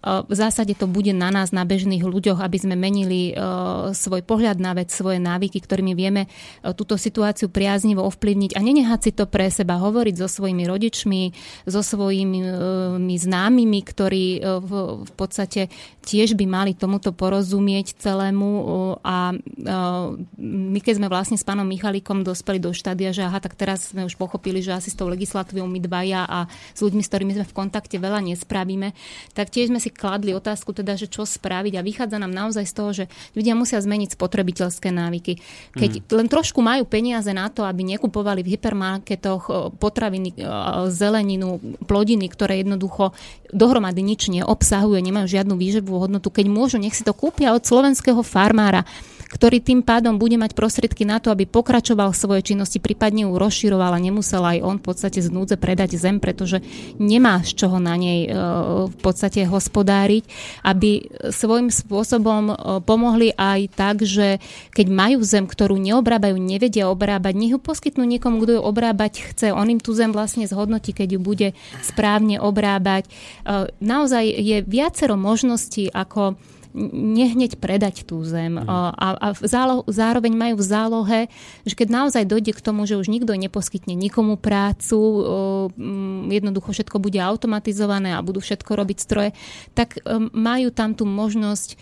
v 0.00 0.34
zásade 0.34 0.72
to 0.72 0.88
bude 0.88 1.12
na 1.12 1.28
nás, 1.28 1.52
na 1.52 1.68
bežných 1.68 2.00
ľuďoch, 2.00 2.40
aby 2.40 2.56
sme 2.56 2.76
menili 2.76 3.36
svoj 3.92 4.24
pohľad 4.24 4.56
na 4.56 4.72
vec, 4.72 4.88
svoje 4.88 5.20
návyky, 5.20 5.60
ktorými 5.60 5.92
vieme 5.92 6.26
túto 6.74 6.96
situáciu 6.96 7.52
priaznivo 7.52 8.02
ovplyvniť. 8.08 8.56
A 8.56 8.64
nenehať 8.64 9.00
si 9.00 9.12
to 9.12 9.28
pre 9.28 9.52
seba 9.52 9.76
hovoriť 9.76 10.14
so 10.16 10.28
svojimi 10.28 10.64
rodičmi, 10.64 11.22
so 11.68 11.84
svojimi 11.84 13.14
známymi, 13.20 13.80
ktorí 13.84 14.40
v 14.64 15.12
podstate 15.12 15.68
tiež 16.00 16.32
by 16.32 16.48
mali 16.48 16.72
tomuto 16.72 17.12
porozumieť 17.12 18.00
celému 18.00 18.50
a 19.04 19.36
my 20.40 20.78
keď 20.80 20.94
sme 20.96 21.12
vlastne 21.12 21.36
s 21.36 21.44
pánom 21.44 21.68
Michalikom 21.68 22.24
dospeli 22.24 22.56
do 22.56 22.72
štádia, 22.72 23.12
že 23.12 23.28
aha, 23.28 23.36
tak 23.36 23.52
teraz 23.52 23.92
sme 23.92 24.08
už 24.08 24.16
pochopili, 24.16 24.64
že 24.64 24.72
asi 24.72 24.88
s 24.88 24.96
tou 24.96 25.12
legislatívou 25.12 25.68
my 25.68 25.80
dvaja 25.82 26.24
a 26.24 26.48
s 26.48 26.80
ľuďmi, 26.80 27.04
s 27.04 27.10
ktorými 27.12 27.36
sme 27.36 27.46
v 27.46 27.56
kontakte 27.56 28.00
veľa 28.00 28.24
nespravíme, 28.24 28.96
tak 29.36 29.52
tiež 29.52 29.68
sme 29.68 29.82
si 29.82 29.89
si 29.90 29.98
kladli 29.98 30.30
otázku 30.30 30.70
teda, 30.70 30.94
že 30.94 31.10
čo 31.10 31.26
spraviť 31.26 31.74
a 31.74 31.82
vychádza 31.82 32.22
nám 32.22 32.30
naozaj 32.30 32.62
z 32.62 32.74
toho, 32.78 32.90
že 32.94 33.04
ľudia 33.34 33.58
musia 33.58 33.82
zmeniť 33.82 34.14
spotrebiteľské 34.14 34.94
návyky. 34.94 35.42
Keď 35.74 36.06
mm. 36.06 36.14
len 36.14 36.26
trošku 36.30 36.62
majú 36.62 36.86
peniaze 36.86 37.34
na 37.34 37.50
to, 37.50 37.66
aby 37.66 37.82
nekupovali 37.82 38.46
v 38.46 38.54
hypermarketoch 38.54 39.74
potraviny, 39.82 40.38
zeleninu, 40.94 41.58
plodiny, 41.90 42.30
ktoré 42.30 42.62
jednoducho 42.62 43.10
dohromady 43.50 44.06
nič 44.06 44.30
neobsahujú, 44.30 44.94
nemajú 45.02 45.26
žiadnu 45.26 45.58
výživovú 45.58 46.06
hodnotu, 46.06 46.30
keď 46.30 46.46
môžu, 46.46 46.78
nech 46.78 46.94
si 46.94 47.02
to 47.02 47.10
kúpia 47.10 47.50
od 47.50 47.66
slovenského 47.66 48.22
farmára 48.22 48.86
ktorý 49.30 49.62
tým 49.62 49.86
pádom 49.86 50.18
bude 50.18 50.34
mať 50.34 50.58
prostriedky 50.58 51.06
na 51.06 51.22
to, 51.22 51.30
aby 51.30 51.46
pokračoval 51.46 52.10
v 52.10 52.20
svojej 52.20 52.44
činnosti, 52.52 52.82
prípadne 52.82 53.30
ju 53.30 53.38
rozširoval 53.38 53.94
a 53.94 54.02
nemusel 54.02 54.42
aj 54.42 54.58
on 54.58 54.76
v 54.82 54.84
podstate 54.90 55.22
z 55.22 55.30
núdze 55.30 55.54
predať 55.54 55.94
zem, 55.94 56.18
pretože 56.18 56.58
nemá 56.98 57.38
z 57.46 57.54
čoho 57.54 57.78
na 57.78 57.94
nej 57.94 58.26
e, 58.26 58.30
v 58.90 58.96
podstate 58.98 59.46
hospodáriť, 59.46 60.26
aby 60.66 61.06
svojím 61.30 61.70
spôsobom 61.70 62.42
e, 62.50 62.54
pomohli 62.82 63.30
aj 63.38 63.60
tak, 63.78 64.02
že 64.02 64.42
keď 64.74 64.86
majú 64.90 65.22
zem, 65.22 65.46
ktorú 65.46 65.78
neobrábajú, 65.78 66.34
nevedia 66.34 66.90
obrábať, 66.90 67.38
nech 67.38 67.54
ju 67.54 67.62
poskytnú 67.62 68.02
niekomu, 68.02 68.42
kto 68.42 68.58
ju 68.58 68.62
obrábať 68.66 69.30
chce. 69.30 69.54
On 69.54 69.66
im 69.70 69.78
tú 69.78 69.94
zem 69.94 70.10
vlastne 70.10 70.50
zhodnotí, 70.50 70.90
keď 70.90 71.16
ju 71.16 71.20
bude 71.22 71.48
správne 71.86 72.42
obrábať. 72.42 73.06
E, 73.06 73.10
naozaj 73.78 74.26
je 74.26 74.66
viacero 74.66 75.14
možností, 75.14 75.86
ako 75.86 76.34
nehneď 76.74 77.58
predať 77.58 78.06
tú 78.06 78.22
zem. 78.22 78.54
Mm. 78.54 78.66
A, 78.68 79.08
a 79.18 79.28
zálo, 79.42 79.82
zároveň 79.90 80.32
majú 80.34 80.54
v 80.60 80.64
zálohe, 80.64 81.20
že 81.66 81.74
keď 81.74 81.88
naozaj 81.90 82.24
dojde 82.26 82.54
k 82.54 82.64
tomu, 82.64 82.86
že 82.86 82.98
už 82.98 83.10
nikto 83.10 83.34
neposkytne 83.34 83.94
nikomu 83.98 84.38
prácu, 84.38 84.98
jednoducho 86.30 86.70
všetko 86.70 87.02
bude 87.02 87.18
automatizované 87.18 88.14
a 88.14 88.24
budú 88.24 88.38
všetko 88.38 88.70
robiť 88.70 88.98
stroje, 89.02 89.30
tak 89.74 89.98
majú 90.34 90.70
tam 90.70 90.94
tú 90.94 91.04
možnosť 91.06 91.74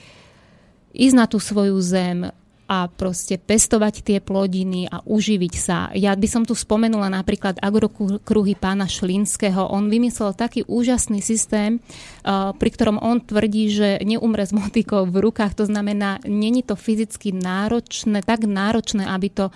ísť 0.96 1.14
na 1.14 1.26
tú 1.28 1.36
svoju 1.36 1.76
zem, 1.84 2.32
a 2.68 2.84
proste 2.92 3.40
pestovať 3.40 4.04
tie 4.04 4.18
plodiny 4.20 4.84
a 4.92 5.00
uživiť 5.00 5.54
sa. 5.56 5.88
Ja 5.96 6.12
by 6.12 6.28
som 6.28 6.42
tu 6.44 6.52
spomenula 6.52 7.08
napríklad 7.08 7.56
agrokruhy 7.64 8.60
pána 8.60 8.84
Šlinského. 8.84 9.72
On 9.72 9.88
vymyslel 9.88 10.36
taký 10.36 10.68
úžasný 10.68 11.24
systém, 11.24 11.80
pri 12.28 12.70
ktorom 12.70 13.00
on 13.00 13.24
tvrdí, 13.24 13.72
že 13.72 13.88
neumre 14.04 14.44
s 14.44 14.52
motikou 14.52 15.08
v 15.08 15.16
rukách. 15.16 15.56
To 15.56 15.64
znamená, 15.64 16.20
není 16.28 16.60
to 16.60 16.76
fyzicky 16.76 17.32
náročné, 17.32 18.20
tak 18.20 18.44
náročné, 18.44 19.08
aby 19.08 19.32
to 19.32 19.48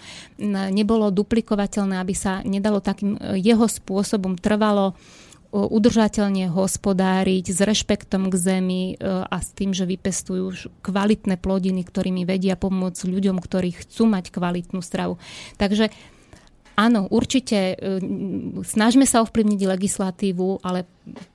nebolo 0.72 1.12
duplikovateľné, 1.12 2.00
aby 2.00 2.16
sa 2.16 2.40
nedalo 2.42 2.80
takým 2.80 3.20
e, 3.20 3.38
jeho 3.38 3.68
spôsobom 3.68 4.40
trvalo 4.40 4.96
udržateľne 5.52 6.48
hospodáriť 6.48 7.52
s 7.52 7.60
rešpektom 7.60 8.32
k 8.32 8.34
zemi 8.40 8.82
e, 8.96 9.04
a 9.04 9.36
s 9.36 9.52
tým, 9.52 9.76
že 9.76 9.84
vypestujú 9.84 10.72
kvalitné 10.80 11.36
plodiny, 11.36 11.84
ktorými 11.84 12.24
vedia 12.24 12.56
pomôcť 12.56 13.04
ľuďom, 13.04 13.36
ktorí 13.36 13.76
chcú 13.84 14.08
mať 14.08 14.32
kvalitnú 14.32 14.80
stravu. 14.80 15.20
Takže 15.60 15.92
áno, 16.80 17.04
určite 17.12 17.76
e, 17.76 18.00
snažme 18.64 19.04
sa 19.04 19.20
ovplyvniť 19.20 19.60
legislatívu, 19.68 20.64
ale 20.64 20.88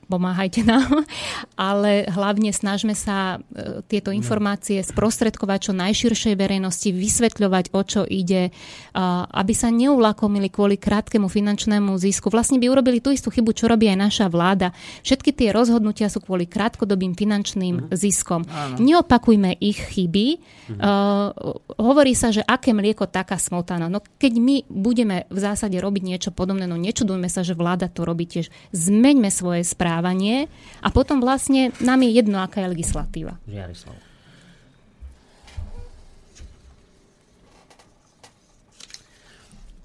pomáhajte 0.08 0.64
nám, 0.64 1.04
ale 1.70 2.08
hlavne 2.08 2.50
snažme 2.56 2.96
sa 2.96 3.38
e, 3.38 3.84
tieto 3.86 4.10
informácie 4.10 4.80
sprostredkovať 4.82 5.60
čo 5.70 5.74
najširšej 5.76 6.34
verejnosti, 6.34 6.90
vysvetľovať, 6.90 7.66
o 7.76 7.82
čo 7.84 8.02
ide, 8.08 8.50
aby 9.32 9.54
sa 9.54 9.70
neulakomili 9.70 10.50
kvôli 10.50 10.80
krátkemu 10.80 11.28
finančnému 11.30 11.94
zisku. 12.00 12.32
Vlastne 12.32 12.58
by 12.58 12.72
urobili 12.72 13.04
tú 13.04 13.12
istú 13.12 13.30
chybu, 13.30 13.52
čo 13.54 13.70
robí 13.70 13.86
aj 13.92 13.98
naša 14.00 14.26
vláda. 14.32 14.72
Všetky 15.04 15.36
tie 15.36 15.50
rozhodnutia 15.52 16.08
sú 16.08 16.24
kvôli 16.24 16.50
krátkodobým 16.50 17.14
finančným 17.14 17.76
mhm. 17.76 17.98
ziskom. 17.98 18.48
Áno. 18.48 18.76
Neopakujme 18.80 19.60
ich 19.60 19.78
chyby. 19.78 20.28
Mhm. 20.72 20.80
Uh, 20.80 21.30
hovorí 21.78 22.16
sa, 22.16 22.32
že 22.32 22.42
aké 22.44 22.72
mlieko, 22.72 23.08
taká 23.08 23.36
smotana. 23.36 23.92
No 23.92 24.00
keď 24.00 24.34
my 24.40 24.56
budeme 24.72 25.28
v 25.28 25.40
zásade 25.40 25.78
robiť 25.78 26.04
niečo 26.04 26.30
podobné, 26.32 26.66
no 26.66 26.80
nečudujme 26.80 27.28
sa, 27.28 27.44
že 27.44 27.58
vláda 27.58 27.92
to 27.92 28.08
robí 28.08 28.30
tiež. 28.30 28.50
Zmeňme 28.72 29.30
svoje 29.34 29.66
správy 29.66 29.97
správanie 29.98 30.46
a 30.86 30.94
potom 30.94 31.18
vlastne 31.18 31.74
nám 31.82 32.06
je 32.06 32.22
jedno, 32.22 32.38
aká 32.38 32.62
je 32.62 32.70
legislatíva. 32.70 33.34
Žiarislav. 33.50 33.98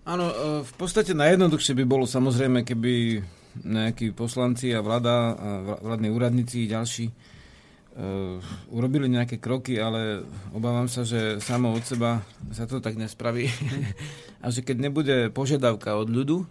Áno, 0.04 0.26
e, 0.28 0.34
v 0.68 0.72
podstate 0.76 1.16
najjednoduchšie 1.16 1.72
by 1.80 1.84
bolo 1.88 2.04
samozrejme, 2.04 2.60
keby 2.60 3.24
nejakí 3.64 4.12
poslanci 4.12 4.76
a 4.76 4.84
vláda, 4.84 5.32
a 5.32 5.48
vládni 5.80 6.12
úradníci 6.12 6.68
a 6.68 6.80
ďalší 6.80 7.12
uh, 7.12 8.40
urobili 8.72 9.04
nejaké 9.12 9.36
kroky, 9.36 9.76
ale 9.76 10.24
obávam 10.56 10.88
sa, 10.88 11.04
že 11.04 11.36
samo 11.36 11.76
od 11.76 11.84
seba 11.84 12.24
sa 12.48 12.64
to 12.64 12.80
tak 12.80 12.96
nespraví. 12.96 13.52
a 14.44 14.48
že 14.48 14.64
keď 14.64 14.76
nebude 14.80 15.16
požiadavka 15.36 16.00
od 16.00 16.08
ľudu, 16.08 16.48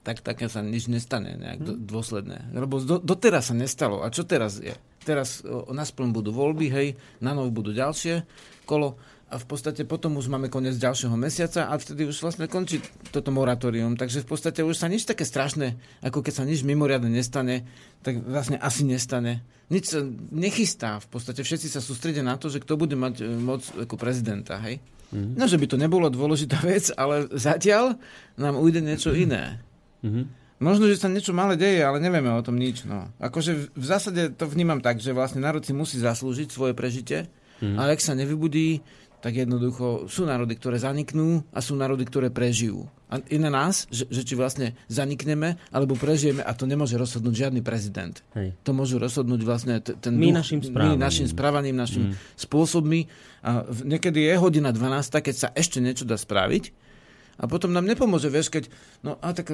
tak 0.00 0.24
také 0.24 0.48
sa 0.48 0.64
nič 0.64 0.88
nestane 0.88 1.36
nejak 1.36 1.60
do, 1.60 1.72
dôsledné. 1.76 2.56
Lebo 2.56 2.80
do, 2.80 2.96
doteraz 2.96 3.52
sa 3.52 3.54
nestalo. 3.54 4.00
A 4.00 4.08
čo 4.08 4.24
teraz 4.24 4.56
je? 4.56 4.72
Teraz 5.04 5.44
nás 5.72 5.92
budú 5.92 6.32
voľby, 6.32 6.66
hej, 6.72 6.88
na 7.20 7.36
nov 7.36 7.52
budú 7.52 7.72
ďalšie 7.72 8.24
kolo 8.64 9.00
a 9.30 9.38
v 9.38 9.46
podstate 9.46 9.86
potom 9.86 10.18
už 10.18 10.26
máme 10.26 10.50
koniec 10.50 10.74
ďalšieho 10.74 11.14
mesiaca 11.14 11.70
a 11.70 11.78
vtedy 11.78 12.02
už 12.02 12.18
vlastne 12.18 12.50
končí 12.50 12.82
toto 13.14 13.30
moratórium. 13.30 13.94
Takže 13.94 14.26
v 14.26 14.28
podstate 14.34 14.66
už 14.66 14.74
sa 14.74 14.90
nič 14.90 15.06
také 15.06 15.22
strašné, 15.22 15.78
ako 16.02 16.26
keď 16.26 16.42
sa 16.42 16.44
nič 16.44 16.66
mimoriadne 16.66 17.06
nestane, 17.06 17.62
tak 18.02 18.18
vlastne 18.26 18.58
asi 18.58 18.82
nestane. 18.82 19.46
Nič 19.70 19.94
sa 19.94 20.02
nechystá. 20.34 20.98
V 20.98 21.14
podstate 21.14 21.46
všetci 21.46 21.70
sa 21.70 21.78
sústredia 21.78 22.26
na 22.26 22.34
to, 22.34 22.50
že 22.50 22.58
kto 22.58 22.74
bude 22.74 22.98
mať 22.98 23.22
e, 23.22 23.24
moc 23.38 23.62
ako 23.78 23.94
prezidenta. 23.94 24.58
Hej? 24.66 24.82
Mm-hmm. 25.14 25.38
No, 25.38 25.46
že 25.46 25.62
by 25.62 25.66
to 25.70 25.78
nebolo 25.78 26.10
dôležitá 26.10 26.58
vec, 26.66 26.90
ale 26.98 27.30
zatiaľ 27.30 28.02
nám 28.34 28.58
ujde 28.58 28.82
niečo 28.82 29.14
iné. 29.14 29.62
Mm-hmm. 30.02 30.24
Možno, 30.60 30.84
že 30.86 31.00
sa 31.00 31.08
niečo 31.08 31.32
malé 31.32 31.56
deje, 31.56 31.80
ale 31.80 31.96
nevieme 31.98 32.28
o 32.28 32.44
tom 32.44 32.60
nič. 32.60 32.84
No. 32.84 33.08
Akože 33.16 33.72
v 33.72 33.84
zásade 33.84 34.28
to 34.36 34.44
vnímam 34.44 34.84
tak, 34.84 35.00
že 35.00 35.16
vlastne 35.16 35.40
národ 35.40 35.64
si 35.64 35.72
musí 35.72 35.96
zaslúžiť 35.96 36.52
svoje 36.52 36.76
prežitie, 36.76 37.32
mm-hmm. 37.60 37.80
ale 37.80 37.96
ak 37.96 38.04
sa 38.04 38.12
nevybudí, 38.12 38.84
tak 39.20 39.36
jednoducho 39.36 40.08
sú 40.08 40.24
národy, 40.24 40.56
ktoré 40.56 40.80
zaniknú 40.80 41.44
a 41.52 41.60
sú 41.60 41.76
národy, 41.76 42.08
ktoré 42.08 42.32
prežijú. 42.32 42.88
A 43.12 43.20
je 43.20 43.36
na 43.36 43.52
nás, 43.52 43.84
že, 43.92 44.08
že 44.08 44.24
či 44.24 44.32
vlastne 44.32 44.72
zanikneme 44.88 45.60
alebo 45.68 45.92
prežijeme 45.92 46.40
a 46.40 46.56
to 46.56 46.64
nemôže 46.64 46.96
rozhodnúť 46.96 47.48
žiadny 47.48 47.60
prezident. 47.60 48.16
Hej. 48.32 48.56
To 48.64 48.72
môžu 48.72 48.96
rozhodnúť 48.96 49.40
vlastne 49.44 49.76
t- 49.80 49.92
ten 49.92 50.16
My 50.16 50.32
duch, 50.32 50.40
našim 50.40 50.60
správaním. 50.64 50.96
my 50.96 51.04
našim 51.04 51.26
správaním, 51.28 51.76
našim 51.76 52.04
Mm. 52.08 52.14
spôsobmi. 52.36 53.00
A 53.44 53.50
niekedy 53.84 54.24
je 54.24 54.34
hodina 54.36 54.72
12, 54.72 55.20
keď 55.20 55.34
sa 55.36 55.48
ešte 55.52 55.80
niečo 55.80 56.08
dá 56.08 56.16
spraviť 56.16 56.72
a 57.40 57.48
potom 57.48 57.70
nám 57.70 57.82
nepomôže, 57.82 58.28
vieš, 58.28 58.48
keď, 58.48 58.68
no 59.00 59.16
a 59.16 59.32
tak 59.32 59.48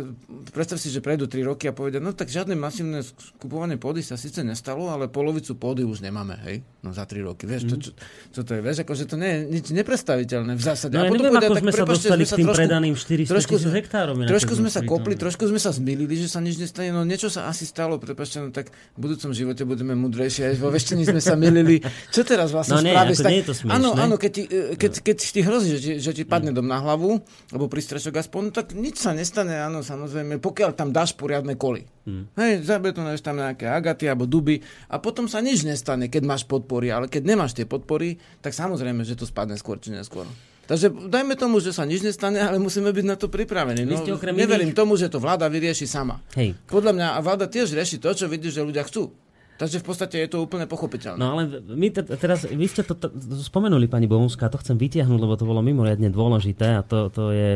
predstav 0.48 0.76
si, 0.76 0.90
že 0.90 0.98
prejdú 0.98 1.24
3 1.24 1.38
roky 1.44 1.64
a 1.64 1.72
povedia, 1.72 1.96
no 1.96 2.10
tak 2.10 2.26
žiadne 2.26 2.52
masívne 2.52 3.00
skupovanie 3.00 3.76
pôdy 3.76 4.02
sa 4.02 4.14
síce 4.14 4.42
nestalo, 4.42 4.88
ale 4.88 5.06
polovicu 5.06 5.54
pôdy 5.54 5.80
už 5.80 6.00
nemáme, 6.00 6.34
hej, 6.42 6.56
no 6.80 6.90
za 6.90 7.02
3 7.02 7.22
roky, 7.22 7.44
vieš, 7.44 7.62
to, 7.64 7.76
čo, 7.78 7.90
čo 8.32 8.40
to 8.42 8.52
je, 8.52 8.60
vieš, 8.60 8.82
akože 8.82 9.04
to 9.04 9.14
nie 9.14 9.30
je 9.30 9.38
nič 9.48 9.66
nepredstaviteľné 9.70 10.52
v 10.52 10.62
zásade. 10.62 10.92
No 10.92 11.00
a 11.00 11.08
potom 11.08 11.22
neviem, 11.22 11.32
povedia, 11.32 11.46
ako 11.46 11.54
tak 11.54 11.62
sme 11.62 11.70
sa 11.70 11.76
prepáčte, 11.78 11.94
dostali 12.02 12.22
sme 12.22 12.26
k 12.26 12.34
tým 12.34 12.44
trošku- 12.44 12.60
predaným 12.60 12.94
400 12.94 13.30
trošku 13.30 13.54
tisíc 13.54 13.72
hektárov. 13.72 14.14
Trošku 14.26 14.52
sme 14.52 14.68
sa 14.68 14.80
kopli, 14.82 15.14
trošku 15.14 15.42
sme 15.46 15.60
sa 15.60 15.70
zmýlili, 15.70 16.14
že 16.16 16.28
sa 16.28 16.40
nič 16.40 16.56
nestane, 16.56 16.90
no 16.90 17.02
niečo 17.02 17.28
sa 17.28 17.46
asi 17.46 17.62
stalo, 17.62 17.96
prepáčte, 17.96 18.40
no 18.40 18.50
tak 18.50 18.68
v 18.68 18.98
budúcom 18.98 19.30
živote 19.30 19.62
budeme 19.62 19.94
mudrejšie, 19.94 20.50
aj 20.50 20.56
vo 20.58 20.68
veštení 20.68 21.04
sme 21.04 21.20
sa 21.20 21.34
milili. 21.34 21.78
Čo 22.14 22.22
teraz 22.22 22.50
No 22.50 22.58
vlastne 22.58 22.82
nie, 22.82 22.90
spravíš? 22.90 23.16
ako 23.16 23.28
nie 23.28 23.38
je 23.38 23.46
to 23.46 23.54
smiešné. 23.54 23.76
áno, 23.76 23.88
áno, 23.94 24.14
keď 24.16 24.30
ti, 24.32 24.42
e, 24.44 24.60
keď, 24.74 24.92
keď 24.98 25.16
ti 25.22 25.40
hrozí, 25.40 25.68
že 25.68 25.78
ti, 25.78 25.90
že 26.00 26.10
ti 26.12 26.24
padne 26.24 26.50
dom 26.50 26.64
na 26.64 26.76
hlavu, 26.76 27.22
alebo 27.48 27.66
prístrešok 27.76 28.24
aspoň, 28.24 28.40
no 28.48 28.50
tak 28.56 28.72
nič 28.72 28.96
sa 28.96 29.12
nestane, 29.12 29.52
áno, 29.60 29.84
samozrejme, 29.84 30.40
pokiaľ 30.40 30.72
tam 30.72 30.96
dáš 30.96 31.12
poriadne 31.12 31.60
koly. 31.60 31.84
Hmm. 32.08 32.24
Hej, 32.40 32.64
zabetonuješ 32.64 33.20
tam 33.20 33.36
nejaké 33.36 33.68
agaty 33.68 34.08
alebo 34.08 34.24
duby 34.24 34.64
a 34.88 34.96
potom 34.96 35.28
sa 35.28 35.44
nič 35.44 35.68
nestane, 35.68 36.08
keď 36.08 36.24
máš 36.24 36.48
podpory, 36.48 36.88
ale 36.88 37.12
keď 37.12 37.28
nemáš 37.28 37.52
tie 37.52 37.68
podpory, 37.68 38.16
tak 38.40 38.56
samozrejme, 38.56 39.04
že 39.04 39.12
to 39.12 39.28
spadne 39.28 39.60
skôr 39.60 39.76
či 39.76 39.92
neskôr. 39.92 40.24
Takže 40.66 40.90
dajme 40.90 41.38
tomu, 41.38 41.60
že 41.62 41.70
sa 41.70 41.86
nič 41.86 42.02
nestane, 42.02 42.42
ale 42.42 42.58
musíme 42.58 42.90
byť 42.90 43.04
na 43.06 43.14
to 43.14 43.30
pripravení. 43.30 43.86
No, 43.86 44.02
neverím 44.34 44.74
iných- 44.74 44.78
tomu, 44.78 44.98
že 44.98 45.06
to 45.06 45.22
vláda 45.22 45.46
vyrieši 45.46 45.86
sama. 45.86 46.18
Hej. 46.34 46.58
Podľa 46.66 46.90
mňa 46.96 47.08
vláda 47.22 47.46
tiež 47.46 47.70
rieši 47.70 48.02
to, 48.02 48.10
čo 48.10 48.26
vidí, 48.26 48.50
že 48.50 48.66
ľudia 48.66 48.82
chcú. 48.82 49.14
Takže 49.56 49.80
v 49.80 49.86
podstate 49.88 50.16
je 50.20 50.28
to 50.28 50.44
úplne 50.44 50.68
pochopiteľné. 50.68 51.16
No 51.16 51.32
ale 51.32 51.48
my 51.64 51.88
te, 51.88 52.04
teraz, 52.04 52.44
vy 52.44 52.66
ste 52.68 52.84
to, 52.84 52.92
to 52.92 53.08
spomenuli, 53.40 53.88
pani 53.88 54.04
Bohunská, 54.04 54.52
to 54.52 54.60
chcem 54.60 54.76
vytiahnuť, 54.76 55.16
lebo 55.16 55.34
to 55.40 55.48
bolo 55.48 55.64
mimoriadne 55.64 56.12
dôležité 56.12 56.76
a 56.76 56.84
to, 56.84 57.08
to 57.08 57.32
je 57.32 57.50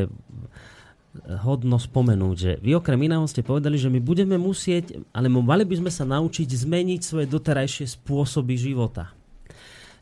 hodno 1.44 1.76
spomenúť, 1.76 2.36
že 2.38 2.52
vy 2.62 2.78
okrem 2.78 2.96
iného 3.04 3.26
ste 3.26 3.42
povedali, 3.42 3.76
že 3.76 3.90
my 3.90 3.98
budeme 3.98 4.38
musieť, 4.38 5.02
ale 5.10 5.26
mali 5.28 5.66
by 5.66 5.82
sme 5.82 5.90
sa 5.90 6.06
naučiť 6.06 6.46
zmeniť 6.46 7.00
svoje 7.02 7.26
doterajšie 7.26 7.98
spôsoby 7.98 8.54
života. 8.56 9.10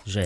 Že, 0.09 0.22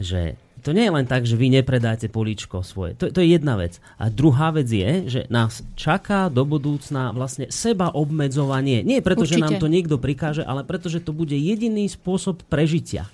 že 0.00 0.20
to 0.64 0.74
nie 0.74 0.88
je 0.88 0.96
len 0.96 1.06
tak, 1.06 1.28
že 1.28 1.38
vy 1.38 1.52
nepredáte 1.52 2.10
políčko 2.10 2.64
svoje. 2.64 2.98
To, 2.98 3.12
to 3.12 3.22
je 3.22 3.38
jedna 3.38 3.54
vec. 3.54 3.78
A 4.00 4.10
druhá 4.10 4.50
vec 4.50 4.66
je, 4.66 5.06
že 5.06 5.20
nás 5.30 5.62
čaká 5.78 6.26
do 6.26 6.42
budúcna 6.42 7.14
vlastne 7.14 7.52
seba 7.54 7.94
obmedzovanie. 7.94 8.82
Nie 8.82 8.98
preto, 9.04 9.28
že 9.28 9.38
nám 9.38 9.60
Určite. 9.60 9.62
to 9.62 9.70
niekto 9.70 9.96
prikáže, 10.00 10.42
ale 10.42 10.66
preto, 10.66 10.90
že 10.90 10.98
to 11.04 11.14
bude 11.14 11.36
jediný 11.36 11.86
spôsob 11.86 12.42
prežitia. 12.50 13.06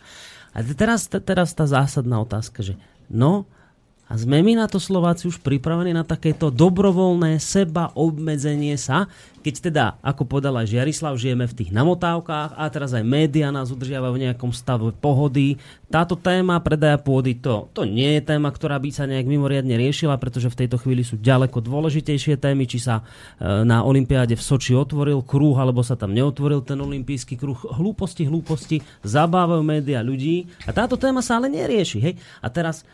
A 0.57 0.65
teraz, 0.65 1.11
teraz 1.11 1.53
tá 1.53 1.69
zásadná 1.69 2.25
otázka, 2.25 2.65
že 2.65 2.81
no, 3.13 3.45
a 4.13 4.21
sme 4.21 4.45
my 4.45 4.61
na 4.61 4.69
to 4.69 4.77
Slováci 4.77 5.25
už 5.25 5.41
pripravení 5.41 5.97
na 5.97 6.05
takéto 6.05 6.53
dobrovoľné 6.53 7.41
seba 7.41 7.97
obmedzenie 7.97 8.77
sa, 8.77 9.09
keď 9.41 9.55
teda, 9.73 9.85
ako 10.05 10.29
povedala 10.29 10.69
Žiarislav, 10.69 11.17
žijeme 11.17 11.49
v 11.49 11.57
tých 11.57 11.73
namotávkach 11.73 12.53
a 12.61 12.69
teraz 12.69 12.93
aj 12.93 13.09
médiá 13.09 13.49
nás 13.49 13.73
udržiavajú 13.73 14.13
v 14.13 14.23
nejakom 14.29 14.53
stave 14.53 14.93
pohody. 15.01 15.57
Táto 15.89 16.13
téma 16.13 16.61
predaja 16.61 17.01
pôdy, 17.01 17.41
to, 17.41 17.73
to 17.73 17.89
nie 17.89 18.21
je 18.21 18.23
téma, 18.23 18.53
ktorá 18.53 18.77
by 18.77 18.93
sa 18.93 19.09
nejak 19.09 19.25
mimoriadne 19.25 19.81
riešila, 19.81 20.21
pretože 20.21 20.53
v 20.53 20.61
tejto 20.61 20.77
chvíli 20.77 21.09
sú 21.09 21.17
ďaleko 21.17 21.65
dôležitejšie 21.65 22.37
témy, 22.37 22.69
či 22.69 22.85
sa 22.85 23.01
e, 23.01 23.65
na 23.65 23.81
Olympiáde 23.81 24.37
v 24.37 24.45
Soči 24.45 24.77
otvoril 24.77 25.25
kruh, 25.25 25.57
alebo 25.57 25.81
sa 25.81 25.97
tam 25.97 26.13
neotvoril 26.13 26.61
ten 26.61 26.77
olimpijský 26.77 27.41
kruh. 27.41 27.57
Hlúposti, 27.81 28.29
hlúposti, 28.29 28.85
zabávajú 29.09 29.65
médiá 29.65 30.05
ľudí 30.05 30.53
a 30.69 30.71
táto 30.77 31.01
téma 31.01 31.25
sa 31.25 31.41
ale 31.41 31.49
nerieši. 31.49 31.99
Hej? 31.99 32.15
A 32.45 32.53
teraz 32.53 32.85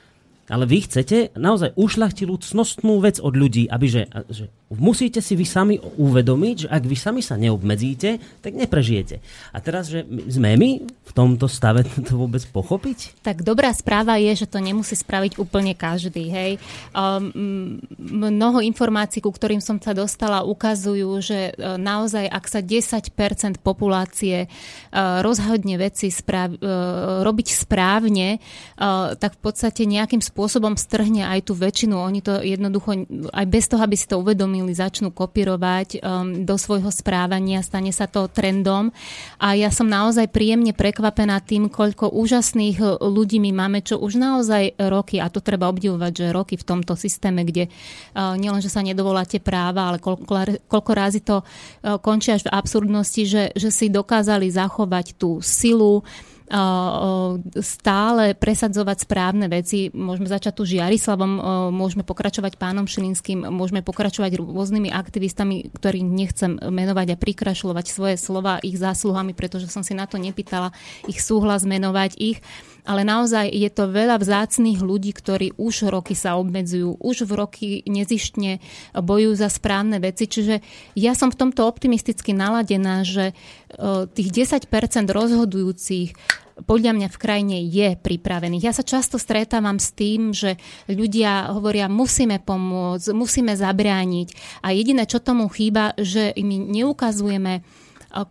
ale 0.48 0.64
vy 0.64 0.78
chcete 0.84 1.36
naozaj 1.36 1.76
ušľachtilú 1.76 2.40
cnostnú 2.40 2.98
vec 3.04 3.20
od 3.20 3.36
ľudí, 3.36 3.68
aby 3.68 3.86
že, 3.86 4.02
že 4.32 4.48
musíte 4.76 5.24
si 5.24 5.32
vy 5.32 5.48
sami 5.48 5.80
uvedomiť, 5.80 6.56
že 6.64 6.68
ak 6.68 6.84
vy 6.84 6.96
sami 6.96 7.20
sa 7.24 7.40
neobmedzíte, 7.40 8.20
tak 8.44 8.52
neprežijete. 8.52 9.24
A 9.56 9.64
teraz, 9.64 9.88
že 9.88 10.04
sme 10.04 10.60
my 10.60 10.70
v 10.84 11.12
tomto 11.16 11.48
stave 11.48 11.88
to 12.08 12.20
vôbec 12.20 12.44
pochopiť? 12.52 13.24
Tak 13.24 13.40
dobrá 13.40 13.72
správa 13.72 14.20
je, 14.20 14.44
že 14.44 14.50
to 14.50 14.60
nemusí 14.60 14.92
spraviť 14.92 15.40
úplne 15.40 15.72
každý. 15.72 16.28
Hej. 16.28 16.52
Um, 16.92 17.80
mnoho 17.96 18.60
informácií, 18.60 19.24
ku 19.24 19.32
ktorým 19.32 19.64
som 19.64 19.80
sa 19.80 19.96
dostala, 19.96 20.44
ukazujú, 20.44 21.16
že 21.24 21.56
e, 21.56 21.80
naozaj, 21.80 22.28
ak 22.28 22.44
sa 22.44 22.60
10% 22.60 23.64
populácie 23.64 24.44
e, 24.44 24.48
rozhodne 25.24 25.80
veci 25.80 26.12
správ, 26.12 26.56
e, 26.56 26.58
robiť 27.24 27.48
správne, 27.56 28.36
e, 28.36 28.38
tak 29.16 29.32
v 29.32 29.40
podstate 29.40 29.88
nejakým 29.88 30.20
spôsobom 30.20 30.76
strhne 30.76 31.24
aj 31.24 31.48
tú 31.48 31.56
väčšinu. 31.56 31.96
Oni 31.96 32.20
to 32.20 32.44
jednoducho, 32.44 33.08
aj 33.32 33.46
bez 33.48 33.64
toho, 33.64 33.80
aby 33.80 33.96
si 33.96 34.04
to 34.04 34.20
uvedomili, 34.20 34.57
začnú 34.66 35.14
kopírovať 35.14 36.00
um, 36.00 36.42
do 36.42 36.56
svojho 36.58 36.90
správania, 36.90 37.62
stane 37.62 37.94
sa 37.94 38.10
to 38.10 38.26
trendom. 38.26 38.90
A 39.38 39.54
ja 39.54 39.70
som 39.70 39.86
naozaj 39.86 40.32
príjemne 40.32 40.74
prekvapená 40.74 41.38
tým, 41.44 41.70
koľko 41.70 42.10
úžasných 42.10 42.78
e, 42.80 42.86
ľudí 43.04 43.38
my 43.38 43.52
máme, 43.54 43.84
čo 43.84 44.00
už 44.00 44.18
naozaj 44.18 44.78
roky, 44.90 45.22
a 45.22 45.30
to 45.30 45.38
treba 45.38 45.68
obdivovať, 45.70 46.12
že 46.12 46.34
roky 46.34 46.54
v 46.58 46.66
tomto 46.66 46.96
systéme, 46.98 47.44
kde 47.44 47.68
uh, 47.68 48.34
nielen, 48.34 48.64
že 48.64 48.72
sa 48.72 48.82
nedovoláte 48.82 49.38
práva, 49.38 49.92
ale 49.92 49.98
koľko, 50.00 50.64
koľko 50.66 50.92
rázy 50.96 51.20
to 51.20 51.42
uh, 51.42 52.00
končí 52.00 52.32
až 52.32 52.48
v 52.48 52.54
absurdnosti, 52.54 53.22
že, 53.28 53.44
že 53.52 53.68
si 53.68 53.92
dokázali 53.92 54.48
zachovať 54.48 55.14
tú 55.20 55.38
silu, 55.44 56.02
stále 57.60 58.32
presadzovať 58.32 59.04
správne 59.04 59.46
veci. 59.52 59.92
Môžeme 59.92 60.26
začať 60.26 60.52
tu 60.56 60.64
Žiarislavom, 60.64 61.32
môžeme 61.70 62.02
pokračovať 62.08 62.56
pánom 62.56 62.88
Šilinským, 62.88 63.46
môžeme 63.52 63.84
pokračovať 63.84 64.40
rôznymi 64.40 64.88
aktivistami, 64.88 65.68
ktorí 65.76 66.00
nechcem 66.00 66.56
menovať 66.56 67.14
a 67.14 67.20
prikrašľovať 67.20 67.86
svoje 67.86 68.16
slova 68.16 68.58
ich 68.64 68.80
zásluhami, 68.80 69.36
pretože 69.36 69.68
som 69.68 69.84
si 69.84 69.92
na 69.92 70.08
to 70.08 70.16
nepýtala 70.16 70.72
ich 71.04 71.20
súhlas 71.20 71.68
menovať 71.68 72.16
ich. 72.16 72.40
Ale 72.88 73.04
naozaj 73.04 73.52
je 73.52 73.68
to 73.68 73.92
veľa 73.92 74.16
vzácných 74.16 74.80
ľudí, 74.80 75.12
ktorí 75.12 75.60
už 75.60 75.92
roky 75.92 76.16
sa 76.16 76.40
obmedzujú, 76.40 76.96
už 76.96 77.28
v 77.28 77.32
roky 77.36 77.68
nezištne 77.84 78.64
bojujú 78.96 79.34
za 79.36 79.52
správne 79.52 80.00
veci. 80.00 80.24
Čiže 80.24 80.64
ja 80.96 81.12
som 81.12 81.28
v 81.28 81.36
tomto 81.36 81.68
optimisticky 81.68 82.32
naladená, 82.32 83.04
že 83.04 83.30
e, 83.30 84.08
tých 84.08 84.48
10% 84.48 84.72
rozhodujúcich 85.04 86.16
podľa 86.58 86.90
mňa 86.96 87.08
v 87.12 87.20
krajine 87.20 87.56
je 87.62 87.94
pripravených. 87.94 88.66
Ja 88.66 88.74
sa 88.74 88.82
často 88.82 89.14
stretávam 89.20 89.78
s 89.78 89.94
tým, 89.94 90.34
že 90.34 90.58
ľudia 90.90 91.54
hovoria, 91.54 91.86
musíme 91.86 92.42
pomôcť, 92.42 93.14
musíme 93.14 93.54
zabrániť. 93.54 94.28
A 94.66 94.74
jediné, 94.74 95.06
čo 95.06 95.22
tomu 95.22 95.46
chýba, 95.46 95.94
že 95.94 96.34
my 96.34 96.56
neukazujeme 96.58 97.62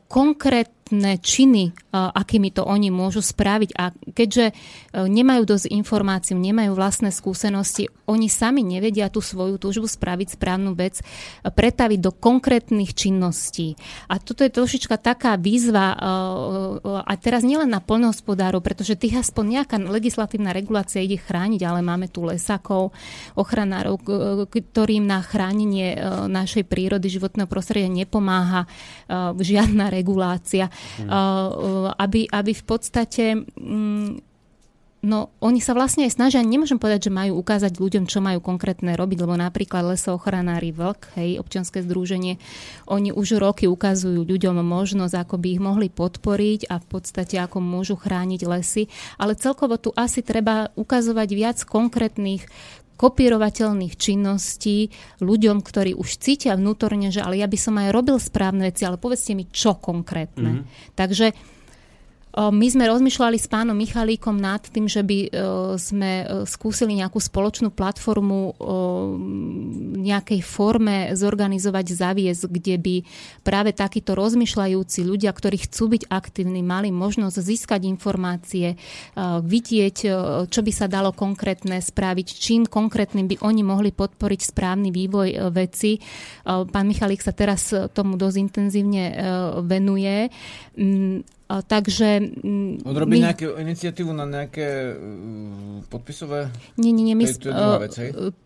konkrét, 0.10 0.74
trestné 0.88 1.20
činy, 1.20 1.76
akými 1.92 2.56
to 2.56 2.64
oni 2.64 2.88
môžu 2.88 3.20
spraviť. 3.20 3.70
A 3.76 3.92
keďže 4.16 4.56
nemajú 4.96 5.44
dosť 5.44 5.68
informácií, 5.68 6.32
nemajú 6.32 6.72
vlastné 6.72 7.12
skúsenosti, 7.12 7.92
oni 8.08 8.32
sami 8.32 8.64
nevedia 8.64 9.12
tú 9.12 9.20
svoju 9.20 9.60
túžbu 9.60 9.84
spraviť 9.84 10.40
správnu 10.40 10.72
vec, 10.80 11.04
pretaviť 11.44 12.00
do 12.00 12.16
konkrétnych 12.16 12.96
činností. 12.96 13.76
A 14.08 14.16
toto 14.16 14.48
je 14.48 14.56
trošička 14.56 14.96
taká 14.96 15.36
výzva, 15.36 15.92
a 17.04 17.14
teraz 17.20 17.44
nielen 17.44 17.68
na 17.68 17.84
polnohospodárov, 17.84 18.64
pretože 18.64 18.96
tých 18.96 19.20
aspoň 19.28 19.60
nejaká 19.60 19.76
legislatívna 19.84 20.56
regulácia 20.56 21.04
ide 21.04 21.20
chrániť, 21.20 21.68
ale 21.68 21.84
máme 21.84 22.08
tu 22.08 22.24
lesakov, 22.24 22.96
ochranárov, 23.36 24.00
ktorým 24.48 25.04
na 25.04 25.20
chránenie 25.20 26.00
našej 26.32 26.64
prírody, 26.64 27.12
životného 27.12 27.52
prostredia 27.52 27.92
nepomáha 27.92 28.64
žiadna 29.36 29.92
regulácia. 29.92 30.72
Hmm. 31.02 31.94
Aby, 31.98 32.26
aby 32.30 32.52
v 32.54 32.66
podstate 32.66 33.26
mm, 33.56 34.28
No, 35.08 35.30
oni 35.46 35.62
sa 35.62 35.78
vlastne 35.78 36.10
aj 36.10 36.18
snažia, 36.18 36.42
nemôžem 36.42 36.82
povedať, 36.82 37.08
že 37.08 37.16
majú 37.16 37.38
ukázať 37.38 37.78
ľuďom, 37.78 38.10
čo 38.10 38.18
majú 38.18 38.42
konkrétne 38.42 38.98
robiť, 38.98 39.24
lebo 39.24 39.38
napríklad 39.38 39.94
lesoochranári 39.94 40.74
Vlk, 40.74 41.14
hej, 41.16 41.38
občianske 41.38 41.86
združenie, 41.86 42.42
oni 42.90 43.14
už 43.14 43.38
roky 43.38 43.70
ukazujú 43.70 44.26
ľuďom 44.26 44.58
možnosť, 44.58 45.16
ako 45.16 45.36
by 45.38 45.48
ich 45.54 45.62
mohli 45.62 45.88
podporiť 45.94 46.74
a 46.74 46.82
v 46.82 46.86
podstate 46.90 47.38
ako 47.38 47.62
môžu 47.62 47.94
chrániť 47.94 48.42
lesy, 48.50 48.90
ale 49.22 49.38
celkovo 49.38 49.78
tu 49.78 49.94
asi 49.94 50.26
treba 50.26 50.74
ukazovať 50.74 51.30
viac 51.30 51.58
konkrétnych 51.62 52.50
kopírovateľných 52.98 53.94
činností 53.94 54.90
ľuďom, 55.22 55.62
ktorí 55.62 55.94
už 55.94 56.18
cítia 56.18 56.58
vnútorne, 56.58 57.14
že 57.14 57.22
ale 57.22 57.38
ja 57.38 57.48
by 57.48 57.58
som 57.58 57.78
aj 57.78 57.94
robil 57.94 58.18
správne 58.18 58.74
veci, 58.74 58.84
ale 58.84 58.98
povedzte 58.98 59.38
mi, 59.38 59.46
čo 59.48 59.78
konkrétne. 59.78 60.66
Mm-hmm. 60.66 60.98
Takže 60.98 61.26
my 62.38 62.68
sme 62.70 62.86
rozmýšľali 62.86 63.42
s 63.42 63.50
pánom 63.50 63.74
Michalíkom 63.74 64.38
nad 64.38 64.62
tým, 64.62 64.86
že 64.86 65.02
by 65.02 65.20
sme 65.82 66.46
skúsili 66.46 66.94
nejakú 67.02 67.18
spoločnú 67.18 67.74
platformu 67.74 68.54
nejakej 69.98 70.46
forme 70.46 71.18
zorganizovať 71.18 71.86
zaviesť, 71.98 72.46
kde 72.46 72.76
by 72.78 72.96
práve 73.42 73.74
takíto 73.74 74.14
rozmýšľajúci 74.14 75.02
ľudia, 75.02 75.34
ktorí 75.34 75.66
chcú 75.66 75.98
byť 75.98 76.14
aktívni, 76.14 76.62
mali 76.62 76.94
možnosť 76.94 77.42
získať 77.42 77.90
informácie, 77.90 78.78
vidieť, 79.42 79.98
čo 80.46 80.60
by 80.62 80.72
sa 80.72 80.86
dalo 80.86 81.18
konkrétne 81.18 81.82
spraviť, 81.82 82.28
čím 82.38 82.70
konkrétnym 82.70 83.26
by 83.26 83.42
oni 83.42 83.66
mohli 83.66 83.90
podporiť 83.90 84.42
správny 84.46 84.94
vývoj 84.94 85.50
veci. 85.50 85.98
Pán 86.46 86.86
Michalík 86.86 87.26
sa 87.26 87.34
teraz 87.34 87.74
tomu 87.98 88.14
dosť 88.14 88.38
intenzívne 88.38 89.04
venuje 89.66 90.30
mm, 91.48 91.64
Takže... 91.68 92.08
Mm, 92.44 92.84
Odrobiť 92.84 93.18
my... 93.18 93.26
nejakú 93.32 93.48
iniciatívu 93.56 94.12
na 94.12 94.28
nejaké 94.28 94.94
uh, 94.94 95.82
podpisové? 95.88 96.52
Nie, 96.76 96.92
nie, 96.92 97.08
nie. 97.08 97.16
My, 97.16 97.26
to, 97.32 97.50
je 97.50 97.80
vec, 97.82 97.96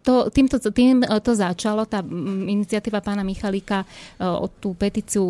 to, 0.05 0.13
týmto, 0.29 0.57
tým 0.71 1.01
to 1.01 1.31
začalo, 1.33 1.89
tá 1.89 2.05
iniciatíva 2.47 3.01
pána 3.01 3.25
Michalíka 3.25 3.83
o 4.21 4.45
tú 4.47 4.77
petíciu 4.77 5.23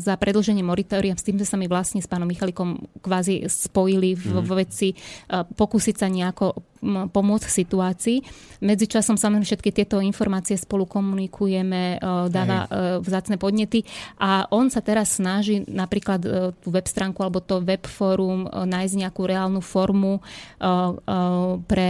za 0.00 0.16
predlženie 0.16 0.64
moratória, 0.64 1.14
s 1.14 1.24
tým 1.24 1.36
sme 1.40 1.46
sa 1.48 1.56
my 1.60 1.66
vlastne 1.68 2.00
s 2.00 2.08
pánom 2.08 2.28
Michalikom 2.28 2.80
kvázi 3.04 3.44
spojili 3.46 4.16
v, 4.16 4.24
mm. 4.32 4.44
v 4.44 4.50
veci 4.56 4.88
pokúsiť 5.30 5.96
sa 5.96 6.08
nejako 6.08 6.72
pomôcť 7.14 7.46
situácii. 7.46 8.18
Medzičasom 8.62 9.14
samozrejme 9.14 9.46
všetky 9.46 9.70
tieto 9.70 10.02
informácie 10.02 10.58
spolu 10.58 10.86
komunikujeme, 10.90 11.98
e, 11.98 12.06
dáva 12.30 12.66
Hej. 12.66 13.06
vzácne 13.06 13.36
podnety 13.38 13.86
a 14.18 14.50
on 14.50 14.66
sa 14.66 14.82
teraz 14.82 15.22
snaží 15.22 15.62
napríklad 15.70 16.20
e, 16.22 16.28
tú 16.58 16.74
web 16.74 16.86
stránku 16.86 17.01
alebo 17.10 17.42
to 17.42 17.58
web 17.58 17.82
fórum 17.90 18.46
e, 18.46 18.62
nájsť 18.70 18.94
nejakú 19.02 19.22
reálnu 19.26 19.58
formu 19.58 20.22
pre 21.66 21.88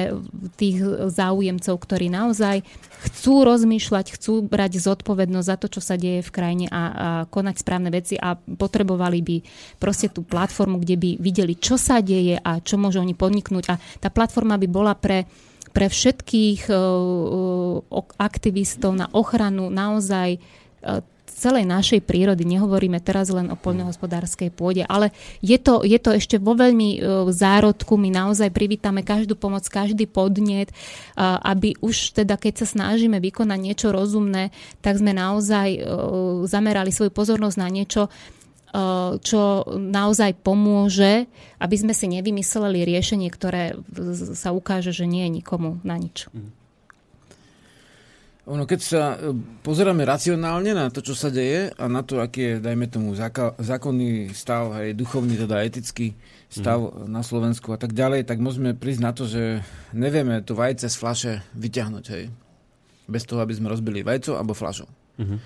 tých 0.57 0.79
záujemcov, 1.13 1.75
ktorí 1.77 2.09
naozaj 2.09 2.65
chcú 3.11 3.45
rozmýšľať, 3.45 4.17
chcú 4.17 4.47
brať 4.47 4.81
zodpovednosť 4.81 5.49
za 5.49 5.57
to, 5.61 5.67
čo 5.69 5.81
sa 5.85 6.01
deje 6.01 6.25
v 6.25 6.31
krajine 6.33 6.67
a, 6.71 6.73
a 6.73 6.83
konať 7.29 7.61
správne 7.61 7.91
veci 7.93 8.17
a 8.17 8.39
potrebovali 8.39 9.21
by 9.21 9.37
proste 9.77 10.09
tú 10.09 10.25
platformu, 10.25 10.81
kde 10.81 10.97
by 10.97 11.11
videli, 11.19 11.59
čo 11.59 11.77
sa 11.77 12.01
deje 12.01 12.39
a 12.39 12.63
čo 12.63 12.79
môžu 12.79 13.03
oni 13.03 13.13
podniknúť. 13.13 13.65
A 13.69 13.75
tá 14.01 14.09
platforma 14.09 14.57
by 14.57 14.69
bola 14.71 14.95
pre, 14.95 15.27
pre 15.75 15.91
všetkých 15.91 16.71
aktivistov 18.17 18.95
na 18.95 19.11
ochranu 19.13 19.69
naozaj 19.69 20.39
celej 21.33 21.65
našej 21.67 22.01
prírody, 22.05 22.45
nehovoríme 22.45 23.01
teraz 23.01 23.33
len 23.33 23.51
o 23.51 23.57
poľnohospodárskej 23.57 24.53
pôde, 24.53 24.85
ale 24.87 25.11
je 25.41 25.57
to, 25.57 25.83
je 25.83 25.99
to 25.99 26.15
ešte 26.15 26.37
vo 26.39 26.55
veľmi 26.55 26.89
uh, 26.99 27.29
zárodku, 27.33 27.97
my 27.97 28.13
naozaj 28.13 28.55
privítame 28.55 29.03
každú 29.03 29.35
pomoc, 29.35 29.67
každý 29.67 30.07
podnet, 30.07 30.71
uh, 30.71 31.41
aby 31.43 31.75
už 31.83 32.15
teda 32.17 32.39
keď 32.39 32.65
sa 32.65 32.67
snažíme 32.69 33.19
vykonať 33.19 33.59
niečo 33.59 33.89
rozumné, 33.91 34.55
tak 34.85 35.01
sme 35.01 35.17
naozaj 35.17 35.69
uh, 35.81 36.45
zamerali 36.47 36.95
svoju 36.95 37.11
pozornosť 37.11 37.59
na 37.59 37.69
niečo, 37.73 38.13
čo 39.21 39.69
naozaj 39.69 40.41
pomôže, 40.41 41.29
aby 41.61 41.77
sme 41.77 41.93
si 41.93 42.09
nevymysleli 42.09 42.89
riešenie, 42.89 43.29
ktoré 43.29 43.77
sa 44.33 44.57
ukáže, 44.57 44.97
že 44.97 45.05
nie 45.05 45.29
je 45.29 45.45
nikomu 45.45 45.77
na 45.85 46.01
nič. 46.01 46.33
Mhm. 46.33 46.62
Ono, 48.43 48.67
keď 48.67 48.81
sa 48.83 49.03
eh, 49.15 49.31
pozeráme 49.63 50.03
racionálne 50.03 50.75
na 50.75 50.91
to, 50.91 50.99
čo 50.99 51.15
sa 51.15 51.31
deje 51.31 51.71
a 51.71 51.85
na 51.87 52.03
to, 52.03 52.19
aký 52.19 52.41
je, 52.43 52.55
dajme 52.59 52.91
tomu, 52.91 53.15
zákonný 53.15 54.35
stav, 54.35 54.75
aj 54.75 54.99
duchovný, 54.99 55.39
teda 55.39 55.63
etický 55.63 56.19
stav 56.51 56.83
mm. 56.83 57.07
na 57.07 57.23
Slovensku 57.23 57.71
a 57.71 57.79
tak 57.79 57.95
ďalej, 57.95 58.27
tak 58.27 58.43
môžeme 58.43 58.75
prísť 58.75 59.03
na 59.03 59.13
to, 59.15 59.31
že 59.31 59.63
nevieme 59.95 60.43
to 60.43 60.59
vajce 60.59 60.91
z 60.91 60.97
flaše 60.99 61.33
vyťahnuť, 61.55 62.05
hej. 62.11 62.35
Bez 63.07 63.23
toho, 63.31 63.39
aby 63.47 63.55
sme 63.55 63.71
rozbili 63.71 64.03
vajco 64.03 64.35
alebo 64.35 64.59
flašu. 64.59 64.91
Mm-hmm. 65.19 65.39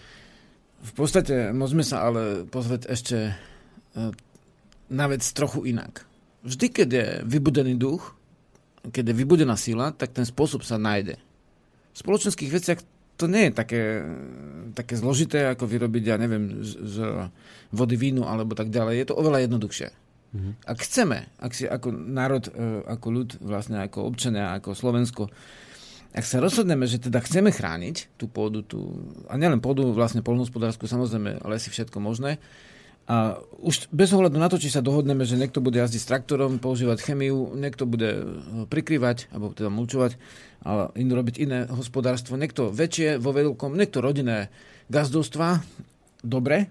V 0.86 0.92
podstate 0.92 1.50
môžeme 1.52 1.82
sa 1.82 2.04
ale 2.04 2.44
pozrieť 2.46 2.86
ešte 2.86 3.32
e, 3.32 3.32
na 4.92 5.06
vec 5.08 5.24
trochu 5.34 5.66
inak. 5.66 6.04
Vždy, 6.46 6.66
keď 6.70 6.88
je 6.88 7.06
vybudený 7.26 7.74
duch, 7.74 8.14
keď 8.86 9.10
je 9.10 9.18
vybudená 9.18 9.58
sila, 9.58 9.90
tak 9.90 10.14
ten 10.14 10.22
spôsob 10.22 10.62
sa 10.62 10.78
nájde. 10.78 11.18
Spoločenských 11.96 12.52
veciach 12.52 12.80
to 13.16 13.24
nie 13.24 13.48
je 13.48 13.52
také, 13.56 13.82
také 14.76 14.94
zložité, 15.00 15.48
ako 15.48 15.64
vyrobiť, 15.64 16.04
ja 16.04 16.16
neviem, 16.20 16.60
z, 16.60 16.76
z 16.84 16.96
vody 17.72 17.96
vínu 17.96 18.28
alebo 18.28 18.52
tak 18.52 18.68
ďalej. 18.68 18.94
Je 19.00 19.06
to 19.08 19.16
oveľa 19.16 19.48
jednoduchšie. 19.48 19.88
Mm-hmm. 20.36 20.52
Ak 20.68 20.78
chceme, 20.84 21.18
ak 21.40 21.52
si 21.56 21.64
ako 21.64 21.88
národ, 21.96 22.44
e, 22.52 22.84
ako 22.84 23.06
ľud, 23.08 23.30
vlastne 23.40 23.80
ako 23.80 24.04
občania, 24.04 24.52
ako 24.52 24.76
Slovensko, 24.76 25.32
ak 26.12 26.24
sa 26.24 26.44
rozhodneme, 26.44 26.84
že 26.84 27.00
teda 27.00 27.24
chceme 27.24 27.48
chrániť 27.48 28.20
tú 28.20 28.28
pôdu, 28.28 28.60
tú, 28.60 29.00
a 29.32 29.36
nielen 29.40 29.64
pôdu, 29.64 29.96
vlastne 29.96 30.20
polnohospodárskú, 30.20 30.84
samozrejme 30.84 31.40
lesy, 31.48 31.72
všetko 31.72 31.96
možné, 32.00 32.36
a 33.06 33.38
už 33.62 33.86
bez 33.94 34.10
ohľadu 34.10 34.34
na 34.34 34.50
to, 34.50 34.58
či 34.58 34.66
sa 34.66 34.82
dohodneme, 34.82 35.22
že 35.22 35.38
niekto 35.38 35.62
bude 35.62 35.78
jazdiť 35.78 36.00
s 36.02 36.10
traktorom, 36.10 36.58
používať 36.58 37.06
chemiu, 37.06 37.54
niekto 37.54 37.86
bude 37.86 38.10
eh, 38.10 38.24
prikrývať, 38.66 39.30
alebo 39.30 39.54
teda 39.54 39.70
mulčovať, 39.70 40.18
a 40.66 40.90
in, 40.98 41.06
robiť 41.06 41.34
iné 41.38 41.58
hospodárstvo, 41.70 42.34
niekto 42.34 42.74
väčšie 42.74 43.22
vo 43.22 43.30
veľkom, 43.30 43.78
niekto 43.78 44.02
rodinné 44.02 44.50
gazdovstva, 44.90 45.62
dobre, 46.26 46.66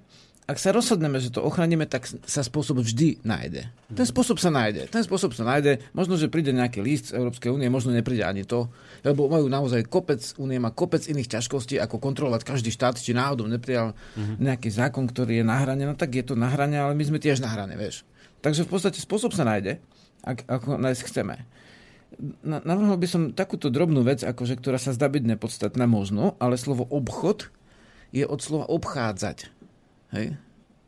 ak 0.46 0.62
sa 0.62 0.70
rozhodneme, 0.70 1.18
že 1.18 1.34
to 1.34 1.42
ochránime, 1.42 1.90
tak 1.90 2.06
sa 2.06 2.46
spôsob 2.46 2.78
vždy 2.86 3.26
nájde. 3.26 3.66
Ten 3.98 4.06
spôsob 4.06 4.38
sa 4.38 4.54
nájde. 4.54 4.86
Ten 4.94 5.02
spôsob 5.02 5.34
sa 5.34 5.42
nájde. 5.42 5.82
Možno, 5.98 6.22
že 6.22 6.30
príde 6.30 6.54
nejaký 6.54 6.86
list 6.86 7.10
z 7.10 7.18
Európskej 7.18 7.50
únie, 7.50 7.66
možno 7.66 7.90
nepríde 7.90 8.22
ani 8.22 8.46
to, 8.46 8.70
lebo 9.06 9.30
majú 9.30 9.46
naozaj 9.46 9.86
kopec, 9.86 10.18
únie 10.42 10.58
má 10.58 10.74
kopec 10.74 11.06
iných 11.06 11.38
ťažkostí, 11.38 11.78
ako 11.78 12.02
kontrolovať 12.02 12.42
každý 12.42 12.74
štát, 12.74 12.98
či 12.98 13.14
náhodou 13.14 13.46
neprijal 13.46 13.94
uh-huh. 13.94 14.42
nejaký 14.42 14.74
zákon, 14.74 15.06
ktorý 15.06 15.40
je 15.40 15.46
na 15.46 15.62
hrane. 15.62 15.86
No 15.86 15.94
tak 15.94 16.18
je 16.18 16.26
to 16.26 16.34
na 16.34 16.50
hrane, 16.50 16.74
ale 16.74 16.98
my 16.98 17.06
sme 17.06 17.22
tiež 17.22 17.38
na 17.38 17.54
hrane, 17.54 17.78
vieš. 17.78 18.02
Takže 18.42 18.66
v 18.66 18.70
podstate 18.74 18.98
spôsob 18.98 19.38
sa 19.38 19.46
nájde, 19.46 19.78
ak, 20.26 20.50
ako 20.50 20.82
nájsť 20.82 21.02
chceme. 21.06 21.46
Navrhol 22.42 22.98
by 22.98 23.08
som 23.10 23.22
takúto 23.36 23.70
drobnú 23.70 24.02
vec, 24.02 24.26
akože, 24.26 24.58
ktorá 24.58 24.82
sa 24.82 24.96
zdá 24.96 25.06
byť 25.06 25.38
nepodstatná 25.38 25.86
možno, 25.86 26.34
ale 26.42 26.58
slovo 26.58 26.88
obchod 26.90 27.54
je 28.16 28.26
od 28.26 28.40
slova 28.42 28.66
obchádzať. 28.72 29.52
Hej? 30.16 30.40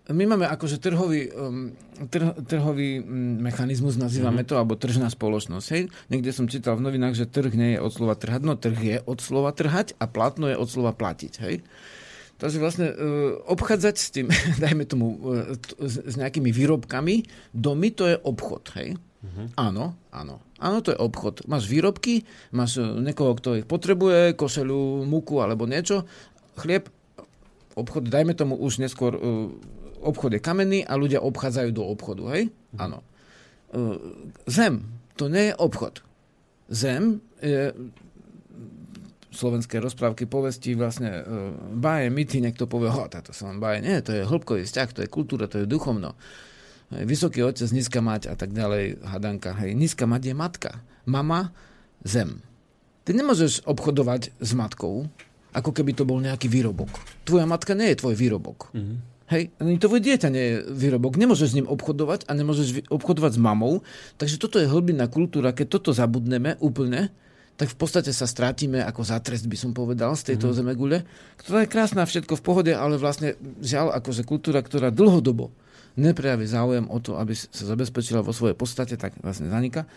My 0.07 0.23
máme 0.23 0.47
akože 0.47 0.79
trhový, 0.79 1.27
um, 1.35 1.75
trh, 2.07 2.39
trhový 2.47 3.03
um, 3.03 3.43
mechanizmus, 3.43 3.99
nazývame 3.99 4.47
mm-hmm. 4.47 4.55
to, 4.55 4.55
alebo 4.55 4.79
tržná 4.79 5.11
spoločnosť. 5.11 5.67
Hej? 5.75 5.91
Niekde 6.07 6.31
som 6.31 6.47
čítal 6.47 6.79
v 6.79 6.87
novinách, 6.87 7.19
že 7.19 7.27
trh 7.27 7.51
nie 7.51 7.75
je 7.75 7.83
od 7.83 7.91
slova 7.91 8.15
trhať, 8.15 8.41
no 8.47 8.55
trh 8.55 8.79
je 8.79 8.97
od 9.03 9.19
slova 9.19 9.51
trhať 9.51 9.99
a 9.99 10.07
platno 10.07 10.47
je 10.47 10.55
od 10.55 10.67
slova 10.71 10.95
platiť. 10.95 11.33
Hej? 11.43 11.59
Takže 12.39 12.57
vlastne 12.63 12.87
uh, 12.87 12.95
obchádzať 13.51 13.95
s 13.99 14.07
tým, 14.15 14.31
dajme 14.63 14.87
tomu, 14.87 15.19
uh, 15.19 15.59
t- 15.59 15.75
s, 15.83 16.15
nejakými 16.15 16.55
výrobkami, 16.55 17.27
domy 17.51 17.91
to 17.91 18.07
je 18.07 18.15
obchod. 18.15 18.63
Hej? 18.79 18.95
Mm-hmm. 18.95 19.59
Áno, 19.59 19.91
áno. 20.15 20.39
Áno, 20.63 20.77
to 20.79 20.95
je 20.95 21.03
obchod. 21.03 21.43
Máš 21.51 21.67
výrobky, 21.67 22.23
máš 22.55 22.79
uh, 22.79 22.95
niekoho, 22.95 23.35
kto 23.35 23.59
ich 23.59 23.67
potrebuje, 23.67 24.39
košelu, 24.39 25.03
múku 25.03 25.43
alebo 25.43 25.67
niečo, 25.67 26.07
chlieb, 26.55 26.87
obchod, 27.75 28.07
dajme 28.07 28.33
tomu 28.33 28.55
už 28.55 28.79
neskôr 28.79 29.19
uh, 29.19 29.51
obchod 30.01 30.37
je 30.37 30.41
kamenný 30.41 30.79
a 30.85 30.93
ľudia 30.97 31.23
obchádzajú 31.23 31.69
do 31.73 31.83
obchodu, 31.85 32.23
hej? 32.37 32.53
Áno. 32.77 33.01
E, 33.71 33.77
zem, 34.47 34.85
to 35.17 35.27
nie 35.27 35.51
je 35.51 35.53
obchod. 35.57 36.05
Zem 36.67 37.23
je 37.41 37.71
slovenské 39.37 39.77
rozprávky, 39.77 40.25
povesti, 40.25 40.73
vlastne 40.73 41.21
uh, 41.21 41.53
báje, 41.77 42.09
myty, 42.09 42.41
niekto 42.41 42.65
povie, 42.65 42.89
ho, 42.89 43.05
táto 43.05 43.29
sa 43.37 43.53
len 43.53 43.61
báje. 43.61 43.85
Nie, 43.85 44.01
to 44.01 44.09
je 44.09 44.25
hĺbkový 44.25 44.65
vzťah, 44.65 44.89
to 44.97 44.99
je 45.05 45.13
kultúra, 45.13 45.45
to 45.45 45.61
je 45.61 45.69
duchovno. 45.69 46.17
Hej, 46.89 47.05
vysoký 47.05 47.45
otec, 47.45 47.69
nízka 47.69 48.01
mať 48.01 48.33
a 48.33 48.35
tak 48.39 48.49
ďalej, 48.49 48.97
hadanka. 49.05 49.53
Hej, 49.61 49.77
nízka 49.77 50.09
mať 50.09 50.33
je 50.33 50.35
matka. 50.35 50.71
Mama, 51.05 51.53
zem. 52.01 52.41
Ty 53.05 53.13
nemôžeš 53.13 53.61
obchodovať 53.69 54.33
s 54.41 54.51
matkou, 54.57 55.05
ako 55.53 55.71
keby 55.71 55.93
to 55.93 56.03
bol 56.03 56.17
nejaký 56.17 56.49
výrobok. 56.49 56.89
Tvoja 57.23 57.45
matka 57.45 57.77
nie 57.77 57.93
je 57.93 58.01
tvoj 58.01 58.15
výrobok. 58.17 58.73
Mm-hmm. 58.73 58.97
Hej, 59.27 59.51
ani 59.59 59.75
tvoje 59.75 59.99
dieťa 60.07 60.27
nie 60.31 60.45
je 60.47 60.55
výrobok. 60.71 61.19
Nemôžeš 61.19 61.51
s 61.51 61.57
ním 61.59 61.67
obchodovať 61.67 62.25
a 62.27 62.31
nemôžeš 62.31 62.87
obchodovať 62.87 63.35
s 63.35 63.39
mamou. 63.43 63.83
Takže 64.15 64.39
toto 64.39 64.55
je 64.55 64.71
hlbinná 64.71 65.11
kultúra. 65.11 65.51
Keď 65.51 65.67
toto 65.67 65.91
zabudneme 65.91 66.55
úplne, 66.63 67.11
tak 67.59 67.67
v 67.67 67.77
podstate 67.77 68.15
sa 68.15 68.23
strátime 68.23 68.79
ako 68.85 69.03
za 69.03 69.19
trest, 69.19 69.49
by 69.51 69.57
som 69.59 69.75
povedal, 69.75 70.15
z 70.15 70.31
tejto 70.31 70.53
mm. 70.53 70.55
zemegule, 70.55 70.97
ktorá 71.41 71.65
je 71.65 71.73
krásna, 71.73 72.05
všetko 72.07 72.39
v 72.39 72.45
pohode, 72.45 72.71
ale 72.71 72.95
vlastne 73.01 73.35
žiaľ, 73.59 73.97
akože 73.97 74.23
kultúra, 74.23 74.63
ktorá 74.63 74.93
dlhodobo 74.93 75.51
neprejaví 75.97 76.45
záujem 76.45 76.85
o 76.87 76.97
to, 77.01 77.17
aby 77.17 77.33
sa 77.33 77.65
zabezpečila 77.65 78.21
vo 78.21 78.31
svojej 78.31 78.53
podstate, 78.53 78.95
tak 78.95 79.17
vlastne 79.19 79.49
zanika. 79.49 79.89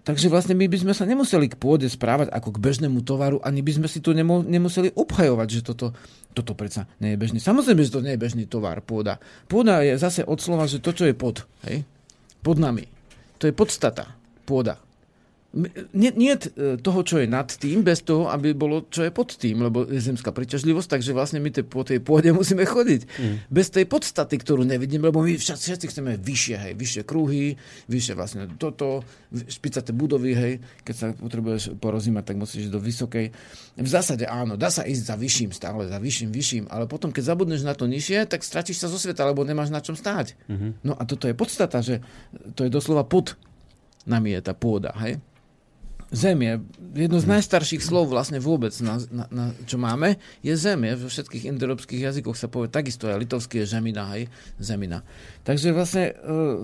Takže 0.00 0.32
vlastne 0.32 0.56
my 0.56 0.64
by 0.64 0.78
sme 0.80 0.92
sa 0.96 1.04
nemuseli 1.04 1.52
k 1.52 1.60
pôde 1.60 1.84
správať 1.84 2.32
ako 2.32 2.56
k 2.56 2.62
bežnému 2.62 3.04
tovaru, 3.04 3.38
ani 3.44 3.60
by 3.60 3.80
sme 3.80 3.88
si 3.88 4.00
tu 4.00 4.16
nemo, 4.16 4.40
nemuseli 4.40 4.96
obhajovať, 4.96 5.48
že 5.48 5.60
toto, 5.60 5.92
toto 6.32 6.52
predsa 6.56 6.88
nie 7.04 7.14
je 7.14 7.20
bežný. 7.20 7.38
Samozrejme, 7.38 7.84
že 7.84 7.94
to 7.94 8.04
nie 8.04 8.16
je 8.16 8.22
bežný 8.24 8.44
tovar, 8.48 8.80
pôda. 8.80 9.20
Pôda 9.44 9.84
je 9.84 10.00
zase 10.00 10.24
od 10.24 10.40
slova, 10.40 10.64
že 10.64 10.80
to, 10.80 10.96
čo 10.96 11.04
je 11.04 11.14
pod, 11.14 11.44
hej? 11.68 11.84
pod 12.40 12.56
nami. 12.56 12.88
To 13.40 13.44
je 13.44 13.52
podstata, 13.52 14.16
pôda 14.48 14.80
nie, 15.50 16.14
nie 16.14 16.34
e, 16.38 16.78
toho, 16.78 17.00
čo 17.02 17.18
je 17.18 17.26
nad 17.26 17.50
tým, 17.50 17.82
bez 17.82 18.06
toho, 18.06 18.30
aby 18.30 18.54
bolo, 18.54 18.86
čo 18.86 19.02
je 19.02 19.10
pod 19.10 19.34
tým, 19.34 19.66
lebo 19.66 19.82
je 19.82 19.98
zemská 19.98 20.30
príťažlivosť, 20.30 20.94
takže 20.94 21.10
vlastne 21.10 21.42
my 21.42 21.50
te, 21.50 21.66
po 21.66 21.82
tej 21.82 21.98
pôde 21.98 22.30
musíme 22.38 22.62
chodiť. 22.62 23.00
Mm. 23.18 23.36
Bez 23.50 23.74
tej 23.74 23.90
podstaty, 23.90 24.38
ktorú 24.38 24.62
nevidím, 24.62 25.02
lebo 25.02 25.18
my 25.26 25.34
všetci, 25.34 25.74
všetci 25.74 25.86
chceme 25.90 26.10
vyššie, 26.22 26.56
hej, 26.56 26.72
vyššie 26.78 27.02
kruhy, 27.02 27.58
vyššie 27.90 28.14
vlastne 28.14 28.46
toto, 28.62 29.02
špicaté 29.50 29.90
budovy, 29.90 30.32
hej, 30.38 30.52
keď 30.86 30.94
sa 30.94 31.06
potrebuješ 31.18 31.74
porozímať, 31.82 32.24
tak 32.30 32.36
musíš 32.38 32.70
ísť 32.70 32.74
do 32.74 32.80
vysokej. 32.82 33.26
V 33.74 33.90
zásade 33.90 34.30
áno, 34.30 34.54
dá 34.54 34.70
sa 34.70 34.86
ísť 34.86 35.02
za 35.02 35.16
vyšším 35.18 35.50
stále, 35.50 35.90
za 35.90 35.98
vyšším, 35.98 36.30
vyšším, 36.30 36.64
ale 36.70 36.86
potom, 36.86 37.10
keď 37.10 37.34
zabudneš 37.34 37.66
na 37.66 37.74
to 37.74 37.90
nižšie, 37.90 38.30
tak 38.30 38.46
stratíš 38.46 38.78
sa 38.78 38.86
zo 38.86 39.02
sveta, 39.02 39.26
lebo 39.26 39.42
nemáš 39.42 39.74
na 39.74 39.82
čom 39.82 39.98
stáť. 39.98 40.38
Mm-hmm. 40.46 40.70
No 40.86 40.94
a 40.94 41.02
toto 41.02 41.26
je 41.26 41.34
podstata, 41.34 41.82
že 41.82 41.98
to 42.54 42.62
je 42.62 42.70
doslova 42.70 43.02
pod 43.02 43.34
nami 44.08 44.32
je 44.32 44.40
tá 44.40 44.56
pôda, 44.56 44.96
hej. 45.04 45.20
Zem 46.10 46.42
je 46.42 46.52
jedno 47.06 47.22
z 47.22 47.30
najstarších 47.30 47.86
slov 47.86 48.10
vlastne 48.10 48.42
vôbec, 48.42 48.74
na, 48.82 48.98
na, 49.14 49.24
na, 49.30 49.44
čo 49.62 49.78
máme, 49.78 50.18
je 50.42 50.54
zem. 50.58 50.82
Je, 50.82 50.98
vo 50.98 51.06
všetkých 51.06 51.46
indoeurópskych 51.54 52.02
jazykoch 52.02 52.34
sa 52.34 52.50
povie 52.50 52.66
takisto, 52.66 53.06
aj 53.06 53.22
litovský 53.22 53.62
je 53.62 53.78
žemina, 53.78 54.10
hej, 54.18 54.26
zemina. 54.58 55.06
Takže 55.46 55.70
vlastne 55.70 56.10
uh, 56.10 56.58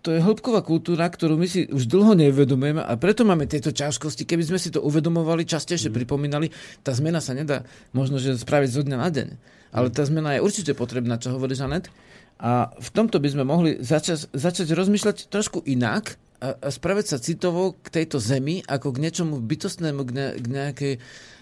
to 0.00 0.16
je 0.16 0.20
hĺbková 0.20 0.64
kultúra, 0.64 1.08
ktorú 1.08 1.36
my 1.36 1.44
si 1.44 1.68
už 1.68 1.84
dlho 1.84 2.16
neuvedomujeme 2.16 2.80
a 2.80 2.92
preto 2.96 3.24
máme 3.24 3.44
tieto 3.44 3.68
ťažkosti. 3.68 4.24
Keby 4.24 4.48
sme 4.48 4.58
si 4.60 4.72
to 4.72 4.80
uvedomovali, 4.80 5.44
častejšie 5.44 5.92
mm. 5.92 5.96
pripomínali, 5.96 6.48
tá 6.80 6.96
zmena 6.96 7.20
sa 7.20 7.36
nedá 7.36 7.68
možno, 7.92 8.16
že 8.16 8.36
spraviť 8.36 8.70
zo 8.72 8.82
dňa 8.84 8.96
na 8.96 9.08
deň. 9.12 9.28
Ale 9.70 9.92
tá 9.92 10.02
zmena 10.08 10.36
je 10.36 10.44
určite 10.44 10.72
potrebná, 10.72 11.20
čo 11.20 11.36
hovorí 11.36 11.52
Žanet. 11.52 11.92
A 12.40 12.72
v 12.72 12.88
tomto 12.96 13.20
by 13.20 13.28
sme 13.28 13.44
mohli 13.44 13.76
začať, 13.84 14.32
začať 14.32 14.72
rozmýšľať 14.72 15.28
trošku 15.28 15.60
inak, 15.68 16.16
a, 16.40 16.56
a 16.56 16.68
spraviť 16.72 17.06
sa 17.06 17.22
citovo 17.22 17.76
k 17.78 18.00
tejto 18.00 18.16
zemi 18.16 18.64
ako 18.64 18.96
k 18.96 19.02
niečomu 19.04 19.38
bytostnému, 19.44 20.00
k, 20.08 20.10
ne, 20.10 20.26
k 20.40 20.46
nejakej 20.48 20.94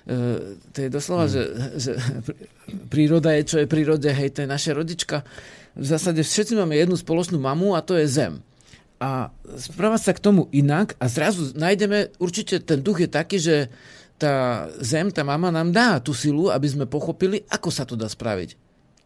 Uh, 0.08 0.56
to 0.72 0.80
je 0.80 0.88
doslova, 0.88 1.28
mm. 1.28 1.32
že, 1.36 1.42
že 1.76 1.92
príroda 2.88 3.28
je, 3.36 3.44
čo 3.44 3.56
je 3.60 3.68
prírode, 3.68 4.08
hej, 4.08 4.32
to 4.32 4.40
je 4.40 4.48
naša 4.48 4.72
rodička. 4.72 5.20
V 5.76 5.84
zásade 5.84 6.24
všetci 6.24 6.56
máme 6.56 6.80
jednu 6.80 6.96
spoločnú 6.96 7.36
mamu 7.36 7.76
a 7.76 7.84
to 7.84 7.92
je 7.92 8.08
zem. 8.08 8.40
A 9.04 9.28
správať 9.60 10.08
sa 10.08 10.12
k 10.16 10.24
tomu 10.24 10.48
inak 10.48 10.96
a 10.96 11.12
zrazu 11.12 11.52
nájdeme, 11.52 12.16
určite 12.16 12.56
ten 12.64 12.80
duch 12.80 13.04
je 13.04 13.08
taký, 13.12 13.36
že 13.36 13.68
tá 14.16 14.64
zem, 14.80 15.12
tá 15.12 15.28
mama 15.28 15.52
nám 15.52 15.76
dá 15.76 16.00
tú 16.00 16.16
silu, 16.16 16.48
aby 16.48 16.64
sme 16.64 16.88
pochopili, 16.88 17.44
ako 17.52 17.68
sa 17.68 17.84
to 17.84 17.92
dá 17.92 18.08
spraviť. 18.08 18.56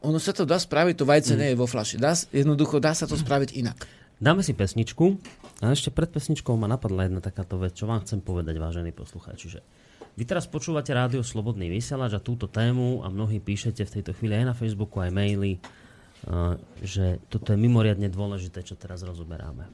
Ono 0.06 0.22
sa 0.22 0.30
to 0.30 0.46
dá 0.46 0.54
spraviť, 0.54 1.02
to 1.02 1.10
vajce 1.10 1.34
mm. 1.34 1.38
nie 1.42 1.48
je 1.50 1.58
vo 1.58 1.66
flaši. 1.66 1.98
Dá, 1.98 2.14
jednoducho 2.30 2.78
dá 2.78 2.94
sa 2.94 3.10
to 3.10 3.18
spraviť 3.18 3.58
inak. 3.58 3.90
Dáme 4.22 4.46
si 4.46 4.54
pesničku 4.54 5.18
a 5.62 5.70
ešte 5.70 5.94
pred 5.94 6.10
pesničkou 6.10 6.58
ma 6.58 6.66
napadla 6.66 7.06
jedna 7.06 7.22
takáto 7.22 7.54
vec, 7.54 7.78
čo 7.78 7.86
vám 7.86 8.02
chcem 8.02 8.18
povedať, 8.18 8.58
vážení 8.58 8.90
poslucháči, 8.90 9.46
že 9.46 9.60
vy 10.18 10.26
teraz 10.26 10.50
počúvate 10.50 10.90
rádio 10.90 11.22
Slobodný 11.22 11.70
vysielač 11.70 12.18
a 12.18 12.20
túto 12.20 12.50
tému 12.50 13.00
a 13.00 13.08
mnohí 13.08 13.38
píšete 13.38 13.86
v 13.86 13.94
tejto 13.96 14.12
chvíli 14.18 14.42
aj 14.42 14.52
na 14.52 14.54
Facebooku, 14.58 14.98
aj 14.98 15.14
maily, 15.14 15.62
že 16.82 17.22
toto 17.30 17.54
je 17.54 17.58
mimoriadne 17.62 18.10
dôležité, 18.10 18.66
čo 18.66 18.74
teraz 18.74 19.06
rozoberáme. 19.06 19.70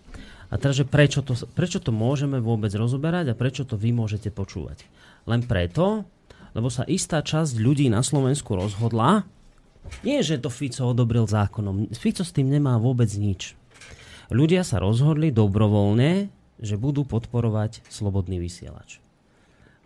A 0.49 0.55
teraz, 0.61 0.77
že 0.77 0.85
prečo 0.85 1.25
to, 1.25 1.35
prečo 1.57 1.81
to 1.81 1.91
môžeme 1.91 2.39
vôbec 2.39 2.71
rozoberať 2.77 3.33
a 3.33 3.39
prečo 3.39 3.65
to 3.65 3.81
vy 3.81 3.91
môžete 3.91 4.29
počúvať? 4.29 4.85
Len 5.25 5.45
preto, 5.45 6.05
lebo 6.53 6.69
sa 6.69 6.85
istá 6.85 7.25
časť 7.25 7.57
ľudí 7.59 7.89
na 7.89 8.05
Slovensku 8.05 8.57
rozhodla, 8.57 9.25
nie, 10.05 10.21
že 10.21 10.37
to 10.37 10.53
Fico 10.53 10.85
odobril 10.93 11.25
zákonom. 11.25 11.89
Fico 11.97 12.21
s 12.21 12.33
tým 12.37 12.53
nemá 12.53 12.77
vôbec 12.77 13.09
nič 13.17 13.57
ľudia 14.35 14.63
sa 14.65 14.81
rozhodli 14.81 15.33
dobrovoľne, 15.33 16.29
že 16.59 16.75
budú 16.75 17.07
podporovať 17.07 17.87
slobodný 17.87 18.43
vysielač. 18.43 18.99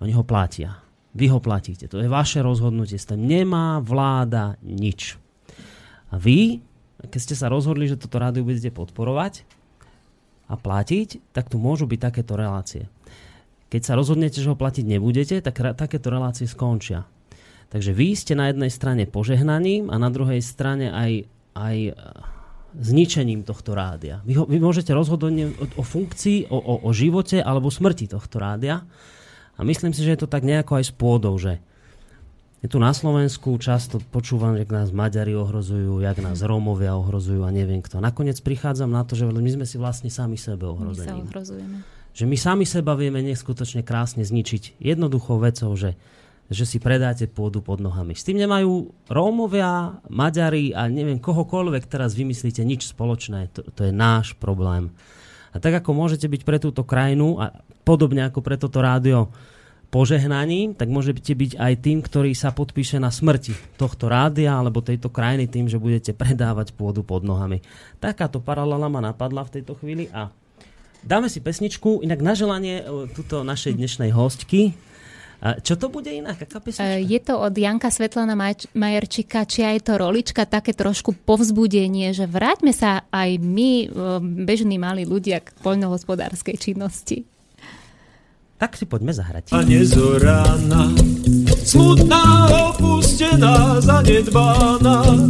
Oni 0.00 0.16
ho 0.16 0.24
platia. 0.24 0.80
Vy 1.12 1.28
ho 1.28 1.38
platíte. 1.38 1.86
To 1.92 2.00
je 2.00 2.08
vaše 2.08 2.40
rozhodnutie. 2.40 2.96
S 2.96 3.06
tým 3.06 3.28
nemá 3.28 3.78
vláda 3.84 4.56
nič. 4.64 5.20
A 6.08 6.16
vy, 6.16 6.64
keď 7.04 7.20
ste 7.20 7.36
sa 7.36 7.52
rozhodli, 7.52 7.84
že 7.84 8.00
toto 8.00 8.16
rádio 8.16 8.42
budete 8.48 8.72
podporovať 8.72 9.44
a 10.48 10.56
platiť, 10.56 11.32
tak 11.36 11.52
tu 11.52 11.60
môžu 11.60 11.84
byť 11.84 12.00
takéto 12.00 12.34
relácie. 12.34 12.88
Keď 13.68 13.82
sa 13.84 13.96
rozhodnete, 13.96 14.40
že 14.40 14.52
ho 14.52 14.56
platiť 14.56 14.84
nebudete, 14.84 15.40
tak 15.40 15.76
takéto 15.76 16.12
relácie 16.12 16.48
skončia. 16.48 17.08
Takže 17.72 17.96
vy 17.96 18.12
ste 18.12 18.36
na 18.36 18.52
jednej 18.52 18.68
strane 18.68 19.08
požehnaním 19.08 19.88
a 19.88 19.96
na 19.96 20.12
druhej 20.12 20.44
strane 20.44 20.92
aj, 20.92 21.24
aj 21.56 21.76
zničením 22.76 23.44
tohto 23.44 23.76
rádia. 23.76 24.24
Vy, 24.24 24.40
ho, 24.40 24.44
vy 24.48 24.58
môžete 24.58 24.92
rozhodnúť 24.96 25.56
o, 25.60 25.66
o 25.80 25.84
funkcii, 25.84 26.48
o, 26.48 26.58
o, 26.58 26.74
o 26.88 26.90
živote 26.90 27.40
alebo 27.40 27.68
smrti 27.68 28.08
tohto 28.08 28.40
rádia. 28.40 28.84
A 29.56 29.60
myslím 29.62 29.92
si, 29.92 30.00
že 30.00 30.16
je 30.16 30.20
to 30.24 30.28
tak 30.28 30.42
nejako 30.42 30.80
aj 30.80 30.84
s 30.88 30.92
pôdou, 30.92 31.36
že 31.36 31.60
je 32.62 32.70
tu 32.70 32.78
na 32.78 32.94
Slovensku 32.94 33.58
často 33.58 33.98
počúvam, 33.98 34.54
že 34.54 34.62
nás 34.70 34.94
Maďari 34.94 35.34
ohrozujú, 35.34 35.98
jak 35.98 36.22
nás 36.22 36.46
Rómovia 36.46 36.94
ohrozujú 36.94 37.42
a 37.42 37.50
neviem 37.50 37.82
kto. 37.82 37.98
Nakoniec 37.98 38.38
prichádzam 38.38 38.86
na 38.86 39.02
to, 39.02 39.18
že 39.18 39.26
my 39.26 39.50
sme 39.50 39.66
si 39.66 39.82
vlastne 39.82 40.14
sami 40.14 40.38
sebe 40.38 40.70
ohrození. 40.70 41.10
My 41.10 41.26
sa 41.26 41.26
ohrozujeme. 41.26 41.76
Že 42.14 42.24
my 42.30 42.36
sami 42.38 42.64
seba 42.68 42.94
vieme 42.94 43.18
neskutočne 43.24 43.82
krásne 43.82 44.22
zničiť 44.22 44.78
jednoduchou 44.78 45.42
vecou, 45.42 45.74
že 45.74 45.98
že 46.52 46.68
si 46.68 46.78
predáte 46.78 47.26
pôdu 47.26 47.64
pod 47.64 47.80
nohami. 47.80 48.12
S 48.12 48.22
tým 48.22 48.38
nemajú 48.38 48.92
Rómovia, 49.08 49.98
Maďari 50.06 50.76
a 50.76 50.86
neviem 50.86 51.18
kohokoľvek 51.18 51.88
teraz 51.88 52.12
vymyslíte 52.12 52.62
nič 52.62 52.92
spoločné. 52.92 53.50
To, 53.56 53.60
to 53.72 53.88
je 53.88 53.92
náš 53.92 54.36
problém. 54.36 54.92
A 55.52 55.60
tak 55.60 55.80
ako 55.80 55.96
môžete 55.96 56.28
byť 56.28 56.42
pre 56.44 56.56
túto 56.60 56.84
krajinu 56.84 57.40
a 57.40 57.64
podobne 57.84 58.24
ako 58.24 58.40
pre 58.40 58.56
toto 58.56 58.80
rádio 58.80 59.28
požehnaním, 59.92 60.72
tak 60.72 60.88
môžete 60.88 61.36
byť 61.36 61.60
aj 61.60 61.72
tým, 61.84 62.00
ktorý 62.00 62.32
sa 62.32 62.48
podpíše 62.48 62.96
na 62.96 63.12
smrti 63.12 63.52
tohto 63.76 64.08
rádia 64.08 64.56
alebo 64.56 64.80
tejto 64.80 65.12
krajiny 65.12 65.44
tým, 65.52 65.68
že 65.68 65.76
budete 65.76 66.16
predávať 66.16 66.72
pôdu 66.72 67.04
pod 67.04 67.20
nohami. 67.20 67.60
Takáto 68.00 68.40
paralela 68.40 68.88
ma 68.88 69.04
napadla 69.04 69.44
v 69.44 69.60
tejto 69.60 69.76
chvíli 69.76 70.08
a 70.16 70.32
dáme 71.04 71.28
si 71.28 71.44
pesničku, 71.44 72.00
inak 72.00 72.24
na 72.24 72.32
želanie 72.32 72.80
e, 72.80 72.84
tuto 73.12 73.44
našej 73.44 73.76
dnešnej 73.76 74.16
hostky, 74.16 74.72
a 75.42 75.58
čo 75.58 75.74
to 75.74 75.90
bude 75.90 76.06
inak? 76.06 76.38
Aká 76.38 76.62
pesnička? 76.62 76.86
E, 76.86 77.02
je 77.02 77.18
to 77.18 77.34
od 77.34 77.50
Janka 77.50 77.90
Svetlana 77.90 78.38
Majerčika, 78.78 79.42
či 79.42 79.66
aj 79.66 79.90
to 79.90 79.98
rolička, 79.98 80.46
také 80.46 80.70
trošku 80.70 81.18
povzbudenie, 81.26 82.14
že 82.14 82.30
vráťme 82.30 82.70
sa 82.70 83.02
aj 83.10 83.42
my, 83.42 83.70
e, 83.82 83.86
bežní 84.46 84.78
mali 84.78 85.02
ľudia, 85.02 85.42
k 85.42 85.50
poľnohospodárskej 85.66 86.54
činnosti. 86.62 87.26
Tak 88.54 88.78
si 88.78 88.86
poďme 88.86 89.10
zahrať. 89.10 89.50
A 89.50 89.66
nezorána, 89.66 90.94
smutná, 91.66 92.46
opustená, 92.70 93.82
zanedbána, 93.82 95.26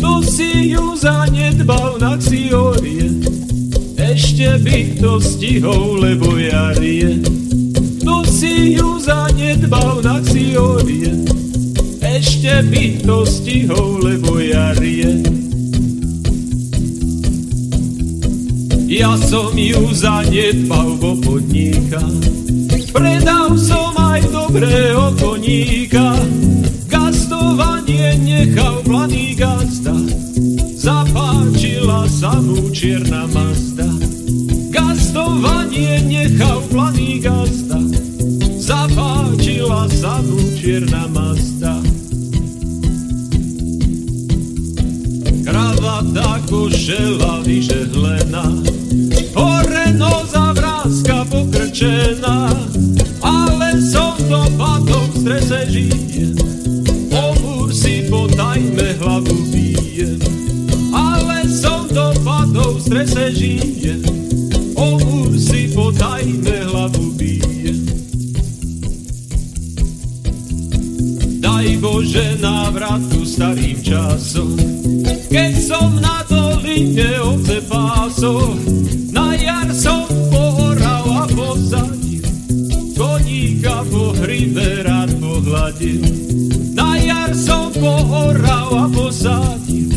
kto 0.00 0.24
si 0.24 0.72
ju 0.72 0.96
zanedbal, 0.96 2.00
na 2.00 2.16
si 2.16 2.48
orie. 2.48 3.12
Ešte 4.00 4.56
by 4.64 4.96
to 4.96 5.20
stihol, 5.20 6.00
lebo 6.00 6.40
jarie. 6.40 7.20
Kto 7.20 7.59
si 8.40 8.72
ju 8.72 8.96
zanedbal, 9.00 10.00
na 10.00 10.16
si 10.24 10.56
orie. 10.56 11.12
ešte 12.00 12.64
by 12.72 12.84
to 13.04 13.28
stihol, 13.28 14.00
lebo 14.00 14.40
jar 14.40 14.80
je. 14.80 15.20
Ja 18.88 19.12
som 19.28 19.52
ju 19.52 19.92
zanedbal, 19.92 20.96
bo 20.96 21.20
podniká. 21.20 22.00
Predal 22.90 23.60
som 23.60 23.92
aj 24.00 24.24
dobrého 24.32 25.12
koníka, 25.20 26.16
gastovanie 26.88 28.16
nechal 28.24 28.80
planý 28.88 29.36
gazda. 29.36 29.94
Zapáčila 30.80 32.08
sa 32.08 32.40
mu 32.40 32.72
čierna 32.72 33.28
mazda, 33.28 33.69
Mu 40.00 40.56
čierna 40.60 41.04
mazda. 41.12 41.76
Kravata 45.44 46.38
košela 46.48 47.44
vyžehlená, 47.44 48.44
hore 49.36 49.86
noza 49.92 50.52
vrázka 50.56 51.24
pokrčená, 51.28 52.48
ale 53.20 53.76
som 53.92 54.16
to 54.24 54.40
patom 54.56 55.04
v 55.12 55.20
strese 55.20 55.58
žijem. 55.68 56.36
O 57.12 57.36
múr 57.44 57.68
si 57.68 58.08
potajme 58.08 58.96
hlavu 59.04 59.36
bijem, 59.52 60.16
ale 60.96 61.44
som 61.44 61.84
to 61.92 62.16
patom 62.24 62.72
v 62.72 62.80
strese 62.80 63.36
žijem. 63.36 64.00
O 64.80 64.96
múr 64.96 65.36
si 65.36 65.68
potajme 65.76 66.59
Bože 72.00 72.32
návratku 72.40 73.28
starým 73.28 73.76
časom, 73.84 74.56
keď 75.28 75.52
som 75.60 76.00
na 76.00 76.24
doline 76.24 77.20
ovce 77.20 77.60
pásol, 77.68 78.56
na 79.12 79.36
jar 79.36 79.68
som 79.68 80.08
pohoral 80.32 81.04
a 81.12 81.28
pozadil, 81.28 82.24
koníka 82.96 83.84
po 83.92 84.16
hrybe 84.16 84.80
rád 84.80 85.12
pohľadil. 85.20 86.00
Na 86.72 86.96
jar 86.96 87.36
som 87.36 87.68
pohoral 87.68 88.68
a 88.80 88.84
posadil, 88.88 89.92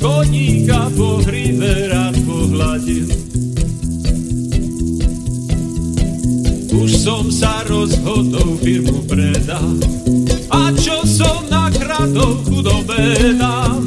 koníka 0.00 0.88
po 0.96 1.20
hrybe 1.20 1.92
rád 1.92 2.16
pohľadil. 2.24 3.12
Už 6.80 6.90
som 6.96 7.28
sa 7.28 7.60
rozhodol 7.68 8.56
firmu 8.64 9.04
predať, 9.04 9.84
a 10.48 10.72
čo 10.78 10.95
chudobe 12.96 13.34
dám, 13.38 13.85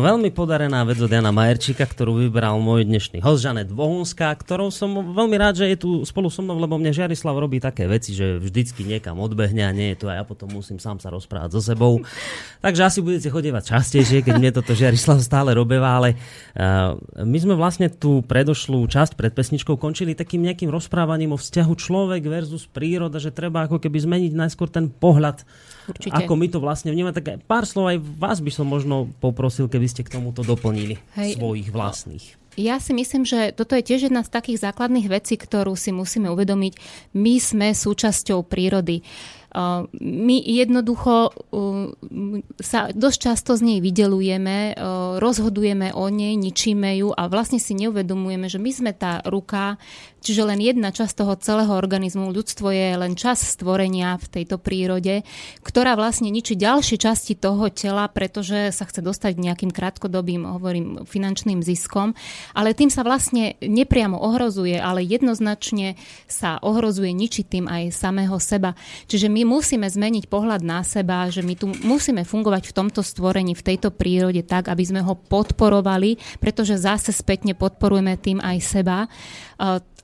No 0.00 0.08
veľmi 0.08 0.32
podarená 0.32 0.80
vec 0.88 0.96
od 0.96 1.12
Jana 1.12 1.28
Majerčíka, 1.28 1.84
ktorú 1.84 2.24
vybral 2.24 2.56
môj 2.56 2.88
dnešný 2.88 3.20
host, 3.20 3.44
Žanet 3.44 3.68
Vohunská, 3.68 4.32
ktorou 4.32 4.72
som 4.72 4.88
veľmi 4.96 5.36
rád, 5.36 5.60
že 5.60 5.68
je 5.68 5.76
tu 5.76 6.00
spolu 6.08 6.32
so 6.32 6.40
mnou, 6.40 6.56
lebo 6.56 6.80
mne 6.80 6.88
Žiarislav 6.88 7.36
robí 7.36 7.60
také 7.60 7.84
veci, 7.84 8.16
že 8.16 8.40
vždycky 8.40 8.80
niekam 8.88 9.20
odbehne 9.20 9.60
a 9.60 9.76
nie 9.76 9.92
je 9.92 10.00
tu 10.00 10.06
a 10.08 10.16
ja 10.16 10.24
potom 10.24 10.56
musím 10.56 10.80
sám 10.80 11.04
sa 11.04 11.12
rozprávať 11.12 11.52
so 11.52 11.60
sebou. 11.60 12.00
Takže 12.64 12.80
asi 12.80 13.04
budete 13.04 13.28
chodevať 13.28 13.76
častejšie, 13.76 14.24
keď 14.24 14.34
mne 14.40 14.50
toto 14.56 14.72
Žiarislav 14.72 15.20
stále 15.20 15.52
robeva, 15.52 15.92
ale 15.92 16.16
uh, 16.16 16.96
my 17.20 17.36
sme 17.36 17.52
vlastne 17.52 17.92
tú 17.92 18.24
predošlú 18.24 18.80
časť 18.88 19.20
pred 19.20 19.36
pesničkou 19.36 19.76
končili 19.76 20.16
takým 20.16 20.40
nejakým 20.48 20.72
rozprávaním 20.72 21.36
o 21.36 21.38
vzťahu 21.44 21.76
človek 21.76 22.24
versus 22.24 22.64
príroda, 22.64 23.20
že 23.20 23.36
treba 23.36 23.68
ako 23.68 23.76
keby 23.76 24.00
zmeniť 24.00 24.32
najskôr 24.32 24.72
ten 24.72 24.88
pohľad 24.88 25.44
Určite. 25.90 26.14
ako 26.14 26.32
my 26.38 26.46
to 26.46 26.58
vlastne 26.62 26.94
vnímame, 26.94 27.14
tak 27.14 27.42
pár 27.44 27.66
slov 27.66 27.90
aj 27.90 27.98
vás 28.18 28.38
by 28.38 28.50
som 28.54 28.66
možno 28.66 29.10
poprosil, 29.18 29.66
keby 29.66 29.86
ste 29.90 30.06
k 30.06 30.18
tomuto 30.18 30.46
doplnili 30.46 31.02
Hej. 31.18 31.36
svojich 31.36 31.68
vlastných. 31.74 32.40
Ja 32.58 32.82
si 32.82 32.90
myslím, 32.92 33.22
že 33.22 33.54
toto 33.54 33.78
je 33.78 33.86
tiež 33.86 34.10
jedna 34.10 34.26
z 34.26 34.34
takých 34.34 34.60
základných 34.60 35.06
vecí, 35.06 35.38
ktorú 35.38 35.78
si 35.78 35.94
musíme 35.94 36.28
uvedomiť. 36.34 36.72
My 37.14 37.38
sme 37.38 37.70
súčasťou 37.70 38.42
prírody. 38.42 39.06
Uh, 39.50 39.90
My 39.98 40.38
jednoducho 40.38 41.34
uh, 41.34 41.90
sa 42.62 42.86
dosť 42.94 43.18
často 43.18 43.58
z 43.58 43.66
nej 43.66 43.78
vydelujeme, 43.82 44.78
uh, 44.78 45.18
rozhodujeme 45.18 45.90
o 45.90 46.06
nej, 46.06 46.38
ničíme 46.38 46.94
ju 47.02 47.10
a 47.10 47.26
vlastne 47.26 47.58
si 47.58 47.74
neuvedomujeme, 47.74 48.46
že 48.46 48.62
my 48.62 48.70
sme 48.70 48.92
tá 48.94 49.18
ruka, 49.26 49.74
čiže 50.20 50.46
len 50.46 50.60
jedna 50.60 50.92
časť 50.92 51.24
toho 51.24 51.34
celého 51.40 51.72
organizmu. 51.72 52.30
Ľudstvo 52.30 52.68
je 52.70 52.88
len 52.94 53.16
čas 53.18 53.42
stvorenia 53.42 54.20
v 54.20 54.26
tejto 54.40 54.60
prírode, 54.60 55.26
ktorá 55.64 55.96
vlastne 55.96 56.28
ničí 56.28 56.54
ďalšie 56.54 57.00
časti 57.00 57.34
toho 57.34 57.72
tela, 57.72 58.06
pretože 58.06 58.70
sa 58.70 58.84
chce 58.86 59.00
dostať 59.00 59.36
k 59.36 59.44
nejakým 59.50 59.72
krátkodobým, 59.72 60.46
hovorím, 60.46 61.08
finančným 61.08 61.64
ziskom, 61.64 62.14
ale 62.52 62.76
tým 62.76 62.92
sa 62.92 63.02
vlastne 63.02 63.56
nepriamo 63.58 64.20
ohrozuje, 64.20 64.76
ale 64.76 65.02
jednoznačne 65.02 65.96
sa 66.28 66.60
ohrozuje 66.60 67.10
ničiť 67.10 67.44
tým 67.48 67.66
aj 67.66 67.82
samého 67.90 68.36
seba. 68.38 68.76
Čiže 69.08 69.32
my 69.32 69.42
musíme 69.48 69.88
zmeniť 69.88 70.28
pohľad 70.28 70.62
na 70.62 70.84
seba, 70.84 71.26
že 71.32 71.40
my 71.40 71.54
tu 71.56 71.72
musíme 71.82 72.22
fungovať 72.22 72.70
v 72.70 72.76
tomto 72.76 73.00
stvorení, 73.00 73.56
v 73.56 73.66
tejto 73.66 73.90
prírode 73.90 74.44
tak, 74.44 74.68
aby 74.68 74.84
sme 74.84 75.00
ho 75.02 75.16
podporovali, 75.16 76.20
pretože 76.38 76.78
zase 76.78 77.10
spätne 77.10 77.56
podporujeme 77.56 78.14
tým 78.20 78.38
aj 78.38 78.56
seba. 78.60 79.08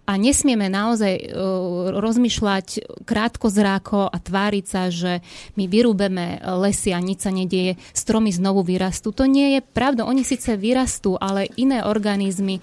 A 0.06 0.14
nesmieme 0.14 0.70
naozaj 0.70 1.14
uh, 1.18 1.92
rozmýšľať 1.98 3.02
krátkozráko 3.02 4.06
a 4.06 4.16
tváriť 4.16 4.64
sa, 4.64 4.86
že 4.86 5.18
my 5.58 5.66
vyrúbeme 5.66 6.38
lesy 6.62 6.94
a 6.94 7.02
nič 7.02 7.26
sa 7.26 7.34
nedieje, 7.34 7.74
stromy 7.90 8.30
znovu 8.30 8.62
vyrastú. 8.62 9.10
To 9.10 9.26
nie 9.26 9.58
je 9.58 9.60
pravda. 9.66 10.06
Oni 10.06 10.22
síce 10.22 10.54
vyrastú, 10.54 11.18
ale 11.18 11.50
iné 11.58 11.82
organizmy, 11.82 12.62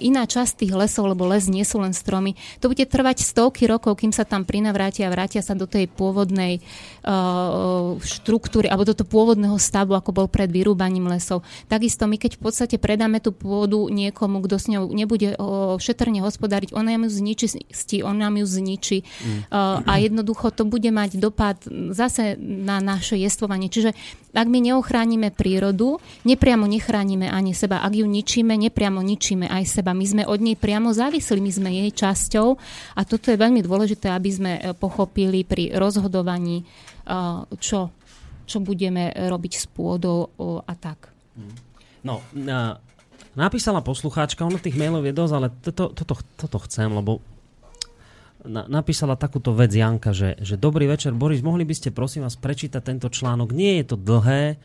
iná 0.00 0.24
časť 0.24 0.64
tých 0.64 0.72
lesov, 0.72 1.12
lebo 1.12 1.28
les 1.28 1.44
nie 1.46 1.62
sú 1.62 1.80
len 1.80 1.92
stromy, 1.92 2.32
to 2.58 2.72
bude 2.72 2.82
trvať 2.88 3.20
stovky 3.20 3.68
rokov, 3.68 4.00
kým 4.00 4.10
sa 4.10 4.24
tam 4.24 4.48
prinavrátia 4.48 5.06
a 5.08 5.14
vrátia 5.14 5.44
sa 5.44 5.52
do 5.52 5.68
tej 5.68 5.86
pôvodnej 5.92 6.64
uh, 7.04 8.00
štruktúry 8.00 8.72
alebo 8.72 8.88
do 8.88 8.96
toho 8.96 9.08
pôvodného 9.08 9.60
stavu, 9.60 9.92
ako 9.92 10.10
bol 10.10 10.26
pred 10.26 10.48
vyrúbaním 10.48 11.06
lesov. 11.12 11.44
Takisto 11.68 12.08
my, 12.08 12.16
keď 12.16 12.40
v 12.40 12.42
podstate 12.42 12.76
predáme 12.80 13.20
tú 13.20 13.36
pôdu 13.36 13.86
niekomu, 13.92 14.40
kto 14.44 14.56
s 14.56 14.66
ňou 14.72 14.88
nebude 14.90 15.36
uh, 15.36 15.76
šetrne 15.76 16.24
hospodáriť, 16.24 16.72
on 16.72 16.88
nám 16.88 17.06
ju 17.06 17.20
zničí, 17.20 18.00
on 18.00 18.16
nám 18.16 18.40
ju 18.40 18.46
zničí 18.48 19.04
mm. 19.04 19.52
uh, 19.52 19.84
a 19.84 19.92
jednoducho 20.00 20.50
to 20.54 20.64
bude 20.64 20.88
mať 20.88 21.20
dopad 21.20 21.60
zase 21.92 22.40
na 22.40 22.80
naše 22.80 23.20
jestvovanie. 23.20 23.68
Čiže 23.68 23.92
ak 24.34 24.50
my 24.50 24.58
neochránime 24.58 25.30
prírodu, 25.30 26.02
nepriamo 26.26 26.66
nechránime 26.66 27.30
ani 27.30 27.54
seba. 27.54 27.86
Ak 27.86 27.94
ju 27.94 28.02
ničíme, 28.02 28.58
nepriamo 28.58 28.98
ničíme 28.98 29.46
aj 29.46 29.73
seba. 29.80 29.90
My 29.90 30.06
sme 30.06 30.22
od 30.22 30.38
nej 30.38 30.54
priamo 30.54 30.94
závislí, 30.94 31.38
my 31.42 31.52
sme 31.52 31.70
jej 31.74 31.90
časťou 31.90 32.48
a 32.94 33.00
toto 33.02 33.34
je 33.34 33.40
veľmi 33.40 33.58
dôležité, 33.64 34.14
aby 34.14 34.30
sme 34.30 34.52
eh, 34.58 34.70
pochopili 34.76 35.42
pri 35.42 35.74
rozhodovaní, 35.74 36.62
uh, 36.62 37.42
čo, 37.58 37.90
čo 38.46 38.58
budeme 38.62 39.10
robiť 39.10 39.52
s 39.58 39.66
pôdou 39.66 40.30
a 40.62 40.72
tak. 40.78 41.10
No, 42.04 42.20
na, 42.36 42.78
napísala 43.34 43.82
poslucháčka, 43.82 44.46
ono 44.46 44.60
tých 44.60 44.78
mailov 44.78 45.02
je 45.02 45.14
dosť, 45.16 45.32
ale 45.34 45.48
toto, 45.50 45.90
toto, 45.90 46.14
toto 46.36 46.58
chcem, 46.68 46.92
lebo 46.92 47.18
na, 48.44 48.68
napísala 48.68 49.16
takúto 49.16 49.56
vec 49.56 49.72
Janka, 49.72 50.12
že, 50.12 50.36
že 50.38 50.60
dobrý 50.60 50.84
večer, 50.84 51.16
Boris, 51.16 51.40
mohli 51.40 51.64
by 51.64 51.74
ste 51.74 51.96
prosím 51.96 52.28
vás 52.28 52.36
prečítať 52.36 52.84
tento 52.84 53.08
článok? 53.08 53.56
Nie 53.56 53.80
je 53.82 53.84
to 53.88 53.96
dlhé, 53.96 54.60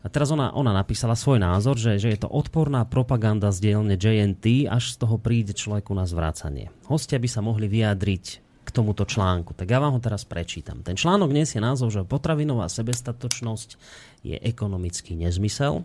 a 0.00 0.08
teraz 0.08 0.32
ona, 0.32 0.48
ona 0.56 0.72
napísala 0.72 1.12
svoj 1.12 1.44
názor, 1.44 1.76
že, 1.76 2.00
že 2.00 2.08
je 2.08 2.24
to 2.24 2.32
odporná 2.32 2.88
propaganda 2.88 3.52
z 3.52 3.68
dielne 3.68 4.00
JNT, 4.00 4.64
až 4.72 4.96
z 4.96 5.04
toho 5.04 5.20
príde 5.20 5.52
človeku 5.52 5.92
na 5.92 6.08
zvracanie. 6.08 6.72
Hostia 6.88 7.20
by 7.20 7.28
sa 7.28 7.44
mohli 7.44 7.68
vyjadriť 7.68 8.24
k 8.64 8.68
tomuto 8.72 9.04
článku. 9.04 9.52
Tak 9.52 9.68
ja 9.68 9.76
vám 9.76 9.98
ho 9.98 10.00
teraz 10.00 10.24
prečítam. 10.24 10.80
Ten 10.80 10.96
článok 10.96 11.28
nesie 11.36 11.60
názov, 11.60 11.92
že 11.92 12.08
potravinová 12.08 12.72
sebestatočnosť 12.72 13.76
je 14.24 14.36
ekonomický 14.40 15.20
nezmysel. 15.20 15.84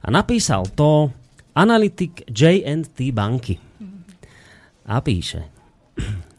A 0.00 0.08
napísal 0.08 0.64
to 0.72 1.12
analytik 1.52 2.24
JNT 2.32 3.12
banky. 3.12 3.60
A 4.88 5.04
píše, 5.04 5.44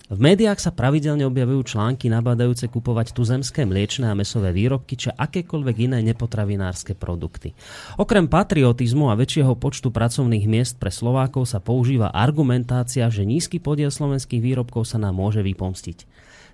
v 0.09 0.17
médiách 0.17 0.57
sa 0.57 0.73
pravidelne 0.73 1.21
objavujú 1.29 1.77
články 1.77 2.09
nabádajúce 2.09 2.65
kupovať 2.65 3.13
tuzemské 3.13 3.61
mliečne 3.69 4.09
a 4.09 4.17
mesové 4.17 4.49
výrobky 4.49 4.97
či 4.97 5.13
akékoľvek 5.13 5.75
iné 5.85 6.01
nepotravinárske 6.01 6.97
produkty. 6.97 7.53
Okrem 8.01 8.25
patriotizmu 8.25 9.13
a 9.13 9.19
väčšieho 9.19 9.53
počtu 9.53 9.93
pracovných 9.93 10.49
miest 10.49 10.81
pre 10.81 10.89
Slovákov 10.89 11.45
sa 11.45 11.61
používa 11.61 12.09
argumentácia, 12.09 13.05
že 13.13 13.21
nízky 13.21 13.61
podiel 13.61 13.93
slovenských 13.93 14.41
výrobkov 14.41 14.89
sa 14.89 14.97
nám 14.97 15.13
môže 15.13 15.45
vypomstiť. 15.45 15.97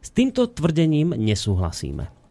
S 0.04 0.10
týmto 0.12 0.52
tvrdením 0.52 1.16
nesúhlasíme. 1.16 2.25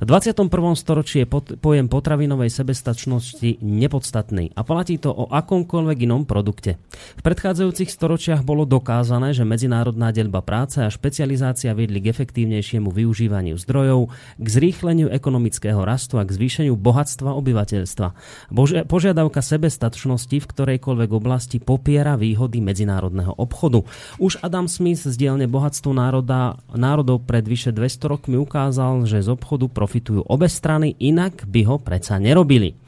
V 0.00 0.04
21. 0.06 0.48
storočí 0.78 1.22
je 1.22 1.28
pojem 1.58 1.86
potravinovej 1.90 2.48
sebestačnosti 2.48 3.60
nepodstatný 3.60 4.54
a 4.56 4.64
platí 4.64 4.96
to 4.96 5.12
o 5.12 5.28
akomkoľvek 5.28 5.98
inom 6.08 6.22
produkte. 6.24 6.80
V 7.18 7.22
predchádzajúcich 7.22 7.90
storočiach 7.92 8.40
bolo 8.46 8.64
dokázané, 8.64 9.36
že 9.36 9.44
medzinárodná 9.44 10.14
delba 10.14 10.40
práce 10.40 10.80
a 10.80 10.88
špecializácia 10.88 11.74
viedli 11.76 12.00
k 12.00 12.14
efektívnejšiemu 12.14 12.88
využívaniu 12.88 13.58
zdrojov, 13.60 14.08
k 14.38 14.46
zrýchleniu 14.46 15.10
ekonomického 15.12 15.82
rastu 15.82 16.16
a 16.16 16.24
k 16.24 16.30
zvýšeniu 16.32 16.78
bohatstva 16.78 17.34
obyvateľstva. 17.36 18.06
Bože, 18.54 18.86
požiadavka 18.86 19.42
sebestačnosti 19.42 20.36
v 20.38 20.46
ktorejkoľvek 20.46 21.10
oblasti 21.10 21.58
popiera 21.58 22.14
výhody 22.14 22.62
medzinárodného 22.62 23.34
obchodu. 23.34 23.82
Už 24.22 24.38
Adam 24.40 24.70
Smith 24.70 25.02
z 25.02 25.14
dielne 25.18 25.50
Bohatstvo 25.50 25.90
národa, 25.90 26.60
národov 26.70 27.26
pred 27.26 27.42
vyše 27.42 27.74
200 27.74 28.12
rokmi 28.12 28.36
ukázal, 28.38 29.04
že 29.04 29.24
z 29.24 29.28
obchodu 29.34 29.57
obchodu 29.58 29.74
profitujú 29.74 30.22
obe 30.30 30.46
strany, 30.46 30.94
inak 31.02 31.42
by 31.50 31.66
ho 31.66 31.76
predsa 31.82 32.22
nerobili. 32.22 32.78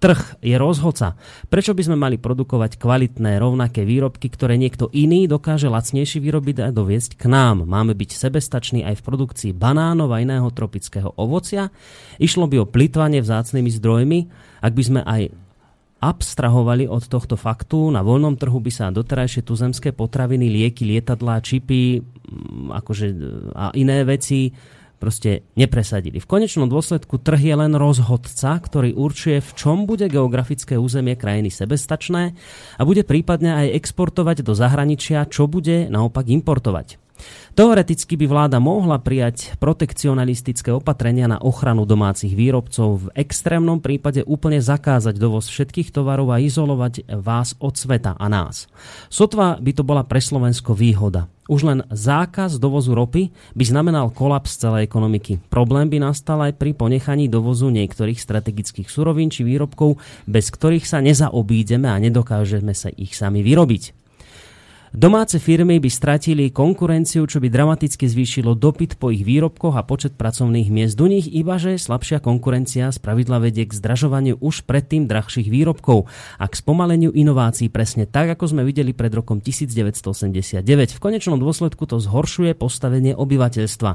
Trh 0.00 0.40
je 0.40 0.56
rozhoca. 0.56 1.12
Prečo 1.52 1.76
by 1.76 1.82
sme 1.84 1.96
mali 1.98 2.16
produkovať 2.16 2.80
kvalitné, 2.80 3.36
rovnaké 3.36 3.84
výrobky, 3.84 4.32
ktoré 4.32 4.56
niekto 4.56 4.88
iný 4.96 5.28
dokáže 5.28 5.68
lacnejšie 5.68 6.24
vyrobiť 6.24 6.56
a 6.64 6.72
doviesť 6.72 7.20
k 7.20 7.28
nám? 7.28 7.68
Máme 7.68 7.92
byť 7.92 8.16
sebestační 8.16 8.80
aj 8.80 8.96
v 8.96 9.04
produkcii 9.04 9.52
banánov 9.52 10.08
a 10.16 10.24
iného 10.24 10.48
tropického 10.48 11.12
ovocia? 11.20 11.68
Išlo 12.16 12.48
by 12.48 12.64
o 12.64 12.70
plitvanie 12.70 13.20
vzácnými 13.20 13.68
zdrojmi? 13.76 14.18
Ak 14.64 14.72
by 14.72 14.82
sme 14.86 15.00
aj 15.04 15.36
abstrahovali 16.00 16.88
od 16.88 17.04
tohto 17.04 17.36
faktu. 17.36 17.92
Na 17.92 18.00
voľnom 18.00 18.40
trhu 18.40 18.56
by 18.56 18.72
sa 18.72 18.88
doterajšie 18.88 19.44
tuzemské 19.44 19.92
potraviny, 19.92 20.48
lieky, 20.48 20.88
lietadlá, 20.88 21.44
čipy 21.44 22.00
mm, 22.00 22.72
akože, 22.72 23.06
a 23.52 23.68
iné 23.76 24.00
veci 24.08 24.48
proste 25.00 25.48
nepresadili. 25.56 26.20
V 26.20 26.28
konečnom 26.28 26.68
dôsledku 26.68 27.16
trh 27.16 27.40
je 27.40 27.54
len 27.56 27.72
rozhodca, 27.72 28.60
ktorý 28.60 28.92
určuje, 28.92 29.40
v 29.40 29.50
čom 29.56 29.88
bude 29.88 30.04
geografické 30.12 30.76
územie 30.76 31.16
krajiny 31.16 31.48
sebestačné 31.48 32.36
a 32.76 32.82
bude 32.84 33.08
prípadne 33.08 33.64
aj 33.64 33.80
exportovať 33.80 34.44
do 34.44 34.52
zahraničia, 34.52 35.24
čo 35.32 35.48
bude 35.48 35.88
naopak 35.88 36.28
importovať. 36.28 36.99
Teoreticky 37.58 38.14
by 38.14 38.26
vláda 38.30 38.58
mohla 38.62 39.02
prijať 39.02 39.58
protekcionalistické 39.58 40.70
opatrenia 40.70 41.26
na 41.26 41.42
ochranu 41.42 41.84
domácich 41.84 42.32
výrobcov, 42.32 43.10
v 43.10 43.12
extrémnom 43.18 43.82
prípade 43.82 44.22
úplne 44.24 44.62
zakázať 44.62 45.18
dovoz 45.18 45.50
všetkých 45.50 45.90
tovarov 45.90 46.30
a 46.32 46.40
izolovať 46.40 47.10
vás 47.20 47.58
od 47.58 47.74
sveta 47.74 48.14
a 48.16 48.26
nás. 48.30 48.70
Sotva 49.12 49.58
by 49.58 49.72
to 49.76 49.82
bola 49.82 50.06
pre 50.06 50.22
Slovensko 50.22 50.72
výhoda. 50.72 51.28
Už 51.50 51.66
len 51.66 51.82
zákaz 51.90 52.62
dovozu 52.62 52.94
ropy 52.94 53.34
by 53.58 53.64
znamenal 53.66 54.14
kolaps 54.14 54.54
celej 54.54 54.86
ekonomiky. 54.86 55.42
Problém 55.50 55.90
by 55.90 55.98
nastal 55.98 56.38
aj 56.46 56.54
pri 56.54 56.78
ponechaní 56.78 57.26
dovozu 57.26 57.74
niektorých 57.74 58.22
strategických 58.22 58.86
surovín 58.86 59.34
či 59.34 59.42
výrobkov, 59.42 59.98
bez 60.30 60.48
ktorých 60.54 60.86
sa 60.86 61.02
nezaobídeme 61.02 61.90
a 61.90 61.98
nedokážeme 61.98 62.70
sa 62.70 62.94
ich 62.94 63.18
sami 63.18 63.42
vyrobiť. 63.42 63.99
Domáce 64.90 65.38
firmy 65.38 65.78
by 65.78 65.86
stratili 65.86 66.50
konkurenciu, 66.50 67.22
čo 67.22 67.38
by 67.38 67.46
dramaticky 67.46 68.10
zvýšilo 68.10 68.58
dopyt 68.58 68.98
po 68.98 69.14
ich 69.14 69.22
výrobkoch 69.22 69.78
a 69.78 69.86
počet 69.86 70.18
pracovných 70.18 70.66
miest 70.66 70.98
do 70.98 71.06
nich, 71.06 71.30
iba 71.30 71.62
že 71.62 71.78
slabšia 71.78 72.18
konkurencia 72.18 72.90
z 72.90 72.98
pravidla 72.98 73.38
vedie 73.38 73.70
k 73.70 73.78
zdražovaniu 73.78 74.42
už 74.42 74.66
predtým 74.66 75.06
drahších 75.06 75.46
výrobkov 75.46 76.10
a 76.42 76.44
k 76.50 76.58
spomaleniu 76.58 77.14
inovácií 77.14 77.70
presne 77.70 78.02
tak, 78.02 78.34
ako 78.34 78.50
sme 78.50 78.66
videli 78.66 78.90
pred 78.90 79.14
rokom 79.14 79.38
1989. 79.38 80.66
V 80.66 80.98
konečnom 80.98 81.38
dôsledku 81.38 81.86
to 81.86 82.02
zhoršuje 82.02 82.58
postavenie 82.58 83.14
obyvateľstva. 83.14 83.94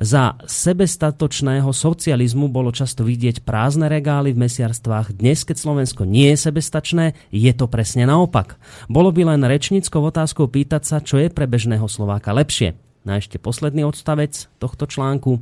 Za 0.00 0.40
sebestatočného 0.40 1.68
socializmu 1.68 2.48
bolo 2.48 2.72
často 2.72 3.04
vidieť 3.04 3.44
prázdne 3.44 3.92
regály 3.92 4.32
v 4.32 4.48
mesiarstvách. 4.48 5.20
Dnes, 5.20 5.44
keď 5.44 5.68
Slovensko 5.68 6.08
nie 6.08 6.32
je 6.32 6.48
sebestačné, 6.48 7.12
je 7.28 7.52
to 7.52 7.68
presne 7.68 8.08
naopak. 8.08 8.56
Bolo 8.88 9.12
by 9.12 9.36
len 9.36 9.44
rečníckou 9.44 10.00
otázkou 10.00 10.29
otázkou 10.30 10.46
pýtať 10.46 10.86
sa, 10.86 11.02
čo 11.02 11.18
je 11.18 11.26
pre 11.26 11.50
bežného 11.50 11.90
Slováka 11.90 12.30
lepšie 12.30 12.78
na 13.00 13.16
ešte 13.16 13.40
posledný 13.40 13.88
odstavec 13.88 14.52
tohto 14.60 14.84
článku. 14.84 15.40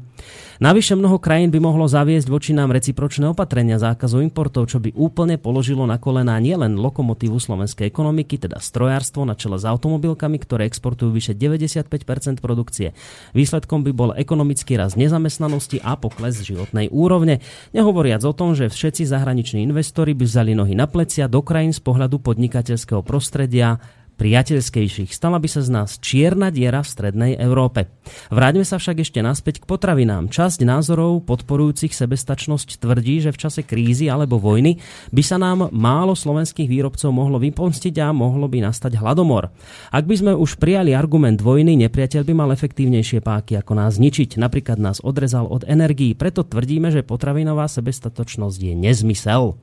Navyše 0.62 0.94
mnoho 0.94 1.19
krajín 1.19 1.51
by 1.51 1.59
mohlo 1.59 1.90
zaviesť 1.90 2.31
voči 2.31 2.55
nám 2.55 2.70
recipročné 2.70 3.27
opatrenia 3.35 3.82
zákazu 3.82 4.23
importov, 4.23 4.70
čo 4.70 4.78
by 4.78 4.94
úplne 4.94 5.43
položilo 5.43 5.82
na 5.82 5.98
kolená 5.98 6.39
nielen 6.39 6.78
lokomotívu 6.78 7.35
slovenskej 7.35 7.90
ekonomiky, 7.90 8.39
teda 8.39 8.62
strojárstvo 8.62 9.27
na 9.27 9.35
čele 9.35 9.59
s 9.59 9.66
automobilkami, 9.66 10.39
ktoré 10.39 10.70
exportujú 10.70 11.10
vyše 11.10 11.35
95% 11.35 12.39
produkcie. 12.39 12.94
Výsledkom 13.35 13.82
by 13.82 13.90
bol 13.90 14.10
ekonomický 14.15 14.78
rast 14.78 14.94
nezamestnanosti 14.94 15.82
a 15.82 15.98
pokles 15.98 16.39
životnej 16.47 16.86
úrovne. 16.94 17.43
Nehovoriac 17.74 18.23
o 18.23 18.35
tom, 18.35 18.55
že 18.55 18.70
všetci 18.70 19.02
zahraniční 19.02 19.66
investori 19.66 20.15
by 20.15 20.24
vzali 20.31 20.55
nohy 20.55 20.78
na 20.78 20.86
plecia 20.86 21.27
do 21.27 21.43
krajín 21.43 21.74
z 21.74 21.82
pohľadu 21.82 22.23
podnikateľského 22.23 23.02
prostredia 23.02 23.82
priateľskejších. 24.19 25.15
Stala 25.15 25.39
by 25.39 25.49
sa 25.49 25.62
z 25.62 25.70
nás 25.70 26.03
čierna 26.03 26.51
diera 26.51 26.82
v 26.82 26.90
strednej 26.90 27.32
Európe. 27.39 27.86
Vráťme 28.28 28.66
sa 28.66 28.82
však 28.82 29.07
ešte 29.07 29.23
naspäť 29.23 29.62
k 29.62 29.69
potravinám. 29.70 30.28
Časť 30.28 30.66
názorov 30.66 31.23
podporujúcich 31.24 31.95
sebestačnosť 31.95 32.82
tvrdí, 32.82 33.23
že 33.23 33.31
v 33.31 33.40
čase 33.40 33.62
krízy 33.62 34.11
alebo 34.11 34.43
vojny 34.43 34.82
by 35.15 35.23
sa 35.23 35.39
nám 35.39 35.70
málo 35.70 36.19
slovenských 36.19 36.66
výrobcov 36.66 37.15
mohlo 37.15 37.39
vypomstiť 37.39 37.95
a 38.03 38.11
mohlo 38.11 38.51
by 38.51 38.66
nastať 38.66 38.99
hladomor. 38.99 39.55
Ak 39.95 40.05
by 40.05 40.15
sme 40.19 40.32
už 40.35 40.59
prijali 40.59 40.93
argument 40.93 41.39
vojny, 41.39 41.78
nepriateľ 41.86 42.27
by 42.27 42.32
mal 42.35 42.51
efektívnejšie 42.51 43.23
páky 43.23 43.55
ako 43.62 43.78
nás 43.78 44.03
zničiť. 44.03 44.35
Napríklad 44.43 44.82
nás 44.82 44.99
odrezal 44.99 45.47
od 45.47 45.62
energií, 45.62 46.19
preto 46.19 46.43
tvrdíme, 46.43 46.90
že 46.90 47.07
potravinová 47.07 47.70
sebestatočnosť 47.70 48.59
je 48.59 48.74
nezmysel. 48.74 49.55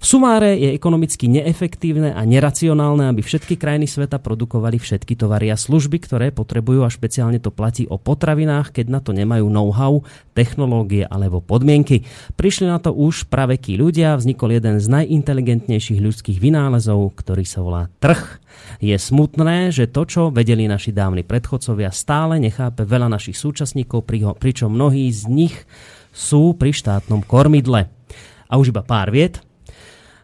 V 0.00 0.08
sumáre 0.08 0.56
je 0.56 0.72
ekonomicky 0.72 1.28
neefektívne 1.28 2.16
a 2.16 2.24
neracionálne, 2.24 3.12
aby 3.12 3.20
všetky 3.20 3.60
krajiny 3.60 3.84
sveta 3.84 4.16
produkovali 4.16 4.80
všetky 4.80 5.12
tovary 5.12 5.52
a 5.52 5.60
služby, 5.60 6.00
ktoré 6.00 6.32
potrebujú 6.32 6.88
a 6.88 6.88
špeciálne 6.88 7.36
to 7.36 7.52
platí 7.52 7.84
o 7.84 8.00
potravinách, 8.00 8.72
keď 8.72 8.86
na 8.88 9.04
to 9.04 9.12
nemajú 9.12 9.52
know-how, 9.52 10.00
technológie 10.32 11.04
alebo 11.04 11.44
podmienky. 11.44 12.08
Prišli 12.32 12.72
na 12.72 12.80
to 12.80 12.96
už 12.96 13.28
pravekí 13.28 13.76
ľudia, 13.76 14.16
vznikol 14.16 14.56
jeden 14.56 14.80
z 14.80 14.88
najinteligentnejších 14.88 16.00
ľudských 16.00 16.40
vynálezov, 16.40 17.20
ktorý 17.20 17.44
sa 17.44 17.60
volá 17.60 17.92
trh. 18.00 18.40
Je 18.80 18.96
smutné, 18.96 19.68
že 19.68 19.84
to, 19.84 20.08
čo 20.08 20.22
vedeli 20.32 20.64
naši 20.64 20.96
dávni 20.96 21.28
predchodcovia, 21.28 21.92
stále 21.92 22.40
nechápe 22.40 22.88
veľa 22.88 23.12
našich 23.12 23.36
súčasníkov, 23.36 24.08
pričom 24.40 24.72
mnohí 24.72 25.12
z 25.12 25.28
nich 25.28 25.68
sú 26.08 26.56
pri 26.56 26.72
štátnom 26.72 27.20
kormidle. 27.20 27.92
A 28.48 28.56
už 28.56 28.72
iba 28.72 28.80
pár 28.80 29.12
viet. 29.12 29.44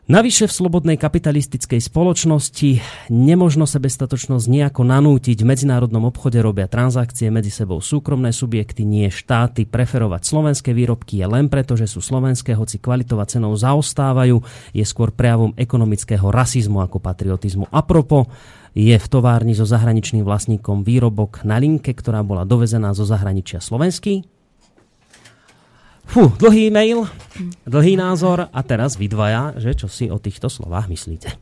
Navyše 0.06 0.46
v 0.46 0.54
slobodnej 0.54 0.94
kapitalistickej 1.02 1.82
spoločnosti 1.82 2.78
nemožno 3.10 3.66
sebestatočnosť 3.66 4.46
nejako 4.46 4.86
nanútiť. 4.86 5.42
V 5.42 5.50
medzinárodnom 5.50 6.06
obchode 6.06 6.38
robia 6.38 6.70
transakcie 6.70 7.26
medzi 7.26 7.50
sebou 7.50 7.82
súkromné 7.82 8.30
subjekty, 8.30 8.86
nie 8.86 9.10
štáty. 9.10 9.66
Preferovať 9.66 10.30
slovenské 10.30 10.70
výrobky 10.70 11.18
je 11.18 11.26
len 11.26 11.50
preto, 11.50 11.74
že 11.74 11.90
sú 11.90 11.98
slovenské, 11.98 12.54
hoci 12.54 12.78
kvalitová 12.78 13.26
cenou 13.26 13.50
zaostávajú, 13.58 14.46
je 14.70 14.86
skôr 14.86 15.10
prejavom 15.10 15.50
ekonomického 15.58 16.30
rasizmu 16.30 16.86
ako 16.86 17.02
patriotizmu. 17.02 17.66
A 17.74 17.82
propo, 17.82 18.30
je 18.78 18.94
v 18.94 19.06
továrni 19.10 19.58
so 19.58 19.66
zahraničným 19.66 20.22
vlastníkom 20.22 20.86
výrobok 20.86 21.42
na 21.42 21.58
linke, 21.58 21.90
ktorá 21.90 22.22
bola 22.22 22.46
dovezená 22.46 22.94
zo 22.94 23.02
zahraničia 23.02 23.58
slovenský, 23.58 24.35
Fú, 26.06 26.32
dlhý 26.38 26.70
e-mail, 26.70 27.04
dlhý 27.66 27.98
názor 27.98 28.48
a 28.48 28.60
teraz 28.62 28.96
vy 28.96 29.10
dvaja, 29.10 29.58
že 29.58 29.74
čo 29.76 29.90
si 29.90 30.08
o 30.08 30.16
týchto 30.16 30.48
slovách 30.48 30.88
myslíte? 30.88 31.34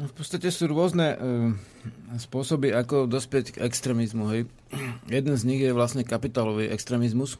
V 0.00 0.12
podstate 0.16 0.48
sú 0.48 0.64
rôzne 0.70 1.12
e, 1.12 1.16
spôsoby, 2.16 2.72
ako 2.72 3.04
dospieť 3.04 3.58
k 3.58 3.62
extrémizmu. 3.68 4.24
Hej. 4.32 4.48
Jeden 5.12 5.34
z 5.36 5.42
nich 5.44 5.60
je 5.60 5.76
vlastne 5.76 6.06
kapitálový 6.06 6.72
extrémizmus, 6.72 7.36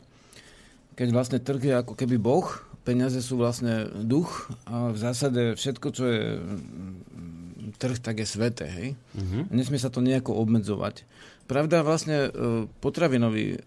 keď 1.00 1.08
vlastne 1.16 1.38
trh 1.40 1.62
je 1.64 1.74
ako 1.80 1.96
keby 1.96 2.20
boh, 2.20 2.44
peniaze 2.84 3.16
sú 3.24 3.40
vlastne 3.40 3.88
duch 4.04 4.52
a 4.68 4.92
v 4.92 4.98
zásade 5.00 5.56
všetko, 5.56 5.86
čo 5.96 6.04
je 6.04 6.22
mm, 6.36 7.80
trh, 7.80 7.96
tak 7.96 8.20
je 8.20 8.28
sveté. 8.28 8.68
Hej. 8.68 8.88
Uh-huh. 9.16 9.48
Nesmie 9.48 9.80
sa 9.80 9.88
to 9.88 10.04
nejako 10.04 10.36
obmedzovať. 10.36 11.08
Pravda, 11.50 11.82
vlastne 11.82 12.30
e, 12.30 12.70
potravinový 12.78 13.58
e, 13.58 13.66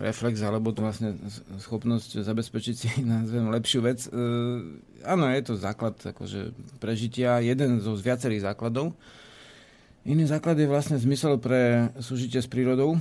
reflex, 0.00 0.40
alebo 0.40 0.72
vlastne 0.72 1.20
schopnosť 1.60 2.24
zabezpečiť 2.24 2.74
si, 2.74 2.88
nazvem, 3.04 3.52
lepšiu 3.52 3.84
vec, 3.84 4.08
e, 4.08 4.10
áno, 5.04 5.28
je 5.28 5.44
to 5.44 5.60
základ 5.60 6.00
akože 6.00 6.56
prežitia, 6.80 7.44
jeden 7.44 7.84
zo 7.84 8.00
z 8.00 8.02
viacerých 8.08 8.48
základov. 8.48 8.96
Iný 10.08 10.24
základ 10.24 10.56
je 10.56 10.64
vlastne 10.64 10.96
zmysel 10.96 11.36
pre 11.36 11.92
súžitie 12.00 12.40
s 12.40 12.48
prírodou. 12.48 12.96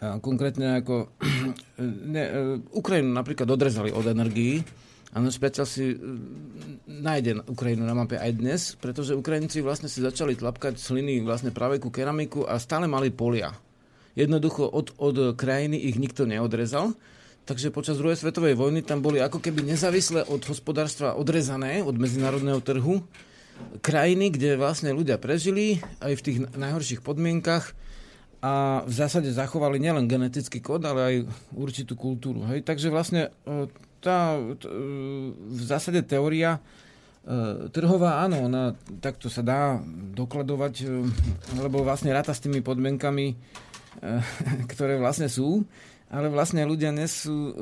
Konkrétne 0.00 0.80
ako 0.80 1.12
ne, 2.16 2.24
Ukrajinu 2.72 3.12
napríklad 3.12 3.46
odrezali 3.46 3.92
od 3.92 4.08
energií, 4.08 4.64
Áno, 5.12 5.28
špeciál 5.28 5.68
si 5.68 5.92
nájde 6.88 7.44
Ukrajinu 7.44 7.84
na 7.84 7.92
mape 7.92 8.16
aj 8.16 8.32
dnes, 8.32 8.60
pretože 8.80 9.12
Ukrajinci 9.12 9.60
vlastne 9.60 9.84
si 9.84 10.00
začali 10.00 10.32
tlapkať 10.32 10.80
sliny 10.80 11.20
vlastne 11.20 11.52
práve 11.52 11.76
ku 11.76 11.92
keramiku 11.92 12.48
a 12.48 12.56
stále 12.56 12.88
mali 12.88 13.12
polia. 13.12 13.52
Jednoducho 14.16 14.64
od, 14.64 14.96
od 14.96 15.36
krajiny 15.36 15.76
ich 15.76 16.00
nikto 16.00 16.24
neodrezal. 16.24 16.96
Takže 17.44 17.74
počas 17.74 18.00
druhej 18.00 18.16
svetovej 18.16 18.56
vojny 18.56 18.80
tam 18.80 19.04
boli 19.04 19.20
ako 19.20 19.42
keby 19.42 19.66
nezávisle 19.66 20.24
od 20.32 20.40
hospodárstva 20.48 21.18
odrezané 21.18 21.84
od 21.84 21.98
medzinárodného 21.98 22.64
trhu 22.64 23.04
krajiny, 23.84 24.32
kde 24.32 24.56
vlastne 24.56 24.96
ľudia 24.96 25.20
prežili 25.20 25.82
aj 26.00 26.12
v 26.16 26.24
tých 26.24 26.38
najhorších 26.56 27.04
podmienkach 27.04 27.76
a 28.40 28.82
v 28.88 28.92
zásade 28.94 29.28
zachovali 29.28 29.76
nielen 29.76 30.08
genetický 30.08 30.64
kód, 30.64 30.82
ale 30.88 31.00
aj 31.02 31.16
určitú 31.54 31.94
kultúru. 31.94 32.42
Hej? 32.48 32.66
Takže 32.66 32.88
vlastne 32.90 33.30
e, 33.46 33.70
tá, 34.02 34.34
t, 34.58 34.66
e, 34.66 34.72
v 35.32 35.62
zásade 35.62 36.02
teória 36.02 36.58
e, 36.58 37.70
trhová, 37.70 38.26
áno, 38.26 38.50
ona 38.50 38.74
takto 38.98 39.30
sa 39.30 39.46
dá 39.46 39.78
dokladovať, 40.18 40.74
lebo 41.62 41.86
vlastne 41.86 42.10
ráta 42.10 42.34
s 42.34 42.42
tými 42.42 42.58
podmienkami, 42.60 43.38
ktoré 44.72 44.98
vlastne 44.98 45.30
sú, 45.30 45.62
ale 46.10 46.26
vlastne 46.26 46.66
ľudia 46.66 46.90
nesú 46.90 47.54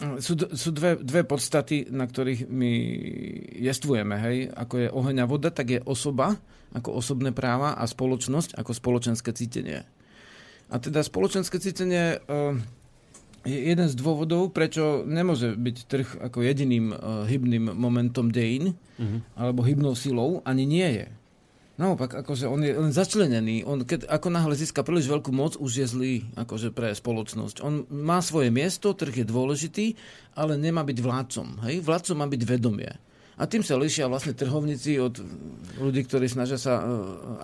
sú, 0.00 0.32
sú 0.56 0.70
dve, 0.72 0.96
dve 0.96 1.22
podstaty, 1.28 1.92
na 1.92 2.08
ktorých 2.08 2.48
my 2.48 2.72
jestvujeme. 3.60 4.16
Hej? 4.16 4.36
Ako 4.56 4.74
je 4.80 4.88
oheň 4.88 5.16
a 5.20 5.26
voda, 5.28 5.52
tak 5.52 5.76
je 5.76 5.80
osoba 5.84 6.40
ako 6.72 7.02
osobné 7.02 7.34
práva 7.34 7.76
a 7.76 7.84
spoločnosť 7.84 8.56
ako 8.56 8.72
spoločenské 8.72 9.30
cítenie. 9.34 9.84
A 10.70 10.78
teda 10.78 11.02
spoločenské 11.02 11.58
cítenie 11.58 12.22
je 12.22 12.62
jeden 13.44 13.86
z 13.88 13.94
dôvodov, 13.96 14.52
prečo 14.52 15.06
nemôže 15.08 15.56
byť 15.56 15.76
trh 15.88 16.08
ako 16.28 16.44
jediným 16.44 16.92
uh, 16.92 17.24
hybným 17.24 17.72
momentom 17.72 18.28
dejín 18.28 18.76
uh-huh. 18.76 19.20
alebo 19.36 19.64
hybnou 19.64 19.96
silou, 19.96 20.44
ani 20.44 20.68
nie 20.68 20.88
je. 21.04 21.06
Naopak, 21.80 22.12
akože 22.12 22.44
on 22.44 22.60
je 22.60 22.76
len 22.76 22.92
začlenený. 22.92 23.64
On, 23.64 23.80
keď 23.80 24.04
ako 24.04 24.28
náhle 24.28 24.52
získa 24.52 24.84
príliš 24.84 25.08
veľkú 25.08 25.32
moc, 25.32 25.56
už 25.56 25.72
je 25.80 25.86
zlý 25.88 26.14
akože 26.36 26.76
pre 26.76 26.92
spoločnosť. 26.92 27.64
On 27.64 27.88
má 27.88 28.20
svoje 28.20 28.52
miesto, 28.52 28.92
trh 28.92 29.24
je 29.24 29.24
dôležitý, 29.24 29.96
ale 30.36 30.60
nemá 30.60 30.84
byť 30.84 30.98
vládcom. 31.00 31.64
Hej? 31.64 31.80
Vládcom 31.80 32.20
má 32.20 32.28
byť 32.28 32.42
vedomie. 32.44 32.92
A 33.40 33.48
tým 33.48 33.64
sa 33.64 33.80
lišia 33.80 34.04
vlastne 34.04 34.36
trhovníci 34.36 35.00
od 35.00 35.16
ľudí, 35.80 36.04
ktorí 36.04 36.28
snažia 36.28 36.60
sa, 36.60 36.76
e, 36.76 36.82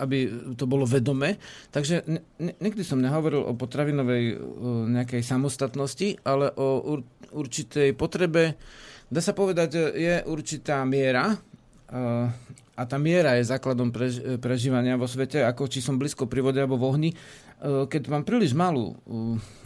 aby 0.05 0.28
to 0.52 0.68
bolo 0.68 0.85
vedomé. 0.85 1.40
Takže 1.73 2.05
nikdy 2.60 2.85
som 2.85 3.01
nehovoril 3.01 3.40
o 3.40 3.56
potravinovej 3.56 4.24
e, 4.28 4.35
nejakej 4.93 5.24
samostatnosti, 5.24 6.20
ale 6.20 6.52
o 6.52 7.01
určitej 7.32 7.97
potrebe, 7.97 8.60
dá 9.09 9.24
sa 9.24 9.32
povedať, 9.32 9.97
je 9.97 10.20
určitá 10.28 10.85
miera 10.85 11.32
e, 11.32 11.36
a 12.77 12.82
tá 12.85 13.01
miera 13.01 13.40
je 13.40 13.48
základom 13.48 13.89
prež, 13.89 14.20
prežívania 14.36 15.01
vo 15.01 15.09
svete, 15.09 15.48
ako 15.48 15.64
či 15.64 15.81
som 15.81 15.97
blízko 15.97 16.28
pri 16.28 16.44
vode 16.44 16.60
alebo 16.60 16.77
v 16.77 16.86
ohni. 16.93 17.10
Keď 17.64 18.12
mám 18.12 18.20
príliš 18.20 18.52
malú 18.52 19.01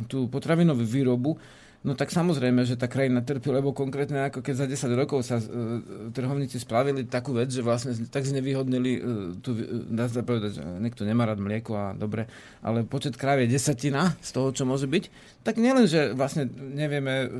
tú 0.07 0.31
potravinovú 0.31 0.86
výrobu, 0.86 1.35
No 1.81 1.97
tak 1.97 2.12
samozrejme, 2.12 2.69
že 2.69 2.77
tá 2.77 2.85
krajina 2.85 3.24
trpí, 3.24 3.48
lebo 3.48 3.73
konkrétne 3.73 4.28
ako 4.28 4.44
keď 4.44 4.69
za 4.69 4.93
10 4.93 5.01
rokov 5.01 5.24
sa 5.24 5.40
uh, 5.40 5.81
trhovníci 6.12 6.61
spravili 6.61 7.09
takú 7.09 7.32
vec, 7.32 7.48
že 7.48 7.65
vlastne 7.65 7.97
tak 8.12 8.28
znevýhodnili, 8.28 8.90
uh, 9.01 9.02
tu, 9.40 9.57
uh, 9.57 9.89
dá 9.89 10.05
sa 10.05 10.20
povedať, 10.20 10.61
že 10.61 10.62
niekto 10.77 11.09
nemá 11.09 11.24
rád 11.24 11.40
mlieko 11.40 11.73
a 11.73 11.97
dobre, 11.97 12.28
ale 12.61 12.85
počet 12.85 13.16
kráv 13.16 13.40
je 13.40 13.57
desatina 13.57 14.12
z 14.20 14.28
toho, 14.28 14.52
čo 14.52 14.69
môže 14.69 14.85
byť, 14.85 15.05
tak 15.40 15.57
nielen, 15.57 15.89
že 15.89 16.12
vlastne 16.12 16.52
nevieme 16.52 17.32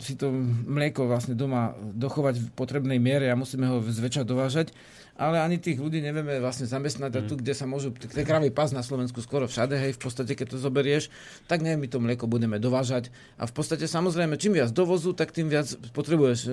si 0.00 0.16
to 0.16 0.32
mlieko 0.64 1.04
vlastne 1.04 1.36
doma 1.36 1.76
dochovať 1.76 2.34
v 2.40 2.48
potrebnej 2.56 2.96
miere 2.96 3.28
a 3.28 3.36
musíme 3.36 3.68
ho 3.68 3.84
zväčša 3.84 4.24
dovážať, 4.24 4.72
ale 5.16 5.44
ani 5.44 5.60
tých 5.60 5.76
ľudí 5.76 6.00
nevieme 6.00 6.40
vlastne 6.40 6.64
zamestnať 6.64 7.12
mm. 7.12 7.18
a 7.18 7.26
tu, 7.28 7.34
kde 7.36 7.52
sa 7.52 7.68
môžu, 7.68 7.92
tie 7.92 8.24
kravy 8.24 8.48
pas 8.48 8.72
na 8.72 8.80
Slovensku 8.80 9.20
skoro 9.20 9.44
všade, 9.44 9.76
hej, 9.76 9.92
v 9.96 10.00
podstate, 10.00 10.32
keď 10.32 10.56
to 10.56 10.58
zoberieš, 10.58 11.12
tak 11.46 11.60
neviem, 11.60 11.84
my 11.84 11.88
to 11.88 11.98
mlieko 12.00 12.24
budeme 12.24 12.56
dovážať 12.56 13.12
a 13.36 13.44
v 13.44 13.52
podstate 13.52 13.84
samozrejme, 13.84 14.40
čím 14.40 14.56
viac 14.56 14.72
dovozu, 14.72 15.12
tak 15.12 15.36
tým 15.36 15.52
viac 15.52 15.68
potrebuješ 15.92 16.40
e, 16.46 16.50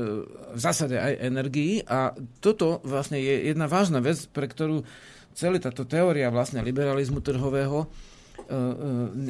v 0.56 0.60
zásade 0.60 0.99
aj 0.99 1.14
energii 1.23 1.81
a 1.88 2.11
toto 2.44 2.84
vlastne 2.84 3.18
je 3.19 3.48
jedna 3.48 3.72
vážna 3.72 4.03
vec, 4.03 4.27
pre 4.31 4.45
ktorú 4.52 4.84
celá 5.31 5.56
táto 5.64 5.88
teória 5.88 6.27
vlastne 6.27 6.60
liberalizmu 6.60 7.23
trhového 7.23 7.88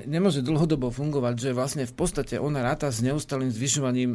nemôže 0.06 0.46
dlhodobo 0.46 0.94
fungovať, 0.94 1.36
že 1.38 1.50
vlastne 1.56 1.84
v 1.84 1.96
podstate 1.96 2.38
ona 2.38 2.62
ráta 2.62 2.92
s 2.92 3.02
neustalým 3.02 3.50
zvyšovaním 3.50 4.12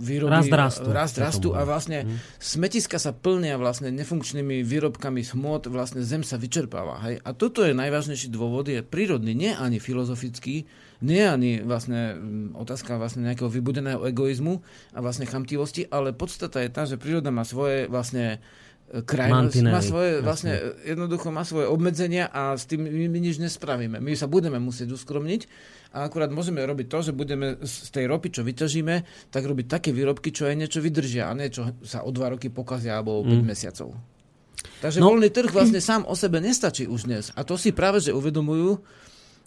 výroby. 0.00 0.48
Rast 0.48 0.52
rastu. 0.52 0.88
Rast 0.88 1.16
rastu 1.18 1.48
a 1.52 1.62
vlastne 1.66 2.06
hmm. 2.06 2.40
smetiska 2.40 2.96
sa 2.96 3.12
plnia 3.12 3.60
vlastne 3.60 3.92
nefunkčnými 3.92 4.64
výrobkami 4.64 5.22
hmot, 5.22 5.70
vlastne 5.70 6.02
zem 6.02 6.26
sa 6.26 6.40
vyčerpáva. 6.40 6.98
Hej? 7.06 7.22
A 7.22 7.30
toto 7.34 7.62
je 7.62 7.76
najvážnejší 7.76 8.32
dôvod, 8.32 8.70
je 8.70 8.80
prírodný, 8.82 9.36
nie 9.36 9.52
ani 9.54 9.78
filozofický, 9.78 10.66
nie 10.98 11.22
ani 11.22 11.62
vlastne 11.62 12.18
otázka 12.58 12.98
vlastne 12.98 13.22
nejakého 13.22 13.46
vybudeného 13.46 14.02
egoizmu 14.10 14.58
a 14.94 14.98
vlastne 14.98 15.30
chamtivosti, 15.30 15.86
ale 15.86 16.10
podstata 16.10 16.58
je 16.58 16.70
tá, 16.74 16.82
že 16.86 16.98
príroda 16.98 17.30
má 17.30 17.46
svoje 17.46 17.86
vlastne 17.86 18.42
krajnosť 18.88 19.68
má 19.68 19.84
svoje, 19.84 20.24
vlastne 20.24 20.56
jednoducho 20.80 21.28
má 21.28 21.44
svoje 21.44 21.68
obmedzenia 21.68 22.32
a 22.32 22.56
s 22.56 22.64
tým 22.64 22.88
my, 22.88 23.06
my 23.12 23.18
nič 23.20 23.36
nespravíme. 23.36 24.00
My 24.00 24.12
sa 24.16 24.24
budeme 24.24 24.56
musieť 24.56 24.96
uskromniť 24.96 25.40
a 25.92 26.08
akurát 26.08 26.32
môžeme 26.32 26.64
robiť 26.64 26.86
to, 26.88 26.98
že 27.10 27.12
budeme 27.12 27.60
z 27.60 27.88
tej 27.92 28.08
ropy, 28.08 28.28
čo 28.32 28.42
vyťažíme, 28.44 29.28
tak 29.28 29.44
robiť 29.44 29.66
také 29.68 29.90
výrobky, 29.92 30.32
čo 30.32 30.48
aj 30.48 30.56
niečo 30.56 30.80
vydržia 30.80 31.28
a 31.28 31.36
nie, 31.36 31.52
čo 31.52 31.76
sa 31.84 32.00
o 32.04 32.10
dva 32.12 32.32
roky 32.32 32.48
pokazia 32.48 32.96
alebo 32.96 33.20
o 33.20 33.22
5 33.24 33.28
mm. 33.28 33.44
mesiacov. 33.44 33.92
Takže 34.80 34.98
no. 35.04 35.12
voľný 35.12 35.30
trh 35.30 35.50
vlastne 35.52 35.78
sám 35.84 36.08
o 36.08 36.16
sebe 36.16 36.40
nestačí 36.40 36.88
už 36.88 37.06
dnes. 37.06 37.24
A 37.36 37.44
to 37.44 37.60
si 37.60 37.76
práve, 37.76 38.00
že 38.00 38.16
uvedomujú 38.16 38.80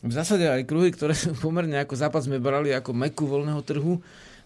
v 0.01 0.11
zásade 0.13 0.49
aj 0.49 0.65
kruhy, 0.65 0.89
ktoré 0.93 1.13
pomerne 1.45 1.81
ako 1.81 1.93
západ 1.97 2.21
sme 2.25 2.37
brali 2.41 2.73
ako 2.73 2.93
meku 2.93 3.25
voľného 3.25 3.61
trhu, 3.61 4.01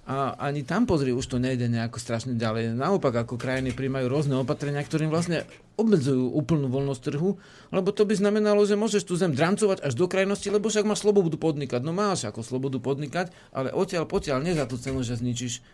a 0.06 0.38
ani 0.38 0.62
tam 0.62 0.86
pozri, 0.86 1.10
už 1.10 1.26
to 1.26 1.38
nejde 1.42 1.66
nejako 1.66 1.98
strašne 1.98 2.38
ďalej. 2.38 2.78
Naopak, 2.78 3.26
ako 3.26 3.42
krajiny 3.42 3.74
príjmajú 3.74 4.06
rôzne 4.06 4.38
opatrenia, 4.38 4.86
ktorým 4.86 5.10
vlastne 5.10 5.50
obmedzujú 5.82 6.30
úplnú 6.30 6.70
voľnosť 6.70 7.02
trhu, 7.10 7.42
lebo 7.74 7.90
to 7.90 8.06
by 8.06 8.14
znamenalo, 8.14 8.62
že 8.70 8.78
môžeš 8.78 9.02
tú 9.02 9.18
zem 9.18 9.34
drancovať 9.34 9.82
až 9.82 9.98
do 9.98 10.06
krajnosti, 10.06 10.46
lebo 10.54 10.70
však 10.70 10.86
máš 10.86 11.02
slobodu 11.02 11.34
podnikať. 11.42 11.82
No 11.82 11.90
máš 11.90 12.30
ako 12.30 12.46
slobodu 12.46 12.78
podnikať, 12.78 13.34
ale 13.50 13.74
odtiaľ 13.74 14.06
potiaľ 14.06 14.46
nie 14.46 14.54
za 14.54 14.70
tú 14.70 14.78
cenu, 14.78 15.02
že 15.02 15.18
zničíš 15.18 15.66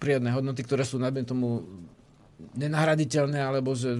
prírodné 0.00 0.32
hodnoty, 0.32 0.64
ktoré 0.64 0.88
sú 0.88 0.96
najmä 0.96 1.28
tomu 1.28 1.68
nenahraditeľné, 2.52 3.40
alebo 3.40 3.72
že 3.72 3.96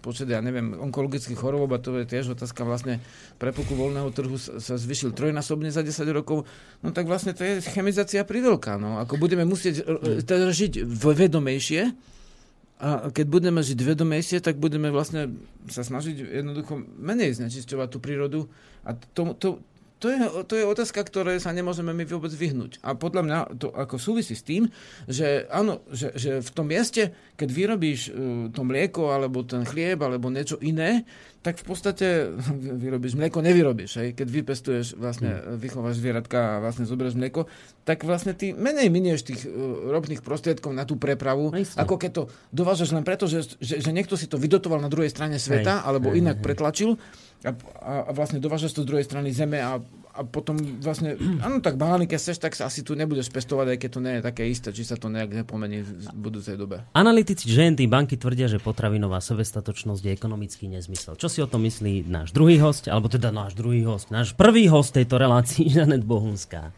počet, 0.00 0.30
ja 0.30 0.40
neviem, 0.40 0.72
onkologických 0.78 1.36
chorôb, 1.36 1.68
a 1.74 1.82
to 1.82 1.98
je 2.00 2.08
tiež 2.08 2.32
otázka 2.32 2.64
vlastne 2.64 3.02
prepuku 3.36 3.76
voľného 3.76 4.08
trhu 4.14 4.38
sa 4.38 4.74
zvyšil 4.78 5.12
trojnásobne 5.12 5.68
za 5.68 5.84
10 5.84 6.06
rokov, 6.14 6.48
no 6.80 6.88
tak 6.94 7.10
vlastne 7.10 7.36
to 7.36 7.44
je 7.44 7.60
chemizácia 7.68 8.24
pridelka. 8.24 8.80
No. 8.80 9.02
Ako 9.02 9.20
budeme 9.20 9.44
musieť 9.44 9.84
teda 10.24 10.48
žiť 10.54 10.86
vedomejšie, 10.86 11.82
a 12.80 13.12
keď 13.12 13.26
budeme 13.28 13.60
žiť 13.60 13.76
vedomejšie, 13.76 14.40
tak 14.40 14.56
budeme 14.56 14.88
vlastne 14.88 15.36
sa 15.68 15.84
snažiť 15.84 16.16
jednoducho 16.16 16.80
menej 16.96 17.36
znečisťovať 17.36 17.88
tú 17.92 17.98
prírodu. 18.00 18.40
A 18.88 18.96
to, 18.96 19.36
to, 19.36 19.60
to 20.00 20.08
je, 20.08 20.18
to 20.48 20.54
je 20.56 20.64
otázka, 20.64 21.04
ktoré 21.04 21.36
sa 21.36 21.52
nemôžeme 21.52 21.92
my 21.92 22.08
vôbec 22.08 22.32
vyhnúť. 22.32 22.80
A 22.80 22.96
podľa 22.96 23.22
mňa 23.22 23.38
to 23.60 23.68
ako 23.68 24.00
súvisí 24.00 24.32
s 24.32 24.40
tým, 24.40 24.72
že 25.04 25.44
áno, 25.52 25.84
že, 25.92 26.16
že 26.16 26.40
v 26.40 26.50
tom 26.56 26.72
mieste, 26.72 27.12
keď 27.36 27.48
vyrobíš 27.52 28.08
uh, 28.08 28.48
to 28.48 28.64
mlieko, 28.64 29.12
alebo 29.12 29.44
ten 29.44 29.68
chlieb, 29.68 30.00
alebo 30.00 30.32
niečo 30.32 30.56
iné, 30.64 31.04
tak 31.44 31.60
v 31.60 31.64
podstate 31.68 32.32
vyrobíš 32.84 33.12
mlieko, 33.12 33.44
nevyrobíš. 33.44 33.92
Hej? 34.00 34.08
Keď 34.16 34.28
vypestuješ, 34.32 34.86
vlastne 34.96 35.36
mm. 35.36 35.60
vychováš 35.60 36.00
zvieratka 36.00 36.56
a 36.56 36.60
vlastne 36.64 36.88
zoberieš 36.88 37.20
mlieko, 37.20 37.44
tak 37.84 38.00
vlastne 38.08 38.32
ty 38.32 38.56
menej 38.56 38.88
minieš 38.88 39.28
tých 39.28 39.44
uh, 39.44 39.52
ropných 39.92 40.24
prostriedkov 40.24 40.72
na 40.72 40.88
tú 40.88 40.96
prepravu, 40.96 41.52
no, 41.52 41.60
ako 41.76 42.00
keď 42.00 42.10
to 42.16 42.22
dovážaš 42.56 42.96
len 42.96 43.04
preto, 43.04 43.28
že, 43.28 43.52
že, 43.60 43.84
že 43.84 43.90
niekto 43.92 44.16
si 44.16 44.24
to 44.24 44.40
vydotoval 44.40 44.80
na 44.80 44.88
druhej 44.88 45.12
strane 45.12 45.36
sveta, 45.36 45.84
hej, 45.84 45.84
alebo 45.84 46.08
hej, 46.16 46.24
inak 46.24 46.40
hej. 46.40 46.44
pretlačil 46.48 46.96
a, 47.40 47.50
a, 47.80 47.92
a 48.08 48.10
vlastne 48.12 48.36
dovážaš 48.36 48.76
to 48.76 48.84
z 48.84 48.88
druhej 48.88 49.06
strany 49.08 49.32
zeme 49.32 49.56
a, 49.56 49.80
a 50.12 50.20
potom 50.28 50.60
vlastne, 50.84 51.16
áno, 51.46 51.64
tak 51.64 51.80
banány, 51.80 52.04
keď 52.04 52.18
chceš, 52.20 52.38
tak 52.42 52.52
sa 52.52 52.68
asi 52.68 52.84
tu 52.84 52.92
nebudeš 52.92 53.32
pestovať, 53.32 53.76
aj 53.76 53.78
keď 53.80 53.90
to 53.90 54.00
nie 54.04 54.14
je 54.18 54.22
také 54.22 54.42
isté, 54.44 54.68
či 54.76 54.84
sa 54.84 55.00
to 55.00 55.08
nejak 55.08 55.32
nepomení 55.32 55.80
v 55.80 56.04
budúcej 56.12 56.60
dobe. 56.60 56.84
Analytici 56.92 57.48
GNT 57.48 57.88
banky 57.88 58.20
tvrdia, 58.20 58.50
že 58.50 58.60
potravinová 58.60 59.24
sebestatočnosť 59.24 60.02
je 60.04 60.12
ekonomický 60.12 60.68
nezmysel. 60.68 61.16
Čo 61.16 61.28
si 61.32 61.38
o 61.40 61.48
tom 61.48 61.64
myslí 61.64 62.04
náš 62.04 62.36
druhý 62.36 62.60
host, 62.60 62.92
alebo 62.92 63.08
teda 63.08 63.32
náš 63.32 63.56
druhý 63.56 63.86
host, 63.88 64.12
náš 64.12 64.36
prvý 64.36 64.68
host 64.68 64.92
tejto 64.92 65.16
relácii, 65.16 65.64
Žanet 65.74 66.04
Bohunská? 66.04 66.76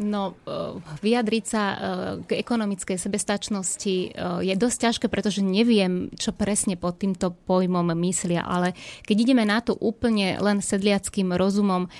No, 0.00 0.32
e, 0.32 0.80
vyjadriť 1.04 1.44
sa 1.44 1.62
e, 1.68 1.76
k 2.24 2.40
ekonomickej 2.40 2.96
sebestačnosti 2.96 3.96
e, 4.00 4.08
je 4.48 4.54
dosť 4.56 4.78
ťažké, 4.88 5.06
pretože 5.12 5.44
neviem, 5.44 6.08
čo 6.16 6.32
presne 6.32 6.80
pod 6.80 6.96
týmto 6.96 7.36
pojmom 7.44 7.92
myslia, 8.08 8.40
ale 8.40 8.72
keď 9.04 9.16
ideme 9.28 9.44
na 9.44 9.60
to 9.60 9.76
úplne 9.76 10.40
len 10.40 10.64
sedliackým 10.64 11.36
rozumom, 11.36 11.92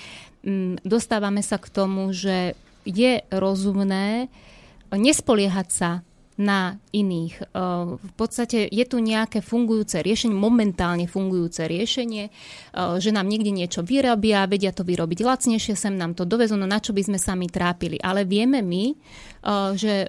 dostávame 0.81 1.45
sa 1.45 1.61
k 1.61 1.69
tomu, 1.69 2.09
že 2.09 2.57
je 2.89 3.21
rozumné 3.29 4.33
nespoliehať 4.89 5.67
sa 5.69 6.01
na 6.41 6.81
iných. 6.89 7.53
V 8.01 8.13
podstate 8.17 8.65
je 8.65 8.85
tu 8.89 8.97
nejaké 8.97 9.45
fungujúce 9.45 10.01
riešenie, 10.01 10.33
momentálne 10.33 11.05
fungujúce 11.05 11.69
riešenie, 11.69 12.33
že 12.97 13.09
nám 13.13 13.29
niekde 13.29 13.53
niečo 13.53 13.85
vyrobia, 13.85 14.49
vedia 14.49 14.73
to 14.73 14.81
vyrobiť 14.81 15.21
lacnejšie, 15.21 15.77
sem 15.77 15.93
nám 15.93 16.17
to 16.17 16.25
dovezú, 16.25 16.57
no 16.57 16.65
na 16.65 16.81
čo 16.81 16.97
by 16.97 17.05
sme 17.05 17.19
sami 17.21 17.45
trápili. 17.45 18.01
Ale 18.01 18.25
vieme 18.25 18.65
my, 18.65 18.97
že 19.73 20.05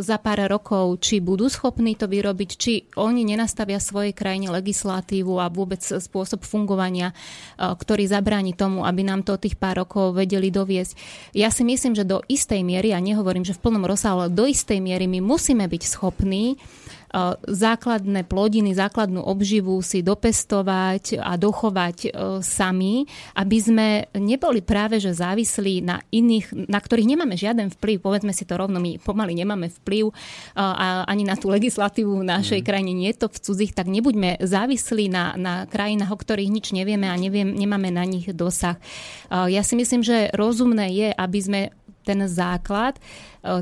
za 0.00 0.16
pár 0.22 0.46
rokov, 0.46 1.02
či 1.02 1.18
budú 1.18 1.50
schopní 1.50 1.98
to 1.98 2.06
vyrobiť, 2.06 2.50
či 2.54 2.86
oni 2.94 3.26
nenastavia 3.26 3.82
svojej 3.82 4.14
krajine 4.14 4.46
legislatívu 4.54 5.42
a 5.42 5.50
vôbec 5.50 5.82
spôsob 5.82 6.46
fungovania, 6.46 7.10
ktorý 7.58 8.06
zabráni 8.06 8.54
tomu, 8.54 8.86
aby 8.86 9.02
nám 9.02 9.26
to 9.26 9.34
tých 9.34 9.58
pár 9.58 9.82
rokov 9.82 10.14
vedeli 10.14 10.54
doviesť. 10.54 10.94
Ja 11.34 11.50
si 11.50 11.66
myslím, 11.66 11.98
že 11.98 12.06
do 12.06 12.22
istej 12.30 12.62
miery, 12.62 12.94
a 12.94 13.02
nehovorím, 13.02 13.42
že 13.42 13.58
v 13.58 13.62
plnom 13.66 13.82
rozsahu, 13.82 14.30
ale 14.30 14.30
do 14.30 14.46
istej 14.46 14.78
miery 14.78 15.10
my 15.10 15.18
musíme 15.18 15.66
byť 15.66 15.82
schopní 15.82 16.54
základné 17.48 18.28
plodiny, 18.28 18.76
základnú 18.76 19.24
obživu 19.24 19.80
si 19.80 20.04
dopestovať 20.04 21.20
a 21.20 21.34
dochovať 21.40 21.96
e, 22.06 22.08
sami, 22.44 23.08
aby 23.36 23.56
sme 23.56 23.86
neboli 24.16 24.60
práve 24.60 25.00
že 25.00 25.16
závislí 25.16 25.84
na 25.84 26.00
iných, 26.12 26.68
na 26.68 26.80
ktorých 26.80 27.10
nemáme 27.16 27.36
žiaden 27.36 27.72
vplyv. 27.72 28.04
Povedzme 28.04 28.32
si 28.36 28.44
to 28.44 28.60
rovno, 28.60 28.80
my 28.80 29.00
pomaly 29.00 29.32
nemáme 29.32 29.72
vplyv 29.82 30.12
a 30.56 31.04
ani 31.08 31.24
na 31.24 31.36
tú 31.36 31.48
legislatívu 31.52 32.20
v 32.20 32.28
našej 32.28 32.60
mm. 32.62 32.66
krajine 32.66 32.92
nie 32.92 33.10
je 33.12 33.24
to 33.24 33.28
v 33.32 33.40
cudzích, 33.42 33.72
tak 33.72 33.88
nebuďme 33.88 34.40
závislí 34.40 35.08
na, 35.08 35.36
na 35.36 35.54
krajinách, 35.68 36.12
o 36.12 36.20
ktorých 36.20 36.52
nič 36.52 36.66
nevieme 36.72 37.08
a 37.08 37.16
neviem, 37.16 37.52
nemáme 37.52 37.92
na 37.92 38.04
nich 38.04 38.28
dosah. 38.32 38.76
Ja 39.30 39.62
si 39.64 39.74
myslím, 39.76 40.02
že 40.04 40.32
rozumné 40.32 40.92
je, 40.92 41.08
aby 41.12 41.38
sme 41.40 41.60
ten 42.06 42.22
základ 42.30 42.94
e, 42.96 43.02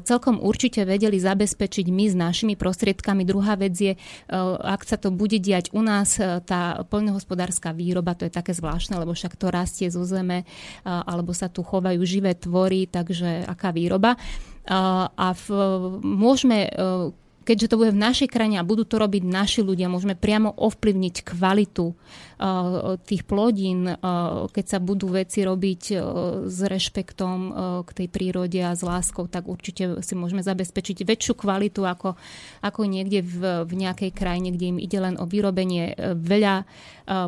celkom 0.04 0.36
určite 0.36 0.84
vedeli 0.84 1.16
zabezpečiť 1.16 1.88
my 1.88 2.04
s 2.12 2.14
našimi 2.14 2.54
prostriedkami. 2.60 3.24
Druhá 3.24 3.56
vec 3.56 3.72
je, 3.72 3.96
e, 3.96 3.98
ak 4.60 4.84
sa 4.84 5.00
to 5.00 5.08
bude 5.08 5.40
diať 5.40 5.72
u 5.72 5.80
nás, 5.80 6.20
e, 6.20 6.44
tá 6.44 6.84
poľnohospodárska 6.84 7.72
výroba, 7.72 8.12
to 8.12 8.28
je 8.28 8.36
také 8.36 8.52
zvláštne, 8.52 9.00
lebo 9.00 9.16
však 9.16 9.40
to 9.40 9.48
rastie 9.48 9.88
zo 9.88 10.04
zeme, 10.04 10.44
alebo 10.84 11.32
sa 11.32 11.48
tu 11.48 11.64
chovajú 11.64 12.02
živé 12.04 12.36
tvory, 12.36 12.90
takže 12.90 13.48
aká 13.48 13.70
výroba. 13.70 14.18
A 14.66 15.28
v, 15.32 15.46
môžeme 16.02 16.68
keďže 17.44 17.70
to 17.70 17.78
bude 17.78 17.92
v 17.92 18.00
našej 18.00 18.28
krajine 18.32 18.58
a 18.58 18.66
budú 18.66 18.88
to 18.88 18.96
robiť 18.96 19.22
naši 19.22 19.60
ľudia, 19.60 19.92
môžeme 19.92 20.16
priamo 20.16 20.50
ovplyvniť 20.56 21.14
kvalitu 21.22 21.92
tých 23.04 23.22
plodín, 23.24 23.86
uh, 23.86 24.50
keď 24.50 24.64
sa 24.66 24.78
budú 24.82 25.14
veci 25.14 25.46
robiť 25.46 25.82
uh, 25.94 26.00
s 26.50 26.58
rešpektom 26.60 27.38
k 27.84 27.90
tej 27.94 28.08
prírode 28.10 28.58
a 28.60 28.74
s 28.74 28.82
láskou, 28.82 29.30
tak 29.30 29.46
určite 29.46 30.02
si 30.02 30.14
môžeme 30.18 30.42
zabezpečiť 30.42 31.06
väčšiu 31.06 31.34
kvalitu 31.38 31.86
ako, 31.86 32.18
ako 32.60 32.80
niekde 32.84 33.22
v, 33.22 33.64
v 33.64 33.72
nejakej 33.72 34.10
krajine, 34.10 34.54
kde 34.54 34.74
im 34.74 34.78
ide 34.78 34.98
len 34.98 35.14
o 35.18 35.24
vyrobenie 35.28 35.94
veľa 36.14 36.66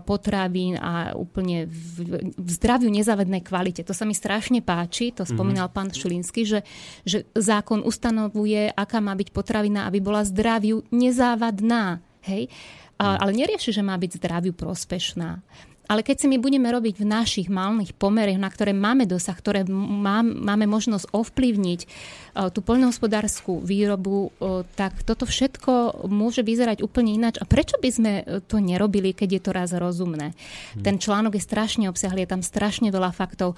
potravín 0.09 0.81
a 0.81 1.13
úplne 1.13 1.69
v, 1.69 2.33
v 2.33 2.49
zdraviu 2.49 2.89
nezavednej 2.89 3.45
kvalite. 3.45 3.85
To 3.85 3.93
sa 3.93 4.09
mi 4.09 4.17
strašne 4.17 4.65
páči, 4.65 5.13
to 5.13 5.29
spomínal 5.29 5.69
mm-hmm. 5.69 5.93
pán 5.93 5.93
Šilinsky, 5.93 6.49
že, 6.49 6.65
že 7.05 7.29
zákon 7.37 7.85
ustanovuje, 7.85 8.73
aká 8.73 9.05
má 9.05 9.13
byť 9.13 9.29
potravina, 9.37 9.85
aby 9.85 10.01
bola 10.01 10.25
zdraviu 10.25 10.81
nezávadná. 10.89 12.01
Hej? 12.25 12.49
Ale 12.97 13.33
nerieši, 13.37 13.77
že 13.77 13.85
má 13.85 13.97
byť 14.01 14.17
zdraviu 14.17 14.53
prospešná. 14.57 15.45
Ale 15.87 16.03
keď 16.03 16.17
si 16.23 16.27
my 16.27 16.43
budeme 16.43 16.67
robiť 16.67 16.99
v 16.99 17.07
našich 17.07 17.47
malných 17.47 17.95
pomerech, 17.95 18.43
na 18.43 18.51
ktoré 18.51 18.75
máme 18.75 19.07
dosah, 19.07 19.39
ktoré 19.39 19.63
máme 19.63 20.67
možnosť 20.67 21.15
ovplyvniť 21.15 21.81
uh, 21.87 22.51
tú 22.51 22.61
poľnohospodárskú 22.67 23.63
výrobu, 23.63 24.35
uh, 24.35 24.67
tak 24.75 25.07
toto 25.07 25.31
všetko 25.31 26.05
môže 26.11 26.43
vyzerať 26.43 26.83
úplne 26.83 27.15
ináč. 27.15 27.39
A 27.39 27.47
prečo 27.47 27.79
by 27.79 27.91
sme 27.95 28.13
to 28.51 28.59
nerobili, 28.59 29.15
keď 29.15 29.39
je 29.39 29.41
to 29.47 29.51
raz 29.55 29.71
rozumné? 29.71 30.35
Hmm. 30.35 30.83
Ten 30.83 30.99
článok 30.99 31.39
je 31.39 31.47
strašne 31.47 31.87
obsiahlý, 31.87 32.27
je 32.27 32.35
tam 32.35 32.43
strašne 32.43 32.91
veľa 32.91 33.15
faktov. 33.15 33.55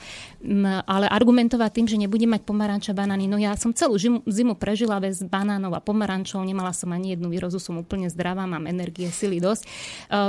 Ale 0.84 1.08
argumentovať 1.08 1.70
tým, 1.72 1.86
že 1.88 1.96
nebudem 1.96 2.36
mať 2.36 2.44
pomaranča, 2.44 2.92
banány, 2.92 3.24
no 3.24 3.40
ja 3.40 3.56
som 3.56 3.72
celú 3.72 3.96
zimu, 4.28 4.52
prežila 4.60 5.00
bez 5.00 5.24
banánov 5.24 5.72
a 5.72 5.80
pomarančov, 5.80 6.44
nemala 6.44 6.76
som 6.76 6.92
ani 6.92 7.16
jednu 7.16 7.32
výrozu, 7.32 7.56
som 7.56 7.80
úplne 7.80 8.12
zdravá, 8.12 8.44
mám 8.44 8.68
energie, 8.68 9.08
sily 9.08 9.40
dosť. 9.40 9.64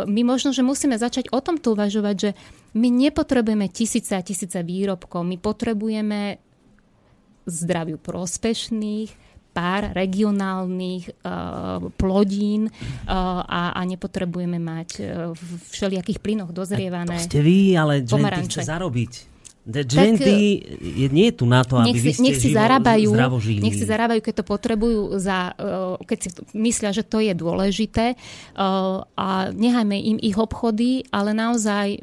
My 0.07 0.21
možno, 0.23 0.55
že 0.55 0.63
musíme 0.63 0.95
začať 0.95 1.27
o 1.35 1.43
tomto 1.43 1.75
uvažovať 1.75 1.88
uvažovať, 1.89 2.15
že 2.21 2.29
my 2.77 2.93
nepotrebujeme 2.93 3.65
tisíce 3.73 4.13
a 4.13 4.21
tisíce 4.21 4.61
výrobkov, 4.61 5.25
my 5.25 5.41
potrebujeme 5.41 6.37
zdraviu 7.49 7.97
prospešných, 7.97 9.09
pár 9.49 9.97
regionálnych 9.97 11.09
uh, 11.09 11.89
plodín 11.97 12.69
uh, 12.69 13.09
a, 13.41 13.73
a 13.73 13.81
nepotrebujeme 13.81 14.61
mať 14.61 14.89
uh, 15.01 15.05
v 15.33 15.49
všelijakých 15.73 16.21
plynoch 16.21 16.53
dozrievané 16.53 17.17
To 17.17 17.25
ste 17.25 17.41
vy, 17.41 17.73
ale 17.73 18.05
chce 18.45 18.61
je, 20.81 21.07
nie 21.11 21.25
je 21.29 21.35
tu 21.35 21.45
na 21.45 21.61
to, 21.61 21.77
aby 21.77 21.93
nech 21.93 22.01
si, 22.01 22.07
vy 22.07 22.13
ste 22.15 22.23
nech 22.23 22.39
si 22.39 22.49
živo, 22.49 22.57
zarábajú, 22.57 23.09
žili. 23.43 23.59
Nech 23.61 23.77
si 23.77 23.85
zarábajú, 23.85 24.21
keď 24.23 24.35
to 24.41 24.45
potrebujú, 24.47 25.01
za, 25.19 25.53
uh, 25.59 25.99
keď 26.07 26.17
si 26.17 26.29
myslia, 26.57 26.89
že 26.95 27.03
to 27.05 27.21
je 27.21 27.33
dôležité 27.37 28.15
uh, 28.15 29.05
a 29.13 29.27
nechajme 29.53 29.93
im 29.93 30.17
ich 30.17 30.39
obchody, 30.39 31.05
ale 31.13 31.37
naozaj, 31.37 32.01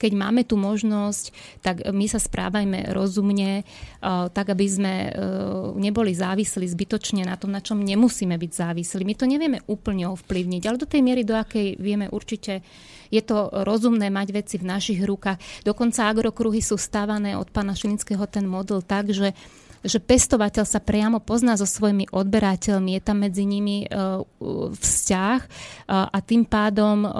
keď 0.00 0.12
máme 0.16 0.46
tu 0.48 0.56
možnosť, 0.56 1.24
tak 1.60 1.76
my 1.90 2.06
sa 2.08 2.22
správajme 2.22 2.94
rozumne, 2.96 3.66
uh, 3.66 4.30
tak 4.32 4.54
aby 4.54 4.66
sme 4.66 4.94
neboli 5.76 6.12
závislí 6.16 6.64
zbytočne 6.64 7.26
na 7.26 7.36
tom, 7.36 7.52
na 7.52 7.60
čom 7.60 7.80
nemusíme 7.80 8.36
byť 8.36 8.52
závislí. 8.52 9.02
My 9.04 9.14
to 9.16 9.28
nevieme 9.28 9.60
úplne 9.68 10.08
ovplyvniť, 10.08 10.62
ale 10.64 10.80
do 10.80 10.88
tej 10.88 11.02
miery, 11.04 11.22
do 11.26 11.36
akej 11.36 11.76
vieme 11.76 12.08
určite 12.08 12.64
je 13.10 13.22
to 13.22 13.50
rozumné 13.66 14.08
mať 14.08 14.28
veci 14.32 14.56
v 14.56 14.70
našich 14.70 15.02
rukách. 15.02 15.66
Dokonca 15.66 16.08
agrokruhy 16.08 16.62
sú 16.62 16.78
stávané 16.78 17.34
od 17.34 17.50
pána 17.50 17.74
Šilinského 17.74 18.22
ten 18.30 18.46
model 18.46 18.80
tak, 18.86 19.10
že 19.10 19.34
že 19.80 19.98
pestovateľ 20.00 20.64
sa 20.68 20.80
priamo 20.80 21.24
pozná 21.24 21.56
so 21.56 21.64
svojimi 21.64 22.12
odberateľmi, 22.12 22.96
je 22.96 23.02
tam 23.02 23.24
medzi 23.24 23.48
nimi 23.48 23.88
uh, 23.88 24.20
vzťah 24.76 25.40
uh, 25.40 26.12
a 26.12 26.18
tým 26.20 26.44
pádom 26.44 27.04
uh, 27.04 27.12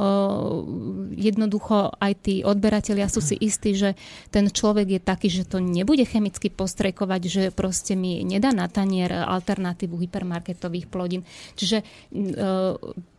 jednoducho 1.16 1.96
aj 1.96 2.12
tí 2.20 2.34
odberatelia 2.44 3.08
sú 3.08 3.24
si 3.24 3.36
istí, 3.40 3.72
že 3.72 3.96
ten 4.28 4.48
človek 4.48 4.86
je 4.96 5.00
taký, 5.00 5.28
že 5.32 5.48
to 5.48 5.58
nebude 5.60 6.04
chemicky 6.04 6.52
postrekovať, 6.52 7.20
že 7.26 7.42
proste 7.52 7.96
mi 7.96 8.20
nedá 8.24 8.52
na 8.52 8.68
tanier 8.68 9.12
alternatívu 9.12 9.96
hypermarketových 9.96 10.86
plodín. 10.88 11.22
Čiže 11.56 11.82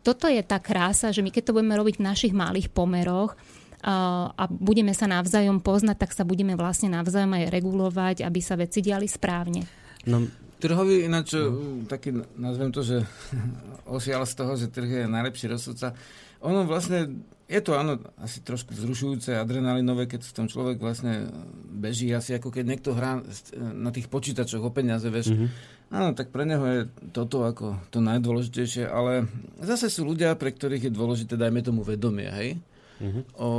toto 0.02 0.26
je 0.26 0.42
tá 0.42 0.58
krása, 0.58 1.14
že 1.14 1.22
my 1.22 1.30
keď 1.30 1.50
to 1.50 1.54
budeme 1.56 1.78
robiť 1.78 1.98
v 1.98 2.06
našich 2.06 2.34
malých 2.34 2.70
pomeroch, 2.70 3.34
a 3.82 4.44
budeme 4.46 4.94
sa 4.94 5.10
navzájom 5.10 5.58
poznať, 5.58 6.06
tak 6.06 6.14
sa 6.14 6.22
budeme 6.22 6.54
vlastne 6.54 6.94
navzájom 6.94 7.34
aj 7.34 7.50
regulovať, 7.50 8.16
aby 8.22 8.38
sa 8.38 8.54
veci 8.54 8.78
diali 8.78 9.10
správne. 9.10 9.66
No, 10.06 10.22
trhový 10.62 11.10
ináč, 11.10 11.34
no. 11.34 11.82
taký 11.90 12.14
nazvem 12.38 12.70
to, 12.70 12.86
že 12.86 13.02
osial 13.98 14.22
z 14.22 14.34
toho, 14.38 14.52
že 14.54 14.70
trh 14.70 15.02
je 15.02 15.10
najlepší 15.10 15.50
rozsudca. 15.50 15.98
Ono 16.42 16.66
vlastne, 16.66 17.26
je 17.46 17.60
to 17.62 17.74
áno, 17.78 17.98
asi 18.18 18.42
trošku 18.42 18.74
vzrušujúce, 18.74 19.34
adrenalinové, 19.34 20.10
keď 20.10 20.26
v 20.26 20.34
tom 20.34 20.46
človek 20.46 20.78
vlastne 20.82 21.30
beží, 21.70 22.10
asi 22.10 22.34
ako 22.38 22.50
keď 22.50 22.64
niekto 22.66 22.94
hrá 22.94 23.22
na 23.58 23.90
tých 23.94 24.10
počítačoch 24.10 24.62
o 24.62 24.74
peniaze, 24.74 25.06
vieš. 25.06 25.34
Mm-hmm. 25.34 25.48
Áno, 25.92 26.16
tak 26.16 26.32
pre 26.32 26.48
neho 26.48 26.64
je 26.66 26.80
toto 27.12 27.44
ako 27.46 27.78
to 27.92 28.00
najdôležitejšie, 28.02 28.88
ale 28.88 29.28
zase 29.60 29.92
sú 29.92 30.08
ľudia, 30.08 30.34
pre 30.34 30.50
ktorých 30.50 30.88
je 30.88 30.92
dôležité, 30.94 31.38
dajme 31.38 31.62
tomu 31.62 31.86
vedomie, 31.86 32.26
hej? 32.32 32.58
Uh-huh. 33.02 33.22
o, 33.36 33.48
o, 33.48 33.50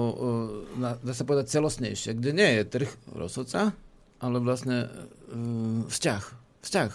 na, 0.80 0.96
dá 0.96 1.12
sa 1.12 1.28
povedať 1.28 1.52
celostnejšie, 1.52 2.16
kde 2.16 2.32
nie 2.32 2.50
je 2.58 2.64
trh 2.64 2.92
rozhodca, 3.12 3.76
ale 4.24 4.38
vlastne 4.40 4.88
uh, 4.88 5.84
vzťah. 5.92 6.24
Vzťah. 6.64 6.92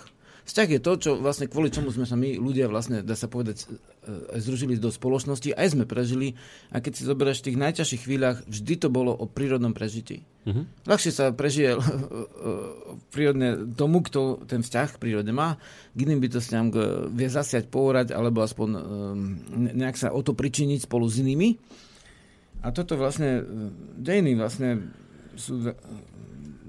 Vzťah 0.48 0.68
je 0.72 0.80
to, 0.80 0.92
čo 0.96 1.10
vlastne 1.20 1.44
kvôli 1.44 1.68
čomu 1.68 1.92
sme 1.92 2.08
sa 2.08 2.16
my 2.16 2.40
ľudia 2.40 2.72
vlastne, 2.72 3.04
dá 3.04 3.12
sa 3.12 3.28
povedať, 3.28 3.68
uh, 3.68 4.40
združili 4.40 4.80
do 4.80 4.88
spoločnosti, 4.88 5.52
aj 5.52 5.76
sme 5.76 5.84
prežili. 5.84 6.40
A 6.72 6.80
keď 6.80 6.92
si 6.96 7.04
zoberieš 7.04 7.44
v 7.44 7.46
tých 7.52 7.60
najťažších 7.60 8.02
chvíľach, 8.08 8.40
vždy 8.48 8.74
to 8.80 8.88
bolo 8.88 9.12
o 9.12 9.28
prírodnom 9.28 9.76
prežití. 9.76 10.24
Uh-huh. 10.48 10.64
Ľahšie 10.88 11.12
sa 11.12 11.36
prežije 11.36 11.76
uh, 11.76 11.84
prírodne 13.14 13.76
tomu, 13.76 14.00
kto 14.00 14.48
ten 14.48 14.64
vzťah 14.64 14.96
k 14.96 15.00
prírode 15.04 15.28
má, 15.36 15.60
k 15.92 16.08
iným 16.08 16.24
bytostiam 16.24 16.72
vie 17.12 17.28
zasiať, 17.28 17.68
poorať, 17.68 18.16
alebo 18.16 18.40
aspoň 18.40 18.68
um, 18.72 18.80
nejak 19.52 20.00
sa 20.00 20.16
o 20.16 20.24
to 20.24 20.32
pričiniť 20.32 20.88
spolu 20.88 21.04
s 21.12 21.20
inými. 21.20 21.60
A 22.62 22.74
toto 22.74 22.98
vlastne, 22.98 23.40
e, 23.40 23.42
dejiny 23.98 24.34
vlastne 24.34 24.90
sú 25.38 25.62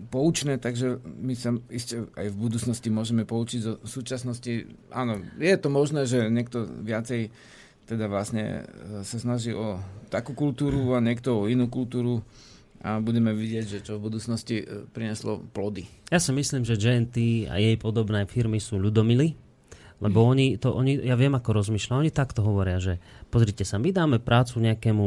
poučné, 0.09 0.57
takže 0.57 1.01
my 1.05 1.33
sa 1.37 1.53
ešte 1.69 2.09
aj 2.17 2.27
v 2.33 2.37
budúcnosti 2.37 2.89
môžeme 2.89 3.23
poučiť 3.25 3.59
zo 3.61 3.73
súčasnosti. 3.85 4.69
Áno, 4.89 5.21
je 5.37 5.55
to 5.57 5.69
možné, 5.69 6.09
že 6.09 6.29
niekto 6.33 6.65
viacej 6.65 7.29
teda 7.89 8.05
vlastne 8.05 8.65
e, 8.65 9.01
sa 9.01 9.17
snaží 9.17 9.53
o 9.53 9.81
takú 10.13 10.37
kultúru 10.37 10.93
a 10.93 11.01
niekto 11.01 11.45
o 11.45 11.49
inú 11.49 11.69
kultúru 11.69 12.21
a 12.79 13.01
budeme 13.03 13.35
vidieť, 13.35 13.65
že 13.65 13.79
čo 13.83 13.97
v 13.97 14.09
budúcnosti 14.09 14.61
e, 14.61 14.65
prineslo 14.93 15.41
plody. 15.51 15.89
Ja 16.13 16.21
si 16.21 16.31
myslím, 16.33 16.65
že 16.65 16.77
GNT 16.77 17.49
a 17.49 17.57
jej 17.57 17.75
podobné 17.81 18.29
firmy 18.29 18.61
sú 18.61 18.77
ľudomily, 18.77 19.33
Lebo 19.99 20.23
oni, 20.23 20.55
to, 20.55 20.71
oni, 20.71 20.95
ja 20.95 21.19
viem, 21.19 21.35
ako 21.35 21.59
rozmýšľa, 21.59 21.99
oni 21.99 22.11
takto 22.15 22.39
hovoria, 22.39 22.79
že 22.79 23.03
pozrite 23.27 23.67
sa, 23.67 23.75
my 23.75 23.91
dáme 23.91 24.17
prácu 24.23 24.63
nejakému 24.63 25.05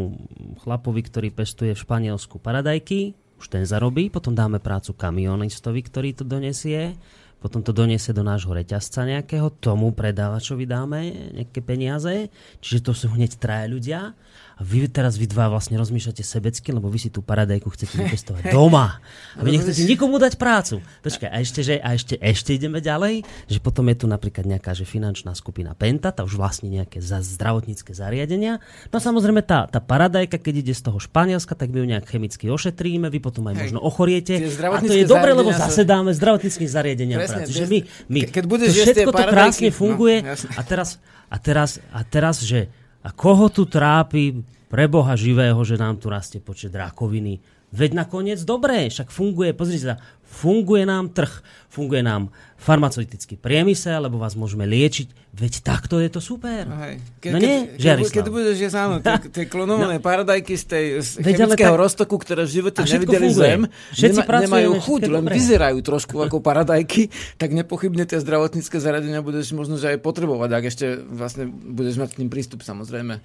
chlapovi, 0.61 1.01
ktorý 1.01 1.29
pestuje 1.33 1.73
v 1.73 1.83
Španielsku 1.83 2.37
paradajky, 2.37 3.17
už 3.41 3.49
ten 3.49 3.65
zarobí, 3.65 4.13
potom 4.13 4.37
dáme 4.37 4.61
prácu 4.61 4.93
kamionistovi, 4.93 5.81
ktorý 5.81 6.13
to 6.13 6.29
donesie, 6.29 6.95
potom 7.43 7.59
to 7.59 7.75
doniesie 7.75 8.15
do 8.15 8.23
nášho 8.23 8.55
reťazca 8.55 9.03
nejakého, 9.03 9.51
tomu 9.59 9.91
predávačovi 9.91 10.63
dáme 10.63 11.01
nejaké 11.35 11.59
peniaze, 11.59 12.31
čiže 12.63 12.87
to 12.87 12.93
sú 12.95 13.11
hneď 13.17 13.35
traje 13.43 13.67
ľudia 13.67 14.15
vy 14.63 14.87
teraz 14.87 15.19
vy 15.19 15.27
dva 15.27 15.51
vlastne 15.51 15.75
rozmýšľate 15.75 16.23
sebecky, 16.23 16.71
lebo 16.71 16.87
vy 16.87 16.99
si 17.03 17.11
tú 17.11 17.21
paradajku 17.21 17.69
chcete 17.75 17.99
vypestovať 18.07 18.55
doma 18.55 19.03
a 19.35 19.41
vy 19.43 19.59
nechcete 19.59 19.83
nikomu 19.85 20.23
dať 20.23 20.39
prácu. 20.39 20.79
Počkaj, 21.03 21.29
a 21.29 21.37
ešte, 21.43 21.61
že, 21.67 21.83
a 21.83 21.99
ešte, 21.99 22.15
ešte 22.23 22.55
ideme 22.55 22.79
ďalej, 22.79 23.27
že 23.51 23.59
potom 23.59 23.91
je 23.91 23.97
tu 23.99 24.07
napríklad 24.07 24.47
nejaká 24.47 24.73
že 24.73 24.87
finančná 24.87 25.35
skupina 25.35 25.75
Penta, 25.75 26.15
tá 26.15 26.23
už 26.23 26.39
vlastne 26.39 26.71
nejaké 26.71 27.03
za 27.03 27.19
zdravotnícke 27.19 27.91
zariadenia. 27.91 28.63
No 28.95 28.97
a 28.97 29.03
samozrejme 29.03 29.43
tá, 29.43 29.67
tá 29.67 29.83
paradajka, 29.83 30.39
keď 30.39 30.55
ide 30.63 30.75
z 30.79 30.83
toho 30.87 31.03
Španielska, 31.03 31.59
tak 31.59 31.75
my 31.75 31.83
ju 31.83 31.87
nejak 31.91 32.07
chemicky 32.07 32.47
ošetríme, 32.47 33.11
vy 33.11 33.19
potom 33.19 33.51
aj 33.51 33.59
možno 33.59 33.83
ochoriete. 33.83 34.39
A 34.39 34.79
to 34.79 34.95
je 34.95 35.05
dobre, 35.09 35.35
lebo 35.35 35.51
zase 35.51 35.83
dáme 35.83 36.15
zdravotníckým 36.15 36.71
zariadeniam 36.71 37.19
prácu. 37.27 37.51
Čiže 37.51 37.67
my, 37.67 37.79
my, 38.07 38.21
keď 38.31 38.45
budeš 38.47 38.69
to 38.71 38.83
všetko 38.87 39.11
to 39.11 39.25
krásne 39.27 39.71
funguje 39.75 40.23
no, 40.23 40.37
a 40.37 40.63
teraz, 40.63 41.01
a 41.33 41.37
teraz, 41.41 41.81
a 41.91 42.01
teraz, 42.07 42.45
že 42.45 42.71
a 43.03 43.11
koho 43.11 43.51
tu 43.51 43.67
trápi 43.67 44.43
pre 44.71 44.89
Boha 44.89 45.13
živého, 45.19 45.59
že 45.67 45.77
nám 45.77 45.99
tu 45.99 46.09
rastie 46.09 46.41
počet 46.41 46.73
rakoviny? 46.73 47.39
Veď 47.73 48.05
nakoniec 48.05 48.45
dobré, 48.45 48.93
však 48.93 49.09
funguje, 49.09 49.57
pozrite 49.57 49.97
sa, 49.97 49.97
funguje 50.29 50.85
nám 50.85 51.09
trh, 51.09 51.33
funguje 51.73 52.05
nám 52.05 52.29
farmaceutický 52.61 53.41
priemysel, 53.41 54.05
lebo 54.05 54.21
vás 54.21 54.37
môžeme 54.37 54.69
liečiť, 54.69 55.33
veď 55.33 55.53
takto 55.65 55.97
je 55.97 56.13
to 56.13 56.21
super. 56.21 56.69
Hej. 56.69 57.01
Ke, 57.17 57.33
no 57.33 57.41
nie, 57.41 57.73
keď, 57.81 58.05
keď, 58.05 58.13
keď 58.13 58.27
budeš 58.29 58.57
jesť 58.61 58.77
áno, 58.77 58.97
tie 59.35 59.45
klonované 59.49 59.97
no. 59.97 60.05
paradajky 60.05 60.53
z 60.53 60.65
tej 60.69 60.85
z 61.01 61.09
chemického 61.25 61.73
tak, 61.73 61.81
roztoku, 61.81 62.21
ktoré 62.21 62.45
v 62.45 62.53
živote 62.61 62.85
nevideli 62.85 63.33
funguje. 63.33 63.41
zem, 63.41 63.61
Všetci 63.97 64.21
nema, 64.21 64.41
nemajú 64.45 64.71
chuť, 64.85 65.01
len 65.09 65.25
dobré. 65.25 65.35
vyzerajú 65.41 65.79
trošku 65.81 66.17
ako 66.21 66.37
paradajky, 66.45 67.09
tak 67.41 67.57
nepochybne 67.57 68.05
tie 68.05 68.21
zdravotnícke 68.21 68.77
zariadenia 68.77 69.25
budeš 69.25 69.57
možno 69.57 69.81
že 69.81 69.97
aj 69.97 69.99
potrebovať, 70.05 70.51
ak 70.61 70.65
ešte 70.69 70.87
vlastne 71.09 71.49
budeš 71.49 71.97
mať 71.97 72.15
k 72.15 72.19
ním 72.21 72.29
prístup 72.29 72.61
samozrejme. 72.61 73.25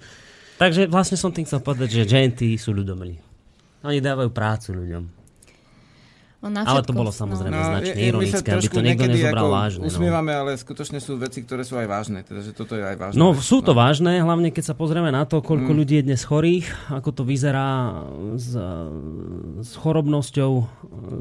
Takže 0.56 0.88
vlastne 0.90 1.20
som 1.20 1.30
tým 1.30 1.44
chcel 1.44 1.60
povedať, 1.60 2.00
že 2.00 2.08
genty 2.08 2.56
sú 2.56 2.74
ľudomilí. 2.74 3.27
Oni 3.86 4.02
dávajú 4.02 4.30
prácu 4.34 4.74
ľuďom. 4.74 5.17
No 6.38 6.54
na 6.54 6.62
ale 6.62 6.86
to 6.86 6.94
bolo 6.94 7.10
samozrejme 7.10 7.50
no, 7.50 7.66
značne 7.66 7.98
ironické, 7.98 8.46
aby 8.54 8.68
to 8.70 8.78
niekto 8.78 9.10
nezobral 9.10 9.50
vážne. 9.50 9.82
No. 9.82 9.90
Usmievame, 9.90 10.30
no. 10.30 10.38
ale 10.46 10.50
skutočne 10.54 11.02
sú 11.02 11.18
veci, 11.18 11.42
ktoré 11.42 11.66
sú 11.66 11.74
aj 11.74 11.90
vážne. 11.90 12.22
Teda, 12.22 12.46
že 12.46 12.54
toto 12.54 12.78
je 12.78 12.86
aj 12.86 12.94
vážne. 12.94 13.18
No 13.18 13.34
sú 13.34 13.58
to 13.58 13.74
no. 13.74 13.82
vážne, 13.82 14.22
hlavne 14.22 14.54
keď 14.54 14.70
sa 14.70 14.74
pozrieme 14.78 15.10
na 15.10 15.26
to, 15.26 15.42
koľko 15.42 15.74
mm. 15.74 15.78
ľudí 15.82 15.94
je 15.98 16.04
dnes 16.06 16.22
chorých, 16.22 16.94
ako 16.94 17.10
to 17.10 17.22
vyzerá 17.26 17.90
s, 18.38 18.54
s 19.66 19.72
chorobnosťou 19.82 20.52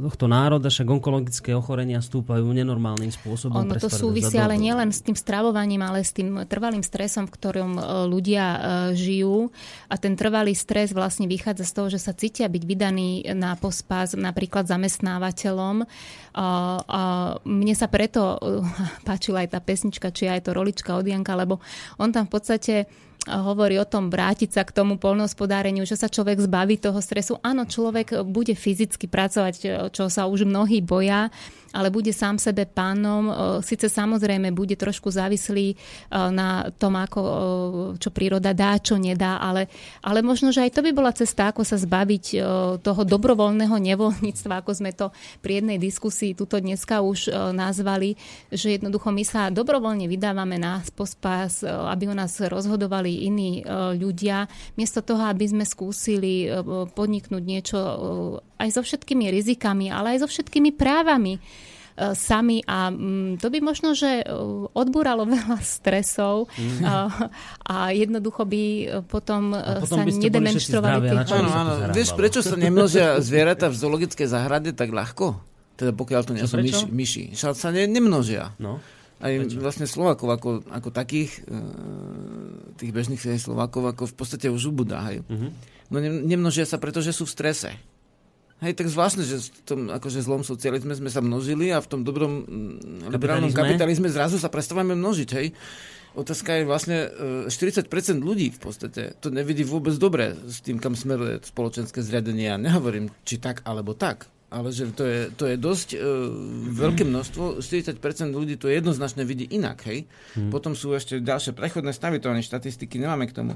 tohto 0.05 0.29
národa, 0.29 0.69
však 0.69 0.85
onkologické 0.85 1.57
ochorenia 1.57 1.97
stúpajú 1.97 2.45
nenormálnym 2.53 3.09
spôsobom. 3.09 3.65
Ono 3.65 3.73
to 3.81 3.89
súvisí 3.89 4.37
ale 4.37 4.53
nielen 4.53 4.93
s 4.93 5.01
tým 5.01 5.17
stravovaním, 5.17 5.81
ale 5.81 6.05
s 6.05 6.13
tým 6.13 6.45
trvalým 6.45 6.85
stresom, 6.85 7.25
v 7.25 7.33
ktorom 7.33 7.71
e, 7.73 7.81
ľudia 8.05 8.45
uh, 8.45 8.59
žijú. 8.93 9.49
A 9.89 9.97
ten 9.97 10.13
trvalý 10.13 10.53
stres 10.53 10.93
vlastne 10.93 11.25
vychádza 11.25 11.65
z 11.65 11.73
toho, 11.73 11.87
že 11.89 11.97
sa 11.97 12.13
cítia 12.13 12.45
byť 12.45 12.63
vydaní 12.69 13.25
na 13.33 13.57
pospas 13.57 14.13
napríklad 14.13 14.69
zamestnaní 14.69 15.06
zamestnávateľom. 15.07 15.87
Mne 17.47 17.73
sa 17.73 17.87
preto 17.87 18.35
páčila 19.07 19.47
aj 19.47 19.49
tá 19.55 19.59
pesnička, 19.63 20.11
či 20.11 20.27
aj 20.27 20.51
to 20.51 20.51
rolička 20.51 20.99
od 20.99 21.07
Janka, 21.07 21.39
lebo 21.39 21.63
on 21.95 22.11
tam 22.11 22.27
v 22.27 22.33
podstate 22.35 22.75
hovorí 23.27 23.75
o 23.75 23.83
tom 23.83 24.07
vrátiť 24.07 24.55
sa 24.55 24.63
k 24.63 24.71
tomu 24.71 24.95
polnohospodáreniu, 24.95 25.83
že 25.83 25.99
sa 25.99 26.07
človek 26.07 26.39
zbaví 26.39 26.79
toho 26.79 26.95
stresu. 27.03 27.35
Áno, 27.43 27.67
človek 27.67 28.23
bude 28.23 28.55
fyzicky 28.55 29.11
pracovať, 29.11 29.91
čo 29.91 30.07
sa 30.07 30.31
už 30.31 30.47
mnohí 30.47 30.79
boja, 30.79 31.27
ale 31.73 31.91
bude 31.91 32.11
sám 32.11 32.39
sebe 32.39 32.67
pánom. 32.67 33.29
Sice 33.63 33.91
samozrejme 33.91 34.53
bude 34.55 34.75
trošku 34.79 35.11
závislý 35.11 35.75
na 36.11 36.69
tom, 36.75 36.95
ako, 36.95 37.21
čo 37.97 38.09
príroda 38.11 38.51
dá, 38.55 38.79
čo 38.79 38.95
nedá, 38.95 39.39
ale, 39.41 39.67
ale 40.03 40.23
možno, 40.23 40.51
že 40.51 40.63
aj 40.63 40.75
to 40.75 40.81
by 40.83 40.91
bola 40.95 41.11
cesta, 41.11 41.51
ako 41.51 41.63
sa 41.67 41.79
zbaviť 41.79 42.25
toho 42.81 43.01
dobrovoľného 43.03 43.75
nevoľníctva, 43.75 44.63
ako 44.63 44.71
sme 44.73 44.91
to 44.93 45.11
pri 45.43 45.63
jednej 45.63 45.77
diskusii 45.81 46.37
tuto 46.37 46.59
dneska 46.59 47.03
už 47.03 47.31
nazvali, 47.55 48.15
že 48.51 48.79
jednoducho 48.79 49.09
my 49.11 49.23
sa 49.25 49.49
dobrovoľne 49.51 50.07
vydávame 50.07 50.59
na 50.59 50.83
pospas, 50.95 51.63
aby 51.63 52.11
o 52.11 52.15
nás 52.15 52.39
rozhodovali 52.39 53.27
iní 53.27 53.63
ľudia, 53.97 54.47
miesto 54.79 55.03
toho, 55.03 55.25
aby 55.27 55.45
sme 55.47 55.65
skúsili 55.67 56.47
podniknúť 56.93 57.43
niečo 57.43 57.79
aj 58.57 58.69
so 58.73 58.81
všetkými 58.81 59.29
rizikami, 59.29 59.93
ale 59.93 60.17
aj 60.17 60.25
so 60.25 60.27
všetkými 60.27 60.73
právami 60.73 61.37
e, 61.37 61.39
sami 62.13 62.61
a 62.63 62.93
mm, 62.93 63.41
to 63.41 63.49
by 63.49 63.59
možno, 63.59 63.97
že 63.97 64.21
e, 64.21 64.25
odbúralo 64.77 65.25
veľa 65.37 65.57
stresov 65.65 66.45
mm. 66.53 66.81
a, 66.85 66.93
a 67.65 67.75
jednoducho 67.91 68.45
by 68.45 68.63
potom, 69.09 69.57
a 69.57 69.81
potom 69.81 70.05
sa 70.05 70.05
nedemonstrovali 70.05 71.09
tie 71.09 71.15
Áno, 71.37 71.49
áno. 71.49 71.71
Vieš, 71.91 72.13
prečo 72.13 72.39
sa 72.45 72.53
nemnožia 72.53 73.17
zvieratá 73.19 73.67
v 73.73 73.75
zoologickej 73.75 74.27
záhrade 74.29 74.71
tak 74.77 74.93
ľahko? 74.93 75.41
Teda 75.77 75.93
pokiaľ 75.93 76.21
to 76.25 76.33
nie 76.33 76.45
sú 76.45 76.57
myši. 76.57 76.85
myši. 76.89 77.23
Sa, 77.37 77.69
ne, 77.69 77.85
nemnožia. 77.85 78.53
No. 78.57 78.81
Aj 79.17 79.33
Prečo? 79.33 79.57
vlastne 79.61 79.85
Slovakov 79.89 80.29
ako, 80.29 80.49
ako 80.69 80.89
takých, 80.93 81.41
tých 82.77 82.91
bežných 82.93 83.21
Slovakov 83.41 83.89
ako 83.93 84.09
v 84.09 84.15
podstate 84.17 84.45
už 84.49 84.73
ubudá. 84.73 85.05
Hej. 85.09 85.25
Uh-huh. 85.25 85.49
No 85.89 85.97
ne, 86.01 86.09
nemnožia 86.09 86.65
sa, 86.65 86.81
pretože 86.81 87.13
sú 87.13 87.25
v 87.25 87.33
strese. 87.33 87.69
Hej, 88.57 88.73
tak 88.73 88.89
zvláštne, 88.89 89.21
že 89.21 89.37
v 89.37 89.61
tom 89.69 89.79
akože 89.93 90.25
zlom 90.25 90.41
socializme 90.41 90.97
sme 90.97 91.13
sa 91.13 91.21
množili 91.21 91.69
a 91.69 91.77
v 91.77 91.87
tom 91.87 92.01
dobrom 92.01 92.41
mm, 92.41 93.13
liberálnom 93.13 93.53
kapitalizme 93.53 94.09
zrazu 94.09 94.41
sa 94.41 94.49
prestávame 94.49 94.97
množiť, 94.97 95.29
hej. 95.37 95.53
Otázka 96.17 96.57
je 96.57 96.63
vlastne 96.65 96.97
40% 97.45 97.85
e, 97.85 98.13
ľudí 98.17 98.49
v 98.49 98.57
podstate 98.57 99.13
to 99.21 99.29
nevidí 99.29 99.61
vôbec 99.61 99.93
dobre 100.01 100.33
s 100.49 100.65
tým, 100.65 100.81
kam 100.81 100.97
smeruje 100.97 101.45
spoločenské 101.45 102.01
zriadenie. 102.01 102.49
Ja 102.49 102.57
nehovorím, 102.57 103.13
či 103.21 103.37
tak 103.37 103.61
alebo 103.61 103.93
tak, 103.93 104.25
ale 104.49 104.73
že 104.73 104.89
to 104.89 105.05
je, 105.05 105.21
to 105.35 105.45
je 105.45 105.55
dosť 105.61 105.89
uh, 105.93 105.99
veľké 106.73 107.05
množstvo. 107.05 107.61
40% 107.61 107.99
ľudí 108.31 108.57
to 108.57 108.71
jednoznačne 108.71 109.27
vidí 109.27 109.45
inak, 109.45 109.85
hej. 109.85 110.09
Hmm. 110.33 110.49
Potom 110.49 110.73
sú 110.73 110.97
ešte 110.97 111.21
ďalšie 111.21 111.53
prechodné 111.53 111.93
stavy, 111.93 112.17
to 112.17 112.33
ani 112.33 112.41
štatistiky 112.41 112.97
nemáme 112.97 113.29
k 113.29 113.37
tomu. 113.37 113.53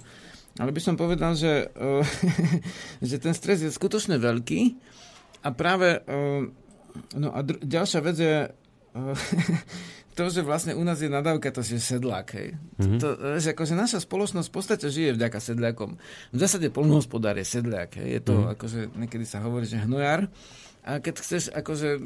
Ale 0.59 0.75
by 0.75 0.81
som 0.83 0.99
povedal, 0.99 1.31
že, 1.37 1.71
uh, 1.79 2.03
že 3.09 3.15
ten 3.21 3.31
stres 3.31 3.63
je 3.63 3.71
skutočne 3.71 4.19
veľký 4.19 4.75
a 5.47 5.49
práve 5.55 6.03
uh, 6.03 6.43
no 7.15 7.29
a 7.31 7.39
dr- 7.41 7.63
ďalšia 7.63 7.99
vec 8.03 8.17
je 8.19 8.37
uh, 8.51 9.15
to, 10.17 10.23
že 10.27 10.43
vlastne 10.43 10.75
u 10.75 10.83
nás 10.83 10.99
je 10.99 11.07
nadávka 11.07 11.49
to, 11.55 11.63
že 11.63 11.79
sedlák, 11.79 12.27
hej. 12.35 12.49
Mm-hmm. 12.77 12.99
To, 12.99 13.07
že 13.39 13.55
akože 13.55 13.73
naša 13.79 13.99
spoločnosť 14.03 14.47
v 14.51 14.55
podstate 14.55 14.85
žije 14.91 15.15
vďaka 15.15 15.39
sedliakom. 15.39 15.95
V 16.35 16.37
zásade 16.37 16.67
polnohospodár 16.67 17.39
je 17.39 17.47
sedliak, 17.47 17.95
hej. 17.95 18.19
Je 18.19 18.21
to 18.21 18.35
mm-hmm. 18.35 18.53
akože, 18.53 18.79
niekedy 18.99 19.23
sa 19.23 19.39
hovorí, 19.39 19.63
že 19.63 19.79
hnojar, 19.79 20.27
a 20.81 20.97
keď 20.97 21.15
chceš 21.21 21.43
akože 21.53 22.01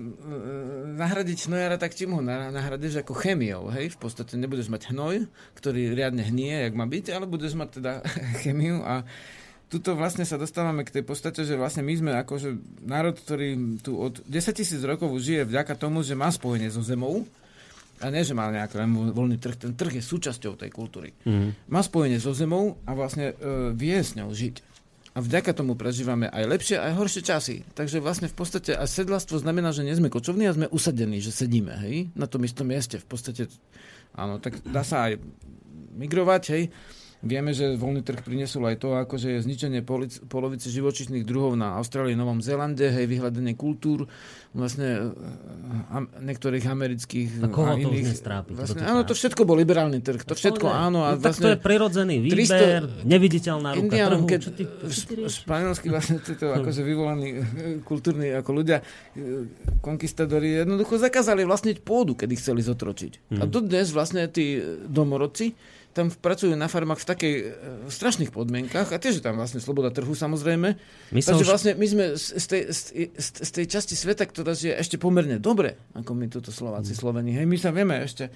nahradiť 0.99 1.47
hnojara, 1.47 1.80
tak 1.80 1.95
čím 1.95 2.11
ho 2.11 2.22
nahradíš 2.22 3.07
ako 3.07 3.15
chemiou, 3.15 3.72
hej? 3.72 3.95
V 3.95 3.99
podstate 4.03 4.35
nebudeš 4.35 4.68
mať 4.68 4.91
hnoj, 4.91 5.31
ktorý 5.56 5.95
riadne 5.95 6.27
hnie, 6.27 6.68
jak 6.68 6.76
má 6.76 6.84
byť, 6.84 7.15
ale 7.15 7.23
budeš 7.23 7.56
mať 7.56 7.80
teda 7.80 8.03
chemiu 8.43 8.84
a 8.84 9.07
tuto 9.72 9.97
vlastne 9.97 10.27
sa 10.27 10.38
dostávame 10.38 10.85
k 10.85 10.99
tej 10.99 11.03
podstate, 11.07 11.41
že 11.47 11.57
vlastne 11.57 11.81
my 11.88 11.93
sme 11.95 12.11
akože 12.22 12.84
národ, 12.85 13.15
ktorý 13.18 13.80
tu 13.81 13.97
od 13.97 14.22
10 14.27 14.60
tisíc 14.60 14.81
rokov 14.84 15.10
žije 15.23 15.47
vďaka 15.47 15.73
tomu, 15.80 16.06
že 16.06 16.14
má 16.14 16.30
spojenie 16.30 16.69
so 16.69 16.84
zemou, 16.85 17.26
a 18.03 18.11
nie, 18.11 18.27
že 18.27 18.35
má 18.35 18.52
nejaký 18.52 18.76
voľný 19.15 19.39
trh, 19.39 19.56
ten 19.56 19.72
trh 19.72 19.99
je 19.99 20.03
súčasťou 20.03 20.60
tej 20.60 20.68
kultúry. 20.68 21.15
Mm. 21.23 21.56
Má 21.72 21.80
spojenie 21.80 22.19
so 22.19 22.35
zemou 22.35 22.76
a 22.84 22.91
vlastne 22.91 23.31
e, 23.31 23.72
vie 23.72 23.95
s 23.95 24.19
ňou 24.19 24.35
žiť 24.35 24.74
a 25.16 25.24
vďaka 25.24 25.56
tomu 25.56 25.80
prežívame 25.80 26.28
aj 26.28 26.44
lepšie, 26.44 26.76
aj 26.76 27.00
horšie 27.00 27.24
časy. 27.24 27.56
Takže 27.72 28.04
vlastne 28.04 28.28
v 28.28 28.36
podstate 28.36 28.76
aj 28.76 28.92
sedlastvo 28.92 29.40
znamená, 29.40 29.72
že 29.72 29.88
nie 29.88 29.96
sme 29.96 30.12
kočovní 30.12 30.44
a 30.44 30.52
sme 30.52 30.68
usadení, 30.68 31.24
že 31.24 31.32
sedíme, 31.32 31.72
hej, 31.88 32.12
na 32.20 32.28
tom 32.28 32.44
istom 32.44 32.68
mieste. 32.68 33.00
V 33.00 33.08
podstate, 33.08 33.48
áno, 34.12 34.44
tak 34.44 34.60
dá 34.68 34.84
sa 34.84 35.08
aj 35.08 35.24
migrovať, 35.96 36.44
hej. 36.52 36.64
Vieme, 37.26 37.57
že 37.57 37.73
voľný 37.73 38.06
trh 38.06 38.22
priniesol 38.22 38.69
aj 38.69 38.85
to, 38.85 38.93
akože 38.93 39.27
je 39.34 39.39
zničenie 39.41 39.81
polovice 40.30 40.69
živočíšnych 40.69 41.26
druhov 41.26 41.57
na 41.57 41.73
Austrálii, 41.81 42.14
Novom 42.14 42.38
Zélande, 42.38 42.85
hej, 42.85 43.10
vyhľadenie 43.10 43.57
kultúr, 43.57 44.06
vlastne 44.53 45.10
eh, 45.10 45.95
am, 45.97 46.06
niektorých 46.22 46.61
amerických 46.69 47.30
A 47.41 47.49
koho 47.49 47.73
a 47.73 47.81
to 47.81 47.89
iných. 47.89 48.14
nestrápi? 48.14 48.53
Vlastne, 48.53 48.85
Toto 48.85 48.91
áno, 48.93 49.02
to 49.10 49.14
všetko 49.18 49.41
bol 49.41 49.57
liberálny 49.57 50.06
trh. 50.06 50.22
To 50.22 50.38
všetko 50.38 50.69
áno. 50.69 51.02
A 51.02 51.18
no, 51.18 51.19
tak 51.19 51.34
to 51.41 51.49
je 51.49 51.57
vlastne 51.57 51.65
prirodzený 51.65 52.15
300 52.30 52.30
výber, 52.30 52.84
neviditeľná 53.10 53.69
ruka 53.73 53.84
Indianom, 53.89 54.22
trhu. 54.22 54.30
keď 54.30 54.41
ty, 54.53 54.64
ty 54.69 55.26
španielsky 55.26 55.88
vlastne 55.89 56.22
títo 56.22 56.53
akože 56.53 56.81
vyvolaní 56.93 57.30
eh, 57.35 57.43
kultúrni 57.81 58.38
ako 58.38 58.52
ľudia, 58.53 58.85
eh, 58.85 59.49
konkistadori 59.81 60.61
jednoducho 60.61 61.02
zakázali 61.02 61.41
vlastniť 61.41 61.81
pôdu, 61.81 62.14
kedy 62.14 62.38
chceli 62.38 62.61
zotročiť. 62.61 63.34
Mhm. 63.34 63.39
A 63.41 63.43
dodnes 63.49 63.89
vlastne 63.89 64.30
tí 64.30 64.61
domorodci 64.85 65.57
tam 65.96 66.12
pracujú 66.12 66.52
na 66.52 66.68
farmách 66.68 67.00
v 67.00 67.08
takej 67.08 67.34
eh, 67.34 67.44
strašných 67.88 68.30
podmienkach 68.30 68.86
a 68.86 68.98
tiež 68.98 69.18
je 69.18 69.24
tam 69.24 69.36
vlastne 69.36 69.58
sloboda 69.58 69.88
trhu 69.88 70.12
samozrejme. 70.12 70.76
My 71.10 71.20
Takže 71.22 71.40
už- 71.40 71.48
vlastne 71.48 71.72
my 71.72 71.88
sme 71.88 72.04
z, 72.14 72.46
tej, 72.46 72.62
z, 72.68 72.80
z, 73.16 73.50
tej 73.50 73.66
časti 73.66 73.96
sveta, 73.96 74.24
ktorá 74.24 74.52
je 74.52 74.70
ešte 74.70 74.96
pomerne 74.96 75.40
dobre, 75.40 75.80
ako 75.94 76.12
my 76.12 76.28
tuto 76.28 76.52
Slováci, 76.52 76.92
Mhm. 76.92 77.00
Sloveni. 77.00 77.32
Hej, 77.32 77.46
my 77.46 77.56
sa 77.56 77.72
vieme 77.72 77.96
ešte 77.98 78.28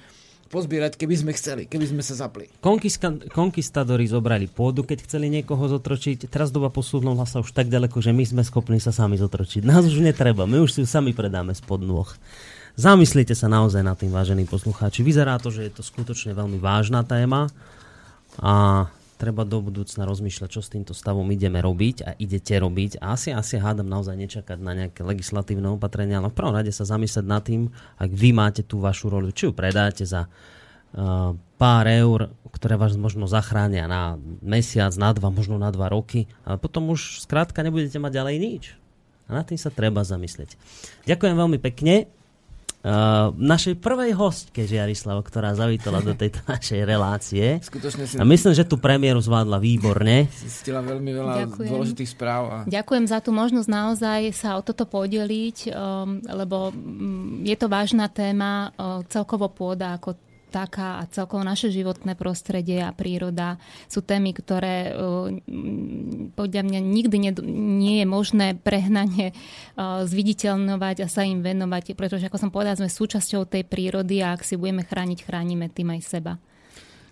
pozbierať, 0.48 0.95
keby 0.95 1.15
sme 1.15 1.31
chceli, 1.31 1.64
keby 1.64 1.86
sme 1.86 2.02
sa 2.02 2.18
zapli. 2.18 2.49
Konkiska- 2.57 3.30
konkistadori 3.30 4.07
zobrali 4.07 4.48
pôdu, 4.48 4.81
keď 4.81 5.03
chceli 5.03 5.30
niekoho 5.30 5.61
zotročiť. 5.68 6.26
Teraz 6.26 6.49
doba 6.49 6.69
posunula 6.69 7.22
sa 7.23 7.38
už 7.38 7.52
tak 7.52 7.68
ďaleko, 7.68 7.99
že 7.99 8.10
my 8.10 8.23
sme 8.23 8.41
schopní 8.41 8.80
sa 8.80 8.90
sami 8.90 9.14
zotročiť. 9.15 9.61
Nás 9.61 9.84
už 9.84 9.99
netreba, 9.99 10.48
my 10.48 10.57
už 10.60 10.72
si 10.72 10.80
ju 10.80 10.88
sami 10.88 11.11
predáme 11.11 11.52
spod 11.52 11.84
nôh. 11.84 12.10
Zamyslite 12.80 13.35
sa 13.35 13.51
naozaj 13.51 13.84
nad 13.84 13.99
tým, 13.99 14.07
vážení 14.07 14.47
poslucháči. 14.47 15.03
Vyzerá 15.03 15.35
to, 15.35 15.51
že 15.51 15.68
je 15.68 15.72
to 15.76 15.84
skutočne 15.84 16.31
veľmi 16.31 16.64
vážna 16.64 17.03
téma 17.03 17.51
a 18.39 18.88
treba 19.19 19.43
do 19.43 19.60
budúcna 19.60 20.07
rozmýšľať, 20.07 20.47
čo 20.47 20.64
s 20.64 20.72
týmto 20.72 20.95
stavom 20.95 21.27
ideme 21.27 21.60
robiť 21.60 21.97
a 22.07 22.15
idete 22.15 22.56
robiť. 22.56 23.03
A 23.03 23.19
asi, 23.19 23.35
asi 23.35 23.60
hádam 23.60 23.84
naozaj 23.84 24.15
nečakať 24.15 24.64
na 24.64 24.72
nejaké 24.72 25.03
legislatívne 25.03 25.76
opatrenia, 25.76 26.23
ale 26.23 26.31
v 26.31 26.39
prvom 26.39 26.56
rade 26.56 26.72
sa 26.72 26.88
zamyslieť 26.88 27.27
nad 27.27 27.43
tým, 27.43 27.68
ak 27.99 28.11
vy 28.15 28.31
máte 28.31 28.64
tú 28.64 28.80
vašu 28.80 29.11
rolu, 29.11 29.35
či 29.35 29.51
ju 29.51 29.51
predáte 29.51 30.07
za 30.07 30.31
uh, 30.31 31.35
pár 31.60 31.84
eur, 31.84 32.31
ktoré 32.47 32.80
vás 32.80 32.95
možno 32.95 33.27
zachránia 33.27 33.91
na 33.91 34.15
mesiac, 34.39 34.95
na 34.95 35.11
dva, 35.11 35.27
možno 35.27 35.60
na 35.60 35.68
dva 35.68 35.91
roky, 35.91 36.31
ale 36.47 36.56
potom 36.56 36.95
už 36.95 37.27
skrátka 37.27 37.60
nebudete 37.60 37.99
mať 37.99 38.23
ďalej 38.23 38.35
nič. 38.39 38.64
A 39.27 39.35
nad 39.35 39.43
tým 39.43 39.60
sa 39.60 39.68
treba 39.68 40.07
zamyslieť. 40.07 40.56
Ďakujem 41.03 41.35
veľmi 41.35 41.60
pekne. 41.60 42.07
Uh, 42.80 43.35
našej 43.35 43.76
prvej 43.84 44.15
hostke 44.15 44.64
Žiarislav, 44.64 45.19
ktorá 45.27 45.51
zavítala 45.51 45.99
do 45.99 46.15
tejto 46.15 46.39
našej 46.56 46.88
relácie. 46.88 47.60
Skutočne 47.60 48.07
si 48.07 48.15
A 48.15 48.23
myslím, 48.23 48.56
že 48.56 48.64
tú 48.64 48.80
premiéru 48.80 49.19
zvládla 49.19 49.60
výborne. 49.60 50.31
zistila 50.31 50.80
veľmi 50.80 51.11
veľa 51.11 51.34
Ďakujem. 51.43 51.68
dôležitých 51.76 52.10
správ. 52.15 52.43
A... 52.47 52.57
Ďakujem 52.72 53.06
za 53.11 53.19
tú 53.19 53.35
možnosť 53.35 53.68
naozaj 53.68 54.22
sa 54.31 54.56
o 54.56 54.64
toto 54.64 54.88
podeliť, 54.88 55.76
um, 55.76 56.23
lebo 56.23 56.72
um, 56.72 57.43
je 57.43 57.56
to 57.60 57.68
vážna 57.68 58.07
téma, 58.07 58.72
uh, 58.80 59.03
celkovo 59.11 59.51
pôda 59.51 59.99
ako 59.99 60.15
taká 60.49 60.97
a 60.97 61.07
celkovo 61.07 61.45
naše 61.45 61.69
životné 61.69 62.17
prostredie 62.17 62.81
a 62.81 62.89
príroda 62.89 63.61
sú 63.85 64.01
témy, 64.01 64.34
ktoré 64.34 64.91
mm, 64.91 66.34
podľa 66.34 66.63
mňa 66.65 66.80
nikdy 66.81 67.15
nie, 67.21 67.34
nie 67.80 67.95
je 68.01 68.07
možné 68.09 68.57
prehnane 68.57 69.31
uh, 69.31 70.01
zviditeľnovať 70.03 71.05
a 71.05 71.07
sa 71.07 71.21
im 71.21 71.45
venovať, 71.45 71.93
pretože 71.93 72.26
ako 72.26 72.41
som 72.41 72.49
povedala, 72.49 72.81
sme 72.81 72.89
súčasťou 72.89 73.45
tej 73.45 73.63
prírody 73.63 74.26
a 74.26 74.34
ak 74.34 74.41
si 74.41 74.57
budeme 74.57 74.81
chrániť, 74.81 75.21
chránime 75.23 75.69
tým 75.69 75.93
aj 75.93 76.01
seba. 76.01 76.34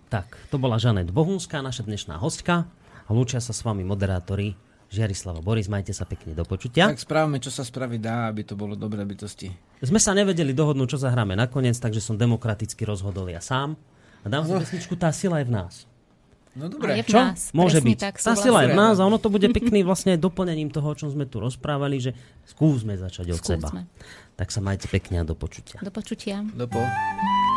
Tak, 0.10 0.40
to 0.50 0.58
bola 0.58 0.82
Žanet 0.82 1.12
Bohunská, 1.12 1.60
naša 1.60 1.84
dnešná 1.84 2.18
hostka. 2.18 2.66
A 3.08 3.16
lúčia 3.16 3.40
sa 3.40 3.56
s 3.56 3.64
vami 3.64 3.88
moderátori 3.88 4.56
Žiarislava 4.88 5.44
Boris, 5.44 5.68
majte 5.68 5.92
sa 5.92 6.08
pekne 6.08 6.32
do 6.32 6.48
počutia. 6.48 6.88
Tak 6.88 7.04
správame, 7.04 7.44
čo 7.44 7.52
sa 7.52 7.68
spraviť 7.68 8.00
dá, 8.00 8.32
aby 8.32 8.48
to 8.48 8.56
bolo 8.56 8.80
dobré 8.80 9.04
bytosti. 9.04 9.52
Sme 9.78 10.02
sa 10.02 10.18
nevedeli 10.18 10.58
dohodnúť, 10.58 10.96
čo 10.96 10.98
zahráme 10.98 11.38
nakoniec, 11.38 11.78
takže 11.78 12.02
som 12.02 12.18
demokraticky 12.18 12.82
rozhodol 12.82 13.30
ja 13.30 13.38
sám. 13.38 13.78
A 14.22 14.28
dám 14.28 14.44
si 14.44 14.54
pesničku 14.54 14.98
Tá 14.98 15.14
sila 15.14 15.40
je 15.40 15.48
v 15.48 15.54
nás. 15.54 15.86
No 16.58 16.74
dobre. 16.74 16.98
je 16.98 17.06
v 17.06 17.10
Čo? 17.14 17.22
nás. 17.22 17.54
Môže 17.54 17.78
byť. 17.86 17.98
Tak, 18.02 18.16
Tá 18.18 18.34
sila 18.34 18.66
je 18.66 18.74
v 18.74 18.78
nás 18.78 18.98
a 18.98 19.06
ono 19.06 19.22
to 19.22 19.30
bude 19.30 19.46
pekný 19.54 19.86
vlastne 19.86 20.18
doplnením 20.18 20.74
toho, 20.74 20.90
o 20.90 20.98
čom 20.98 21.14
sme 21.14 21.30
tu 21.30 21.38
rozprávali, 21.38 22.02
že 22.02 22.12
skúsme 22.50 22.98
začať 22.98 23.38
od 23.38 23.42
seba. 23.46 23.70
Tak 24.34 24.50
sa 24.50 24.58
majte 24.66 24.90
pekne 24.90 25.22
a 25.22 25.24
do 25.24 25.38
počutia. 25.38 25.78
Do 25.86 25.94
počutia. 25.94 26.42
Dopo. 26.42 26.82
Našli 26.82 27.57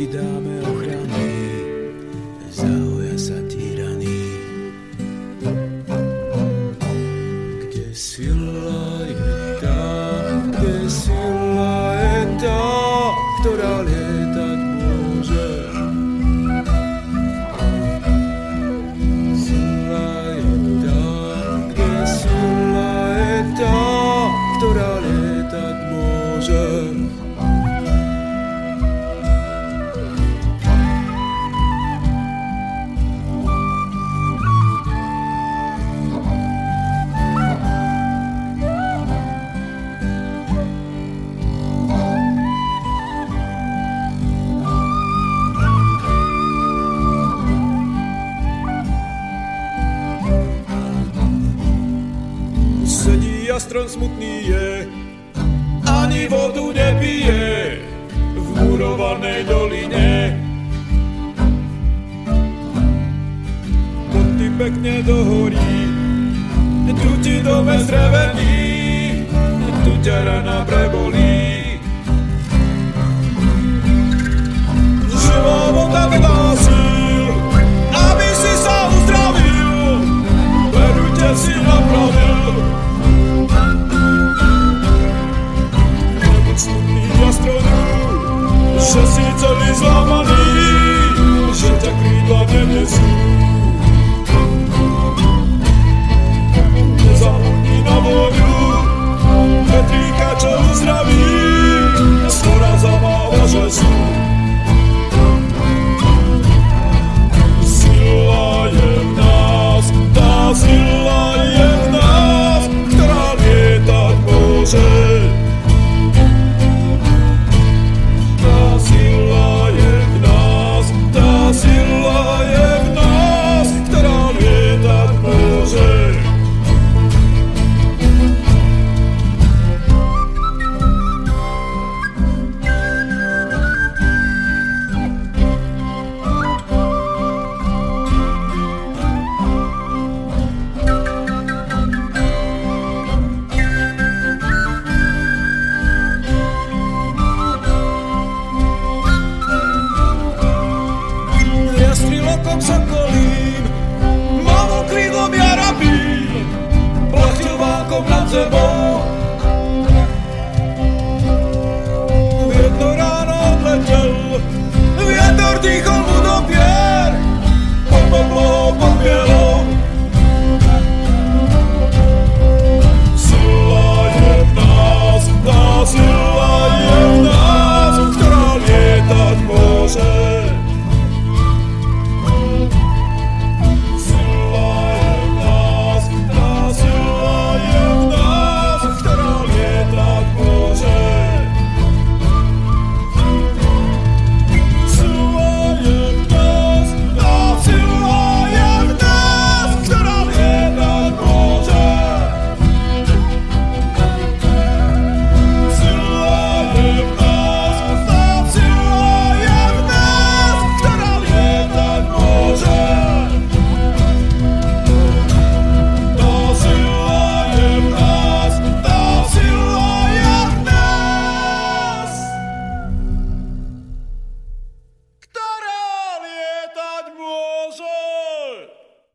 ti 0.00 0.06
dáme 0.08 0.79